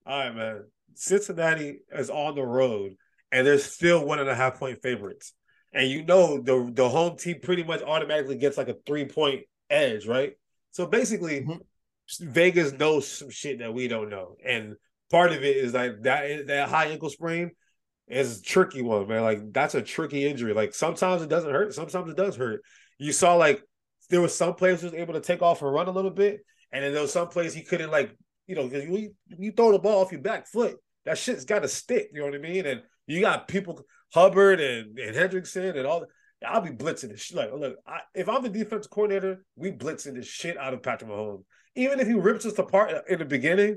All 0.06 0.18
right, 0.18 0.34
man. 0.34 0.64
Cincinnati 0.94 1.80
is 1.92 2.10
on 2.10 2.34
the 2.34 2.42
road, 2.42 2.94
and 3.32 3.46
they're 3.46 3.58
still 3.58 4.04
one 4.04 4.20
and 4.20 4.28
a 4.28 4.34
half 4.34 4.58
point 4.58 4.80
favorites. 4.82 5.32
And 5.72 5.90
you 5.90 6.04
know 6.04 6.40
the 6.40 6.70
the 6.72 6.88
home 6.88 7.16
team 7.16 7.40
pretty 7.42 7.64
much 7.64 7.82
automatically 7.82 8.36
gets 8.36 8.56
like 8.56 8.68
a 8.68 8.76
three 8.86 9.06
point 9.06 9.42
edge, 9.68 10.06
right? 10.06 10.34
So 10.70 10.86
basically, 10.86 11.40
mm-hmm. 11.40 12.30
Vegas 12.30 12.72
knows 12.72 13.08
some 13.08 13.30
shit 13.30 13.58
that 13.58 13.74
we 13.74 13.88
don't 13.88 14.08
know, 14.08 14.36
and 14.44 14.76
part 15.10 15.32
of 15.32 15.42
it 15.42 15.56
is 15.56 15.74
like 15.74 16.02
that 16.02 16.46
that 16.46 16.68
high 16.68 16.86
ankle 16.86 17.10
sprain 17.10 17.50
is 18.08 18.40
a 18.40 18.42
tricky 18.42 18.82
one, 18.82 19.08
man. 19.08 19.22
Like 19.22 19.52
that's 19.52 19.74
a 19.74 19.82
tricky 19.82 20.26
injury. 20.26 20.52
Like 20.52 20.74
sometimes 20.74 21.22
it 21.22 21.28
doesn't 21.28 21.50
hurt, 21.50 21.74
sometimes 21.74 22.10
it 22.10 22.16
does 22.16 22.36
hurt. 22.36 22.62
You 22.98 23.12
saw 23.12 23.34
like 23.34 23.62
there 24.10 24.20
was 24.20 24.36
some 24.36 24.54
players 24.54 24.80
who 24.80 24.88
was 24.88 24.94
able 24.94 25.14
to 25.14 25.20
take 25.20 25.42
off 25.42 25.62
and 25.62 25.72
run 25.72 25.88
a 25.88 25.92
little 25.92 26.10
bit, 26.10 26.40
and 26.72 26.84
then 26.84 26.92
there 26.92 27.02
was 27.02 27.12
some 27.12 27.28
plays 27.28 27.54
he 27.54 27.62
couldn't 27.62 27.90
like, 27.90 28.14
you 28.46 28.54
know, 28.54 28.68
because 28.68 28.84
you, 28.84 29.14
you 29.28 29.52
throw 29.52 29.72
the 29.72 29.78
ball 29.78 30.02
off 30.02 30.12
your 30.12 30.20
back 30.20 30.46
foot, 30.46 30.76
that 31.06 31.18
shit's 31.18 31.44
got 31.44 31.60
to 31.60 31.68
stick. 31.68 32.10
You 32.12 32.20
know 32.20 32.26
what 32.26 32.34
I 32.34 32.38
mean? 32.38 32.66
And 32.66 32.82
you 33.06 33.20
got 33.20 33.48
people 33.48 33.82
Hubbard 34.12 34.60
and 34.60 34.98
and 34.98 35.16
Hendrickson 35.16 35.76
and 35.76 35.86
all. 35.86 36.04
I'll 36.46 36.60
be 36.60 36.70
blitzing 36.70 37.08
this 37.08 37.22
shit. 37.22 37.38
Like, 37.38 37.52
look, 37.54 37.76
I, 37.86 38.00
if 38.14 38.28
I'm 38.28 38.42
the 38.42 38.50
defensive 38.50 38.90
coordinator, 38.90 39.42
we 39.56 39.72
blitzing 39.72 40.14
the 40.14 40.22
shit 40.22 40.58
out 40.58 40.74
of 40.74 40.82
Patrick 40.82 41.10
Mahomes. 41.10 41.42
Even 41.74 42.00
if 42.00 42.06
he 42.06 42.12
rips 42.12 42.44
us 42.44 42.58
apart 42.58 42.92
in 43.08 43.18
the 43.18 43.24
beginning, 43.24 43.76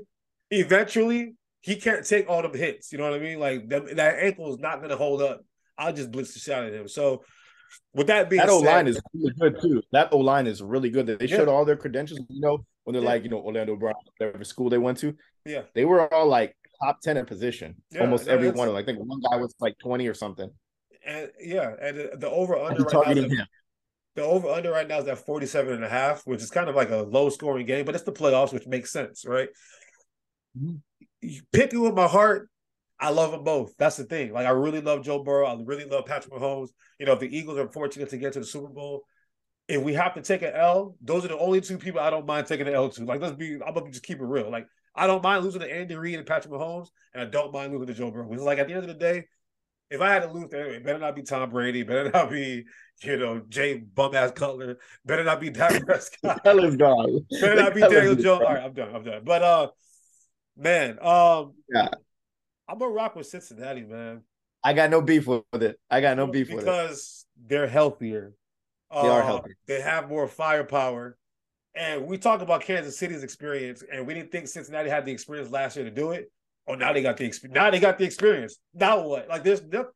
eventually 0.50 1.34
he 1.60 1.76
can't 1.76 2.06
take 2.06 2.28
all 2.28 2.46
the 2.48 2.56
hits. 2.56 2.92
You 2.92 2.98
know 2.98 3.04
what 3.04 3.14
I 3.14 3.22
mean? 3.22 3.38
Like 3.38 3.68
that, 3.68 3.96
that 3.96 4.18
ankle 4.20 4.54
is 4.54 4.60
not 4.60 4.78
going 4.78 4.90
to 4.90 4.96
hold 4.96 5.22
up. 5.22 5.44
I'll 5.76 5.92
just 5.92 6.10
blitz 6.10 6.34
the 6.34 6.40
shot 6.40 6.64
at 6.64 6.72
him. 6.72 6.88
So 6.88 7.24
with 7.94 8.06
that 8.08 8.30
being 8.30 8.40
that 8.40 8.48
O 8.48 8.58
line 8.58 8.86
is 8.86 9.00
really 9.14 9.32
good 9.38 9.60
too. 9.60 9.82
That 9.92 10.12
O 10.12 10.18
line 10.18 10.46
is 10.46 10.62
really 10.62 10.90
good. 10.90 11.06
They 11.06 11.26
yeah. 11.26 11.36
showed 11.36 11.48
all 11.48 11.64
their 11.64 11.76
credentials. 11.76 12.20
You 12.28 12.40
know 12.40 12.64
when 12.84 12.94
they're 12.94 13.02
yeah. 13.02 13.08
like 13.08 13.22
you 13.22 13.28
know 13.28 13.38
Orlando 13.38 13.76
Brown, 13.76 13.94
whatever 14.16 14.44
school 14.44 14.70
they 14.70 14.78
went 14.78 14.98
to. 14.98 15.14
Yeah, 15.44 15.62
they 15.74 15.84
were 15.84 16.12
all 16.12 16.26
like 16.26 16.56
top 16.82 17.00
ten 17.00 17.16
in 17.16 17.26
position. 17.26 17.76
Yeah, 17.90 18.00
almost 18.00 18.28
every 18.28 18.50
one 18.50 18.68
of 18.68 18.74
them. 18.74 18.82
I 18.82 18.84
think 18.84 18.98
one 18.98 19.20
guy 19.20 19.36
was 19.36 19.54
like 19.60 19.78
twenty 19.78 20.06
or 20.08 20.14
something. 20.14 20.50
And 21.06 21.30
yeah, 21.40 21.74
and 21.80 22.20
the 22.20 22.28
over 22.30 22.56
under 22.56 22.82
right 22.82 23.16
now. 23.16 23.22
Him. 23.22 23.46
The 24.14 24.24
over 24.24 24.48
under 24.48 24.72
right 24.72 24.88
now 24.88 24.98
is 24.98 25.06
at 25.06 25.24
47 25.24 25.74
and 25.74 25.84
a 25.84 25.88
half, 25.88 26.22
which 26.22 26.42
is 26.42 26.50
kind 26.50 26.68
of 26.68 26.74
like 26.74 26.90
a 26.90 26.96
low 26.96 27.28
scoring 27.28 27.66
game, 27.66 27.84
but 27.84 27.94
it's 27.94 28.02
the 28.02 28.10
playoffs, 28.10 28.52
which 28.52 28.66
makes 28.66 28.90
sense, 28.90 29.24
right? 29.24 29.48
Mm-hmm 30.58 30.78
picking 31.52 31.80
with 31.80 31.94
my 31.94 32.06
heart, 32.06 32.48
I 33.00 33.10
love 33.10 33.30
them 33.30 33.44
both. 33.44 33.74
That's 33.78 33.96
the 33.96 34.04
thing. 34.04 34.32
Like 34.32 34.46
I 34.46 34.50
really 34.50 34.80
love 34.80 35.04
Joe 35.04 35.22
Burrow. 35.22 35.46
I 35.46 35.56
really 35.64 35.84
love 35.84 36.06
Patrick 36.06 36.34
Mahomes. 36.34 36.70
You 36.98 37.06
know, 37.06 37.12
if 37.12 37.20
the 37.20 37.36
Eagles 37.36 37.58
are 37.58 37.70
fortunate 37.70 38.10
to 38.10 38.18
get 38.18 38.32
to 38.32 38.40
the 38.40 38.46
Super 38.46 38.68
Bowl, 38.68 39.04
if 39.68 39.82
we 39.82 39.94
have 39.94 40.14
to 40.14 40.22
take 40.22 40.42
an 40.42 40.52
L, 40.54 40.96
those 41.00 41.24
are 41.24 41.28
the 41.28 41.38
only 41.38 41.60
two 41.60 41.78
people 41.78 42.00
I 42.00 42.10
don't 42.10 42.26
mind 42.26 42.46
taking 42.46 42.66
an 42.66 42.74
L 42.74 42.88
to. 42.88 43.04
Like, 43.04 43.20
let's 43.20 43.36
be, 43.36 43.54
I'm 43.54 43.74
gonna 43.74 43.90
just 43.90 44.02
keep 44.02 44.18
it 44.18 44.24
real. 44.24 44.50
Like, 44.50 44.66
I 44.94 45.06
don't 45.06 45.22
mind 45.22 45.44
losing 45.44 45.60
to 45.60 45.72
Andy 45.72 45.94
Reid 45.94 46.18
and 46.18 46.26
Patrick 46.26 46.52
Mahomes, 46.52 46.88
and 47.14 47.22
I 47.22 47.26
don't 47.26 47.52
mind 47.52 47.72
losing 47.72 47.86
to 47.86 47.94
Joe 47.94 48.10
Burrow. 48.10 48.32
It's 48.32 48.42
like 48.42 48.58
at 48.58 48.66
the 48.66 48.74
end 48.74 48.82
of 48.82 48.88
the 48.88 48.94
day, 48.94 49.26
if 49.90 50.00
I 50.00 50.12
had 50.12 50.22
to 50.22 50.32
lose, 50.32 50.48
it 50.52 50.84
better 50.84 50.98
not 50.98 51.14
be 51.14 51.22
Tom 51.22 51.50
Brady, 51.50 51.82
better 51.82 52.10
not 52.10 52.30
be, 52.30 52.64
you 53.02 53.16
know, 53.16 53.42
Jay 53.48 53.78
bum 53.78 54.14
ass 54.14 54.32
Cutler, 54.32 54.78
better 55.04 55.24
not 55.24 55.40
be 55.40 55.50
Dak 55.50 55.82
Prescott. 55.86 56.40
Hell 56.44 56.64
is 56.64 56.76
gone. 56.76 57.26
Better 57.30 57.54
not 57.54 57.74
be 57.74 57.80
Daniel 57.80 58.14
Jones. 58.14 58.42
All 58.44 58.54
right, 58.54 58.62
I'm 58.62 58.72
done. 58.72 58.94
I'm 58.94 59.04
done. 59.04 59.22
But 59.24 59.42
uh 59.42 59.68
Man, 60.58 60.98
um, 61.00 61.54
yeah, 61.72 61.88
I'm 62.68 62.78
gonna 62.78 62.90
rock 62.90 63.14
with 63.14 63.26
Cincinnati, 63.26 63.82
man. 63.82 64.22
I 64.62 64.72
got 64.72 64.90
no 64.90 65.00
beef 65.00 65.26
with 65.26 65.44
it. 65.52 65.78
I 65.88 66.00
got 66.00 66.16
no 66.16 66.26
beef 66.26 66.48
with 66.48 66.58
it 66.58 66.64
because 66.64 67.24
they're 67.46 67.68
healthier. 67.68 68.34
They 68.90 68.98
uh, 68.98 69.12
are 69.12 69.22
healthy. 69.22 69.52
They 69.66 69.80
have 69.80 70.08
more 70.08 70.26
firepower. 70.26 71.16
And 71.74 72.06
we 72.06 72.18
talk 72.18 72.40
about 72.40 72.62
Kansas 72.62 72.98
City's 72.98 73.22
experience, 73.22 73.84
and 73.92 74.04
we 74.04 74.14
didn't 74.14 74.32
think 74.32 74.48
Cincinnati 74.48 74.90
had 74.90 75.06
the 75.06 75.12
experience 75.12 75.50
last 75.50 75.76
year 75.76 75.84
to 75.84 75.92
do 75.92 76.10
it. 76.10 76.30
Oh, 76.66 76.74
now 76.74 76.92
they 76.92 77.02
got 77.02 77.16
the 77.16 77.24
experience. 77.24 77.54
Now 77.54 77.70
they 77.70 77.78
got 77.78 77.98
the 77.98 78.04
experience. 78.04 78.58
Now 78.74 79.06
what? 79.06 79.28
Like 79.28 79.44
there's 79.44 79.62
no, 79.62 79.86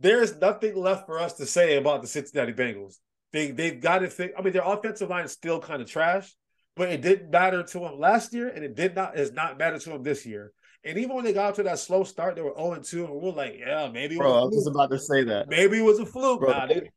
there's 0.00 0.36
nothing 0.36 0.76
left 0.76 1.06
for 1.06 1.20
us 1.20 1.34
to 1.34 1.46
say 1.46 1.76
about 1.76 2.02
the 2.02 2.08
Cincinnati 2.08 2.52
Bengals. 2.52 2.96
They 3.32 3.52
they've 3.52 3.80
got 3.80 4.00
to 4.00 4.08
think. 4.08 4.32
I 4.36 4.42
mean, 4.42 4.52
their 4.52 4.64
offensive 4.64 5.08
line 5.08 5.24
is 5.24 5.32
still 5.32 5.60
kind 5.60 5.80
of 5.80 5.88
trash, 5.88 6.34
but 6.76 6.90
it 6.90 7.00
didn't 7.00 7.30
matter 7.30 7.62
to 7.62 7.78
them 7.78 7.98
last 7.98 8.32
year, 8.32 8.48
and 8.48 8.64
it 8.64 8.74
did 8.74 8.94
not 8.94 9.16
has 9.16 9.32
not 9.32 9.58
matter 9.58 9.78
to 9.78 9.90
them 9.90 10.02
this 10.02 10.26
year. 10.26 10.52
And 10.84 10.98
even 10.98 11.14
when 11.16 11.24
they 11.24 11.32
got 11.32 11.54
to 11.54 11.62
that 11.62 11.78
slow 11.78 12.04
start, 12.04 12.36
they 12.36 12.42
were 12.42 12.54
0 12.56 12.80
2, 12.82 13.04
and 13.04 13.14
we 13.14 13.28
are 13.28 13.32
like, 13.32 13.56
yeah, 13.58 13.88
maybe. 13.92 14.16
Bro, 14.16 14.34
I 14.34 14.44
was 14.44 14.66
about 14.66 14.90
to 14.90 14.98
say 14.98 15.24
that. 15.24 15.48
Maybe 15.48 15.78
it 15.78 15.84
was 15.84 15.98
a 15.98 16.06
fluke. 16.06 16.40
Bro, 16.40 16.50
nah, 16.50 16.66
they, 16.66 16.90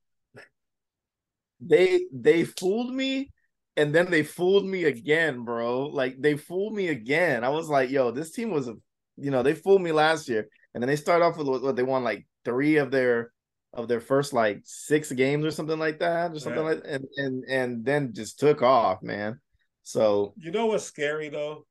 they 1.59 2.01
they 2.11 2.43
fooled 2.43 2.93
me 2.93 3.32
and 3.78 3.93
then 3.93 4.09
they 4.09 4.23
fooled 4.23 4.65
me 4.65 4.86
again, 4.86 5.43
bro. 5.43 5.86
Like 5.86 6.19
they 6.19 6.36
fooled 6.36 6.73
me 6.73 6.89
again. 6.89 7.43
I 7.43 7.49
was 7.49 7.69
like, 7.69 7.89
yo, 7.89 8.11
this 8.11 8.32
team 8.32 8.49
was 8.49 8.67
a 8.67 8.75
you 9.17 9.32
know, 9.32 9.43
they 9.43 9.53
fooled 9.53 9.82
me 9.82 9.91
last 9.91 10.28
year. 10.28 10.47
And 10.73 10.82
then 10.82 10.88
they 10.88 10.95
start 10.95 11.21
off 11.21 11.38
with 11.38 11.47
what 11.47 11.75
they 11.75 11.84
won 11.84 12.03
like 12.03 12.28
three 12.45 12.78
of 12.78 12.91
their 12.91 13.32
of 13.73 13.88
their 13.88 13.99
first 13.99 14.34
like 14.34 14.61
six 14.63 15.11
games 15.11 15.45
or 15.45 15.51
something 15.51 15.80
like 15.80 15.99
that, 15.99 16.32
or 16.34 16.39
something 16.39 16.63
yeah. 16.63 16.69
like 16.69 16.82
and 16.86 17.05
and 17.17 17.43
and 17.45 17.86
then 17.86 18.13
just 18.13 18.39
took 18.39 18.61
off, 18.61 19.01
man. 19.01 19.39
So 19.88 20.34
you 20.36 20.52
know 20.52 20.66
what's 20.66 20.84
scary 20.84 21.30
though? 21.30 21.66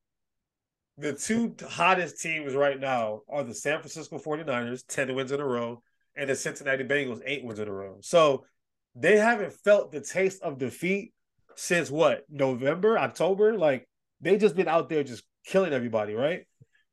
The 0.96 1.12
two 1.12 1.54
hottest 1.68 2.18
teams 2.18 2.54
right 2.54 2.80
now 2.80 3.20
are 3.28 3.44
the 3.44 3.54
San 3.54 3.80
Francisco 3.80 4.18
49ers, 4.18 4.84
10 4.88 5.14
wins 5.14 5.32
in 5.32 5.40
a 5.40 5.44
row, 5.44 5.82
and 6.16 6.30
the 6.30 6.34
Cincinnati 6.34 6.82
Bengals, 6.82 7.20
eight 7.26 7.44
wins 7.44 7.58
in 7.58 7.68
a 7.68 7.72
row. 7.72 7.98
So 8.00 8.46
they 8.94 9.18
haven't 9.18 9.52
felt 9.52 9.92
the 9.92 10.00
taste 10.00 10.40
of 10.40 10.56
defeat 10.56 11.12
since 11.56 11.90
what 11.90 12.24
November, 12.30 12.98
October. 12.98 13.58
Like 13.58 13.86
they 14.22 14.38
just 14.38 14.56
been 14.56 14.66
out 14.66 14.88
there 14.88 15.04
just 15.04 15.22
killing 15.44 15.74
everybody, 15.74 16.14
right? 16.14 16.46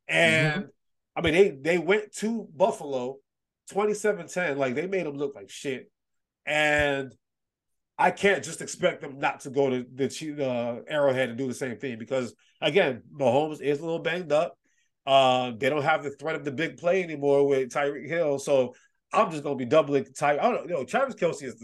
And 0.10 0.64
mm-hmm. 0.64 0.70
I 1.16 1.22
mean, 1.22 1.34
they 1.34 1.50
they 1.52 1.78
went 1.78 2.14
to 2.18 2.50
Buffalo 2.54 3.16
27-10. 3.72 4.58
Like 4.58 4.76
they 4.76 4.88
made 4.88 5.06
them 5.06 5.16
look 5.16 5.36
like 5.36 5.50
shit. 5.50 5.90
And 6.46 7.16
I 8.04 8.12
can't 8.12 8.43
just 8.43 8.62
expect 8.62 8.99
them 8.99 9.18
not 9.18 9.39
to 9.41 9.49
go 9.49 9.70
to 9.70 9.86
the 9.95 10.45
uh, 10.45 10.82
Arrowhead 10.89 11.30
and 11.30 11.38
do 11.38 11.47
the 11.47 11.54
same 11.54 11.78
thing 11.78 11.97
because 11.97 12.36
again, 12.60 13.01
Mahomes 13.18 13.62
is 13.62 13.80
a 13.80 13.86
little 13.86 13.99
banged 13.99 14.34
up. 14.34 14.58
Uh, 15.08 15.54
they 15.58 15.70
don't 15.70 15.84
have 15.84 16.04
the 16.04 16.10
threat 16.10 16.36
of 16.36 16.43
the 16.43 16.51
big 16.51 16.76
play 16.76 17.01
anymore 17.01 17.47
with 17.47 17.70
Tyreek 17.70 18.10
Hill, 18.10 18.39
so 18.39 18.76
I'm 19.14 19.32
just 19.32 19.41
gonna 19.43 19.56
be 19.56 19.64
doubling 19.64 20.06
Ty. 20.18 20.34
I 20.34 20.36
don't 20.36 20.54
know. 20.56 20.64
You 20.64 20.74
know, 20.82 20.84
Travis 20.84 21.16
Kelce 21.16 21.43
is 21.43 21.56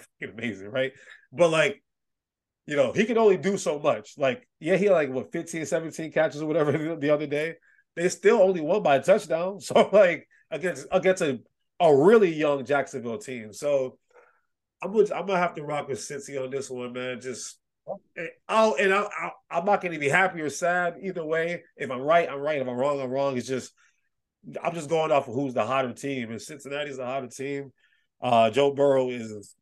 amazing, 0.22 0.68
right? 0.68 0.92
But 1.32 1.50
like, 1.50 1.82
you 2.68 2.76
know, 2.76 2.92
he 2.92 3.04
can 3.04 3.18
only 3.18 3.36
do 3.36 3.58
so 3.58 3.80
much. 3.80 4.12
Like, 4.16 4.46
yeah, 4.60 4.76
he 4.76 4.84
had 4.84 4.92
like 4.92 5.10
what 5.10 5.32
15, 5.32 5.66
17 5.66 6.12
catches 6.12 6.40
or 6.40 6.46
whatever 6.46 6.94
the 7.00 7.10
other 7.10 7.26
day. 7.26 7.56
They 7.96 8.08
still 8.08 8.40
only 8.40 8.60
won 8.60 8.84
by 8.84 8.96
a 8.96 9.02
touchdown. 9.02 9.58
So 9.60 9.90
like 9.92 10.28
against 10.48 10.86
against 10.92 11.22
a, 11.22 11.40
a 11.80 11.92
really 11.92 12.32
young 12.32 12.64
Jacksonville 12.64 13.18
team. 13.18 13.52
So 13.52 13.98
I'm 14.82 14.92
gonna 14.92 15.14
I'm 15.14 15.26
gonna 15.26 15.38
have 15.38 15.54
to 15.54 15.62
rock 15.62 15.88
with 15.88 15.98
Cincy 15.98 16.42
on 16.42 16.50
this 16.50 16.70
one, 16.70 16.92
man. 16.92 17.20
Just 17.20 17.58
I'll 18.48 18.74
and 18.74 18.92
I, 18.92 19.06
I 19.50 19.58
am 19.58 19.64
not 19.64 19.80
gonna 19.80 19.98
be 19.98 20.08
happy 20.08 20.40
or 20.40 20.50
sad 20.50 20.96
either 21.02 21.24
way. 21.24 21.62
If 21.76 21.90
I'm 21.90 22.00
right, 22.00 22.28
I'm 22.28 22.40
right. 22.40 22.60
If 22.60 22.68
I'm 22.68 22.76
wrong, 22.76 23.00
I'm 23.00 23.10
wrong. 23.10 23.36
It's 23.36 23.48
just 23.48 23.72
I'm 24.62 24.74
just 24.74 24.88
going 24.88 25.10
off 25.10 25.28
of 25.28 25.34
who's 25.34 25.54
the 25.54 25.64
hotter 25.64 25.92
team. 25.92 26.30
And 26.30 26.40
Cincinnati's 26.40 26.98
the 26.98 27.06
hotter 27.06 27.28
team. 27.28 27.72
Uh, 28.20 28.50
Joe 28.50 28.72
Burrow 28.72 29.10
is 29.10 29.54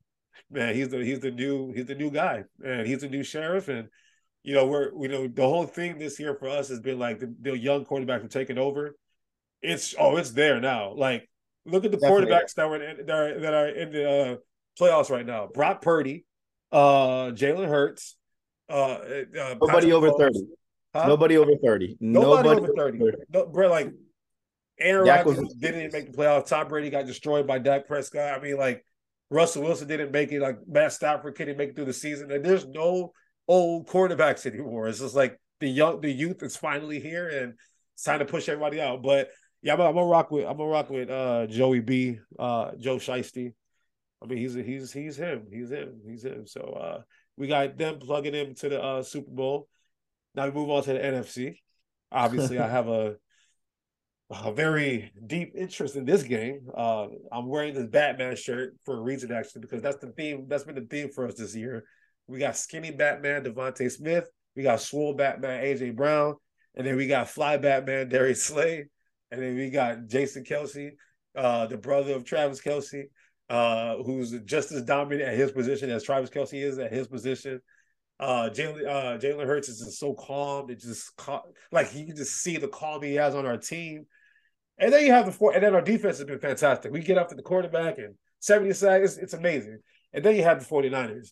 man. 0.50 0.74
He's 0.74 0.88
the 0.88 1.04
he's 1.04 1.20
the 1.20 1.30
new 1.30 1.72
he's 1.72 1.86
the 1.86 1.94
new 1.94 2.10
guy, 2.10 2.44
and 2.64 2.86
he's 2.86 3.00
the 3.00 3.08
new 3.08 3.22
sheriff. 3.22 3.68
And 3.68 3.88
you 4.42 4.54
know 4.54 4.66
we're 4.66 4.92
you 5.00 5.08
know 5.08 5.28
the 5.28 5.42
whole 5.42 5.66
thing 5.66 5.98
this 5.98 6.20
year 6.20 6.34
for 6.34 6.48
us 6.48 6.68
has 6.68 6.80
been 6.80 6.98
like 6.98 7.20
the, 7.20 7.34
the 7.40 7.56
young 7.56 7.84
quarterbacks 7.84 8.24
are 8.24 8.28
taking 8.28 8.58
over. 8.58 8.96
It's 9.62 9.94
oh 9.98 10.16
it's 10.16 10.32
there 10.32 10.60
now. 10.60 10.92
Like 10.94 11.28
look 11.64 11.84
at 11.84 11.90
the 11.90 11.96
Definitely. 11.96 12.26
quarterbacks 12.26 12.54
that 12.54 12.68
were 12.68 12.82
in, 12.82 13.06
that 13.06 13.14
are 13.14 13.40
that 13.40 13.54
are 13.54 13.68
in 13.68 13.92
the 13.92 14.10
uh, 14.10 14.36
playoffs 14.78 15.10
right 15.10 15.26
now. 15.26 15.48
Brock 15.52 15.82
Purdy, 15.82 16.24
uh, 16.72 17.30
Jalen 17.32 17.68
Hurts, 17.68 18.16
uh, 18.68 18.74
uh 18.74 19.54
nobody 19.60 19.92
over 19.92 20.10
thirty. 20.12 20.40
Huh? 20.94 21.08
Nobody 21.08 21.36
over 21.36 21.52
thirty. 21.62 21.96
Nobody, 22.00 22.48
nobody 22.48 22.60
over 22.62 22.72
thirty. 22.76 22.98
No, 23.32 23.46
bro, 23.46 23.68
like 23.68 23.92
Aaron 24.78 25.08
Rodgers 25.08 25.54
didn't 25.58 25.80
even 25.80 25.92
make 25.92 26.12
the 26.12 26.16
playoffs. 26.16 26.48
Tom 26.48 26.68
Brady 26.68 26.90
got 26.90 27.06
destroyed 27.06 27.46
by 27.46 27.58
Dak 27.58 27.86
Prescott. 27.86 28.38
I 28.38 28.42
mean, 28.42 28.56
like 28.56 28.84
Russell 29.30 29.62
Wilson 29.62 29.88
didn't 29.88 30.12
make 30.12 30.32
it. 30.32 30.40
Like 30.40 30.58
Matt 30.66 30.92
Stafford 30.92 31.34
couldn't 31.34 31.56
make 31.56 31.70
it 31.70 31.76
through 31.76 31.86
the 31.86 31.92
season. 31.92 32.30
And 32.30 32.44
there's 32.44 32.66
no 32.66 33.12
old 33.48 33.88
quarterbacks 33.88 34.46
anymore. 34.46 34.88
It's 34.88 35.00
just 35.00 35.14
like 35.14 35.40
the 35.60 35.68
young, 35.68 36.00
the 36.00 36.10
youth 36.10 36.42
is 36.42 36.56
finally 36.56 37.00
here, 37.00 37.28
and 37.28 37.54
it's 37.94 38.04
time 38.04 38.18
to 38.18 38.24
push 38.24 38.48
everybody 38.48 38.80
out. 38.80 39.02
But 39.02 39.30
yeah, 39.62 39.74
I'm, 39.74 39.80
I'm 39.80 39.94
gonna 39.94 40.06
rock 40.06 40.30
with 40.30 40.46
I'm 40.46 40.56
gonna 40.56 40.68
rock 40.68 40.90
with 40.90 41.10
uh, 41.10 41.46
Joey 41.46 41.80
B, 41.80 42.18
uh, 42.38 42.72
Joe 42.78 42.96
Shiesty. 42.96 43.54
I 44.22 44.26
mean, 44.26 44.38
he's 44.38 44.54
he's 44.54 44.92
he's 44.92 45.16
him. 45.16 45.46
He's 45.50 45.70
him. 45.70 46.00
He's 46.06 46.24
him. 46.24 46.46
So 46.46 46.60
uh, 46.60 47.02
we 47.36 47.46
got 47.46 47.76
them 47.76 47.98
plugging 47.98 48.34
him 48.34 48.54
to 48.56 48.68
the 48.68 48.82
uh, 48.82 49.02
Super 49.02 49.30
Bowl. 49.30 49.68
Now 50.34 50.46
we 50.46 50.52
move 50.52 50.70
on 50.70 50.82
to 50.84 50.92
the 50.92 50.98
NFC. 50.98 51.58
Obviously, 52.10 52.58
I 52.58 52.68
have 52.68 52.88
a 52.88 53.16
a 54.30 54.52
very 54.52 55.12
deep 55.26 55.52
interest 55.54 55.96
in 55.96 56.04
this 56.04 56.22
game. 56.22 56.68
Uh, 56.76 57.06
I'm 57.30 57.46
wearing 57.46 57.74
this 57.74 57.86
Batman 57.86 58.34
shirt 58.36 58.74
for 58.84 58.96
a 58.96 59.00
reason, 59.00 59.30
actually, 59.32 59.60
because 59.60 59.82
that's 59.82 59.98
the 59.98 60.08
theme. 60.12 60.46
That's 60.48 60.64
been 60.64 60.74
the 60.74 60.80
theme 60.82 61.10
for 61.10 61.26
us 61.26 61.34
this 61.34 61.54
year. 61.54 61.84
We 62.26 62.38
got 62.38 62.56
skinny 62.56 62.90
Batman, 62.90 63.44
DeVonta 63.44 63.90
Smith. 63.90 64.28
We 64.56 64.62
got 64.62 64.80
swole 64.80 65.14
Batman, 65.14 65.62
AJ 65.62 65.94
Brown, 65.94 66.34
and 66.74 66.86
then 66.86 66.96
we 66.96 67.06
got 67.06 67.28
fly 67.28 67.56
Batman, 67.56 68.08
Darius 68.08 68.44
Slay, 68.44 68.86
and 69.30 69.42
then 69.42 69.54
we 69.54 69.70
got 69.70 70.06
Jason 70.06 70.44
Kelce, 70.44 70.92
uh, 71.36 71.66
the 71.66 71.76
brother 71.76 72.14
of 72.14 72.24
Travis 72.24 72.60
Kelce, 72.60 73.04
uh, 73.48 73.96
who's 74.02 74.32
just 74.44 74.72
as 74.72 74.82
dominant 74.82 75.28
at 75.28 75.36
his 75.36 75.52
position 75.52 75.90
as 75.90 76.02
Travis 76.02 76.30
Kelce 76.30 76.62
is 76.62 76.78
at 76.78 76.92
his 76.92 77.06
position. 77.06 77.60
Uh, 78.18 78.48
Jalen 78.50 78.86
uh, 78.86 79.18
Jalen 79.18 79.46
Hurts 79.46 79.68
is 79.68 79.80
just 79.80 79.98
so 79.98 80.14
calm. 80.14 80.70
It 80.70 80.80
just 80.80 81.12
like 81.70 81.94
you 81.94 82.06
can 82.06 82.16
just 82.16 82.40
see 82.40 82.56
the 82.56 82.68
calm 82.68 83.02
he 83.02 83.14
has 83.14 83.34
on 83.34 83.46
our 83.46 83.58
team. 83.58 84.06
And 84.78 84.92
then 84.92 85.04
you 85.04 85.12
have 85.12 85.26
the 85.26 85.32
four, 85.32 85.52
and 85.54 85.62
then 85.62 85.74
our 85.74 85.82
defense 85.82 86.18
has 86.18 86.26
been 86.26 86.38
fantastic. 86.38 86.92
We 86.92 87.00
get 87.00 87.18
up 87.18 87.28
to 87.30 87.34
the 87.34 87.42
quarterback 87.42 87.98
and 87.98 88.14
70 88.40 88.74
sacks, 88.74 89.12
it's, 89.12 89.16
it's 89.16 89.34
amazing. 89.34 89.80
And 90.12 90.24
then 90.24 90.36
you 90.36 90.44
have 90.44 90.60
the 90.60 90.66
49ers. 90.66 91.30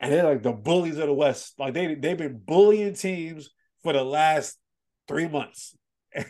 And 0.00 0.12
they're 0.12 0.24
like 0.24 0.42
the 0.42 0.52
bullies 0.52 0.98
of 0.98 1.06
the 1.06 1.14
West. 1.14 1.54
Like 1.58 1.74
they 1.74 1.94
they've 1.94 2.18
been 2.18 2.38
bullying 2.44 2.94
teams 2.94 3.50
for 3.82 3.92
the 3.92 4.02
last 4.02 4.58
three 5.06 5.28
months. 5.28 5.76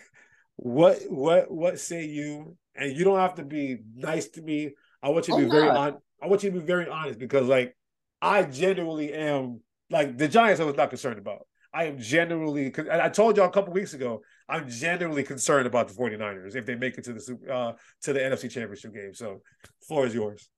what 0.57 0.99
what 1.09 1.51
what 1.51 1.81
say 1.81 2.05
you? 2.05 2.57
And 2.77 2.97
you 2.97 3.05
don't 3.05 3.19
have 3.19 3.37
to 3.37 3.45
be 3.45 3.79
nice 3.95 4.29
to 4.31 4.43
me. 4.43 4.75
I 5.05 5.11
want 5.11 5.29
you 5.29 5.37
to 5.37 5.45
be 5.45 5.51
very 5.51 5.69
honest. 5.69 5.99
I 6.23 6.27
want 6.27 6.43
you 6.43 6.51
to 6.51 6.59
be 6.59 6.65
very 6.65 6.89
honest 6.89 7.19
because 7.19 7.47
like 7.47 7.77
I 8.23 8.43
genuinely 8.45 9.13
am 9.13 9.61
like 9.91 10.17
the 10.17 10.27
Giants 10.27 10.61
I 10.61 10.65
was 10.65 10.77
not 10.77 10.89
concerned 10.89 11.19
about. 11.19 11.47
I 11.75 11.85
am 11.85 11.99
genuinely 11.99 12.73
I 12.91 13.11
told 13.11 13.37
y'all 13.37 13.49
a 13.49 13.53
couple 13.53 13.75
weeks 13.75 13.93
ago, 13.93 14.23
I'm 14.49 14.69
genuinely 14.71 15.23
concerned 15.23 15.67
about 15.67 15.89
the 15.89 15.95
49ers 15.95 16.57
if 16.57 16.65
they 16.65 16.75
make 16.75 16.97
it 16.97 17.05
to 17.05 17.13
the 17.13 17.53
uh 17.53 17.73
to 18.03 18.13
the 18.15 18.21
NFC 18.21 18.51
championship 18.51 18.95
game. 18.95 19.13
So 19.13 19.43
floor 19.87 20.07
is 20.07 20.15
yours. 20.15 20.49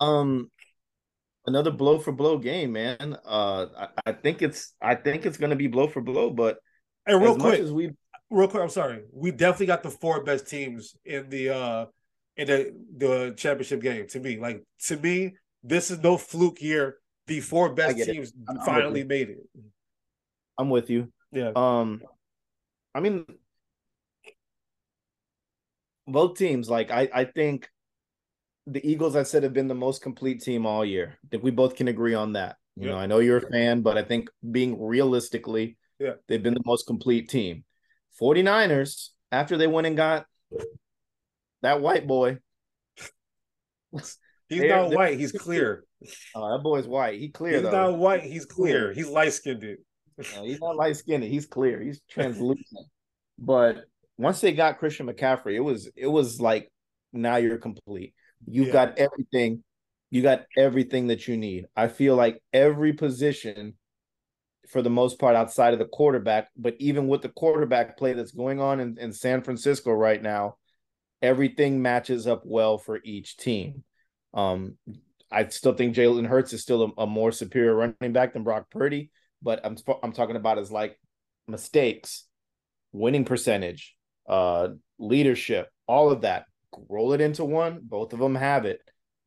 Um 0.00 0.50
another 1.46 1.70
blow 1.70 1.98
for 1.98 2.12
blow 2.12 2.38
game, 2.38 2.72
man. 2.72 3.18
Uh 3.22 3.66
I, 3.76 3.88
I 4.06 4.12
think 4.12 4.40
it's 4.40 4.72
I 4.80 4.94
think 4.94 5.26
it's 5.26 5.36
gonna 5.36 5.56
be 5.56 5.66
blow 5.66 5.88
for 5.88 6.00
blow, 6.00 6.30
but 6.30 6.56
and 7.04 7.20
real 7.20 7.36
quick 7.36 7.62
we 7.70 7.90
real 8.30 8.48
quick, 8.48 8.62
I'm 8.62 8.70
sorry. 8.70 9.02
We 9.12 9.30
definitely 9.30 9.66
got 9.66 9.82
the 9.82 9.90
four 9.90 10.24
best 10.24 10.48
teams 10.48 10.96
in 11.04 11.28
the 11.28 11.50
uh 11.50 11.86
in 12.40 12.46
the 12.46 12.74
the 12.96 13.34
championship 13.36 13.82
game 13.82 14.06
to 14.08 14.18
me. 14.18 14.38
Like 14.38 14.64
to 14.86 14.96
me, 14.96 15.34
this 15.62 15.90
is 15.90 15.98
no 16.00 16.16
fluke 16.16 16.60
year. 16.60 16.96
The 17.26 17.40
four 17.40 17.74
best 17.74 17.96
teams 17.98 18.32
finally 18.64 19.04
made 19.04 19.28
it. 19.30 19.38
I'm 20.58 20.70
with 20.70 20.90
you. 20.90 21.12
Yeah. 21.32 21.52
Um, 21.54 22.02
I 22.94 23.00
mean, 23.00 23.24
both 26.06 26.38
teams. 26.38 26.68
Like 26.68 26.90
I, 26.90 27.08
I 27.12 27.24
think 27.24 27.68
the 28.66 28.84
Eagles, 28.88 29.16
I 29.16 29.22
said, 29.22 29.42
have 29.42 29.52
been 29.52 29.68
the 29.68 29.74
most 29.74 30.02
complete 30.02 30.42
team 30.42 30.66
all 30.66 30.84
year. 30.84 31.18
I 31.24 31.28
think 31.30 31.42
we 31.42 31.50
both 31.50 31.76
can 31.76 31.88
agree 31.88 32.14
on 32.14 32.32
that. 32.32 32.56
You 32.76 32.86
yeah. 32.86 32.92
know, 32.92 32.98
I 32.98 33.06
know 33.06 33.18
you're 33.18 33.38
a 33.38 33.50
fan, 33.50 33.82
but 33.82 33.98
I 33.98 34.02
think 34.02 34.30
being 34.50 34.82
realistically, 34.82 35.76
yeah, 35.98 36.14
they've 36.26 36.42
been 36.42 36.54
the 36.54 36.62
most 36.64 36.86
complete 36.86 37.28
team. 37.28 37.64
49ers, 38.20 39.10
after 39.30 39.56
they 39.56 39.66
went 39.66 39.86
and 39.86 39.96
got 39.96 40.26
that 41.62 41.80
white 41.80 42.06
boy. 42.06 42.38
He's 44.50 44.62
not 44.68 44.90
white, 44.90 45.16
he's 45.16 45.30
clear. 45.38 45.84
Oh, 46.34 46.50
that 46.50 46.62
boy's 46.62 46.86
white. 46.86 47.20
He 47.20 47.28
clear. 47.28 47.54
He's 47.54 47.62
though. 47.62 47.70
not 47.70 47.98
white, 47.98 48.24
he's 48.24 48.44
clear. 48.44 48.92
He's 48.92 49.08
light 49.08 49.32
skinned 49.32 49.60
dude. 49.60 49.78
he's 50.42 50.60
not 50.60 50.74
light 50.74 50.96
skinned. 50.96 51.22
He's 51.22 51.46
clear. 51.46 51.80
He's 51.80 52.00
translucent. 52.10 52.86
but 53.38 53.84
once 54.18 54.40
they 54.40 54.52
got 54.52 54.78
Christian 54.78 55.06
McCaffrey, 55.06 55.54
it 55.54 55.60
was 55.60 55.88
it 55.94 56.08
was 56.08 56.40
like 56.40 56.68
now 57.12 57.36
you're 57.36 57.58
complete. 57.58 58.12
You 58.46 58.64
yeah. 58.64 58.72
got 58.72 58.98
everything. 58.98 59.62
You 60.10 60.22
got 60.22 60.46
everything 60.58 61.06
that 61.06 61.28
you 61.28 61.36
need. 61.36 61.66
I 61.76 61.86
feel 61.86 62.16
like 62.16 62.42
every 62.52 62.92
position, 62.92 63.74
for 64.68 64.82
the 64.82 64.90
most 64.90 65.20
part, 65.20 65.36
outside 65.36 65.72
of 65.72 65.78
the 65.78 65.86
quarterback, 65.86 66.48
but 66.56 66.74
even 66.80 67.06
with 67.06 67.22
the 67.22 67.28
quarterback 67.28 67.96
play 67.96 68.12
that's 68.12 68.32
going 68.32 68.60
on 68.60 68.80
in, 68.80 68.98
in 68.98 69.12
San 69.12 69.42
Francisco 69.42 69.92
right 69.92 70.20
now, 70.20 70.56
everything 71.22 71.82
matches 71.82 72.26
up 72.26 72.42
well 72.44 72.78
for 72.78 73.00
each 73.04 73.36
team. 73.36 73.84
Um, 74.34 74.76
I 75.30 75.46
still 75.48 75.74
think 75.74 75.94
Jalen 75.94 76.26
Hurts 76.26 76.52
is 76.52 76.62
still 76.62 76.92
a, 76.96 77.02
a, 77.02 77.06
more 77.06 77.32
superior 77.32 77.74
running 77.74 78.12
back 78.12 78.32
than 78.32 78.42
Brock 78.42 78.70
Purdy, 78.70 79.10
but 79.42 79.60
I'm 79.64 79.76
I'm 80.02 80.12
talking 80.12 80.36
about 80.36 80.58
as 80.58 80.72
like 80.72 80.98
mistakes, 81.46 82.24
winning 82.92 83.24
percentage, 83.24 83.94
uh, 84.28 84.68
leadership, 84.98 85.68
all 85.86 86.10
of 86.10 86.22
that. 86.22 86.44
Roll 86.88 87.12
it 87.12 87.20
into 87.20 87.44
one. 87.44 87.80
Both 87.82 88.12
of 88.12 88.20
them 88.20 88.34
have 88.34 88.64
it. 88.64 88.80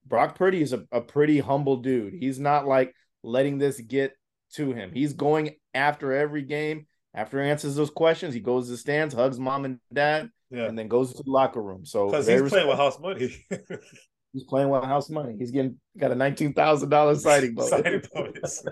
Brock 0.05 0.35
Purdy 0.35 0.61
is 0.61 0.73
a, 0.73 0.83
a 0.91 1.01
pretty 1.01 1.39
humble 1.39 1.77
dude. 1.77 2.13
He's 2.13 2.39
not 2.39 2.65
like 2.65 2.93
letting 3.21 3.57
this 3.57 3.79
get 3.79 4.13
to 4.53 4.73
him. 4.73 4.91
He's 4.93 5.13
going 5.13 5.55
after 5.73 6.13
every 6.13 6.43
game. 6.43 6.87
After 7.13 7.41
he 7.43 7.49
answers 7.49 7.75
those 7.75 7.91
questions, 7.91 8.33
he 8.33 8.39
goes 8.39 8.69
to 8.69 8.77
stands, 8.77 9.13
hugs 9.13 9.39
mom 9.39 9.65
and 9.65 9.79
dad, 9.91 10.29
yeah. 10.49 10.65
and 10.65 10.77
then 10.77 10.87
goes 10.87 11.13
to 11.13 11.23
the 11.23 11.31
locker 11.31 11.61
room. 11.61 11.85
So 11.85 12.07
because 12.07 12.27
he's 12.27 12.41
playing 12.49 12.67
with 12.67 12.77
house 12.77 12.99
money. 12.99 13.45
he's 14.33 14.43
playing 14.43 14.69
with 14.69 14.83
house 14.83 15.09
money. 15.09 15.35
He's 15.37 15.51
getting 15.51 15.77
got 15.97 16.11
a 16.11 16.15
nineteen 16.15 16.53
thousand 16.53 16.89
dollars 16.89 17.23
signing 17.23 17.53
bonus. 17.53 17.69
signing 17.69 18.01
bonus. 18.13 18.65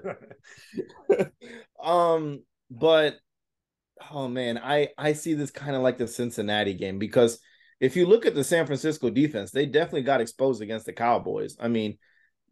um, 1.83 2.43
but 2.69 3.15
oh 4.11 4.27
man, 4.27 4.57
I 4.57 4.89
I 4.97 5.13
see 5.13 5.33
this 5.33 5.51
kind 5.51 5.75
of 5.75 5.81
like 5.81 5.97
the 5.97 6.07
Cincinnati 6.07 6.73
game 6.73 6.99
because 6.99 7.39
if 7.79 7.95
you 7.95 8.05
look 8.05 8.25
at 8.25 8.35
the 8.35 8.43
San 8.43 8.65
Francisco 8.65 9.09
defense, 9.09 9.51
they 9.51 9.65
definitely 9.65 10.03
got 10.03 10.21
exposed 10.21 10.61
against 10.61 10.85
the 10.85 10.93
Cowboys. 10.93 11.57
I 11.59 11.67
mean, 11.67 11.97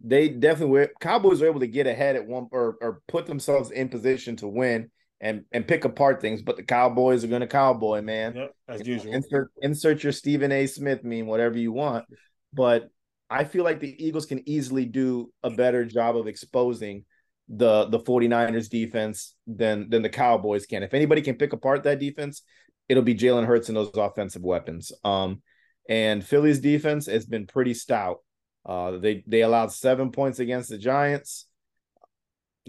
they 0.03 0.29
definitely 0.29 0.71
were 0.71 0.91
Cowboys 0.99 1.41
were 1.41 1.47
able 1.47 1.59
to 1.59 1.67
get 1.67 1.87
ahead 1.87 2.15
at 2.15 2.25
one 2.25 2.47
or 2.51 2.77
or 2.81 3.01
put 3.07 3.25
themselves 3.25 3.71
in 3.71 3.89
position 3.89 4.35
to 4.37 4.47
win 4.47 4.89
and 5.21 5.43
and 5.51 5.67
pick 5.67 5.85
apart 5.85 6.21
things, 6.21 6.41
but 6.41 6.55
the 6.55 6.63
Cowboys 6.63 7.23
are 7.23 7.27
going 7.27 7.41
to 7.41 7.47
cowboy, 7.47 8.01
man. 8.01 8.35
Yep, 8.35 8.55
as 8.67 8.87
usual. 8.87 9.13
Insert 9.13 9.51
insert 9.61 10.03
your 10.03 10.13
Stephen 10.13 10.51
A. 10.51 10.67
Smith 10.67 11.03
meme, 11.03 11.27
whatever 11.27 11.57
you 11.57 11.71
want. 11.71 12.05
But 12.53 12.89
I 13.29 13.43
feel 13.43 13.63
like 13.63 13.79
the 13.79 14.03
Eagles 14.03 14.25
can 14.25 14.47
easily 14.47 14.85
do 14.85 15.31
a 15.43 15.49
better 15.49 15.85
job 15.85 16.15
of 16.17 16.27
exposing 16.27 17.05
the 17.49 17.85
the 17.85 17.99
49ers 17.99 18.69
defense 18.69 19.35
than 19.45 19.89
than 19.89 20.01
the 20.01 20.09
Cowboys 20.09 20.65
can. 20.65 20.83
If 20.83 20.93
anybody 20.93 21.21
can 21.21 21.35
pick 21.35 21.53
apart 21.53 21.83
that 21.83 21.99
defense, 21.99 22.43
it'll 22.87 23.03
be 23.03 23.15
Jalen 23.15 23.45
Hurts 23.45 23.69
and 23.69 23.77
those 23.77 23.91
offensive 23.95 24.43
weapons. 24.43 24.91
Um, 25.03 25.41
and 25.89 26.23
Philly's 26.23 26.59
defense 26.59 27.07
has 27.07 27.25
been 27.25 27.47
pretty 27.47 27.73
stout. 27.73 28.19
Uh, 28.65 28.97
they 28.97 29.23
they 29.27 29.41
allowed 29.41 29.71
seven 29.71 30.11
points 30.11 30.39
against 30.39 30.69
the 30.69 30.77
Giants. 30.77 31.45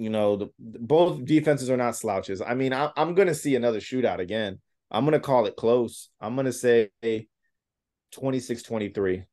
You 0.00 0.08
know, 0.08 0.36
the, 0.36 0.50
both 0.58 1.26
defenses 1.26 1.68
are 1.68 1.76
not 1.76 1.94
slouches. 1.94 2.40
I 2.40 2.54
mean, 2.54 2.72
I, 2.72 2.90
I'm 2.96 3.14
going 3.14 3.28
to 3.28 3.34
see 3.34 3.54
another 3.54 3.80
shootout 3.80 4.18
again. 4.18 4.58
I'm 4.90 5.04
going 5.04 5.12
to 5.12 5.20
call 5.20 5.44
it 5.44 5.56
close. 5.56 6.08
I'm 6.18 6.34
going 6.36 6.46
to 6.46 6.54
say 6.54 6.88
26 8.12 8.62
23. 8.62 9.24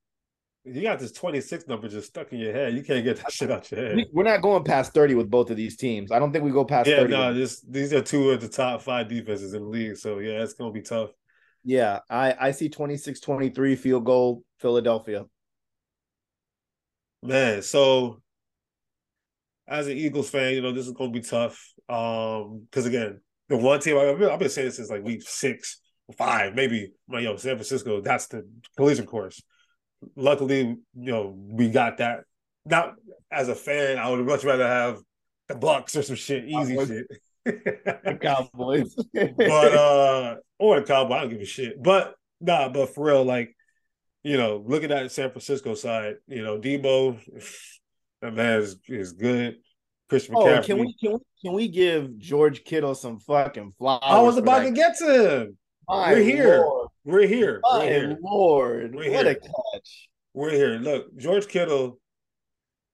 You 0.66 0.82
got 0.82 1.00
this 1.00 1.14
26 1.14 1.70
number 1.70 1.88
just 1.88 2.10
stuck 2.10 2.34
in 2.34 2.40
your 2.40 2.52
head. 2.52 2.74
You 2.74 2.84
can't 2.84 3.06
get 3.06 3.16
that 3.18 3.32
shit 3.32 3.50
out 3.50 3.72
your 3.72 3.80
head. 3.80 4.06
We're 4.12 4.24
not 4.24 4.42
going 4.42 4.66
past 4.66 4.94
30 4.94 5.16
with 5.16 5.30
both 5.30 5.50
of 5.50 5.56
these 5.56 5.78
teams. 5.78 6.12
I 6.12 6.20
don't 6.20 6.34
think 6.34 6.44
we 6.44 6.52
go 6.52 6.66
past 6.66 6.90
yeah, 6.90 6.98
30. 6.98 7.14
no, 7.14 7.34
this, 7.34 7.62
these 7.62 7.94
are 7.94 8.02
two 8.02 8.32
of 8.32 8.42
the 8.42 8.50
top 8.50 8.82
five 8.82 9.08
defenses 9.08 9.54
in 9.54 9.64
the 9.64 9.70
league. 9.70 9.96
So, 9.96 10.20
yeah, 10.20 10.44
it's 10.44 10.54
going 10.54 10.74
to 10.74 10.78
be 10.78 10.84
tough. 10.84 11.12
Yeah, 11.64 12.00
I, 12.10 12.36
I 12.38 12.52
see 12.52 12.68
26 12.68 13.22
23 13.22 13.78
field 13.78 14.04
goal, 14.04 14.44
Philadelphia. 14.60 15.24
Man, 17.24 17.62
so 17.62 18.22
as 19.68 19.88
an 19.88 19.98
Eagles 19.98 20.30
fan, 20.30 20.54
you 20.54 20.62
know, 20.62 20.72
this 20.72 20.88
is 20.88 20.94
going 20.94 21.14
to 21.14 21.20
be 21.20 21.26
tough. 21.26 21.74
Um, 21.90 22.66
because 22.70 22.86
again, 22.86 23.22
the 23.50 23.58
one 23.58 23.80
team 23.80 23.98
I've 23.98 24.18
been, 24.18 24.30
I've 24.30 24.40
been 24.40 24.50
saying 24.50 24.68
this 24.68 24.78
since 24.78 24.90
like 24.90 25.04
week 25.04 25.22
six, 25.22 25.82
five, 26.18 26.56
maybe. 26.56 26.92
My 27.08 27.20
yo, 27.20 27.36
San 27.38 27.56
Francisco, 27.56 28.02
that's 28.02 28.28
the 28.28 28.48
collision 28.76 29.06
course 29.06 29.42
luckily, 30.16 30.60
you 30.60 31.12
know, 31.12 31.36
we 31.36 31.70
got 31.70 31.98
that. 31.98 32.22
Not 32.66 32.96
as 33.32 33.50
a 33.50 33.56
fan, 33.56 33.98
I 33.98 34.10
would 34.10 34.26
much 34.26 34.44
rather 34.44 34.68
have 34.68 35.00
the 35.48 35.56
Bucks 35.56 35.96
or 35.96 36.02
some 36.02 36.16
shit, 36.16 36.46
easy 36.46 36.76
Cowboys. 36.76 36.88
shit. 36.88 37.08
the 37.46 38.20
Cowboys. 38.22 38.96
but 39.14 39.74
uh 39.74 40.36
or 40.60 40.80
the 40.80 40.86
Cowboys, 40.86 41.18
I 41.18 41.22
don't 41.22 41.30
give 41.30 41.42
a 41.42 41.46
shit. 41.46 41.82
But 41.82 42.16
nah, 42.42 42.70
but 42.70 42.94
for 42.94 43.06
real, 43.06 43.24
like, 43.24 43.56
you 44.24 44.38
know, 44.38 44.64
looking 44.66 44.92
at 44.92 45.12
San 45.12 45.30
Francisco 45.30 45.76
side, 45.76 46.16
you 46.28 46.44
know, 46.44 46.60
Deebo, 46.60 47.20
that 48.22 48.34
man 48.34 48.60
is, 48.60 48.78
is 48.88 49.14
good. 49.14 49.58
Christian 50.10 50.36
oh, 50.36 50.46
McCaffrey. 50.46 50.58
Oh, 50.58 50.64
can 50.64 50.78
we 50.80 50.96
can 51.00 51.14
we 51.14 51.20
can 51.42 51.54
we 51.54 51.68
give 51.68 52.18
George 52.18 52.64
Kittle 52.64 52.96
some 52.96 53.20
fucking 53.20 53.74
flowers? 53.78 54.02
I 54.04 54.22
was 54.22 54.38
about 54.38 54.64
to 54.64 54.72
get 54.72 54.98
to 55.00 55.42
him. 55.42 55.58
We're 55.90 56.18
here. 56.22 56.60
Lord. 56.60 56.90
We're 57.06 57.28
here. 57.28 57.60
My 57.64 57.80
We're 57.80 57.90
here. 57.90 58.18
Lord, 58.22 58.96
We're 58.96 59.12
what 59.12 59.26
here. 59.26 59.32
a 59.32 59.36
catch! 59.36 60.10
We're 60.34 60.52
here. 60.52 60.78
Look, 60.80 61.16
George 61.18 61.48
Kittle. 61.48 62.00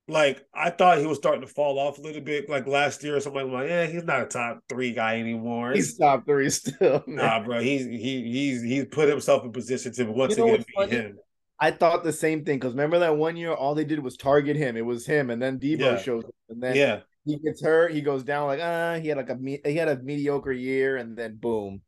Like 0.09 0.45
I 0.53 0.69
thought 0.69 0.97
he 0.97 1.05
was 1.05 1.17
starting 1.17 1.41
to 1.41 1.47
fall 1.47 1.80
off 1.80 1.97
a 1.97 2.01
little 2.01 2.21
bit, 2.21 2.49
like 2.49 2.67
last 2.67 3.01
year 3.05 3.15
or 3.15 3.21
something. 3.21 3.41
I'm 3.41 3.53
like, 3.53 3.69
yeah, 3.69 3.86
he's 3.86 4.03
not 4.03 4.21
a 4.21 4.26
top 4.26 4.59
three 4.67 4.91
guy 4.91 5.17
anymore. 5.17 5.71
He's 5.71 5.97
top 5.97 6.26
three 6.26 6.49
still. 6.49 7.01
Man. 7.07 7.15
Nah, 7.15 7.41
bro, 7.41 7.61
he's 7.61 7.86
he 7.86 8.30
he's 8.30 8.61
he's 8.61 8.86
put 8.91 9.07
himself 9.07 9.45
in 9.45 9.53
position 9.53 9.93
to 9.93 10.03
once 10.03 10.38
you 10.38 10.45
know 10.45 10.53
again 10.55 10.65
beat 10.78 10.89
him. 10.89 11.17
I 11.64 11.72
thought 11.72 12.03
the 12.03 12.11
same 12.11 12.43
thing 12.43 12.59
because 12.59 12.74
remember 12.74 12.99
that 12.99 13.16
one 13.16 13.38
year, 13.38 13.53
all 13.53 13.74
they 13.74 13.86
did 13.86 13.99
was 13.99 14.18
target 14.18 14.57
him. 14.57 14.76
It 14.76 14.86
was 14.86 15.05
him, 15.05 15.30
and 15.30 15.41
then 15.41 15.59
Deebo 15.59 15.80
yeah. 15.80 15.97
shows 15.97 16.26
up, 16.26 16.36
and 16.49 16.61
then 16.61 16.76
yeah, 16.76 16.99
he 17.24 17.38
gets 17.38 17.64
hurt. 17.64 17.93
He 17.93 18.01
goes 18.01 18.24
down 18.24 18.47
like 18.47 18.59
ah, 18.61 18.66
uh, 18.66 18.99
he 18.99 19.07
had 19.07 19.16
like 19.16 19.30
a 19.30 19.36
me- 19.36 19.61
he 19.64 19.78
had 19.78 19.88
a 19.88 19.95
mediocre 19.95 20.51
year, 20.51 20.97
and 20.97 21.16
then 21.16 21.38
boom, 21.38 21.82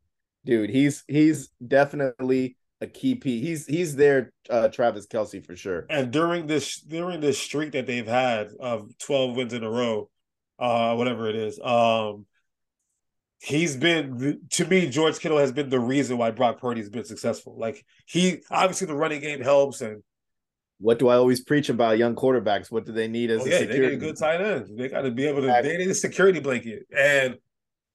dude, 0.46 0.70
he's 0.70 1.04
he's 1.08 1.50
definitely 1.66 2.56
a 2.80 2.86
key 2.86 3.16
piece. 3.16 3.44
He's 3.44 3.66
he's 3.66 3.96
there, 3.96 4.32
uh, 4.48 4.68
Travis 4.68 5.06
Kelce 5.06 5.44
for 5.44 5.54
sure. 5.54 5.84
And 5.90 6.10
during 6.10 6.46
this 6.46 6.80
during 6.80 7.20
this 7.20 7.38
streak 7.38 7.72
that 7.72 7.86
they've 7.86 8.06
had 8.06 8.52
of 8.58 8.96
twelve 8.96 9.36
wins 9.36 9.52
in 9.52 9.62
a 9.62 9.70
row, 9.70 10.08
uh, 10.58 10.94
whatever 10.94 11.28
it 11.28 11.36
is, 11.36 11.60
um, 11.60 12.24
he's 13.40 13.76
been 13.76 14.40
to 14.50 14.66
me. 14.66 14.88
George 14.88 15.18
Kittle 15.18 15.38
has 15.38 15.52
been 15.52 15.68
the 15.68 15.80
reason 15.80 16.18
why 16.18 16.30
Brock 16.30 16.60
Purdy's 16.60 16.90
been 16.90 17.04
successful. 17.04 17.56
Like 17.58 17.84
he 18.06 18.42
obviously 18.50 18.86
the 18.86 18.94
running 18.94 19.20
game 19.20 19.40
helps 19.40 19.80
and. 19.80 20.02
What 20.78 20.98
do 20.98 21.08
I 21.08 21.16
always 21.16 21.40
preach 21.40 21.70
about 21.70 21.96
young 21.96 22.14
quarterbacks? 22.14 22.70
What 22.70 22.84
do 22.84 22.92
they 22.92 23.08
need 23.08 23.30
as 23.30 23.40
oh, 23.40 23.46
a 23.46 23.48
yeah, 23.48 23.58
security? 23.60 23.82
They 23.82 23.88
need 23.88 23.94
a 23.94 24.06
good 24.08 24.18
tight 24.18 24.42
end. 24.42 24.78
They 24.78 24.88
got 24.90 25.02
to 25.02 25.10
be 25.10 25.26
able 25.26 25.40
to. 25.40 25.46
They 25.62 25.78
need 25.78 25.88
a 25.88 25.94
security 25.94 26.38
blanket 26.38 26.86
and 26.94 27.36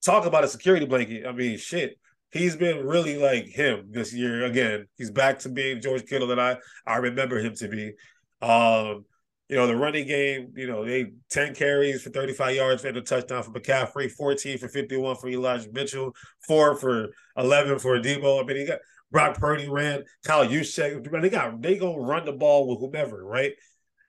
talk 0.03 0.25
about 0.25 0.43
a 0.43 0.47
security 0.47 0.87
blanket. 0.87 1.27
I 1.27 1.31
mean, 1.31 1.59
shit 1.59 1.99
he's 2.31 2.55
been 2.55 2.85
really 2.85 3.17
like 3.17 3.47
him 3.47 3.87
this 3.91 4.13
year 4.13 4.45
again. 4.45 4.87
He's 4.97 5.11
back 5.11 5.39
to 5.39 5.49
being 5.49 5.81
George 5.81 6.05
Kittle 6.05 6.27
that 6.29 6.39
I 6.39 6.57
I 6.87 6.97
remember 6.97 7.39
him 7.39 7.53
to 7.55 7.67
be. 7.67 7.93
Um, 8.41 9.05
you 9.51 9.57
know, 9.57 9.67
the 9.67 9.75
running 9.75 10.07
game, 10.07 10.53
you 10.55 10.65
know, 10.65 10.85
they 10.85 11.11
10 11.29 11.53
carries 11.55 12.01
for 12.01 12.09
35 12.09 12.55
yards 12.55 12.85
and 12.85 12.95
a 12.95 13.01
touchdown 13.01 13.43
for 13.43 13.51
McCaffrey, 13.51 14.09
14 14.09 14.57
for 14.57 14.69
51 14.69 15.17
for 15.17 15.27
Elijah 15.27 15.67
Mitchell, 15.73 16.15
four 16.47 16.77
for 16.77 17.09
11 17.35 17.79
for 17.79 17.99
Deebo. 17.99 18.41
I 18.41 18.45
mean, 18.45 18.55
he 18.55 18.65
got 18.65 18.79
Brock 19.11 19.37
Purdy 19.37 19.67
ran, 19.67 20.05
Kyle 20.23 20.47
Juszczyk. 20.47 21.21
They 21.21 21.29
got 21.29 21.61
they 21.61 21.77
gonna 21.77 21.99
run 21.99 22.23
the 22.23 22.31
ball 22.31 22.65
with 22.65 22.79
whomever, 22.79 23.25
right? 23.25 23.51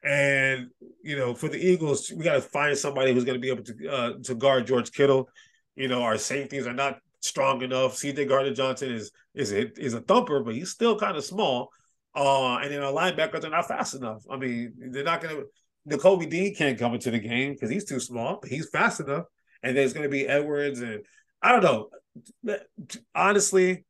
And 0.05 0.69
you 1.03 1.17
know, 1.17 1.35
for 1.35 1.49
the 1.49 1.59
Eagles, 1.59 2.13
we 2.17 2.23
got 2.23 2.35
to 2.35 2.41
find 2.41 2.79
somebody 2.79 3.13
who's 3.13 3.25
going 3.25 3.35
to 3.35 3.41
be 3.41 3.51
able 3.51 3.65
to 3.65 3.89
uh, 3.89 4.13
to 4.23 4.37
guard 4.37 4.69
George 4.69 4.93
Kittle. 4.93 5.29
You 5.75 5.89
know, 5.89 6.03
our 6.03 6.19
safeties 6.19 6.69
are 6.69 6.73
not 6.73 7.01
strong 7.19 7.63
enough. 7.63 7.97
CJ 7.97 8.29
Gardner 8.29 8.55
Johnson 8.55 8.93
is 8.93 9.11
is 9.35 9.53
a, 9.53 9.73
is 9.81 9.95
a 9.95 10.01
thumper, 10.01 10.41
but 10.45 10.55
he's 10.55 10.71
still 10.71 10.97
kind 10.97 11.17
of 11.17 11.25
small. 11.25 11.71
Uh, 12.15 12.57
and 12.57 12.71
then 12.71 12.83
our 12.83 12.93
linebackers 12.93 13.45
are 13.45 13.51
not 13.51 13.69
fast 13.69 13.95
enough. 13.95 14.23
I 14.31 14.37
mean, 14.37 14.75
they're 14.91 15.05
not 15.05 15.23
going 15.23 15.37
to. 15.37 15.47
Nakobe 15.89 16.31
Dean 16.31 16.55
can't 16.55 16.79
come 16.79 16.95
into 16.95 17.11
the 17.11 17.19
game 17.19 17.55
because 17.55 17.71
he's 17.71 17.85
too 17.85 17.99
small, 17.99 18.39
but 18.41 18.51
he's 18.51 18.69
fast 18.69 19.01
enough. 19.01 19.25
And 19.63 19.77
there's 19.77 19.93
going 19.93 20.05
to 20.05 20.11
be 20.11 20.29
Edwards, 20.29 20.81
and 20.81 21.05
I 21.43 21.53
don't 21.53 21.63
know. 21.63 22.59
Honestly, 23.15 23.85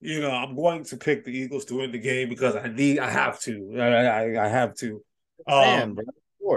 you 0.00 0.20
know, 0.20 0.30
I'm 0.30 0.54
going 0.56 0.84
to 0.84 0.96
pick 0.96 1.24
the 1.24 1.30
Eagles 1.30 1.64
to 1.66 1.76
win 1.76 1.92
the 1.92 1.98
game 1.98 2.28
because 2.28 2.56
I 2.56 2.68
need, 2.68 2.98
I 2.98 3.08
have 3.08 3.40
to, 3.42 3.76
I, 3.76 3.86
I, 3.86 4.44
I 4.44 4.48
have 4.48 4.74
to. 4.76 5.02
Um, 5.46 5.96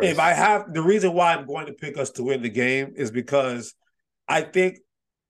if 0.01 0.19
I 0.19 0.33
have 0.33 0.73
the 0.73 0.81
reason 0.81 1.13
why 1.13 1.33
I'm 1.33 1.45
going 1.45 1.67
to 1.67 1.73
pick 1.73 1.97
us 1.97 2.09
to 2.11 2.23
win 2.23 2.41
the 2.41 2.49
game 2.49 2.93
is 2.95 3.11
because 3.11 3.73
I 4.27 4.41
think 4.41 4.79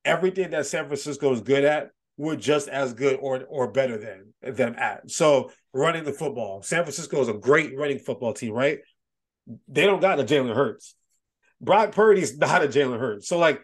everything 0.06 0.52
that 0.52 0.66
San 0.66 0.86
Francisco 0.86 1.34
is 1.34 1.42
good 1.42 1.66
at, 1.66 1.90
we're 2.18 2.36
just 2.36 2.68
as 2.68 2.94
good 2.94 3.18
or 3.22 3.44
or 3.50 3.72
better 3.72 3.98
than 3.98 4.56
them 4.56 4.76
at. 4.78 5.10
So 5.10 5.52
running 5.74 6.04
the 6.04 6.14
football, 6.14 6.62
San 6.62 6.84
Francisco 6.84 7.22
is 7.22 7.30
a 7.30 7.34
great 7.34 7.78
running 7.78 8.00
football 8.00 8.34
team, 8.34 8.54
right? 8.54 8.80
They 9.68 9.86
don't 9.86 10.02
got 10.02 10.20
a 10.20 10.24
Jalen 10.24 10.56
Hurts. 10.56 10.96
Brock 11.62 11.92
Purdy's 11.92 12.38
not 12.38 12.64
a 12.64 12.68
Jalen 12.68 13.00
Hurts. 13.00 13.28
So 13.28 13.38
like 13.38 13.62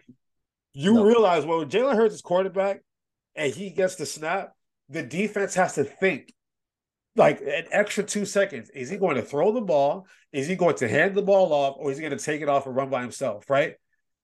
you 0.72 0.94
no. 0.94 1.04
realize 1.04 1.44
well, 1.44 1.64
Jalen 1.64 1.96
Hurts 1.96 2.14
is 2.14 2.22
quarterback 2.22 2.82
and 3.34 3.52
he 3.52 3.70
gets 3.70 3.96
the 3.96 4.06
snap, 4.06 4.52
the 4.88 5.02
defense 5.02 5.54
has 5.54 5.74
to 5.74 5.84
think 5.84 6.32
like 7.16 7.40
an 7.40 7.64
extra 7.70 8.04
two 8.04 8.24
seconds. 8.24 8.70
Is 8.70 8.88
he 8.88 8.96
going 8.96 9.16
to 9.16 9.22
throw 9.22 9.52
the 9.52 9.60
ball? 9.60 10.06
Is 10.32 10.46
he 10.46 10.56
going 10.56 10.76
to 10.76 10.88
hand 10.88 11.14
the 11.14 11.22
ball 11.22 11.52
off, 11.52 11.76
or 11.78 11.90
is 11.90 11.98
he 11.98 12.02
going 12.02 12.16
to 12.16 12.24
take 12.24 12.40
it 12.40 12.48
off 12.48 12.66
and 12.66 12.74
run 12.74 12.88
by 12.88 13.02
himself? 13.02 13.50
Right. 13.50 13.74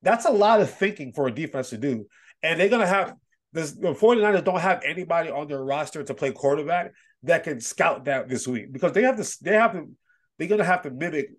That's 0.03 0.25
a 0.25 0.31
lot 0.31 0.61
of 0.61 0.71
thinking 0.71 1.13
for 1.13 1.27
a 1.27 1.35
defense 1.35 1.71
to 1.71 1.77
do. 1.77 2.07
And 2.43 2.59
they're 2.59 2.69
going 2.69 2.83
to 2.83 2.87
have 2.87 3.15
this, 3.53 3.73
the 3.73 3.95
49ers 3.95 4.45
don't 4.45 4.61
have 4.61 4.83
anybody 4.85 5.31
on 5.31 5.49
their 5.49 5.63
roster 5.63 6.03
to 6.03 6.15
play 6.15 6.33
quarterback 6.33 6.93
that 7.23 7.45
can 7.45 7.61
scout 7.61 8.05
that 8.05 8.29
this 8.29 8.47
week 8.47 8.73
because 8.73 8.93
they 8.93 9.03
have 9.03 9.17
to 9.17 9.37
they 9.43 9.55
have 9.55 9.73
to 9.73 9.91
they're 10.39 10.49
gonna 10.49 10.65
have 10.65 10.83
to 10.83 10.91
mimic 10.91 11.31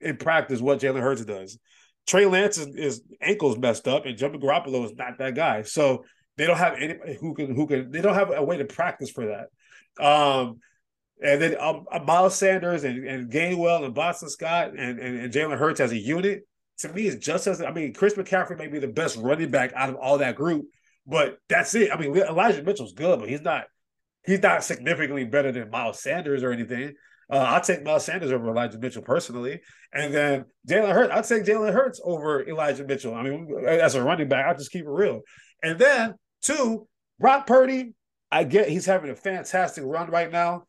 in 0.00 0.16
practice 0.16 0.60
what 0.60 0.80
Jalen 0.80 1.00
Hurts 1.00 1.24
does. 1.24 1.58
Trey 2.06 2.26
Lance 2.26 2.58
is, 2.58 2.76
is 2.76 3.02
ankles 3.20 3.56
messed 3.56 3.88
up, 3.88 4.04
and 4.04 4.16
Jimmy 4.16 4.38
Garoppolo 4.38 4.84
is 4.84 4.94
not 4.94 5.18
that 5.18 5.34
guy. 5.34 5.62
So 5.62 6.04
they 6.36 6.46
don't 6.46 6.58
have 6.58 6.74
anybody 6.78 7.16
who 7.18 7.34
can 7.34 7.54
who 7.54 7.66
can. 7.66 7.90
They 7.90 8.00
don't 8.00 8.14
have 8.14 8.30
a 8.30 8.44
way 8.44 8.58
to 8.58 8.64
practice 8.64 9.10
for 9.10 9.26
that. 9.26 10.04
Um, 10.04 10.60
and 11.22 11.40
then 11.40 11.56
um, 11.60 11.86
uh, 11.90 12.00
Miles 12.00 12.34
Sanders 12.34 12.84
and, 12.84 13.06
and 13.06 13.30
Gainwell 13.30 13.84
and 13.84 13.94
Boston 13.94 14.28
Scott 14.28 14.70
and, 14.76 14.98
and, 14.98 15.18
and 15.20 15.32
Jalen 15.32 15.58
Hurts 15.58 15.80
as 15.80 15.92
a 15.92 15.98
unit 15.98 16.46
to 16.78 16.92
me 16.92 17.06
is 17.06 17.16
just 17.16 17.46
as 17.46 17.62
I 17.62 17.70
mean 17.70 17.94
Chris 17.94 18.14
McCaffrey 18.14 18.58
may 18.58 18.66
be 18.66 18.78
the 18.78 18.88
best 18.88 19.16
running 19.16 19.50
back 19.50 19.72
out 19.74 19.90
of 19.90 19.96
all 19.96 20.18
that 20.18 20.36
group, 20.36 20.66
but 21.06 21.38
that's 21.48 21.74
it. 21.74 21.92
I 21.92 21.98
mean 21.98 22.16
Elijah 22.16 22.62
Mitchell's 22.62 22.92
good, 22.92 23.20
but 23.20 23.28
he's 23.28 23.42
not 23.42 23.64
he's 24.24 24.42
not 24.42 24.64
significantly 24.64 25.24
better 25.24 25.52
than 25.52 25.70
Miles 25.70 26.02
Sanders 26.02 26.42
or 26.42 26.52
anything. 26.52 26.94
Uh, 27.30 27.38
I'll 27.38 27.60
take 27.60 27.82
Miles 27.82 28.04
Sanders 28.04 28.32
over 28.32 28.48
Elijah 28.48 28.78
Mitchell 28.78 29.02
personally, 29.02 29.60
and 29.92 30.12
then 30.12 30.44
Jalen 30.68 30.92
Hurts. 30.92 31.12
I'd 31.12 31.24
take 31.24 31.46
Jalen 31.46 31.72
Hurts 31.72 32.00
over 32.04 32.46
Elijah 32.46 32.84
Mitchell. 32.84 33.14
I 33.14 33.22
mean, 33.22 33.54
as 33.66 33.94
a 33.94 34.02
running 34.02 34.28
back, 34.28 34.46
I'll 34.46 34.56
just 34.56 34.70
keep 34.70 34.84
it 34.84 34.90
real. 34.90 35.22
And 35.62 35.78
then 35.78 36.14
two, 36.42 36.86
Brock 37.18 37.46
Purdy. 37.46 37.94
I 38.30 38.42
get 38.44 38.68
he's 38.68 38.86
having 38.86 39.10
a 39.10 39.16
fantastic 39.16 39.84
run 39.86 40.10
right 40.10 40.30
now, 40.30 40.64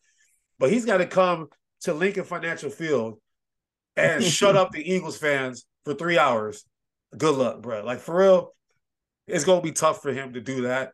but 0.60 0.70
he's 0.70 0.86
got 0.86 0.98
to 0.98 1.08
come 1.08 1.48
to 1.82 1.94
Lincoln 1.94 2.24
Financial 2.24 2.70
Field 2.70 3.20
and 3.96 4.24
shut 4.24 4.56
up 4.56 4.72
the 4.72 4.94
Eagles 4.94 5.18
fans 5.18 5.66
for 5.84 5.96
three 5.96 6.18
hours. 6.18 6.64
Good 7.18 7.36
luck, 7.36 7.62
bro. 7.62 7.84
Like 7.84 8.00
for 8.00 8.18
real, 8.18 8.54
it's 9.28 9.46
gonna 9.46 9.62
be 9.62 9.72
tough 9.72 10.02
for 10.02 10.14
him 10.14 10.34
to 10.34 10.42
do 10.42 10.64
that. 10.64 10.92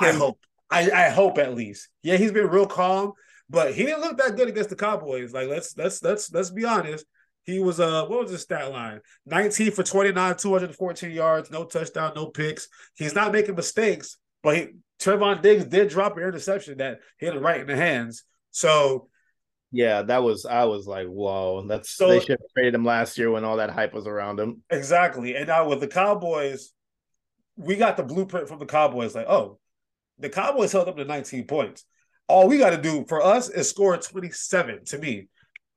I 0.00 0.12
hope. 0.12 0.38
I, 0.70 0.90
I 0.90 1.08
hope 1.10 1.38
at 1.38 1.54
least. 1.54 1.88
Yeah, 2.02 2.16
he's 2.16 2.32
been 2.32 2.48
real 2.48 2.66
calm, 2.66 3.12
but 3.48 3.74
he 3.74 3.84
didn't 3.84 4.00
look 4.00 4.18
that 4.18 4.36
good 4.36 4.48
against 4.48 4.70
the 4.70 4.76
Cowboys. 4.76 5.32
Like 5.32 5.48
let's 5.48 5.76
let's 5.76 6.02
let's 6.02 6.32
let's 6.32 6.50
be 6.50 6.64
honest. 6.64 7.06
He 7.44 7.60
was 7.60 7.78
uh 7.78 8.06
what 8.06 8.22
was 8.22 8.30
his 8.30 8.42
stat 8.42 8.72
line? 8.72 9.00
19 9.26 9.70
for 9.70 9.84
29, 9.84 10.36
214 10.36 11.10
yards, 11.10 11.50
no 11.50 11.64
touchdown, 11.64 12.12
no 12.16 12.26
picks. 12.26 12.68
He's 12.96 13.14
not 13.14 13.32
making 13.32 13.54
mistakes, 13.54 14.18
but 14.42 14.56
he 14.56 14.68
Trevon 15.00 15.42
Diggs 15.42 15.64
did 15.64 15.88
drop 15.88 16.16
an 16.16 16.24
interception 16.24 16.78
that 16.78 16.98
hit 17.18 17.34
him 17.34 17.42
right 17.42 17.60
in 17.60 17.66
the 17.66 17.76
hands. 17.76 18.24
So 18.50 19.08
yeah, 19.70 20.02
that 20.02 20.22
was 20.22 20.46
I 20.46 20.64
was 20.64 20.86
like, 20.86 21.06
whoa, 21.06 21.66
that's 21.68 21.90
so, 21.90 22.08
they 22.08 22.20
should 22.20 22.30
have 22.30 22.52
traded 22.54 22.74
him 22.74 22.84
last 22.84 23.18
year 23.18 23.30
when 23.30 23.44
all 23.44 23.58
that 23.58 23.70
hype 23.70 23.92
was 23.92 24.06
around 24.06 24.40
him. 24.40 24.62
Exactly. 24.70 25.36
And 25.36 25.46
now 25.46 25.68
with 25.68 25.80
the 25.80 25.88
Cowboys, 25.88 26.72
we 27.56 27.76
got 27.76 27.96
the 27.96 28.02
blueprint 28.02 28.48
from 28.48 28.58
the 28.58 28.66
Cowboys, 28.66 29.14
like, 29.14 29.26
oh, 29.28 29.58
the 30.18 30.28
Cowboys 30.28 30.72
held 30.72 30.88
up 30.88 30.96
to 30.96 31.04
19 31.04 31.46
points. 31.46 31.84
All 32.28 32.48
we 32.48 32.58
got 32.58 32.70
to 32.70 32.80
do 32.80 33.04
for 33.08 33.22
us 33.22 33.48
is 33.48 33.68
score 33.68 33.96
27 33.96 34.84
to 34.86 34.98
me. 34.98 35.28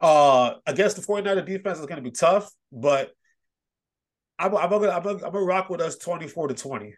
Uh, 0.01 0.53
against 0.65 0.95
the 0.95 1.01
49er 1.01 1.45
defense 1.45 1.79
is 1.79 1.85
going 1.85 1.97
to 1.97 2.09
be 2.09 2.11
tough, 2.11 2.49
but 2.71 3.11
I'm, 4.39 4.55
I'm 4.55 4.69
gonna 4.69 4.89
I'm 4.89 5.03
gonna, 5.03 5.25
I'm 5.25 5.33
gonna 5.33 5.45
rock 5.45 5.69
with 5.69 5.81
us 5.81 5.97
24 5.97 6.47
to 6.47 6.53
20. 6.53 6.95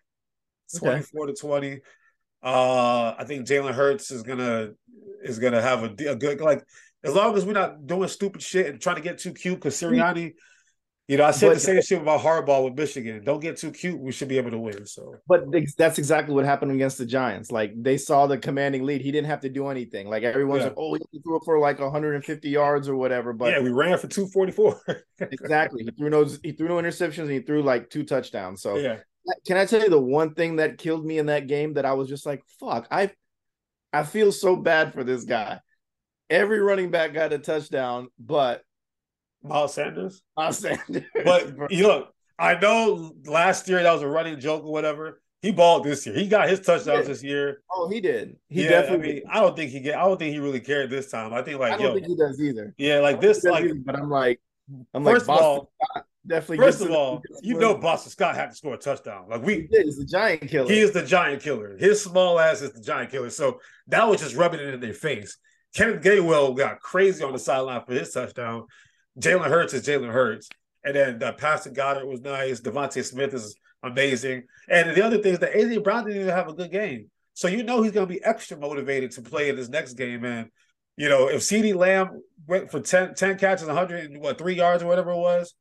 24 0.77 1.23
okay. 1.23 1.33
to 1.33 1.41
20. 1.41 1.79
Uh, 2.43 3.15
I 3.17 3.23
think 3.25 3.47
Jalen 3.47 3.73
Hurts 3.73 4.11
is 4.11 4.23
gonna 4.23 4.69
is 5.23 5.39
gonna 5.39 5.61
have 5.61 5.83
a, 5.83 6.09
a, 6.09 6.15
good 6.15 6.39
like 6.39 6.63
as 7.03 7.13
long 7.13 7.35
as 7.35 7.45
we're 7.45 7.53
not 7.53 7.85
doing 7.85 8.07
stupid 8.07 8.41
shit 8.41 8.67
and 8.67 8.79
trying 8.79 8.95
to 8.95 9.01
get 9.01 9.17
too 9.17 9.33
cute 9.33 9.55
because 9.55 9.75
Sirianni 9.75 10.33
you 11.11 11.17
know, 11.17 11.25
I 11.25 11.31
said 11.31 11.49
but, 11.49 11.55
the 11.55 11.59
same 11.59 11.81
shit 11.81 12.01
about 12.01 12.21
Harbaugh 12.21 12.63
with 12.63 12.75
Michigan. 12.75 13.21
Don't 13.25 13.41
get 13.41 13.57
too 13.57 13.69
cute. 13.69 13.99
We 13.99 14.13
should 14.13 14.29
be 14.29 14.37
able 14.37 14.51
to 14.51 14.57
win. 14.57 14.85
So, 14.85 15.17
but 15.27 15.43
that's 15.77 15.99
exactly 15.99 16.33
what 16.33 16.45
happened 16.45 16.71
against 16.71 16.97
the 16.97 17.05
Giants. 17.05 17.51
Like 17.51 17.73
they 17.75 17.97
saw 17.97 18.27
the 18.27 18.37
commanding 18.37 18.85
lead. 18.85 19.01
He 19.01 19.11
didn't 19.11 19.27
have 19.27 19.41
to 19.41 19.49
do 19.49 19.67
anything. 19.67 20.07
Like 20.09 20.23
everyone's 20.23 20.61
yeah. 20.61 20.67
like, 20.67 20.77
oh, 20.77 20.93
he 20.93 21.19
threw 21.19 21.35
it 21.35 21.41
for 21.43 21.59
like 21.59 21.81
150 21.81 22.49
yards 22.49 22.87
or 22.87 22.95
whatever. 22.95 23.33
But 23.33 23.51
yeah, 23.51 23.59
we 23.59 23.71
ran 23.71 23.97
for 23.97 24.07
244. 24.07 25.03
exactly. 25.19 25.83
He 25.83 25.91
threw 25.91 26.09
no 26.09 26.29
he 26.43 26.53
threw 26.53 26.69
no 26.69 26.75
interceptions 26.75 27.23
and 27.23 27.31
he 27.31 27.41
threw 27.41 27.61
like 27.61 27.89
two 27.89 28.05
touchdowns. 28.05 28.61
So 28.61 28.77
yeah. 28.77 28.99
Can 29.45 29.57
I 29.57 29.65
tell 29.65 29.81
you 29.81 29.89
the 29.89 29.99
one 29.99 30.33
thing 30.33 30.55
that 30.55 30.77
killed 30.77 31.05
me 31.05 31.17
in 31.17 31.25
that 31.25 31.47
game 31.47 31.73
that 31.73 31.85
I 31.85 31.91
was 31.91 32.07
just 32.07 32.25
like, 32.25 32.41
fuck, 32.57 32.87
I 32.89 33.11
I 33.91 34.03
feel 34.03 34.31
so 34.31 34.55
bad 34.55 34.93
for 34.93 35.03
this 35.03 35.25
guy. 35.25 35.59
Every 36.29 36.61
running 36.61 36.89
back 36.89 37.13
got 37.13 37.33
a 37.33 37.37
touchdown, 37.37 38.07
but 38.17 38.63
Miles 39.43 39.73
Sanders. 39.73 40.21
Miles 40.37 40.59
Sanders. 40.59 41.03
But 41.23 41.71
you 41.71 41.87
look, 41.87 42.13
I 42.37 42.59
know 42.59 43.13
last 43.25 43.67
year 43.67 43.81
that 43.83 43.91
was 43.91 44.01
a 44.01 44.07
running 44.07 44.39
joke 44.39 44.63
or 44.63 44.71
whatever. 44.71 45.21
He 45.41 45.51
balled 45.51 45.83
this 45.83 46.05
year. 46.05 46.15
He 46.15 46.27
got 46.27 46.49
his 46.49 46.59
touchdowns 46.59 47.07
this 47.07 47.23
year. 47.23 47.63
Oh, 47.71 47.89
he 47.89 47.99
did. 47.99 48.37
He 48.47 48.63
yeah, 48.63 48.69
definitely. 48.69 49.09
I, 49.09 49.13
mean, 49.13 49.23
I 49.31 49.39
don't 49.41 49.55
think 49.55 49.71
he 49.71 49.79
get. 49.79 49.97
I 49.97 50.03
don't 50.03 50.19
think 50.19 50.33
he 50.33 50.39
really 50.39 50.59
cared 50.59 50.91
this 50.91 51.09
time. 51.09 51.33
I 51.33 51.41
think 51.41 51.59
like 51.59 51.73
I 51.73 51.77
don't 51.77 51.87
yo, 51.87 51.93
think 51.95 52.05
he 52.05 52.15
does 52.15 52.39
either. 52.39 52.75
Yeah, 52.77 52.99
like 52.99 53.19
this. 53.19 53.43
Like, 53.43 53.65
either, 53.65 53.75
but 53.83 53.95
I'm 53.95 54.09
like, 54.09 54.39
I'm 54.93 55.03
first 55.03 55.27
like, 55.27 55.39
of 55.39 55.43
all, 55.43 55.71
Scott 55.91 56.05
definitely. 56.27 56.57
First 56.57 56.81
of 56.81 56.91
all, 56.91 57.21
you 57.41 57.57
know, 57.57 57.75
Boston 57.77 58.11
Scott 58.11 58.35
had 58.35 58.49
to 58.49 58.55
score 58.55 58.73
a 58.75 58.77
touchdown. 58.77 59.25
Like 59.29 59.43
we, 59.43 59.67
he 59.69 59.77
is 59.77 59.97
the 59.97 60.05
giant 60.05 60.49
killer. 60.49 60.71
He 60.71 60.79
is 60.79 60.91
the 60.91 61.03
giant 61.03 61.41
killer. 61.41 61.77
His 61.77 62.03
small 62.03 62.39
ass 62.39 62.61
is 62.61 62.71
the 62.71 62.81
giant 62.81 63.11
killer. 63.11 63.29
So 63.29 63.59
that 63.87 64.07
was 64.07 64.21
just 64.21 64.35
rubbing 64.35 64.59
it 64.59 64.73
in 64.73 64.79
their 64.79 64.93
face. 64.93 65.37
Kenneth 65.75 66.03
Gainwell 66.03 66.55
got 66.57 66.79
crazy 66.79 67.23
on 67.23 67.33
the 67.33 67.39
sideline 67.39 67.83
for 67.85 67.93
his 67.93 68.11
touchdown. 68.11 68.65
Jalen 69.19 69.47
Hurts 69.47 69.73
is 69.73 69.85
Jalen 69.85 70.11
Hurts. 70.11 70.49
And 70.83 70.95
then 70.95 71.23
uh, 71.23 71.33
Pastor 71.33 71.69
Goedert 71.69 72.07
was 72.07 72.21
nice. 72.21 72.61
DeVonta 72.61 73.03
Smith 73.03 73.33
is 73.33 73.55
amazing. 73.83 74.43
And 74.69 74.95
the 74.95 75.05
other 75.05 75.19
thing 75.19 75.33
is 75.33 75.39
that 75.39 75.53
AJ 75.53 75.83
Brown 75.83 76.05
didn't 76.05 76.21
even 76.21 76.33
have 76.33 76.47
a 76.47 76.53
good 76.53 76.71
game. 76.71 77.09
So 77.33 77.47
you 77.47 77.63
know 77.63 77.81
he's 77.81 77.91
going 77.91 78.07
to 78.07 78.13
be 78.13 78.23
extra 78.23 78.57
motivated 78.57 79.11
to 79.11 79.21
play 79.21 79.49
in 79.49 79.55
this 79.55 79.69
next 79.69 79.93
game. 79.93 80.25
And, 80.25 80.49
you 80.97 81.07
know, 81.07 81.27
if 81.27 81.41
CeeDee 81.41 81.75
Lamb 81.75 82.21
went 82.47 82.71
for 82.71 82.79
10, 82.79 83.15
10 83.15 83.37
catches, 83.37 83.67
100, 83.67 84.17
what, 84.17 84.37
three 84.37 84.55
yards 84.55 84.83
or 84.83 84.87
whatever 84.87 85.11
it 85.11 85.17
was, 85.17 85.53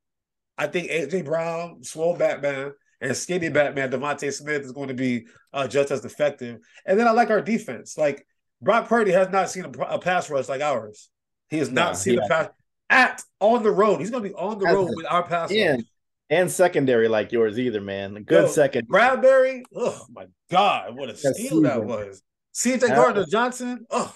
I 0.59 0.67
think 0.67 0.91
AJ 0.91 1.25
Brown, 1.25 1.83
swole 1.83 2.17
Batman, 2.17 2.73
and 3.01 3.17
skinny 3.17 3.49
Batman, 3.49 3.91
DeVonta 3.91 4.33
Smith 4.33 4.63
is 4.63 4.73
going 4.73 4.89
to 4.89 4.95
be 4.95 5.27
uh, 5.53 5.67
just 5.67 5.91
as 5.91 6.05
effective. 6.05 6.59
And 6.85 6.99
then 6.99 7.09
I 7.09 7.13
like 7.13 7.31
our 7.31 7.41
defense. 7.41 7.97
Like 7.97 8.27
Brock 8.61 8.89
Purdy 8.89 9.13
has 9.13 9.31
not 9.31 9.51
seen 9.51 9.65
a, 9.65 9.71
a 9.85 9.99
pass 9.99 10.29
rush 10.29 10.49
like 10.49 10.61
ours. 10.61 11.09
He 11.49 11.59
has 11.59 11.71
not 11.71 11.93
no, 11.93 11.99
seen 11.99 12.19
a 12.19 12.29
pass 12.29 12.49
at 12.91 13.23
on 13.39 13.63
the 13.63 13.71
road. 13.71 14.01
He's 14.01 14.11
going 14.11 14.23
to 14.23 14.29
be 14.29 14.35
on 14.35 14.59
the 14.59 14.67
road 14.67 14.91
with 14.95 15.07
our 15.07 15.23
pass 15.23 15.51
and, 15.51 15.85
and 16.29 16.51
secondary 16.51 17.09
like 17.09 17.33
yours 17.33 17.59
either, 17.59 17.81
man. 17.81 18.17
A 18.17 18.21
good 18.21 18.47
Yo, 18.47 18.49
second. 18.49 18.89
Bradberry, 18.89 19.63
oh 19.75 20.05
my 20.11 20.27
God, 20.51 20.97
what 20.97 21.09
a 21.09 21.17
steal 21.17 21.63
that 21.63 21.83
was. 21.83 22.23
CJ 22.55 22.89
Gardner 22.89 23.25
Johnson, 23.27 23.87
oh 23.91 24.15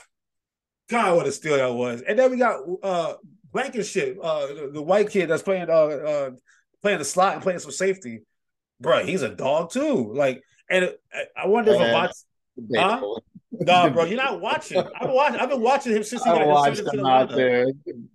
God, 0.91 1.17
what 1.17 1.27
a 1.27 1.33
steal 1.33 1.57
that 1.57 1.73
was. 1.73 2.03
And 2.03 2.19
then 2.19 2.31
we 2.31 2.37
got 2.37 2.61
uh 2.83 3.15
Blankenship, 3.53 4.19
uh 4.21 4.47
the, 4.49 4.71
the, 4.75 4.83
white 4.83 5.09
kid 5.09 5.31
that's 5.31 5.43
playing 5.43 5.71
uh 5.71 5.73
uh 5.73 6.31
playing 6.83 6.99
the 6.99 7.05
slot 7.05 7.35
and 7.35 7.43
playing 7.43 7.61
some 7.61 7.71
safety. 7.71 8.23
Bro, 8.81 9.07
he's 9.07 9.23
a 9.23 9.31
dog 9.31 9.71
too. 9.71 10.13
Like, 10.13 10.43
and 10.69 10.93
I 11.37 11.47
wonder 11.47 11.73
if 11.73 11.81
a 11.81 12.13
Huh? 12.75 13.01
No, 13.61 13.91
bro, 13.91 14.05
you're 14.07 14.17
not 14.17 14.41
watching. 14.41 14.79
I've 14.79 15.01
been 15.01 15.13
watching. 15.13 15.41
I've 15.41 15.51
been 15.51 15.61
watching 15.61 15.93
him 15.93 16.05
since 16.05 16.23
he 16.25 16.31
got 16.31 16.47
watched 16.47 16.81
him 16.81 17.07
out 17.07 17.31
there. 17.31 17.67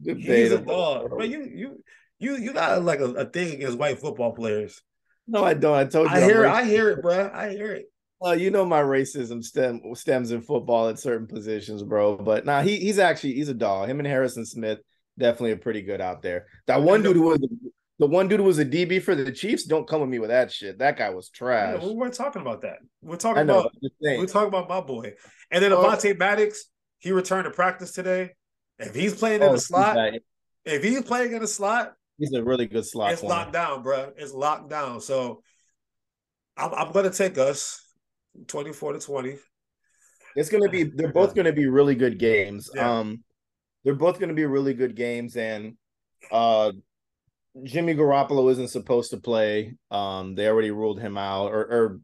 He's 0.03 0.51
a 0.51 0.59
dog, 0.59 1.09
bro. 1.09 1.23
You 1.23 1.43
you 1.43 1.83
you 2.19 2.37
you 2.37 2.53
got 2.53 2.83
like 2.83 2.99
a, 2.99 3.05
a, 3.05 3.25
thing 3.25 3.53
against 3.53 3.77
white 3.77 3.99
football 3.99 4.33
players. 4.33 4.81
No, 5.27 5.43
I 5.43 5.53
don't. 5.53 5.75
I 5.75 5.85
told 5.85 6.09
you. 6.09 6.15
I 6.15 6.21
hear. 6.21 6.45
I 6.45 6.65
hear 6.65 6.89
it, 6.89 7.01
bro. 7.01 7.31
I 7.33 7.51
hear 7.51 7.73
it. 7.73 7.85
Well, 8.19 8.37
you 8.37 8.51
know 8.51 8.65
my 8.65 8.81
racism 8.81 9.43
stem 9.43 9.81
stems 9.93 10.31
in 10.31 10.41
football 10.41 10.89
at 10.89 10.99
certain 10.99 11.27
positions, 11.27 11.83
bro. 11.83 12.17
But 12.17 12.45
nah, 12.45 12.61
he 12.61 12.77
he's 12.77 12.99
actually 12.99 13.33
he's 13.33 13.49
a 13.49 13.53
dog. 13.53 13.89
Him 13.89 13.99
and 13.99 14.07
Harrison 14.07 14.45
Smith 14.45 14.79
definitely 15.17 15.51
are 15.51 15.57
pretty 15.57 15.81
good 15.81 16.01
out 16.01 16.21
there. 16.21 16.47
That 16.67 16.81
one 16.81 17.01
dude 17.01 17.15
who 17.15 17.23
was 17.23 17.39
the 17.99 18.07
one 18.07 18.29
dude 18.29 18.39
who 18.39 18.45
was 18.45 18.59
a 18.59 18.65
DB 18.65 19.01
for 19.01 19.13
the 19.13 19.29
Chiefs. 19.31 19.65
Don't 19.65 19.87
come 19.87 19.99
with 19.99 20.09
me 20.09 20.19
with 20.19 20.29
that 20.29 20.51
shit. 20.51 20.79
That 20.79 20.97
guy 20.97 21.09
was 21.09 21.29
trash. 21.29 21.79
Yeah, 21.79 21.87
we 21.87 21.93
weren't 21.93 22.13
talking 22.13 22.41
about 22.41 22.61
that. 22.61 22.77
We're 23.01 23.17
talking 23.17 23.45
know, 23.45 23.59
about 23.59 23.75
we're 24.01 24.25
talking 24.25 24.47
about 24.47 24.69
my 24.69 24.79
boy. 24.79 25.13
And 25.51 25.61
then 25.61 25.71
Avonte 25.71 26.13
oh. 26.13 26.17
Maddox, 26.17 26.65
he 26.99 27.11
returned 27.11 27.43
to 27.43 27.51
practice 27.51 27.91
today. 27.91 28.31
If 28.79 28.95
he's 28.95 29.13
playing 29.13 29.41
in 29.41 29.49
oh, 29.49 29.51
the 29.51 29.59
slot, 29.59 29.97
if 30.63 30.81
he's 30.81 31.01
playing 31.01 31.33
in 31.33 31.41
the 31.41 31.47
slot, 31.47 31.93
he's 32.17 32.31
a 32.31 32.41
really 32.41 32.67
good 32.67 32.85
slot. 32.85 33.11
It's 33.11 33.21
locked 33.23 33.51
down, 33.51 33.83
bro. 33.83 34.13
It's 34.15 34.33
locked 34.33 34.69
down. 34.69 35.01
So 35.01 35.43
I'm, 36.55 36.73
I'm 36.73 36.91
going 36.93 37.09
to 37.09 37.15
take 37.15 37.37
us 37.37 37.85
24 38.47 38.93
to 38.93 38.99
20. 38.99 39.35
It's 40.37 40.49
going 40.49 40.63
to 40.63 40.69
be. 40.69 40.83
They're 40.83 41.11
both 41.11 41.35
going 41.35 41.47
to 41.47 41.53
be 41.53 41.67
really 41.67 41.95
good 41.95 42.17
games. 42.17 42.69
Yeah. 42.73 42.99
Um, 42.99 43.25
they're 43.83 43.95
both 43.95 44.19
going 44.19 44.29
to 44.29 44.35
be 44.35 44.45
really 44.45 44.73
good 44.73 44.95
games, 44.95 45.35
and 45.35 45.75
uh 46.31 46.71
Jimmy 47.63 47.95
Garoppolo 47.95 48.51
isn't 48.51 48.69
supposed 48.69 49.11
to 49.11 49.17
play. 49.17 49.75
Um, 49.91 50.35
they 50.35 50.47
already 50.47 50.71
ruled 50.71 50.99
him 50.99 51.17
out, 51.17 51.51
or, 51.51 51.99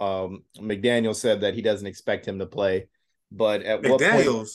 or 0.00 0.26
um, 0.26 0.44
McDaniel 0.58 1.14
said 1.14 1.42
that 1.42 1.54
he 1.54 1.62
doesn't 1.62 1.86
expect 1.86 2.26
him 2.26 2.38
to 2.38 2.46
play. 2.46 2.88
But 3.30 3.62
at 3.62 3.82
McDaniels, 3.82 3.90
what 3.90 4.24
point, 4.24 4.48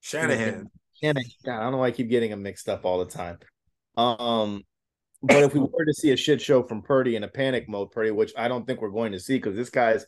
Shanahan, 0.00 0.70
Shanahan, 1.00 1.30
God, 1.44 1.58
I 1.58 1.62
don't 1.62 1.72
know 1.72 1.78
why 1.78 1.88
I 1.88 1.90
keep 1.92 2.08
getting 2.08 2.30
them 2.30 2.42
mixed 2.42 2.68
up 2.68 2.84
all 2.84 3.04
the 3.04 3.10
time. 3.10 3.38
Um, 3.96 4.62
but 5.22 5.42
if 5.42 5.54
we 5.54 5.60
were 5.72 5.84
to 5.84 5.94
see 5.94 6.12
a 6.12 6.16
shit 6.16 6.40
show 6.40 6.62
from 6.62 6.82
Purdy 6.82 7.16
in 7.16 7.24
a 7.24 7.28
panic 7.28 7.68
mode, 7.68 7.90
Purdy, 7.90 8.10
which 8.10 8.32
I 8.36 8.48
don't 8.48 8.66
think 8.66 8.80
we're 8.80 8.90
going 8.90 9.12
to 9.12 9.20
see 9.20 9.36
because 9.36 9.56
this 9.56 9.70
guy's 9.70 10.06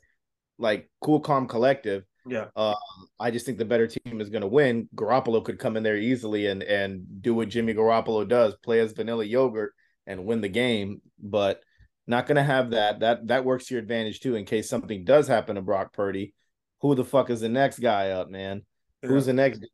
like 0.58 0.90
cool, 1.00 1.20
calm, 1.20 1.46
collective. 1.46 2.04
Yeah. 2.26 2.46
Uh, 2.56 2.74
I 3.20 3.30
just 3.30 3.46
think 3.46 3.58
the 3.58 3.64
better 3.64 3.86
team 3.86 4.20
is 4.20 4.30
going 4.30 4.42
to 4.42 4.48
win. 4.48 4.88
Garoppolo 4.94 5.44
could 5.44 5.58
come 5.58 5.76
in 5.76 5.82
there 5.82 5.96
easily 5.96 6.46
and 6.46 6.62
and 6.62 7.22
do 7.22 7.34
what 7.34 7.48
Jimmy 7.48 7.74
Garoppolo 7.74 8.28
does, 8.28 8.56
play 8.62 8.80
as 8.80 8.92
vanilla 8.92 9.24
yogurt 9.24 9.72
and 10.06 10.26
win 10.26 10.40
the 10.40 10.48
game. 10.48 11.00
But 11.22 11.62
not 12.06 12.26
going 12.26 12.36
to 12.36 12.42
have 12.42 12.70
that. 12.70 13.00
That 13.00 13.28
that 13.28 13.44
works 13.44 13.66
to 13.66 13.74
your 13.74 13.82
advantage 13.82 14.20
too. 14.20 14.34
In 14.34 14.44
case 14.44 14.68
something 14.68 15.04
does 15.04 15.28
happen 15.28 15.56
to 15.56 15.62
Brock 15.62 15.92
Purdy, 15.92 16.34
who 16.80 16.94
the 16.94 17.04
fuck 17.04 17.30
is 17.30 17.40
the 17.40 17.48
next 17.48 17.78
guy 17.78 18.10
up, 18.10 18.28
man? 18.28 18.62
Yeah. 19.02 19.08
Who's 19.08 19.26
the 19.26 19.32
next? 19.32 19.64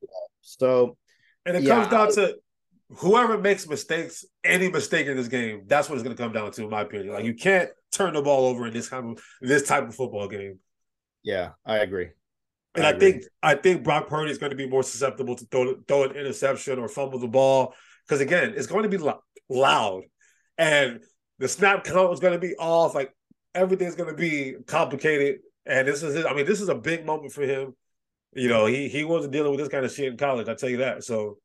So, 0.43 0.97
and 1.47 1.57
it 1.57 1.63
yeah, 1.63 1.75
comes 1.75 1.89
down 1.89 2.09
I, 2.09 2.11
to 2.13 2.37
whoever 2.97 3.39
makes 3.39 3.67
mistakes, 3.67 4.25
any 4.45 4.71
mistake 4.71 5.07
in 5.07 5.17
this 5.17 5.29
game. 5.29 5.63
That's 5.67 5.89
what 5.89 5.95
it's 5.95 6.05
going 6.05 6.17
to 6.17 6.23
come 6.23 6.33
down 6.33 6.51
to, 6.51 6.65
in 6.65 6.71
my 6.71 6.83
opinion. 6.83 7.15
Like 7.15 7.25
you 7.25 7.35
can't 7.35 7.71
turn 7.93 8.15
the 8.15 8.23
ball 8.23 8.47
over 8.47 8.67
in 8.67 8.73
this 8.73 8.89
kind 8.89 9.17
of 9.17 9.25
this 9.41 9.67
type 9.67 9.89
of 9.89 9.95
football 9.95 10.29
game. 10.29 10.59
Yeah, 11.23 11.51
I 11.65 11.79
agree. 11.79 12.11
And 12.75 12.87
I, 12.87 12.91
I 12.91 12.99
think 12.99 13.25
I 13.43 13.55
think 13.55 13.85
Brock 13.85 14.09
Purdy 14.09 14.31
is 14.31 14.39
going 14.39 14.51
to 14.51 14.57
be 14.57 14.69
more 14.69 14.83
susceptible 14.83 15.37
to 15.37 15.45
throw, 15.47 15.75
throw 15.87 16.05
an 16.05 16.17
interception 16.17 16.79
or 16.79 16.89
fumble 16.89 17.19
the 17.19 17.29
ball 17.29 17.75
because 18.07 18.21
again, 18.21 18.55
it's 18.57 18.67
going 18.67 18.83
to 18.83 18.89
be 18.89 19.03
loud, 19.49 20.03
and 20.59 21.01
the 21.39 21.49
snap 21.49 21.85
count 21.85 22.13
is 22.13 22.21
going 22.21 22.33
to 22.33 22.39
be 22.39 22.55
off. 22.57 22.95
Like 22.95 23.15
everything's 23.55 23.95
going 23.95 24.11
to 24.11 24.17
be 24.17 24.57
complicated. 24.67 25.41
And 25.67 25.87
this 25.87 26.03
is, 26.03 26.25
I 26.25 26.33
mean, 26.35 26.47
this 26.47 26.61
is 26.61 26.69
a 26.69 26.75
big 26.75 27.07
moment 27.07 27.33
for 27.33 27.43
him. 27.43 27.75
You 28.35 28.49
know, 28.49 28.67
he 28.67 28.89
he 28.89 29.05
wasn't 29.05 29.33
dealing 29.33 29.51
with 29.51 29.61
this 29.61 29.69
kind 29.69 29.85
of 29.85 29.93
shit 29.93 30.11
in 30.11 30.17
college. 30.17 30.49
I 30.49 30.55
tell 30.55 30.71
you 30.71 30.79
that. 30.79 31.05
So 31.05 31.39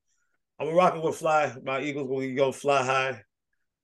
I'm 0.59 0.73
rocking 0.73 1.01
with 1.01 1.17
fly. 1.17 1.53
My 1.63 1.81
Eagles 1.81 2.07
will 2.07 2.35
go 2.35 2.51
fly 2.51 2.83
high, 2.83 3.21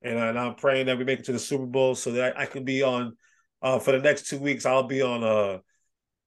and, 0.02 0.18
and, 0.18 0.40
I'm 0.40 0.56
praying 0.56 0.88
that 0.88 0.98
we 0.98 1.04
make 1.04 1.20
it 1.20 1.26
to 1.26 1.34
the 1.34 1.40
Super 1.40 1.66
Bowl 1.66 1.96
so 1.96 2.12
that 2.14 2.40
I, 2.40 2.46
can 2.46 2.64
be 2.64 2.82
on 2.82 3.16
uh, 3.62 3.78
for 3.80 3.92
the 3.92 4.00
next 4.00 4.28
two 4.28 4.40
weeks. 4.40 4.66
I'll 4.66 4.84
be 4.84 5.02
on 5.02 5.24
uh 5.24 5.60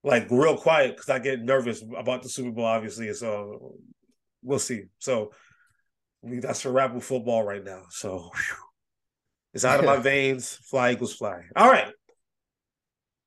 like 0.02 0.28
real 0.30 0.56
quiet 0.56 0.96
because 0.96 1.10
I 1.10 1.18
get 1.18 1.42
nervous 1.42 1.82
about 1.96 2.22
the 2.22 2.28
Super 2.28 2.50
Bowl, 2.50 2.64
obviously. 2.64 3.12
So 3.12 3.74
we'll 4.42 4.58
see. 4.58 4.84
So 4.98 5.32
I 6.24 6.28
mean, 6.28 6.40
that's 6.40 6.62
for 6.62 6.70
Rapple 6.70 7.02
football 7.02 7.44
right 7.44 7.64
now. 7.64 7.82
So 7.90 8.30
whew. 8.34 8.56
It's 9.54 9.64
out 9.64 9.78
of 9.80 9.86
my 9.86 9.96
veins. 9.96 10.54
Fly 10.68 10.92
Eagles 10.92 11.14
fly. 11.14 11.40
All 11.56 11.70
right. 11.70 11.90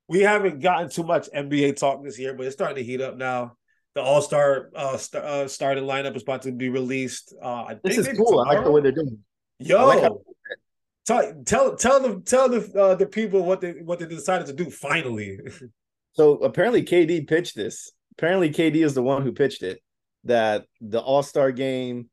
We 0.07 0.19
haven't 0.19 0.59
gotten 0.59 0.89
too 0.89 1.03
much 1.03 1.27
NBA 1.35 1.75
talk 1.77 2.03
this 2.03 2.19
year, 2.19 2.35
but 2.35 2.45
it's 2.45 2.55
starting 2.55 2.77
to 2.77 2.83
heat 2.83 3.01
up 3.01 3.17
now. 3.17 3.55
The 3.95 4.01
All 4.01 4.21
Star 4.21 4.69
uh, 4.75 4.97
st- 4.97 5.23
uh, 5.23 5.47
starting 5.47 5.85
lineup 5.85 6.15
is 6.15 6.21
about 6.21 6.43
to 6.43 6.51
be 6.51 6.69
released. 6.69 7.33
Uh, 7.41 7.73
this 7.83 7.97
is 7.97 8.07
cool. 8.15 8.27
Tomorrow. 8.27 8.49
I 8.49 8.53
like 8.55 8.63
the 8.63 8.71
way 8.71 8.81
they're 8.81 8.91
doing. 8.91 9.17
It. 9.59 9.67
Yo, 9.67 9.87
like 9.87 10.03
how- 10.03 10.21
tell 11.05 11.33
tell 11.43 11.75
tell 11.75 11.99
the 11.99 12.21
tell 12.21 12.47
the 12.47 12.79
uh, 12.79 12.95
the 12.95 13.07
people 13.07 13.43
what 13.43 13.61
they 13.61 13.71
what 13.71 13.97
they 13.97 14.05
decided 14.05 14.45
to 14.47 14.53
do 14.53 14.69
finally. 14.69 15.39
so 16.19 16.33
apparently, 16.39 16.83
KD 16.83 17.29
pitched 17.29 17.55
this. 17.55 17.93
Apparently, 18.17 18.49
KD 18.49 18.83
is 18.83 18.93
the 18.93 19.01
one 19.01 19.21
who 19.21 19.31
pitched 19.31 19.63
it. 19.63 19.81
That 20.25 20.65
the 20.81 20.99
All 20.99 21.23
Star 21.23 21.53
game 21.53 22.09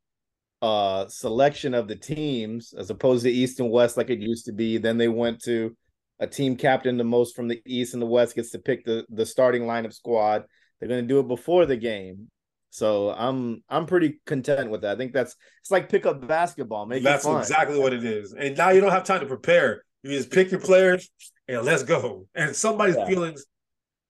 uh 0.62 1.08
selection 1.08 1.74
of 1.74 1.88
the 1.88 1.96
teams 1.96 2.72
as 2.78 2.88
opposed 2.88 3.24
to 3.24 3.30
East 3.30 3.58
and 3.58 3.68
West 3.68 3.96
like 3.96 4.08
it 4.08 4.20
used 4.20 4.44
to 4.44 4.52
be. 4.52 4.78
Then 4.78 4.96
they 4.96 5.08
went 5.08 5.42
to 5.42 5.76
a 6.20 6.26
team 6.28 6.54
captain 6.54 6.96
the 6.96 7.02
most 7.02 7.34
from 7.34 7.48
the 7.48 7.60
East 7.66 7.94
and 7.94 8.00
the 8.00 8.06
West 8.06 8.36
gets 8.36 8.50
to 8.50 8.60
pick 8.60 8.84
the 8.84 9.04
the 9.08 9.26
starting 9.26 9.62
lineup 9.62 9.92
squad. 9.92 10.44
They're 10.78 10.88
going 10.88 11.02
to 11.02 11.08
do 11.08 11.18
it 11.18 11.26
before 11.26 11.66
the 11.66 11.76
game. 11.76 12.30
So 12.70 13.10
I'm 13.10 13.64
I'm 13.68 13.86
pretty 13.86 14.20
content 14.24 14.70
with 14.70 14.82
that. 14.82 14.94
I 14.94 14.96
think 14.96 15.14
that's 15.14 15.34
it's 15.62 15.72
like 15.72 15.88
pick 15.88 16.06
up 16.06 16.24
basketball. 16.28 16.86
Make 16.86 17.02
that's 17.02 17.26
exactly 17.26 17.80
what 17.80 17.92
it 17.92 18.04
is. 18.04 18.32
And 18.32 18.56
now 18.56 18.70
you 18.70 18.80
don't 18.80 18.92
have 18.92 19.02
time 19.02 19.18
to 19.18 19.26
prepare. 19.26 19.82
You 20.04 20.10
just 20.10 20.30
pick 20.30 20.52
your 20.52 20.60
players 20.60 21.10
and 21.48 21.62
let's 21.62 21.82
go. 21.82 22.28
And 22.36 22.54
somebody's 22.54 22.94
yeah. 22.94 23.06
feelings. 23.06 23.44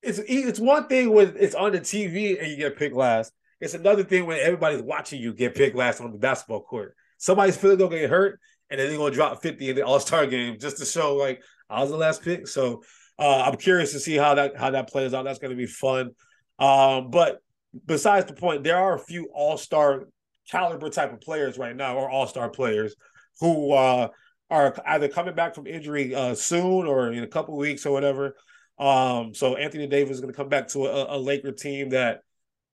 It's 0.01 0.19
it's 0.19 0.59
one 0.59 0.87
thing 0.87 1.11
when 1.11 1.35
it's 1.37 1.55
on 1.55 1.71
the 1.71 1.79
TV 1.79 2.39
and 2.39 2.49
you 2.49 2.57
get 2.57 2.77
picked 2.77 2.95
last. 2.95 3.33
It's 3.59 3.73
another 3.73 4.03
thing 4.03 4.25
when 4.25 4.39
everybody's 4.39 4.81
watching 4.81 5.21
you 5.21 5.33
get 5.33 5.55
picked 5.55 5.75
last 5.75 5.99
on 5.99 6.11
the 6.11 6.17
basketball 6.17 6.61
court. 6.61 6.95
Somebody's 7.17 7.57
feeling 7.57 7.77
gonna 7.77 7.97
get 7.97 8.09
hurt, 8.09 8.39
and 8.69 8.79
then 8.79 8.89
they're 8.89 8.97
gonna 8.97 9.13
drop 9.13 9.41
50 9.41 9.69
in 9.69 9.75
the 9.75 9.81
All 9.83 9.99
Star 9.99 10.27
game 10.27 10.57
just 10.59 10.77
to 10.77 10.85
show 10.85 11.15
like 11.15 11.41
I 11.69 11.81
was 11.81 11.89
the 11.89 11.97
last 11.97 12.21
pick. 12.21 12.47
So 12.47 12.83
uh, 13.17 13.43
I'm 13.45 13.57
curious 13.57 13.91
to 13.93 13.99
see 13.99 14.15
how 14.15 14.35
that 14.35 14.55
how 14.55 14.69
that 14.71 14.89
plays 14.89 15.13
out. 15.13 15.25
That's 15.25 15.39
gonna 15.39 15.55
be 15.55 15.65
fun. 15.65 16.11
Um, 16.59 17.09
but 17.09 17.39
besides 17.85 18.27
the 18.27 18.33
point, 18.33 18.63
there 18.63 18.77
are 18.77 18.95
a 18.95 18.99
few 18.99 19.29
All 19.33 19.57
Star 19.57 20.07
caliber 20.49 20.89
type 20.89 21.11
of 21.11 21.21
players 21.21 21.57
right 21.57 21.75
now, 21.75 21.97
or 21.97 22.09
All 22.09 22.27
Star 22.27 22.49
players 22.49 22.95
who 23.39 23.73
uh, 23.73 24.07
are 24.49 24.75
either 24.85 25.07
coming 25.07 25.35
back 25.35 25.55
from 25.55 25.67
injury 25.67 26.15
uh, 26.15 26.35
soon 26.35 26.85
or 26.85 27.11
in 27.11 27.23
a 27.23 27.27
couple 27.27 27.57
weeks 27.57 27.85
or 27.85 27.91
whatever. 27.91 28.35
Um, 28.79 29.33
so 29.33 29.55
Anthony 29.55 29.87
Davis 29.87 30.15
is 30.15 30.21
going 30.21 30.31
to 30.31 30.37
come 30.37 30.49
back 30.49 30.67
to 30.69 30.85
a, 30.85 31.17
a 31.17 31.17
Laker 31.17 31.51
team 31.51 31.89
that 31.89 32.21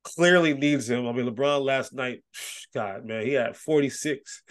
clearly 0.02 0.54
needs 0.54 0.88
him. 0.88 1.06
I 1.08 1.12
mean, 1.12 1.26
LeBron 1.26 1.64
last 1.64 1.92
night, 1.92 2.22
God, 2.74 3.04
man, 3.04 3.24
he 3.24 3.32
had 3.32 3.56
46 3.56 4.42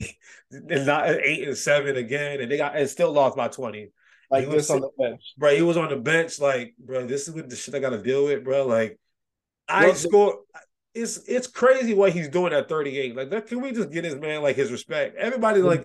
and 0.50 0.86
not 0.86 1.08
eight 1.08 1.46
and 1.46 1.56
seven 1.56 1.96
again, 1.96 2.40
and 2.40 2.50
they 2.50 2.56
got 2.56 2.76
and 2.76 2.88
still 2.88 3.12
lost 3.12 3.36
by 3.36 3.48
20. 3.48 3.90
Like 4.30 4.48
he 4.48 4.54
was 4.54 4.70
on 4.70 4.80
the 4.80 4.90
bench. 4.98 5.20
Bro, 5.36 5.54
he 5.54 5.62
was 5.62 5.76
on 5.76 5.90
the 5.90 5.96
bench, 5.96 6.40
like, 6.40 6.74
bro, 6.78 7.06
this 7.06 7.28
is 7.28 7.34
what 7.34 7.48
the 7.48 7.56
shit 7.56 7.74
I 7.74 7.78
gotta 7.78 8.02
deal 8.02 8.24
with, 8.24 8.42
bro. 8.42 8.66
Like, 8.66 8.98
I 9.68 9.86
well, 9.86 9.94
score. 9.94 10.38
It's 10.94 11.18
it's 11.28 11.46
crazy 11.46 11.92
what 11.92 12.12
he's 12.12 12.28
doing 12.28 12.52
at 12.52 12.68
38. 12.68 13.16
Like, 13.16 13.46
can 13.46 13.60
we 13.60 13.72
just 13.72 13.90
get 13.90 14.04
his 14.04 14.14
man 14.14 14.42
like 14.42 14.56
his 14.56 14.72
respect? 14.72 15.16
Everybody 15.16 15.60
like 15.60 15.84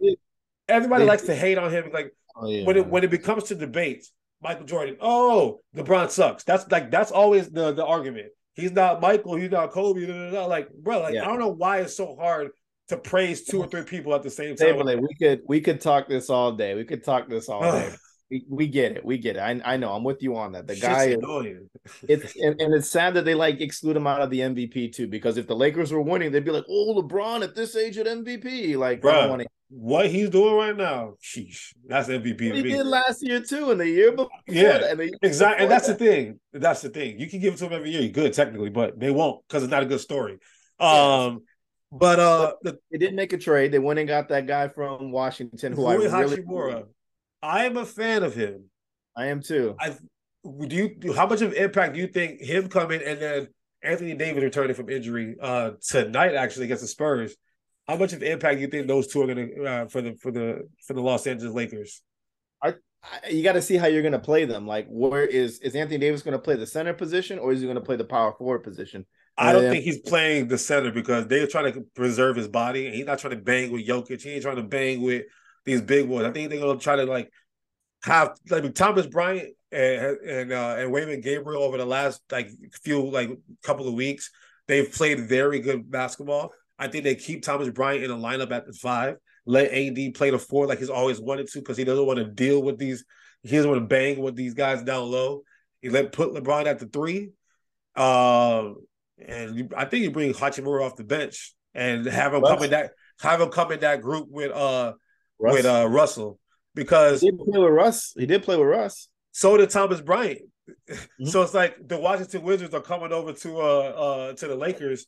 everybody 0.68 1.04
likes 1.04 1.24
to 1.24 1.36
hate 1.36 1.58
on 1.58 1.72
him. 1.72 1.92
Like 1.92 2.16
oh, 2.36 2.48
yeah. 2.48 2.66
when 2.66 2.78
it 2.78 2.88
when 2.88 3.04
it 3.04 3.12
becomes 3.12 3.46
to 3.46 3.56
debates, 3.56 4.12
Michael 4.42 4.66
Jordan, 4.66 4.98
oh, 5.02 5.60
LeBron 5.76 6.10
sucks. 6.10 6.44
That's 6.44 6.70
like 6.72 6.92
that's 6.92 7.12
always 7.12 7.50
the 7.50 7.74
the 7.74 7.86
argument. 7.86 8.28
He's 8.56 8.72
not 8.72 9.02
Michael. 9.02 9.36
He's 9.36 9.52
not 9.52 9.72
Kobe. 9.72 10.06
Blah, 10.06 10.16
blah, 10.16 10.30
blah. 10.30 10.46
Like, 10.46 10.70
bro, 10.70 11.02
like 11.02 11.14
yeah. 11.14 11.24
I 11.24 11.28
don't 11.28 11.40
know 11.40 11.50
why 11.50 11.80
it's 11.80 11.96
so 11.96 12.16
hard 12.16 12.50
to 12.90 12.98
praise 12.98 13.46
two 13.46 13.60
or 13.60 13.68
three 13.68 13.84
people 13.84 14.14
at 14.16 14.24
the 14.24 14.30
same 14.30 14.56
time. 14.56 14.78
we 14.78 15.16
could 15.20 15.42
we 15.48 15.62
could 15.62 15.82
talk 15.82 16.08
this 16.08 16.30
all 16.30 16.54
day. 16.54 16.76
We 16.76 16.84
could 16.84 17.04
talk 17.04 17.30
this 17.30 17.50
all 17.50 17.62
day. 17.62 17.94
We, 18.32 18.46
we 18.48 18.68
get 18.68 18.92
it. 18.92 19.04
We 19.04 19.18
get 19.18 19.38
it. 19.38 19.40
I, 19.40 19.60
I 19.66 19.78
know. 19.78 19.92
I'm 19.92 20.04
with 20.04 20.22
you 20.22 20.36
on 20.38 20.52
that. 20.52 20.68
The 20.68 20.76
Shit's 20.76 20.86
guy, 20.86 21.16
it's 22.08 22.36
and, 22.36 22.62
and, 22.62 22.76
it's 22.76 22.88
sad 22.88 23.16
that 23.16 23.26
they 23.26 23.34
like 23.34 23.60
exclude 23.60 23.98
him 23.98 24.06
out 24.06 24.22
of 24.22 24.30
the 24.30 24.42
MVP 24.42 24.94
too. 24.94 25.08
Because 25.08 25.38
if 25.38 25.48
the 25.48 25.56
Lakers 25.56 25.92
were 25.92 26.00
winning, 26.00 26.32
they'd 26.32 26.46
be 26.46 26.52
like, 26.52 26.66
"Oh, 26.70 27.02
LeBron 27.02 27.44
at 27.44 27.56
this 27.56 27.76
age 27.76 27.98
at 27.98 28.06
MVP." 28.06 28.78
Like, 28.78 29.02
bro, 29.02 29.44
what 29.70 30.10
he's 30.10 30.30
doing 30.30 30.56
right 30.56 30.76
now, 30.76 31.14
sheesh, 31.22 31.74
that's 31.88 32.10
MVP. 32.10 32.54
He 32.56 32.64
did 32.64 32.86
last 32.86 33.22
year 33.22 33.40
too, 33.40 33.72
and 33.72 33.80
the 33.80 33.88
year 33.88 34.12
before. 34.12 34.30
Yeah, 34.48 34.80
that, 34.80 35.00
and 35.00 35.16
exactly. 35.22 35.64
And 35.64 35.72
that's 35.72 35.88
that. 35.88 36.00
the 36.00 36.06
thing. 36.06 36.40
That's 36.54 36.82
the 36.82 36.90
thing. 36.90 37.20
You 37.20 37.30
can 37.30 37.40
give 37.40 37.54
it 37.54 37.58
to 37.58 37.68
him 37.68 37.74
every 37.74 37.92
year. 37.92 38.02
You're 38.02 38.12
good 38.12 38.34
technically, 38.34 38.70
but 38.70 39.00
they 39.00 39.12
won't 39.12 39.48
because 39.48 39.64
it's 39.64 39.72
not 39.72 39.84
a 39.84 39.86
good 39.86 40.02
story. 40.02 40.40
Um, 40.80 41.42
but 41.92 42.20
uh, 42.20 42.54
but 42.64 42.78
they 42.92 42.98
didn't 42.98 43.16
make 43.16 43.34
a 43.34 43.38
trade. 43.38 43.72
They 43.72 43.80
went 43.80 44.00
and 44.00 44.08
got 44.08 44.30
that 44.30 44.48
guy 44.48 44.70
from 44.70 45.12
Washington, 45.12 45.74
who 45.74 45.86
I 45.86 45.96
really. 45.96 46.10
Hachimura. 46.10 46.86
I 47.42 47.66
am 47.66 47.78
a 47.78 47.86
fan 47.86 48.24
of 48.24 48.34
him. 48.34 48.66
I 49.16 49.28
am 49.28 49.42
too. 49.42 49.76
I 49.80 49.96
do 50.68 50.76
you 50.76 51.14
how 51.14 51.28
much 51.28 51.42
of 51.42 51.54
impact 51.54 51.94
do 51.94 52.00
you 52.00 52.08
think 52.08 52.42
him 52.42 52.70
coming 52.70 53.02
and 53.06 53.22
then 53.22 53.48
Anthony 53.84 54.16
Davis 54.16 54.44
returning 54.44 54.76
from 54.76 54.90
injury 54.90 55.36
uh 55.42 55.72
tonight 55.86 56.34
actually 56.34 56.66
against 56.66 56.82
the 56.82 56.88
Spurs? 56.88 57.36
How 57.90 57.96
much 57.96 58.14
of 58.14 58.22
impact 58.22 58.58
do 58.58 58.62
you 58.62 58.68
think 58.68 58.86
those 58.86 59.08
two 59.08 59.24
are 59.24 59.26
going 59.26 59.50
to 59.50 59.66
uh, 59.66 59.88
for 59.88 60.04
the 60.04 60.14
for 60.14 60.32
the 60.32 60.70
for 60.86 60.94
the 60.94 61.02
Los 61.02 61.26
Angeles 61.26 61.56
Lakers? 61.56 62.04
I, 62.62 62.76
I 63.04 63.30
you 63.30 63.42
got 63.42 63.54
to 63.54 63.64
see 63.64 63.78
how 63.78 63.88
you're 63.88 64.04
going 64.04 64.12
to 64.12 64.20
play 64.20 64.46
them. 64.46 64.68
Like, 64.68 64.86
where 64.88 65.26
is 65.26 65.58
is 65.62 65.74
Anthony 65.74 65.98
Davis 65.98 66.22
going 66.22 66.38
to 66.38 66.40
play 66.40 66.56
the 66.56 66.68
center 66.68 66.94
position 66.94 67.40
or 67.40 67.52
is 67.52 67.62
he 67.62 67.66
going 67.66 67.80
to 67.80 67.82
play 67.82 67.96
the 67.96 68.04
power 68.04 68.32
forward 68.38 68.60
position? 68.60 69.08
I 69.40 69.54
don't 69.54 69.72
think 69.72 69.84
he's 69.84 70.02
playing 70.02 70.50
the 70.50 70.58
center 70.60 70.92
because 70.92 71.26
they're 71.26 71.48
trying 71.48 71.74
to 71.74 71.82
preserve 71.96 72.36
his 72.36 72.48
body 72.48 72.86
and 72.86 72.94
he's 72.94 73.08
not 73.08 73.18
trying 73.18 73.36
to 73.36 73.42
bang 73.42 73.72
with 73.72 73.88
Jokic. 73.88 74.22
He 74.22 74.34
ain't 74.34 74.44
trying 74.44 74.58
to 74.58 74.64
bang 74.64 75.02
with 75.02 75.26
these 75.66 75.82
big 75.82 76.08
boys. 76.08 76.26
I 76.26 76.32
think 76.32 76.52
they're 76.52 76.60
gonna 76.60 76.78
try 76.78 76.98
to 76.98 77.06
like 77.06 77.32
have 78.04 78.38
like 78.52 78.72
Thomas 78.76 79.08
Bryant 79.08 79.50
and 79.72 80.18
and 80.20 80.52
uh, 80.52 80.76
and 80.78 80.94
Wenyen 80.94 81.24
Gabriel 81.24 81.64
over 81.64 81.80
the 81.80 81.86
last 81.86 82.22
like 82.32 82.52
few 82.84 83.10
like 83.10 83.32
couple 83.64 83.88
of 83.88 83.96
weeks. 83.96 84.30
They've 84.68 84.92
played 84.92 85.28
very 85.28 85.60
good 85.60 85.90
basketball. 85.90 86.52
I 86.80 86.88
think 86.88 87.04
they 87.04 87.16
keep 87.16 87.44
Thomas 87.44 87.70
Bryant 87.70 88.04
in 88.04 88.10
the 88.10 88.18
lineup 88.18 88.52
at 88.52 88.66
the 88.66 88.74
five. 88.74 89.18
Let 89.46 89.72
AD 89.72 90.14
play 90.16 90.30
the 90.30 90.40
four 90.40 90.66
like 90.66 90.80
he's 90.80 90.90
always 90.90 91.20
wanted 91.20 91.48
to 91.50 91.60
because 91.60 91.78
he 91.78 91.84
doesn't 91.84 92.06
want 92.06 92.20
to 92.20 92.26
deal 92.26 92.64
with 92.64 92.78
these. 92.78 93.04
He 93.44 93.56
doesn't 93.56 93.70
want 93.70 93.82
to 93.82 93.88
bang 93.88 94.20
with 94.20 94.36
these 94.36 94.54
guys 94.54 94.84
down 94.84 95.12
low. 95.12 95.44
He 95.82 95.90
let 95.90 96.12
put 96.12 96.34
LeBron 96.34 96.66
at 96.66 96.80
the 96.80 96.88
three. 96.88 97.32
Um, 97.96 98.78
and 99.26 99.56
you, 99.56 99.70
I 99.76 99.86
think 99.86 100.04
you 100.04 100.12
bring 100.12 100.34
Hachimura 100.34 100.86
off 100.86 100.96
the 100.96 101.04
bench 101.04 101.54
and 101.74 102.06
have 102.06 102.34
him 102.34 102.42
come 102.42 102.64
in 102.64 102.72
that 102.72 102.92
have 103.22 103.42
him 103.42 103.50
come 103.50 103.72
in 103.72 103.82
that 103.82 104.02
group 104.02 104.28
with 104.30 104.52
uh 104.52 104.94
Russ. 105.40 105.54
with 105.54 105.66
uh 105.66 105.88
Russell 105.90 106.40
because 106.76 107.22
he 107.22 107.32
did 107.32 107.40
play 107.40 107.60
with 107.60 107.72
Russ. 107.72 108.14
He 108.18 108.26
did 108.26 108.44
play 108.44 108.58
with 108.58 108.68
Russ. 108.68 109.10
So 109.32 109.58
did 109.58 109.70
Thomas 109.70 110.02
Bryant. 110.02 110.42
Mm-hmm. 110.90 111.26
So 111.26 111.42
it's 111.42 111.54
like 111.56 111.76
the 111.88 111.98
Washington 111.98 112.44
Wizards 112.44 112.76
are 112.76 112.82
coming 112.82 113.12
over 113.12 113.34
to 113.34 113.58
uh 113.60 113.64
uh 113.64 114.34
to 114.34 114.48
the 114.48 114.56
Lakers. 114.56 115.08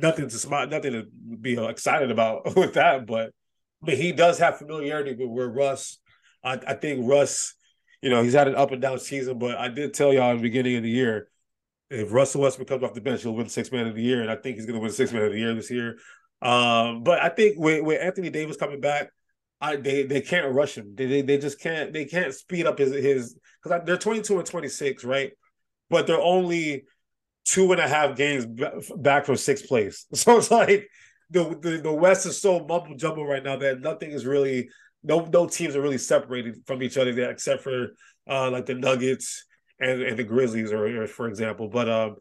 Nothing 0.00 0.28
to 0.28 0.38
smart, 0.38 0.70
nothing 0.70 0.92
to 0.92 1.06
be 1.36 1.56
excited 1.58 2.10
about 2.10 2.56
with 2.56 2.74
that, 2.74 3.06
but 3.06 3.32
but 3.82 3.94
he 3.94 4.12
does 4.12 4.38
have 4.38 4.58
familiarity 4.58 5.14
with 5.14 5.28
where 5.28 5.48
Russ. 5.48 5.98
I, 6.44 6.54
I 6.66 6.74
think 6.74 7.08
Russ, 7.08 7.54
you 8.02 8.10
know, 8.10 8.22
he's 8.22 8.32
had 8.34 8.48
an 8.48 8.54
up 8.54 8.72
and 8.72 8.80
down 8.80 8.98
season, 8.98 9.38
but 9.38 9.56
I 9.58 9.68
did 9.68 9.94
tell 9.94 10.12
y'all 10.12 10.30
in 10.32 10.38
the 10.38 10.42
beginning 10.42 10.76
of 10.76 10.82
the 10.82 10.90
year, 10.90 11.28
If 11.90 12.12
Russell 12.12 12.42
Westbrook 12.42 12.68
comes 12.68 12.82
off 12.84 12.94
the 12.94 13.00
bench, 13.00 13.22
he'll 13.22 13.34
win 13.34 13.48
six 13.48 13.72
man 13.72 13.86
of 13.86 13.94
the 13.96 14.02
year, 14.02 14.22
and 14.22 14.30
I 14.30 14.36
think 14.36 14.56
he's 14.56 14.66
going 14.66 14.76
to 14.78 14.82
win 14.82 14.92
six 14.92 15.12
man 15.12 15.24
of 15.24 15.32
the 15.32 15.38
year 15.38 15.54
this 15.54 15.70
year. 15.70 15.98
Um, 16.42 17.02
but 17.02 17.22
I 17.22 17.28
think 17.30 17.58
with, 17.58 17.84
with 17.84 18.00
Anthony 18.00 18.30
Davis 18.30 18.56
coming 18.56 18.80
back, 18.80 19.10
I 19.60 19.76
they 19.76 20.04
they 20.04 20.20
can't 20.22 20.54
rush 20.54 20.76
him. 20.76 20.94
They 20.94 21.06
they, 21.06 21.22
they 21.22 21.38
just 21.38 21.60
can't 21.60 21.92
they 21.92 22.04
can't 22.06 22.32
speed 22.34 22.66
up 22.66 22.78
his 22.78 22.92
his 22.94 23.36
because 23.62 23.82
they're 23.84 23.98
twenty 23.98 24.22
two 24.22 24.38
and 24.38 24.46
twenty 24.46 24.68
six, 24.68 25.04
right? 25.04 25.32
But 25.90 26.06
they're 26.06 26.20
only 26.20 26.84
two 27.44 27.72
and 27.72 27.80
a 27.80 27.88
half 27.88 28.16
games 28.16 28.46
back 28.96 29.24
from 29.24 29.36
sixth 29.36 29.66
place. 29.66 30.06
So 30.14 30.38
it's 30.38 30.50
like 30.50 30.88
the, 31.30 31.56
the 31.60 31.80
the 31.82 31.92
West 31.92 32.26
is 32.26 32.40
so 32.40 32.60
mumble 32.60 32.96
jumble 32.96 33.26
right 33.26 33.42
now 33.42 33.56
that 33.56 33.80
nothing 33.80 34.10
is 34.10 34.26
really 34.26 34.68
no 35.02 35.24
no 35.32 35.46
teams 35.46 35.76
are 35.76 35.82
really 35.82 35.98
separated 35.98 36.56
from 36.66 36.82
each 36.82 36.96
other 36.98 37.12
there 37.12 37.30
except 37.30 37.62
for 37.62 37.88
uh 38.28 38.50
like 38.50 38.66
the 38.66 38.74
Nuggets 38.74 39.44
and, 39.78 40.02
and 40.02 40.18
the 40.18 40.24
Grizzlies 40.24 40.72
or, 40.72 41.02
or 41.02 41.06
for 41.06 41.28
example. 41.28 41.68
But 41.68 41.88
um 41.88 42.16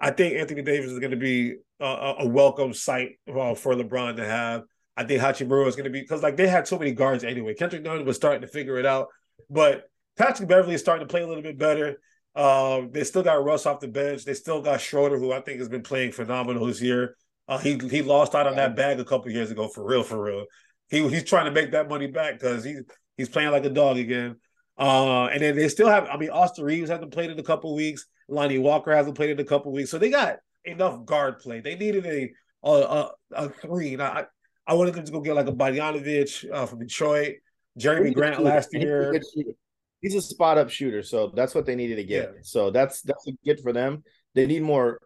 I 0.00 0.10
think 0.10 0.34
Anthony 0.34 0.62
Davis 0.62 0.92
is 0.92 0.98
going 1.00 1.10
to 1.10 1.16
be 1.16 1.56
a, 1.80 2.14
a 2.20 2.28
welcome 2.28 2.72
sight 2.72 3.18
uh, 3.28 3.54
for 3.54 3.74
LeBron 3.74 4.16
to 4.16 4.24
have. 4.24 4.62
I 4.96 5.04
think 5.04 5.20
Hachimura 5.20 5.66
is 5.66 5.76
going 5.76 5.84
to 5.84 5.90
be 5.90 6.00
because 6.00 6.22
like 6.22 6.36
they 6.36 6.48
had 6.48 6.66
so 6.68 6.78
many 6.78 6.92
guards 6.92 7.24
anyway. 7.24 7.54
Kendrick 7.54 7.82
Nunn 7.82 8.04
was 8.04 8.16
starting 8.16 8.42
to 8.42 8.48
figure 8.48 8.78
it 8.78 8.86
out, 8.86 9.08
but 9.48 9.84
Patrick 10.16 10.48
Beverley 10.48 10.74
is 10.74 10.80
starting 10.80 11.06
to 11.06 11.10
play 11.10 11.22
a 11.22 11.26
little 11.26 11.42
bit 11.42 11.58
better. 11.58 12.00
Um, 12.38 12.90
they 12.92 13.02
still 13.02 13.24
got 13.24 13.44
Russ 13.44 13.66
off 13.66 13.80
the 13.80 13.88
bench. 13.88 14.24
They 14.24 14.34
still 14.34 14.62
got 14.62 14.80
Schroeder, 14.80 15.18
who 15.18 15.32
I 15.32 15.40
think 15.40 15.58
has 15.58 15.68
been 15.68 15.82
playing 15.82 16.12
phenomenal 16.12 16.66
this 16.66 16.80
year. 16.80 17.16
Uh, 17.48 17.58
he 17.58 17.76
he 17.90 18.00
lost 18.00 18.34
out 18.34 18.46
on 18.46 18.54
that 18.56 18.76
bag 18.76 19.00
a 19.00 19.04
couple 19.04 19.32
years 19.32 19.50
ago 19.50 19.66
for 19.66 19.84
real, 19.84 20.04
for 20.04 20.22
real. 20.22 20.44
He 20.88 21.06
he's 21.08 21.24
trying 21.24 21.46
to 21.46 21.50
make 21.50 21.72
that 21.72 21.88
money 21.88 22.06
back 22.06 22.38
because 22.38 22.62
he 22.62 22.76
he's 23.16 23.28
playing 23.28 23.50
like 23.50 23.64
a 23.64 23.70
dog 23.70 23.98
again. 23.98 24.36
Uh, 24.78 25.26
and 25.26 25.42
then 25.42 25.56
they 25.56 25.68
still 25.68 25.88
have. 25.88 26.06
I 26.06 26.16
mean, 26.16 26.30
Austin 26.30 26.64
Reaves 26.64 26.90
hasn't 26.90 27.10
played 27.12 27.30
in 27.30 27.38
a 27.40 27.42
couple 27.42 27.74
weeks. 27.74 28.06
Lonnie 28.28 28.58
Walker 28.58 28.94
hasn't 28.94 29.16
played 29.16 29.30
in 29.30 29.40
a 29.40 29.44
couple 29.44 29.72
weeks, 29.72 29.90
so 29.90 29.98
they 29.98 30.10
got 30.10 30.36
enough 30.64 31.04
guard 31.04 31.40
play. 31.40 31.60
They 31.60 31.74
needed 31.74 32.06
a 32.06 32.30
a, 32.62 32.70
a, 32.70 33.10
a 33.32 33.48
three. 33.48 33.96
Now, 33.96 34.12
I 34.12 34.24
I 34.64 34.74
wanted 34.74 34.94
them 34.94 35.04
to 35.04 35.10
go 35.10 35.20
get 35.20 35.34
like 35.34 35.48
a 35.48 35.52
Bogdanovic 35.52 36.52
uh, 36.52 36.66
from 36.66 36.78
Detroit, 36.78 37.36
Jerami 37.80 38.14
Grant 38.14 38.40
last 38.40 38.72
year. 38.72 39.20
He's 40.00 40.14
a 40.14 40.22
spot 40.22 40.58
up 40.58 40.70
shooter, 40.70 41.02
so 41.02 41.32
that's 41.34 41.54
what 41.54 41.66
they 41.66 41.74
needed 41.74 41.96
to 41.96 42.04
get. 42.04 42.32
Yeah. 42.34 42.40
So 42.42 42.70
that's 42.70 43.02
that's 43.02 43.26
a 43.26 43.32
get 43.44 43.60
for 43.60 43.72
them. 43.72 44.04
They 44.34 44.46
need 44.46 44.62
more 44.62 45.00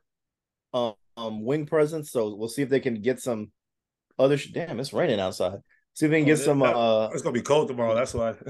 um, 0.74 0.94
um, 1.16 1.44
wing 1.44 1.66
presence. 1.66 2.10
So 2.10 2.34
we'll 2.34 2.48
see 2.48 2.62
if 2.62 2.68
they 2.68 2.80
can 2.80 3.00
get 3.00 3.20
some 3.20 3.52
other. 4.18 4.36
Sh- 4.36 4.48
Damn, 4.48 4.80
it's 4.80 4.92
raining 4.92 5.20
outside. 5.20 5.58
See 5.94 6.06
if 6.06 6.10
they 6.10 6.18
can 6.18 6.26
get 6.26 6.40
oh, 6.40 6.42
some. 6.42 6.62
uh 6.62 7.08
It's 7.08 7.22
gonna 7.22 7.32
be 7.32 7.42
cold 7.42 7.68
tomorrow. 7.68 7.94
That's 7.94 8.14
why. 8.14 8.34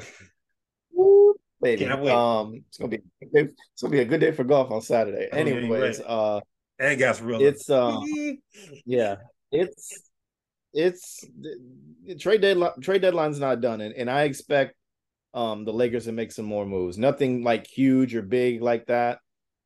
baby. 1.63 1.87
Um, 1.87 2.65
it's 2.69 2.77
gonna 2.77 2.89
be 2.91 2.99
it's 3.21 3.81
gonna 3.81 3.93
be 3.93 4.01
a 4.01 4.05
good 4.05 4.21
day 4.21 4.33
for 4.33 4.45
golf 4.45 4.71
on 4.71 4.83
Saturday. 4.83 5.29
Oh, 5.33 5.37
Anyways, 5.37 6.01
yeah, 6.01 6.05
uh, 6.05 6.41
and 6.79 7.01
Gasparilla. 7.01 7.41
It's 7.41 7.71
uh, 7.71 8.01
yeah, 8.85 9.17
it's 9.51 10.11
it's 10.75 11.25
the, 11.41 12.17
trade 12.17 12.43
deadline. 12.43 12.81
Trade 12.81 13.03
deadline's 13.03 13.39
not 13.39 13.61
done, 13.61 13.81
and, 13.81 13.95
and 13.95 14.11
I 14.11 14.25
expect 14.25 14.75
um 15.35 15.65
the 15.65 15.73
Lakers 15.73 16.05
to 16.05 16.13
make 16.13 16.33
some 16.33 16.45
more 16.45 16.67
moves. 16.67 16.99
Nothing 16.99 17.43
like 17.43 17.67
huge 17.67 18.15
or 18.15 18.23
big 18.23 18.63
like 18.63 18.87
that, 18.87 19.19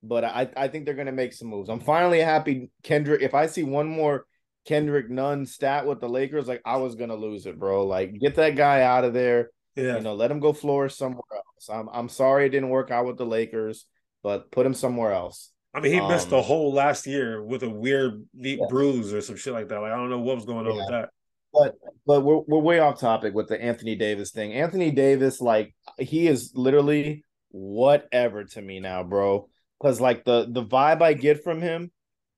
but 0.02 0.24
I 0.24 0.48
I 0.56 0.68
think 0.68 0.84
they're 0.84 0.94
gonna 0.94 1.12
make 1.12 1.32
some 1.32 1.48
moves. 1.48 1.68
I'm 1.68 1.80
finally 1.80 2.20
happy 2.20 2.70
Kendrick. 2.82 3.22
If 3.22 3.34
I 3.34 3.47
see 3.47 3.62
one 3.62 3.88
more 3.88 4.26
Kendrick 4.66 5.10
Nunn 5.10 5.47
stat 5.47 5.86
with 5.86 6.01
the 6.01 6.09
Lakers, 6.09 6.48
like 6.48 6.62
I 6.64 6.76
was 6.76 6.94
gonna 6.94 7.16
lose 7.16 7.47
it, 7.47 7.59
bro. 7.59 7.86
Like 7.86 8.18
get 8.18 8.36
that 8.36 8.56
guy 8.56 8.82
out 8.82 9.05
of 9.05 9.14
there. 9.14 9.51
Yeah. 9.74 9.97
You 9.97 10.02
know, 10.02 10.14
let 10.14 10.30
him 10.30 10.40
go 10.40 10.52
flourish 10.52 10.94
somewhere 10.94 11.22
else. 11.34 11.68
I'm 11.70 11.88
I'm 11.93 12.09
sorry 12.09 12.47
it 12.47 12.51
didn't 12.51 12.70
work 12.70 12.90
out 12.90 13.06
with 13.06 13.18
the 13.18 13.26
Lakers, 13.26 13.86
but 14.22 14.51
put 14.51 14.66
him 14.66 14.74
somewhere 14.74 15.12
else. 15.12 15.52
I 15.74 15.80
mean, 15.80 15.93
he 15.93 16.01
um, 16.01 16.09
missed 16.09 16.30
the 16.30 16.40
whole 16.40 16.72
last 16.72 17.06
year 17.06 17.44
with 17.44 17.62
a 17.62 17.68
weird 17.68 18.24
deep 18.40 18.60
yeah. 18.60 18.66
bruise 18.70 19.12
or 19.12 19.20
some 19.20 19.36
shit 19.36 19.52
like 19.52 19.68
that. 19.68 19.78
Like 19.78 19.93
I 19.93 19.97
don't 19.97 20.09
know 20.09 20.20
what 20.20 20.36
was 20.36 20.47
going 20.47 20.66
on 20.66 20.74
yeah. 20.74 20.78
with 20.78 20.88
that. 20.88 21.09
But 21.56 21.76
but 22.06 22.20
we're 22.22 22.40
we're 22.46 22.60
way 22.60 22.78
off 22.78 23.00
topic 23.00 23.34
with 23.34 23.48
the 23.48 23.60
Anthony 23.60 23.96
Davis 23.96 24.30
thing. 24.30 24.52
Anthony 24.52 24.90
Davis, 24.90 25.40
like 25.40 25.74
he 25.98 26.26
is 26.26 26.52
literally 26.54 27.24
whatever 27.50 28.44
to 28.44 28.62
me 28.62 28.80
now, 28.80 29.02
bro. 29.02 29.48
Because 29.80 30.00
like 30.00 30.24
the 30.24 30.46
the 30.50 30.64
vibe 30.64 31.02
I 31.02 31.14
get 31.14 31.42
from 31.42 31.60
him 31.60 31.90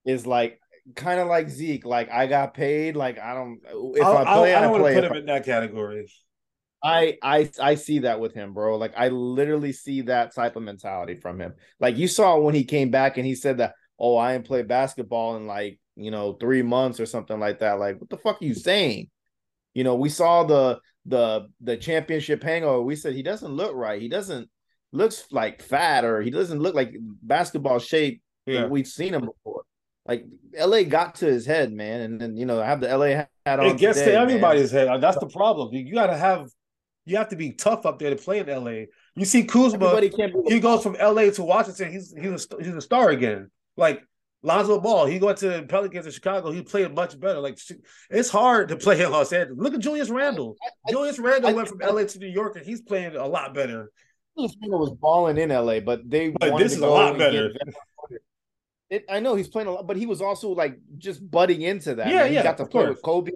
is 0.04 0.26
like 0.26 0.60
kind 0.94 1.20
of 1.20 1.28
like 1.28 1.48
Zeke. 1.48 1.84
Like 1.84 2.10
I 2.10 2.26
got 2.26 2.54
paid. 2.54 2.96
Like 2.96 3.18
I 3.18 3.34
don't. 3.34 3.60
If 3.96 4.04
I'll, 4.04 4.18
I 4.18 4.24
play, 4.24 4.54
I, 4.54 4.58
I 4.58 4.62
don't 4.62 4.72
want 4.72 4.86
to 4.86 4.94
put 4.94 5.04
him 5.04 5.16
in 5.16 5.26
that 5.26 5.44
category. 5.44 6.08
I 6.82 7.18
I 7.22 7.50
I 7.60 7.74
see 7.74 8.00
that 8.00 8.20
with 8.20 8.34
him, 8.34 8.54
bro. 8.54 8.76
Like 8.76 8.94
I 8.96 9.08
literally 9.08 9.72
see 9.72 10.02
that 10.02 10.34
type 10.34 10.56
of 10.56 10.62
mentality 10.62 11.16
from 11.16 11.40
him. 11.40 11.54
Like 11.80 11.96
you 11.96 12.06
saw 12.06 12.38
when 12.38 12.54
he 12.54 12.64
came 12.64 12.90
back 12.90 13.16
and 13.16 13.26
he 13.26 13.34
said 13.34 13.58
that, 13.58 13.74
"Oh, 13.98 14.16
I 14.16 14.34
ain't 14.34 14.44
played 14.44 14.68
basketball 14.68 15.36
in 15.36 15.46
like 15.46 15.80
you 15.98 16.10
know 16.10 16.34
three 16.34 16.62
months 16.62 17.00
or 17.00 17.06
something 17.06 17.38
like 17.38 17.58
that." 17.60 17.78
Like, 17.78 18.00
what 18.00 18.10
the 18.10 18.16
fuck 18.16 18.40
are 18.40 18.44
you 18.44 18.54
saying? 18.54 19.10
You 19.74 19.84
know, 19.84 19.96
we 19.96 20.08
saw 20.08 20.44
the 20.44 20.80
the 21.06 21.48
the 21.60 21.76
championship 21.76 22.42
hangover. 22.42 22.82
We 22.82 22.96
said 22.96 23.14
he 23.14 23.22
doesn't 23.22 23.52
look 23.52 23.74
right. 23.74 24.00
He 24.00 24.08
doesn't 24.08 24.48
looks 24.92 25.26
like 25.30 25.62
fat 25.62 26.04
or 26.04 26.22
he 26.22 26.30
doesn't 26.30 26.60
look 26.60 26.74
like 26.74 26.94
basketball 27.22 27.78
shape. 27.78 28.22
Yeah, 28.46 28.66
we've 28.66 28.86
seen 28.86 29.14
him 29.14 29.26
before. 29.26 29.62
Like 30.06 30.24
LA 30.58 30.84
got 30.84 31.16
to 31.16 31.26
his 31.26 31.44
head, 31.44 31.70
man, 31.70 32.00
and 32.00 32.20
then 32.20 32.36
you 32.36 32.46
know 32.46 32.62
I 32.62 32.66
have 32.66 32.80
the 32.80 32.96
LA 32.96 33.06
hat 33.06 33.28
on. 33.46 33.66
It 33.66 33.76
gets 33.76 33.98
today, 33.98 34.12
to 34.12 34.18
everybody's 34.18 34.72
man. 34.72 34.88
head. 34.88 35.00
That's 35.02 35.18
the 35.18 35.26
problem. 35.26 35.74
You 35.74 35.92
got 35.92 36.06
to 36.06 36.16
have 36.16 36.48
you 37.04 37.16
have 37.16 37.28
to 37.28 37.36
be 37.36 37.52
tough 37.52 37.86
up 37.86 37.98
there 37.98 38.10
to 38.10 38.16
play 38.16 38.38
in 38.38 38.46
LA. 38.46 38.86
You 39.14 39.24
see 39.24 39.44
Kuzma, 39.44 40.00
he 40.46 40.60
goes 40.60 40.82
from 40.82 40.94
LA 40.94 41.30
to 41.30 41.42
Washington. 41.42 41.92
He's 41.92 42.14
he's 42.18 42.46
a, 42.50 42.62
he's 42.62 42.74
a 42.74 42.80
star 42.80 43.10
again. 43.10 43.50
Like 43.76 44.02
Lonzo 44.42 44.80
Ball, 44.80 45.06
he 45.06 45.18
went 45.18 45.38
to 45.38 45.64
Pelicans 45.68 46.06
in 46.06 46.12
Chicago. 46.12 46.50
He 46.50 46.62
played 46.62 46.94
much 46.94 47.18
better. 47.18 47.40
Like 47.40 47.58
it's 48.10 48.30
hard 48.30 48.68
to 48.68 48.76
play 48.76 49.02
in 49.02 49.10
Los 49.10 49.32
Angeles. 49.32 49.58
Look 49.60 49.74
at 49.74 49.80
Julius 49.80 50.10
Randle. 50.10 50.56
I, 50.62 50.68
I, 50.86 50.92
Julius 50.92 51.18
Randle 51.18 51.50
I, 51.50 51.52
went 51.54 51.68
from 51.68 51.78
LA 51.78 52.04
to 52.04 52.18
New 52.18 52.28
York, 52.28 52.56
and 52.56 52.64
he's 52.64 52.80
playing 52.80 53.16
a 53.16 53.26
lot 53.26 53.54
better. 53.54 53.90
Julius 54.36 54.56
Randle 54.62 54.80
was 54.80 54.92
balling 54.92 55.38
in 55.38 55.50
LA, 55.50 55.80
but 55.80 56.08
they 56.08 56.30
but 56.30 56.56
this 56.56 56.72
is 56.72 56.78
a 56.78 56.86
lot 56.86 57.18
better. 57.18 57.52
It, 58.90 59.04
I 59.10 59.20
know 59.20 59.34
he's 59.34 59.48
playing 59.48 59.68
a 59.68 59.72
lot, 59.72 59.86
but 59.86 59.96
he 59.96 60.06
was 60.06 60.22
also 60.22 60.50
like 60.50 60.78
just 60.96 61.28
butting 61.28 61.60
into 61.62 61.96
that. 61.96 62.08
Yeah, 62.08 62.22
man. 62.22 62.32
yeah. 62.32 62.40
He 62.40 62.44
got 62.44 62.56
to 62.58 62.64
play 62.64 62.84
course. 62.84 62.96
with 62.96 63.02
Kobe 63.02 63.32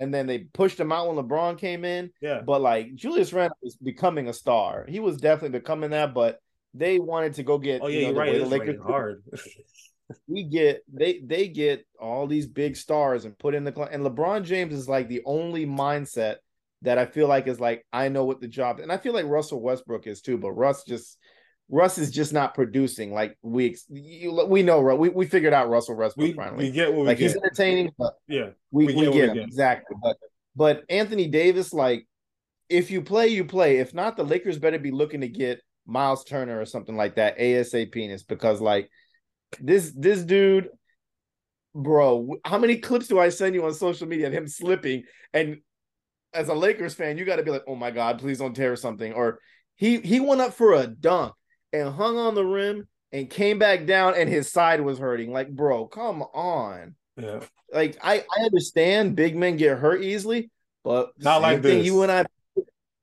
and 0.00 0.12
then 0.12 0.26
they 0.26 0.38
pushed 0.38 0.78
him 0.78 0.92
out 0.92 1.08
when 1.08 1.24
LeBron 1.24 1.58
came 1.58 1.84
in. 1.84 2.10
Yeah. 2.20 2.40
But 2.44 2.60
like 2.60 2.94
Julius 2.94 3.32
Randle 3.32 3.56
was 3.62 3.76
becoming 3.76 4.28
a 4.28 4.32
star. 4.32 4.84
He 4.88 5.00
was 5.00 5.16
definitely 5.16 5.58
becoming 5.58 5.90
that, 5.90 6.14
but 6.14 6.40
they 6.72 6.98
wanted 6.98 7.34
to 7.34 7.42
go 7.42 7.58
get. 7.58 7.80
Oh 7.82 7.88
yeah, 7.88 8.08
you 8.08 8.14
are 8.14 8.18
right. 8.18 8.38
The 8.38 8.46
Lakers 8.46 8.80
hard. 8.82 9.22
we 10.26 10.44
get 10.44 10.82
they 10.92 11.20
they 11.24 11.48
get 11.48 11.86
all 12.00 12.26
these 12.26 12.46
big 12.46 12.76
stars 12.76 13.24
and 13.24 13.38
put 13.38 13.54
in 13.54 13.64
the 13.64 13.72
and 13.90 14.04
LeBron 14.04 14.44
James 14.44 14.74
is 14.74 14.88
like 14.88 15.08
the 15.08 15.22
only 15.24 15.66
mindset 15.66 16.36
that 16.82 16.98
I 16.98 17.06
feel 17.06 17.28
like 17.28 17.46
is 17.46 17.60
like 17.60 17.86
I 17.92 18.08
know 18.08 18.24
what 18.24 18.40
the 18.40 18.48
job 18.48 18.80
and 18.80 18.92
I 18.92 18.98
feel 18.98 19.14
like 19.14 19.26
Russell 19.26 19.62
Westbrook 19.62 20.06
is 20.06 20.20
too, 20.20 20.36
but 20.36 20.52
Russ 20.52 20.84
just 20.84 21.18
Russ 21.70 21.96
is 21.96 22.10
just 22.10 22.32
not 22.32 22.54
producing 22.54 23.12
like 23.12 23.38
we 23.42 23.76
you, 23.88 24.44
we 24.46 24.62
know 24.62 24.80
we 24.80 25.08
we 25.08 25.26
figured 25.26 25.54
out 25.54 25.70
Russell 25.70 25.96
Westbrook 25.96 26.28
we, 26.28 26.32
finally. 26.34 26.66
We 26.66 26.70
get 26.70 26.92
what 26.92 27.00
we 27.00 27.06
like 27.06 27.18
get. 27.18 27.30
he's 27.30 27.36
entertaining, 27.36 27.90
but 27.96 28.14
yeah, 28.28 28.50
we, 28.70 28.86
we, 28.86 28.94
we 28.94 29.04
get, 29.04 29.12
get 29.12 29.28
him 29.30 29.34
get. 29.36 29.44
exactly. 29.44 29.96
But 30.02 30.16
but 30.54 30.84
Anthony 30.90 31.28
Davis, 31.28 31.72
like 31.72 32.06
if 32.68 32.90
you 32.90 33.00
play, 33.00 33.28
you 33.28 33.44
play. 33.44 33.78
If 33.78 33.94
not, 33.94 34.16
the 34.16 34.24
Lakers 34.24 34.58
better 34.58 34.78
be 34.78 34.90
looking 34.90 35.22
to 35.22 35.28
get 35.28 35.62
Miles 35.86 36.24
Turner 36.24 36.60
or 36.60 36.66
something 36.66 36.96
like 36.96 37.16
that 37.16 37.38
ASAP. 37.38 37.92
Penis 37.92 38.22
because 38.22 38.60
like 38.60 38.90
this 39.60 39.92
this 39.96 40.22
dude, 40.22 40.68
bro, 41.74 42.36
how 42.44 42.58
many 42.58 42.78
clips 42.78 43.08
do 43.08 43.18
I 43.18 43.28
send 43.28 43.54
you 43.54 43.64
on 43.64 43.74
social 43.74 44.06
media 44.06 44.28
of 44.28 44.32
him 44.32 44.48
slipping? 44.48 45.04
And 45.32 45.58
as 46.32 46.48
a 46.48 46.54
Lakers 46.54 46.94
fan, 46.94 47.18
you 47.18 47.24
got 47.24 47.36
to 47.36 47.42
be 47.42 47.50
like, 47.50 47.64
oh 47.66 47.76
my 47.76 47.90
god, 47.90 48.18
please 48.18 48.38
don't 48.38 48.54
tear 48.54 48.76
something. 48.76 49.12
Or 49.12 49.38
he 49.76 50.00
he 50.00 50.20
went 50.20 50.40
up 50.40 50.54
for 50.54 50.74
a 50.74 50.86
dunk 50.86 51.34
and 51.72 51.94
hung 51.94 52.18
on 52.18 52.34
the 52.34 52.44
rim 52.44 52.88
and 53.12 53.30
came 53.30 53.58
back 53.58 53.86
down 53.86 54.14
and 54.16 54.28
his 54.28 54.50
side 54.50 54.80
was 54.80 54.98
hurting. 54.98 55.32
Like, 55.32 55.48
bro, 55.48 55.86
come 55.86 56.22
on. 56.22 56.96
Yeah. 57.16 57.40
Like 57.72 57.96
I, 58.02 58.24
I 58.30 58.44
understand 58.44 59.16
big 59.16 59.36
men 59.36 59.56
get 59.56 59.78
hurt 59.78 60.02
easily, 60.02 60.50
but 60.82 61.10
not 61.18 61.42
like 61.42 61.62
this. 61.62 61.84
You 61.84 62.02
and 62.02 62.12
I 62.12 62.24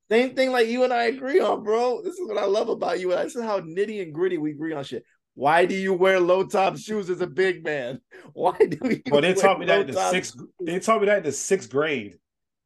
same 0.09 0.35
thing 0.35 0.51
like 0.51 0.67
you 0.67 0.83
and 0.83 0.91
I 0.91 1.03
agree 1.05 1.39
on, 1.39 1.63
bro. 1.63 2.01
This 2.01 2.15
is 2.15 2.27
what 2.27 2.37
I 2.37 2.45
love 2.45 2.67
about 2.67 2.99
you. 2.99 3.13
And 3.13 3.25
this 3.25 3.35
is 3.35 3.43
how 3.43 3.61
nitty 3.61 4.01
and 4.01 4.13
gritty 4.13 4.37
we 4.37 4.51
agree 4.51 4.73
on 4.73 4.83
shit. 4.83 5.05
Why 5.33 5.65
do 5.65 5.75
you 5.75 5.93
wear 5.93 6.19
low 6.19 6.45
top 6.45 6.77
shoes 6.77 7.09
as 7.09 7.21
a 7.21 7.27
big 7.27 7.63
man? 7.63 8.01
Why 8.33 8.57
do 8.57 8.77
you? 8.89 9.01
Well, 9.09 9.21
they 9.21 9.33
taught 9.33 9.59
me 9.59 9.65
that 9.67 9.81
in 9.81 9.95
the 9.95 10.09
sixth. 10.09 10.37
They 10.61 10.79
taught 10.79 11.01
me 11.01 11.07
that 11.07 11.19
in 11.19 11.23
the 11.23 11.31
sixth 11.31 11.69
grade. 11.69 12.17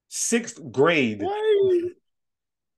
Sixth 0.09 0.59
grade. 0.71 1.21
Why? 1.21 1.81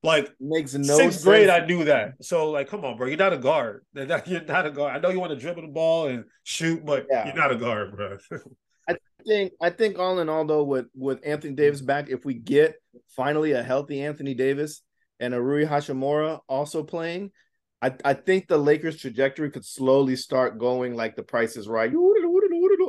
Like 0.04 0.32
makes 0.38 0.74
no 0.74 0.96
sixth 0.96 1.20
sense. 1.20 1.24
grade, 1.24 1.48
I 1.48 1.66
knew 1.66 1.84
that. 1.84 2.14
So 2.22 2.50
like, 2.50 2.68
come 2.68 2.84
on, 2.84 2.96
bro, 2.96 3.08
you're 3.08 3.16
not 3.16 3.32
a 3.32 3.38
guard. 3.38 3.84
You're 3.94 4.06
not 4.44 4.64
a 4.64 4.70
guard. 4.70 4.94
I 4.94 5.00
know 5.00 5.10
you 5.10 5.18
want 5.18 5.32
to 5.32 5.36
dribble 5.36 5.62
the 5.62 5.68
ball 5.68 6.06
and 6.06 6.24
shoot, 6.44 6.84
but 6.84 7.06
yeah. 7.10 7.26
you're 7.26 7.34
not 7.34 7.50
a 7.50 7.56
guard, 7.56 7.96
bro. 7.96 8.16
I 8.88 8.96
think 9.26 9.52
I 9.60 9.70
think 9.70 9.98
all 9.98 10.20
in 10.20 10.28
all 10.28 10.44
though, 10.44 10.62
with 10.62 10.86
with 10.94 11.20
Anthony 11.26 11.54
Davis 11.54 11.80
back, 11.80 12.10
if 12.10 12.24
we 12.24 12.34
get 12.34 12.76
finally 13.08 13.52
a 13.52 13.62
healthy 13.62 14.02
Anthony 14.02 14.34
Davis 14.34 14.82
and 15.18 15.34
a 15.34 15.42
Rui 15.42 15.66
Hachimura 15.66 16.40
also 16.48 16.84
playing, 16.84 17.32
I, 17.80 17.94
I 18.04 18.14
think 18.14 18.48
the 18.48 18.58
Lakers 18.58 18.96
trajectory 18.96 19.50
could 19.50 19.64
slowly 19.64 20.16
start 20.16 20.58
going 20.58 20.94
like 20.94 21.14
the 21.14 21.22
price 21.22 21.56
is 21.56 21.68
right 21.68 21.92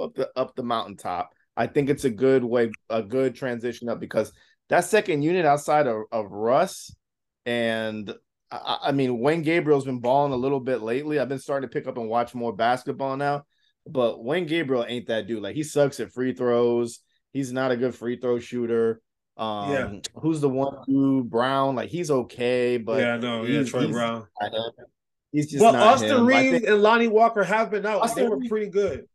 up 0.01 0.15
the 0.15 0.29
up 0.35 0.55
the 0.55 0.63
mountaintop. 0.63 1.29
I 1.55 1.67
think 1.67 1.89
it's 1.89 2.05
a 2.05 2.09
good 2.09 2.43
way, 2.43 2.71
a 2.89 3.03
good 3.03 3.35
transition 3.35 3.89
up 3.89 3.99
because 3.99 4.31
that 4.69 4.85
second 4.85 5.23
unit 5.23 5.45
outside 5.45 5.87
of, 5.87 6.03
of 6.11 6.31
Russ 6.31 6.95
and 7.45 8.13
I, 8.51 8.77
I 8.85 8.91
mean 8.91 9.19
Wayne 9.19 9.41
Gabriel's 9.41 9.85
been 9.85 9.99
balling 9.99 10.33
a 10.33 10.37
little 10.37 10.59
bit 10.59 10.81
lately. 10.81 11.19
I've 11.19 11.29
been 11.29 11.39
starting 11.39 11.69
to 11.69 11.73
pick 11.73 11.87
up 11.87 11.97
and 11.97 12.09
watch 12.09 12.33
more 12.33 12.55
basketball 12.55 13.17
now, 13.17 13.43
but 13.85 14.23
Wayne 14.23 14.45
Gabriel 14.45 14.85
ain't 14.87 15.07
that 15.07 15.27
dude. 15.27 15.43
Like 15.43 15.55
he 15.55 15.63
sucks 15.63 15.99
at 15.99 16.11
free 16.11 16.33
throws. 16.33 16.99
He's 17.33 17.51
not 17.51 17.71
a 17.71 17.77
good 17.77 17.93
free 17.93 18.19
throw 18.19 18.39
shooter. 18.39 19.01
Um, 19.39 19.71
yeah. 19.71 19.99
who's 20.15 20.41
the 20.41 20.49
one 20.49 20.83
who 20.85 21.23
Brown? 21.23 21.75
Like 21.75 21.89
he's 21.89 22.11
okay, 22.11 22.75
but 22.75 22.99
yeah, 22.99 23.15
no, 23.15 23.45
yeah, 23.45 23.63
Troy 23.63 23.87
Brown. 23.87 24.27
He's 25.31 25.49
just 25.49 25.63
well, 25.63 25.75
Austin 25.75 26.25
Reaves 26.25 26.65
and 26.65 26.81
Lonnie 26.81 27.07
Walker 27.07 27.43
have 27.43 27.71
been 27.71 27.85
out. 27.85 28.01
Austin 28.01 28.23
they 28.23 28.29
were 28.29 28.41
pretty 28.49 28.69
good. 28.69 29.05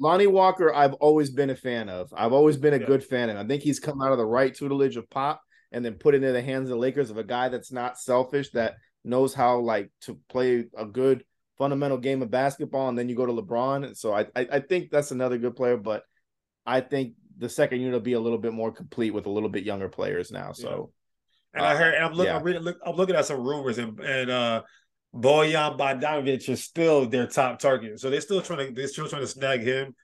Lonnie 0.00 0.26
Walker, 0.26 0.74
I've 0.74 0.94
always 0.94 1.30
been 1.30 1.50
a 1.50 1.54
fan 1.54 1.88
of. 1.88 2.12
I've 2.16 2.32
always 2.32 2.56
been 2.56 2.74
a 2.74 2.78
yeah. 2.78 2.86
good 2.86 3.04
fan, 3.04 3.28
and 3.28 3.38
I 3.38 3.46
think 3.46 3.62
he's 3.62 3.78
come 3.78 4.02
out 4.02 4.10
of 4.10 4.18
the 4.18 4.26
right 4.26 4.52
tutelage 4.52 4.96
of 4.96 5.08
Pop, 5.10 5.40
and 5.70 5.84
then 5.84 5.94
put 5.94 6.16
it 6.16 6.24
in 6.24 6.32
the 6.32 6.42
hands 6.42 6.64
of 6.64 6.70
the 6.70 6.80
Lakers 6.80 7.10
of 7.10 7.18
a 7.18 7.24
guy 7.24 7.50
that's 7.50 7.70
not 7.70 8.00
selfish, 8.00 8.50
that 8.50 8.74
knows 9.04 9.32
how 9.32 9.60
like 9.60 9.92
to 10.02 10.18
play 10.28 10.64
a 10.76 10.86
good 10.86 11.22
fundamental 11.56 11.98
game 11.98 12.22
of 12.22 12.32
basketball, 12.32 12.88
and 12.88 12.98
then 12.98 13.08
you 13.08 13.14
go 13.14 13.26
to 13.26 13.32
LeBron. 13.32 13.86
And 13.86 13.96
so 13.96 14.12
I, 14.12 14.22
I, 14.34 14.48
I 14.52 14.60
think 14.60 14.90
that's 14.90 15.12
another 15.12 15.38
good 15.38 15.54
player, 15.54 15.76
but 15.76 16.02
I 16.66 16.80
think 16.80 17.14
the 17.40 17.48
second 17.48 17.80
unit 17.80 17.94
will 17.94 18.00
be 18.00 18.12
a 18.12 18.20
little 18.20 18.38
bit 18.38 18.52
more 18.52 18.70
complete 18.70 19.12
with 19.12 19.26
a 19.26 19.30
little 19.30 19.48
bit 19.48 19.64
younger 19.64 19.88
players 19.88 20.30
now. 20.30 20.52
So, 20.52 20.92
yeah. 21.54 21.58
and 21.60 21.66
I 21.66 21.76
heard, 21.76 21.94
and 21.94 22.04
I'm 22.04 22.12
looking, 22.12 22.32
yeah. 22.32 22.38
I'm, 22.38 22.64
look, 22.64 22.78
I'm 22.84 22.96
looking 22.96 23.16
at 23.16 23.24
some 23.24 23.40
rumors, 23.40 23.78
and 23.78 23.98
and 24.00 24.30
uh, 24.30 24.62
Bojan 25.14 25.78
Bogdanovic 25.78 26.48
is 26.48 26.62
still 26.62 27.06
their 27.06 27.26
top 27.26 27.58
target. 27.58 27.98
So 27.98 28.10
they're 28.10 28.20
still 28.20 28.42
trying 28.42 28.68
to 28.68 28.74
they're 28.74 28.88
still 28.88 29.08
trying 29.08 29.22
to 29.22 29.28
snag 29.28 29.62
him. 29.62 29.94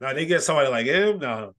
Now 0.00 0.14
they 0.14 0.26
get 0.26 0.42
somebody 0.42 0.68
like 0.70 0.86
him. 0.86 1.18
Now, 1.18 1.52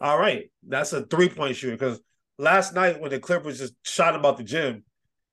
all 0.00 0.18
right, 0.18 0.50
that's 0.66 0.92
a 0.92 1.04
three 1.06 1.28
point 1.28 1.56
shooter. 1.56 1.76
Because 1.76 2.00
last 2.38 2.74
night 2.74 3.00
when 3.00 3.10
the 3.10 3.18
Clippers 3.18 3.58
just 3.58 3.74
shot 3.82 4.14
him 4.14 4.24
out 4.24 4.36
the 4.36 4.44
gym, 4.44 4.84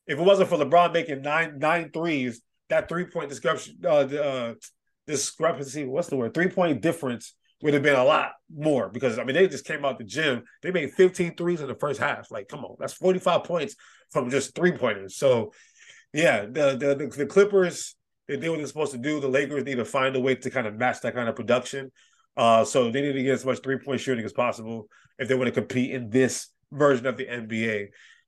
if 0.07 0.18
it 0.18 0.23
wasn't 0.23 0.49
for 0.49 0.57
LeBron 0.57 0.94
making 0.94 1.22
nine 1.22 1.60
nine 1.60 1.91
threes, 1.91 2.41
that 2.69 2.88
three 2.88 3.06
point 3.06 3.30
discrepancy, 3.30 3.77
uh, 3.84 3.90
uh, 3.90 4.53
discrepancy, 5.06 5.86
what's 5.86 6.07
the 6.07 6.15
word? 6.15 6.34
Three 6.34 6.49
point 6.49 6.81
difference 6.81 7.36
would 7.61 7.73
have 7.73 7.84
been 7.84 7.95
a 7.95 8.03
lot 8.03 8.31
more 8.53 8.90
because 8.90 9.19
I 9.19 9.23
mean 9.23 9.36
they 9.36 9.48
just 9.48 9.65
came 9.65 9.84
out 9.86 9.98
the 9.98 10.03
gym. 10.03 10.44
They 10.61 10.72
made 10.72 10.91
15 10.91 11.36
threes 11.36 11.61
in 11.61 11.68
the 11.68 11.76
first 11.76 11.99
half. 11.99 12.31
Like, 12.31 12.48
come 12.48 12.64
on, 12.64 12.76
that's 12.80 12.94
45 12.94 13.44
points 13.44 13.76
from 14.11 14.30
just 14.30 14.56
three 14.56 14.72
pointers. 14.72 15.18
So 15.18 15.52
yeah, 16.14 16.45
the, 16.45 16.76
the 16.77 17.11
the 17.15 17.26
Clippers 17.26 17.95
they 18.27 18.38
did 18.38 18.49
what 18.49 18.57
they're 18.57 18.68
supposed 18.68 18.91
to 18.91 18.99
do. 18.99 19.19
The 19.19 19.27
Lakers 19.27 19.65
need 19.65 19.76
to 19.76 19.86
find 19.86 20.15
a 20.15 20.19
way 20.19 20.36
to 20.36 20.49
kind 20.52 20.68
of 20.68 20.76
match 20.76 21.02
that 21.02 21.15
kind 21.15 21.27
of 21.27 21.36
production. 21.36 21.91
Uh, 22.38 22.64
so 22.64 22.91
they 22.91 23.02
need 23.02 23.14
to 23.14 23.23
get 23.23 23.34
as 23.34 23.45
much 23.45 23.60
three 23.64 23.80
point 23.80 23.99
shooting 23.99 24.23
as 24.23 24.34
possible 24.34 24.88
if 25.18 25.27
they 25.27 25.36
want 25.36 25.48
to 25.48 25.52
compete 25.52 25.91
in 25.91 26.10
this 26.10 26.48
version 26.72 27.07
of 27.07 27.18
the 27.18 27.26
NBA. 27.26 27.88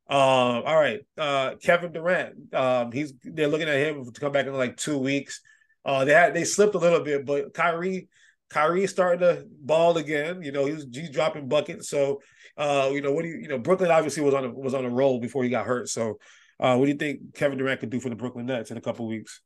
Uh, 0.10 0.14
all 0.14 0.76
right, 0.76 1.02
uh, 1.18 1.56
Kevin 1.62 1.92
Durant. 1.92 2.54
Um, 2.54 2.92
he's 2.92 3.14
they're 3.24 3.48
looking 3.48 3.70
at 3.70 3.78
him 3.78 4.04
to 4.12 4.20
come 4.20 4.32
back 4.32 4.48
in 4.48 4.54
like 4.54 4.76
two 4.76 4.98
weeks. 4.98 5.40
Uh, 5.86 6.04
they 6.04 6.14
had 6.14 6.34
they 6.34 6.44
slipped 6.44 6.76
a 6.76 6.80
little 6.80 7.02
bit, 7.02 7.26
but 7.26 7.54
Kyrie 7.54 8.10
Kyrie 8.52 8.86
starting 8.88 9.22
to 9.22 9.46
ball 9.62 9.98
again. 9.98 10.44
You 10.44 10.52
know, 10.52 10.66
he 10.66 10.74
was 10.74 10.86
he's 10.92 11.10
dropping 11.10 11.48
buckets. 11.48 11.90
So, 11.90 12.22
uh, 12.58 12.90
you 12.92 13.02
know, 13.02 13.14
what 13.14 13.24
do 13.24 13.30
you 13.30 13.38
you 13.38 13.48
know? 13.48 13.58
Brooklyn 13.58 13.92
obviously 13.92 14.24
was 14.24 14.34
on 14.34 14.44
a 14.46 14.50
was 14.50 14.74
on 14.74 14.86
a 14.86 14.90
roll 14.90 15.20
before 15.20 15.44
he 15.44 15.50
got 15.50 15.66
hurt. 15.66 15.88
So, 15.90 16.20
uh, 16.60 16.76
what 16.76 16.86
do 16.86 16.92
you 16.92 16.98
think 16.98 17.34
Kevin 17.34 17.58
Durant 17.58 17.80
could 17.80 17.90
do 17.90 18.00
for 18.00 18.10
the 18.10 18.16
Brooklyn 18.16 18.46
Nets 18.46 18.70
in 18.70 18.78
a 18.78 18.82
couple 18.82 19.08
weeks? 19.08 19.42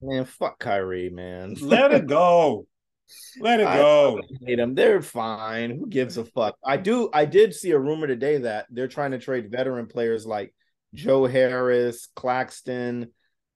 Man, 0.00 0.24
fuck 0.24 0.58
Kyrie, 0.58 1.10
man. 1.10 1.54
Let 1.60 1.92
it 1.92 2.06
go. 2.06 2.66
Let 3.40 3.60
it 3.60 3.64
go. 3.64 4.18
I 4.18 4.46
hate 4.46 4.56
them. 4.56 4.74
They're 4.74 5.02
fine. 5.02 5.76
Who 5.78 5.86
gives 5.86 6.16
a 6.16 6.24
fuck? 6.24 6.56
I 6.64 6.78
do. 6.78 7.10
I 7.12 7.26
did 7.26 7.54
see 7.54 7.72
a 7.72 7.78
rumor 7.78 8.06
today 8.06 8.38
that 8.38 8.66
they're 8.70 8.88
trying 8.88 9.10
to 9.10 9.18
trade 9.18 9.50
veteran 9.50 9.86
players 9.86 10.24
like 10.24 10.54
Joe 10.94 11.26
Harris, 11.26 12.08
Claxton, 12.16 13.10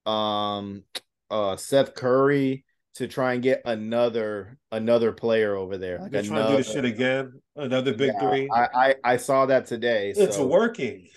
um, 0.05 0.83
uh, 1.31 1.57
Seth 1.57 1.95
Curry 1.95 2.65
to 2.95 3.09
try 3.09 3.35
and 3.35 3.43
get 3.43 3.61
another 3.65 4.57
another 4.71 5.13
player 5.13 5.57
over 5.57 5.77
there. 5.77 5.99
Like 5.99 6.13
another, 6.13 6.29
trying 6.29 6.45
to 6.45 6.51
do 6.51 6.57
this 6.59 6.73
shit 6.73 6.85
again. 6.85 7.33
Another 7.57 7.93
big 7.93 8.13
yeah, 8.15 8.21
three. 8.21 8.49
I, 8.51 8.69
I, 8.75 8.95
I 9.05 9.17
saw 9.17 9.47
that 9.47 9.67
today. 9.67 10.13
It's 10.17 10.37
so. 10.37 10.47
working. 10.47 11.09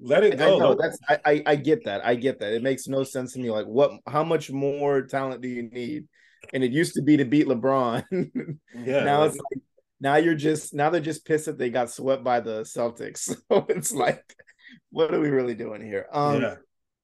Let 0.00 0.24
it 0.24 0.38
go. 0.38 0.56
I 0.56 0.58
know, 0.58 0.74
that's 0.74 0.98
I, 1.08 1.18
I, 1.24 1.42
I 1.46 1.56
get 1.56 1.84
that. 1.84 2.04
I 2.04 2.14
get 2.14 2.40
that. 2.40 2.52
It 2.52 2.62
makes 2.62 2.88
no 2.88 3.04
sense 3.04 3.34
to 3.34 3.38
me. 3.38 3.50
Like 3.50 3.66
what? 3.66 3.92
How 4.06 4.24
much 4.24 4.50
more 4.50 5.02
talent 5.02 5.42
do 5.42 5.48
you 5.48 5.68
need? 5.68 6.06
And 6.54 6.64
it 6.64 6.72
used 6.72 6.94
to 6.94 7.02
be 7.02 7.18
to 7.18 7.24
beat 7.24 7.46
LeBron. 7.46 8.04
yeah. 8.74 9.04
now 9.04 9.24
it's 9.24 9.36
like 9.36 9.62
now 10.00 10.16
you're 10.16 10.34
just 10.34 10.72
now 10.72 10.88
they're 10.88 11.00
just 11.00 11.26
pissed 11.26 11.46
that 11.46 11.58
they 11.58 11.68
got 11.68 11.90
swept 11.90 12.24
by 12.24 12.40
the 12.40 12.62
Celtics. 12.62 13.34
So 13.50 13.66
it's 13.68 13.92
like, 13.92 14.24
what 14.90 15.12
are 15.12 15.20
we 15.20 15.28
really 15.28 15.54
doing 15.54 15.82
here? 15.82 16.06
Um, 16.12 16.40
yeah. 16.40 16.54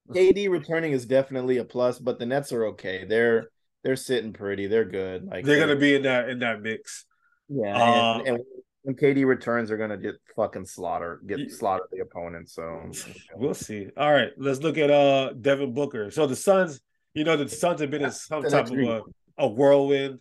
KD 0.08 0.50
returning 0.50 0.92
is 0.92 1.06
definitely 1.06 1.58
a 1.58 1.64
plus, 1.64 1.98
but 1.98 2.18
the 2.18 2.26
Nets 2.26 2.52
are 2.52 2.66
okay. 2.66 3.04
They're 3.04 3.46
they're 3.82 3.96
sitting 3.96 4.32
pretty. 4.32 4.66
They're 4.66 4.84
good. 4.84 5.24
Like 5.24 5.44
they're, 5.44 5.56
they're 5.56 5.66
gonna 5.66 5.80
be 5.80 5.94
in 5.94 6.02
that 6.02 6.28
in 6.28 6.38
that 6.40 6.62
mix. 6.62 7.04
Yeah, 7.48 7.76
uh, 7.76 8.18
and, 8.18 8.28
and, 8.28 8.38
when 8.82 8.96
KD 8.96 9.24
returns, 9.24 9.68
they're 9.68 9.78
gonna 9.78 9.96
get 9.96 10.16
fucking 10.34 10.64
slaughtered, 10.64 11.22
get 11.26 11.38
yeah. 11.38 11.46
slaughtered 11.48 11.86
the 11.92 12.00
opponent. 12.00 12.48
So 12.50 12.90
we'll 13.36 13.54
see. 13.54 13.88
All 13.96 14.12
right, 14.12 14.30
let's 14.36 14.60
look 14.60 14.78
at 14.78 14.90
uh 14.90 15.32
Devin 15.34 15.72
Booker. 15.72 16.10
So 16.10 16.26
the 16.26 16.36
Suns, 16.36 16.80
you 17.14 17.24
know, 17.24 17.36
the 17.36 17.48
Suns 17.48 17.80
have 17.80 17.90
been 17.90 18.04
in 18.04 18.10
some 18.10 18.42
type 18.42 18.70
of 18.70 18.78
a, 18.78 19.02
a, 19.38 19.48
whirlwind. 19.48 20.18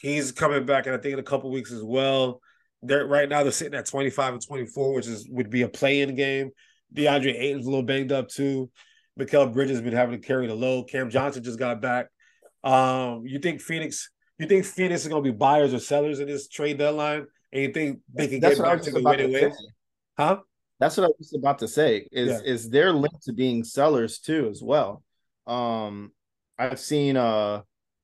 He's 0.00 0.32
coming 0.32 0.66
back, 0.66 0.86
and 0.86 0.94
I 0.94 0.98
think 0.98 1.14
in 1.14 1.18
a 1.18 1.24
couple 1.24 1.50
weeks 1.50 1.72
as 1.72 1.82
well. 1.82 2.40
They're 2.82 3.06
right 3.06 3.28
now 3.28 3.42
they're 3.42 3.52
sitting 3.52 3.78
at 3.78 3.86
twenty 3.86 4.10
five 4.10 4.34
and 4.34 4.44
twenty 4.44 4.66
four, 4.66 4.92
which 4.92 5.06
is 5.06 5.28
would 5.30 5.48
be 5.48 5.62
a 5.62 5.68
play 5.68 6.02
in 6.02 6.14
game. 6.16 6.50
DeAndre 6.94 7.34
Ayton's 7.34 7.66
a 7.66 7.70
little 7.70 7.84
banged 7.84 8.12
up 8.12 8.28
too. 8.28 8.70
Mikal 9.18 9.52
Bridges 9.52 9.80
been 9.80 9.92
having 9.92 10.20
to 10.20 10.26
carry 10.26 10.46
the 10.46 10.54
load. 10.54 10.88
Cam 10.90 11.08
Johnson 11.08 11.42
just 11.42 11.58
got 11.58 11.80
back. 11.80 12.08
Um, 12.64 13.26
you 13.26 13.38
think 13.38 13.60
Phoenix? 13.60 14.10
You 14.38 14.48
think 14.48 14.64
Phoenix 14.64 15.02
is 15.02 15.08
going 15.08 15.22
to 15.22 15.30
be 15.30 15.36
buyers 15.36 15.72
or 15.72 15.78
sellers 15.78 16.18
in 16.18 16.26
this 16.26 16.48
trade 16.48 16.78
deadline? 16.78 17.26
And 17.52 17.62
you 17.62 17.72
think 17.72 18.00
they 18.12 18.26
can 18.26 18.40
That's 18.40 18.56
get 18.56 18.64
back 18.64 18.82
to 18.82 18.90
the 18.90 19.02
winning 19.02 19.32
ways? 19.32 19.54
Huh? 20.18 20.38
That's 20.80 20.96
what 20.96 21.04
I 21.04 21.10
was 21.16 21.32
about 21.34 21.60
to 21.60 21.68
say. 21.68 22.08
Is 22.10 22.30
yeah. 22.30 22.52
is 22.52 22.68
they're 22.68 22.92
linked 22.92 23.22
to 23.24 23.32
being 23.32 23.62
sellers 23.62 24.18
too 24.18 24.48
as 24.50 24.60
well? 24.60 25.04
Um, 25.46 26.10
I've 26.58 26.80
seen 26.80 27.16
uh 27.16 27.62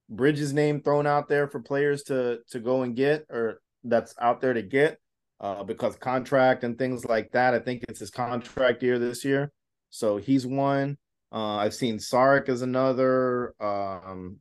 Bridges' 0.08 0.52
name 0.52 0.82
thrown 0.82 1.06
out 1.06 1.28
there 1.28 1.48
for 1.48 1.60
players 1.60 2.04
to 2.04 2.38
to 2.50 2.60
go 2.60 2.82
and 2.82 2.94
get, 2.94 3.26
or 3.30 3.60
that's 3.82 4.14
out 4.20 4.40
there 4.40 4.52
to 4.52 4.62
get, 4.62 4.98
uh, 5.40 5.64
because 5.64 5.96
contract 5.96 6.64
and 6.64 6.78
things 6.78 7.04
like 7.04 7.32
that. 7.32 7.54
I 7.54 7.58
think 7.58 7.84
it's 7.88 8.00
his 8.00 8.10
contract 8.10 8.82
year 8.82 8.98
this 8.98 9.24
year, 9.24 9.52
so 9.88 10.16
he's 10.16 10.46
one. 10.46 10.98
Uh, 11.32 11.56
I've 11.56 11.74
seen 11.74 11.98
Sark 11.98 12.48
as 12.48 12.62
another. 12.62 13.54
Um, 13.60 14.38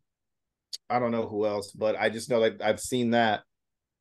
I 0.89 0.99
don't 0.99 1.11
know 1.11 1.27
who 1.27 1.45
else, 1.45 1.71
but 1.71 1.95
I 1.97 2.09
just 2.09 2.29
know 2.29 2.41
that 2.41 2.61
I've 2.61 2.79
seen 2.79 3.11
that. 3.11 3.43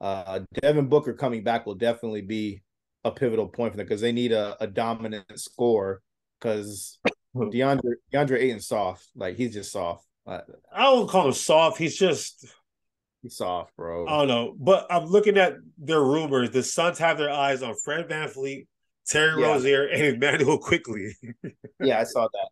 Uh, 0.01 0.41
Devin 0.61 0.89
Booker 0.89 1.13
coming 1.13 1.43
back 1.43 1.67
will 1.67 1.75
definitely 1.75 2.23
be 2.23 2.63
a 3.05 3.11
pivotal 3.11 3.49
point 3.49 3.73
for 3.73 3.77
them 3.77 3.87
because 3.87 4.01
they 4.01 4.13
need 4.13 4.33
a, 4.33 4.57
a 4.61 4.67
dominant 4.67 5.25
score. 5.39 6.01
Because 6.41 6.99
DeAndre 7.35 7.95
DeAndre 8.13 8.39
Ayton 8.39 8.61
soft, 8.61 9.09
like 9.15 9.37
he's 9.37 9.55
just 9.55 9.73
soft. 9.73 10.05
I 10.27 10.43
don't 10.77 11.09
call 11.09 11.29
him 11.29 11.33
soft. 11.33 11.79
He's 11.79 11.97
just 11.97 12.47
he's 13.23 13.37
soft, 13.37 13.75
bro. 13.77 14.07
I 14.07 14.19
don't 14.19 14.29
know, 14.29 14.55
but 14.59 14.87
I'm 14.91 15.07
looking 15.07 15.39
at 15.39 15.55
their 15.79 16.03
rumors. 16.03 16.51
The 16.51 16.63
Suns 16.63 16.99
have 16.99 17.19
their 17.19 17.31
eyes 17.31 17.63
on 17.63 17.75
Fred 17.83 18.09
VanVleet, 18.09 18.67
Terry 19.07 19.41
yeah. 19.41 19.49
Rozier, 19.49 19.87
and 19.87 20.03
Immanuel 20.03 20.59
Quickley. 20.59 21.17
yeah, 21.81 22.01
I 22.01 22.05
saw 22.05 22.29
that. 22.33 22.49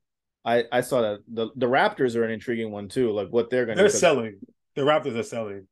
I 0.47 0.65
I 0.71 0.81
saw 0.81 1.03
that 1.03 1.21
the 1.29 1.49
the 1.57 1.67
Raptors 1.67 2.15
are 2.15 2.25
an 2.25 2.31
intriguing 2.31 2.71
one 2.71 2.89
too. 2.89 3.11
Like 3.11 3.29
what 3.29 3.51
they're 3.51 3.67
going 3.67 3.77
to 3.77 3.83
they're 3.83 3.91
selling. 3.91 4.39
The 4.77 4.83
Raptors 4.83 5.19
are 5.19 5.25
selling. 5.25 5.67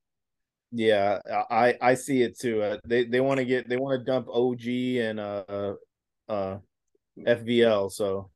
Yeah, 0.72 1.20
I 1.48 1.76
I 1.80 1.94
see 1.94 2.22
it 2.22 2.36
too. 2.36 2.60
Uh, 2.60 2.78
they 2.84 3.04
they 3.04 3.20
want 3.20 3.38
to 3.38 3.44
get 3.44 3.68
they 3.68 3.76
want 3.76 4.00
to 4.00 4.04
dump 4.04 4.28
OG 4.28 4.66
and 4.66 5.20
uh 5.20 5.74
uh 6.28 6.58
FVL. 7.18 7.92
So 7.92 8.30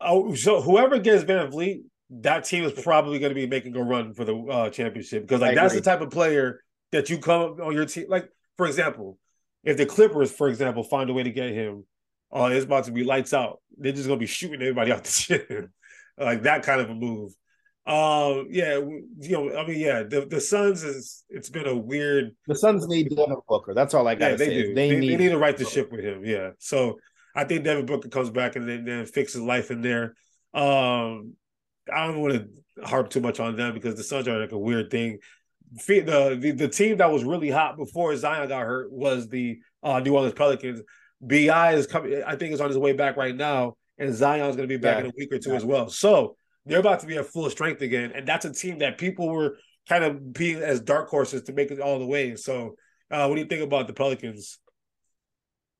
oh, 0.00 0.34
so 0.34 0.62
whoever 0.62 0.98
gets 0.98 1.24
VanVleet, 1.24 1.82
that 2.10 2.44
team 2.44 2.64
is 2.64 2.72
probably 2.72 3.18
going 3.18 3.30
to 3.30 3.34
be 3.34 3.46
making 3.46 3.76
a 3.76 3.82
run 3.82 4.14
for 4.14 4.24
the 4.24 4.34
uh, 4.34 4.70
championship 4.70 5.22
because 5.22 5.42
like 5.42 5.54
that's 5.54 5.74
the 5.74 5.82
type 5.82 6.00
of 6.00 6.10
player 6.10 6.62
that 6.92 7.10
you 7.10 7.18
come 7.18 7.60
on 7.60 7.74
your 7.74 7.84
team. 7.84 8.06
Like 8.08 8.30
for 8.56 8.66
example, 8.66 9.18
if 9.62 9.76
the 9.76 9.84
Clippers, 9.84 10.32
for 10.32 10.48
example, 10.48 10.82
find 10.82 11.10
a 11.10 11.12
way 11.12 11.24
to 11.24 11.30
get 11.30 11.50
him 11.50 11.84
oh, 12.34 12.46
it's 12.46 12.64
about 12.64 12.84
to 12.84 12.92
be 12.92 13.04
lights 13.04 13.32
out. 13.32 13.60
They're 13.78 13.92
just 13.92 14.08
gonna 14.08 14.20
be 14.20 14.26
shooting 14.26 14.60
everybody 14.60 14.92
out 14.92 15.04
the 15.04 15.38
gym, 15.48 15.72
like 16.18 16.42
that 16.42 16.64
kind 16.64 16.80
of 16.80 16.90
a 16.90 16.94
move. 16.94 17.32
Um, 17.86 18.48
yeah, 18.50 18.78
you 18.78 19.30
know, 19.30 19.56
I 19.56 19.66
mean, 19.66 19.78
yeah, 19.78 20.02
the 20.02 20.26
the 20.26 20.40
Suns 20.40 20.82
is 20.82 21.24
it's 21.28 21.50
been 21.50 21.66
a 21.66 21.76
weird. 21.76 22.34
The 22.46 22.54
Suns 22.54 22.86
need 22.86 23.14
Devin 23.14 23.36
Booker. 23.48 23.74
That's 23.74 23.94
all 23.94 24.08
I 24.08 24.14
got. 24.14 24.32
Yeah, 24.32 24.36
they 24.36 24.46
say. 24.46 24.62
do. 24.62 24.74
They, 24.74 24.88
they, 24.88 25.00
need, 25.00 25.10
they 25.10 25.16
need 25.16 25.28
to 25.30 25.38
right 25.38 25.56
the 25.56 25.64
ship 25.64 25.92
with 25.92 26.00
him. 26.02 26.24
Yeah, 26.24 26.50
so 26.58 26.98
I 27.34 27.44
think 27.44 27.64
Devin 27.64 27.86
Booker 27.86 28.08
comes 28.08 28.30
back 28.30 28.56
and 28.56 28.68
then, 28.68 28.84
then 28.84 29.06
fixes 29.06 29.40
life 29.40 29.70
in 29.70 29.82
there. 29.82 30.14
Um, 30.54 31.34
I 31.92 32.06
don't 32.06 32.20
want 32.20 32.34
to 32.34 32.86
harp 32.86 33.10
too 33.10 33.20
much 33.20 33.40
on 33.40 33.56
them 33.56 33.74
because 33.74 33.96
the 33.96 34.04
Suns 34.04 34.28
are 34.28 34.38
like 34.38 34.52
a 34.52 34.58
weird 34.58 34.90
thing. 34.90 35.18
The, 35.86 36.38
the 36.40 36.52
the 36.52 36.68
team 36.68 36.98
that 36.98 37.10
was 37.10 37.24
really 37.24 37.50
hot 37.50 37.76
before 37.76 38.16
Zion 38.16 38.48
got 38.48 38.64
hurt 38.64 38.92
was 38.92 39.28
the 39.28 39.58
uh, 39.82 40.00
New 40.00 40.14
Orleans 40.14 40.34
Pelicans. 40.34 40.80
Bi 41.20 41.72
is 41.72 41.86
coming. 41.86 42.22
I 42.26 42.36
think 42.36 42.52
is 42.52 42.60
on 42.60 42.68
his 42.68 42.78
way 42.78 42.92
back 42.92 43.16
right 43.16 43.34
now, 43.34 43.74
and 43.98 44.14
Zion's 44.14 44.56
going 44.56 44.68
to 44.68 44.72
be 44.72 44.80
back 44.80 44.98
yeah. 44.98 45.04
in 45.04 45.06
a 45.06 45.12
week 45.16 45.32
or 45.32 45.38
two 45.38 45.50
yeah. 45.50 45.56
as 45.56 45.64
well. 45.64 45.88
So 45.88 46.36
they're 46.66 46.80
about 46.80 47.00
to 47.00 47.06
be 47.06 47.16
at 47.16 47.26
full 47.26 47.48
strength 47.50 47.82
again, 47.82 48.12
and 48.14 48.26
that's 48.26 48.44
a 48.44 48.52
team 48.52 48.78
that 48.78 48.98
people 48.98 49.28
were 49.28 49.58
kind 49.88 50.04
of 50.04 50.32
being 50.32 50.58
as 50.58 50.80
dark 50.80 51.08
horses 51.08 51.42
to 51.42 51.52
make 51.52 51.70
it 51.70 51.80
all 51.80 51.98
the 51.98 52.06
way. 52.06 52.36
So, 52.36 52.76
uh, 53.10 53.26
what 53.26 53.36
do 53.36 53.40
you 53.40 53.46
think 53.46 53.62
about 53.62 53.86
the 53.86 53.92
Pelicans? 53.92 54.58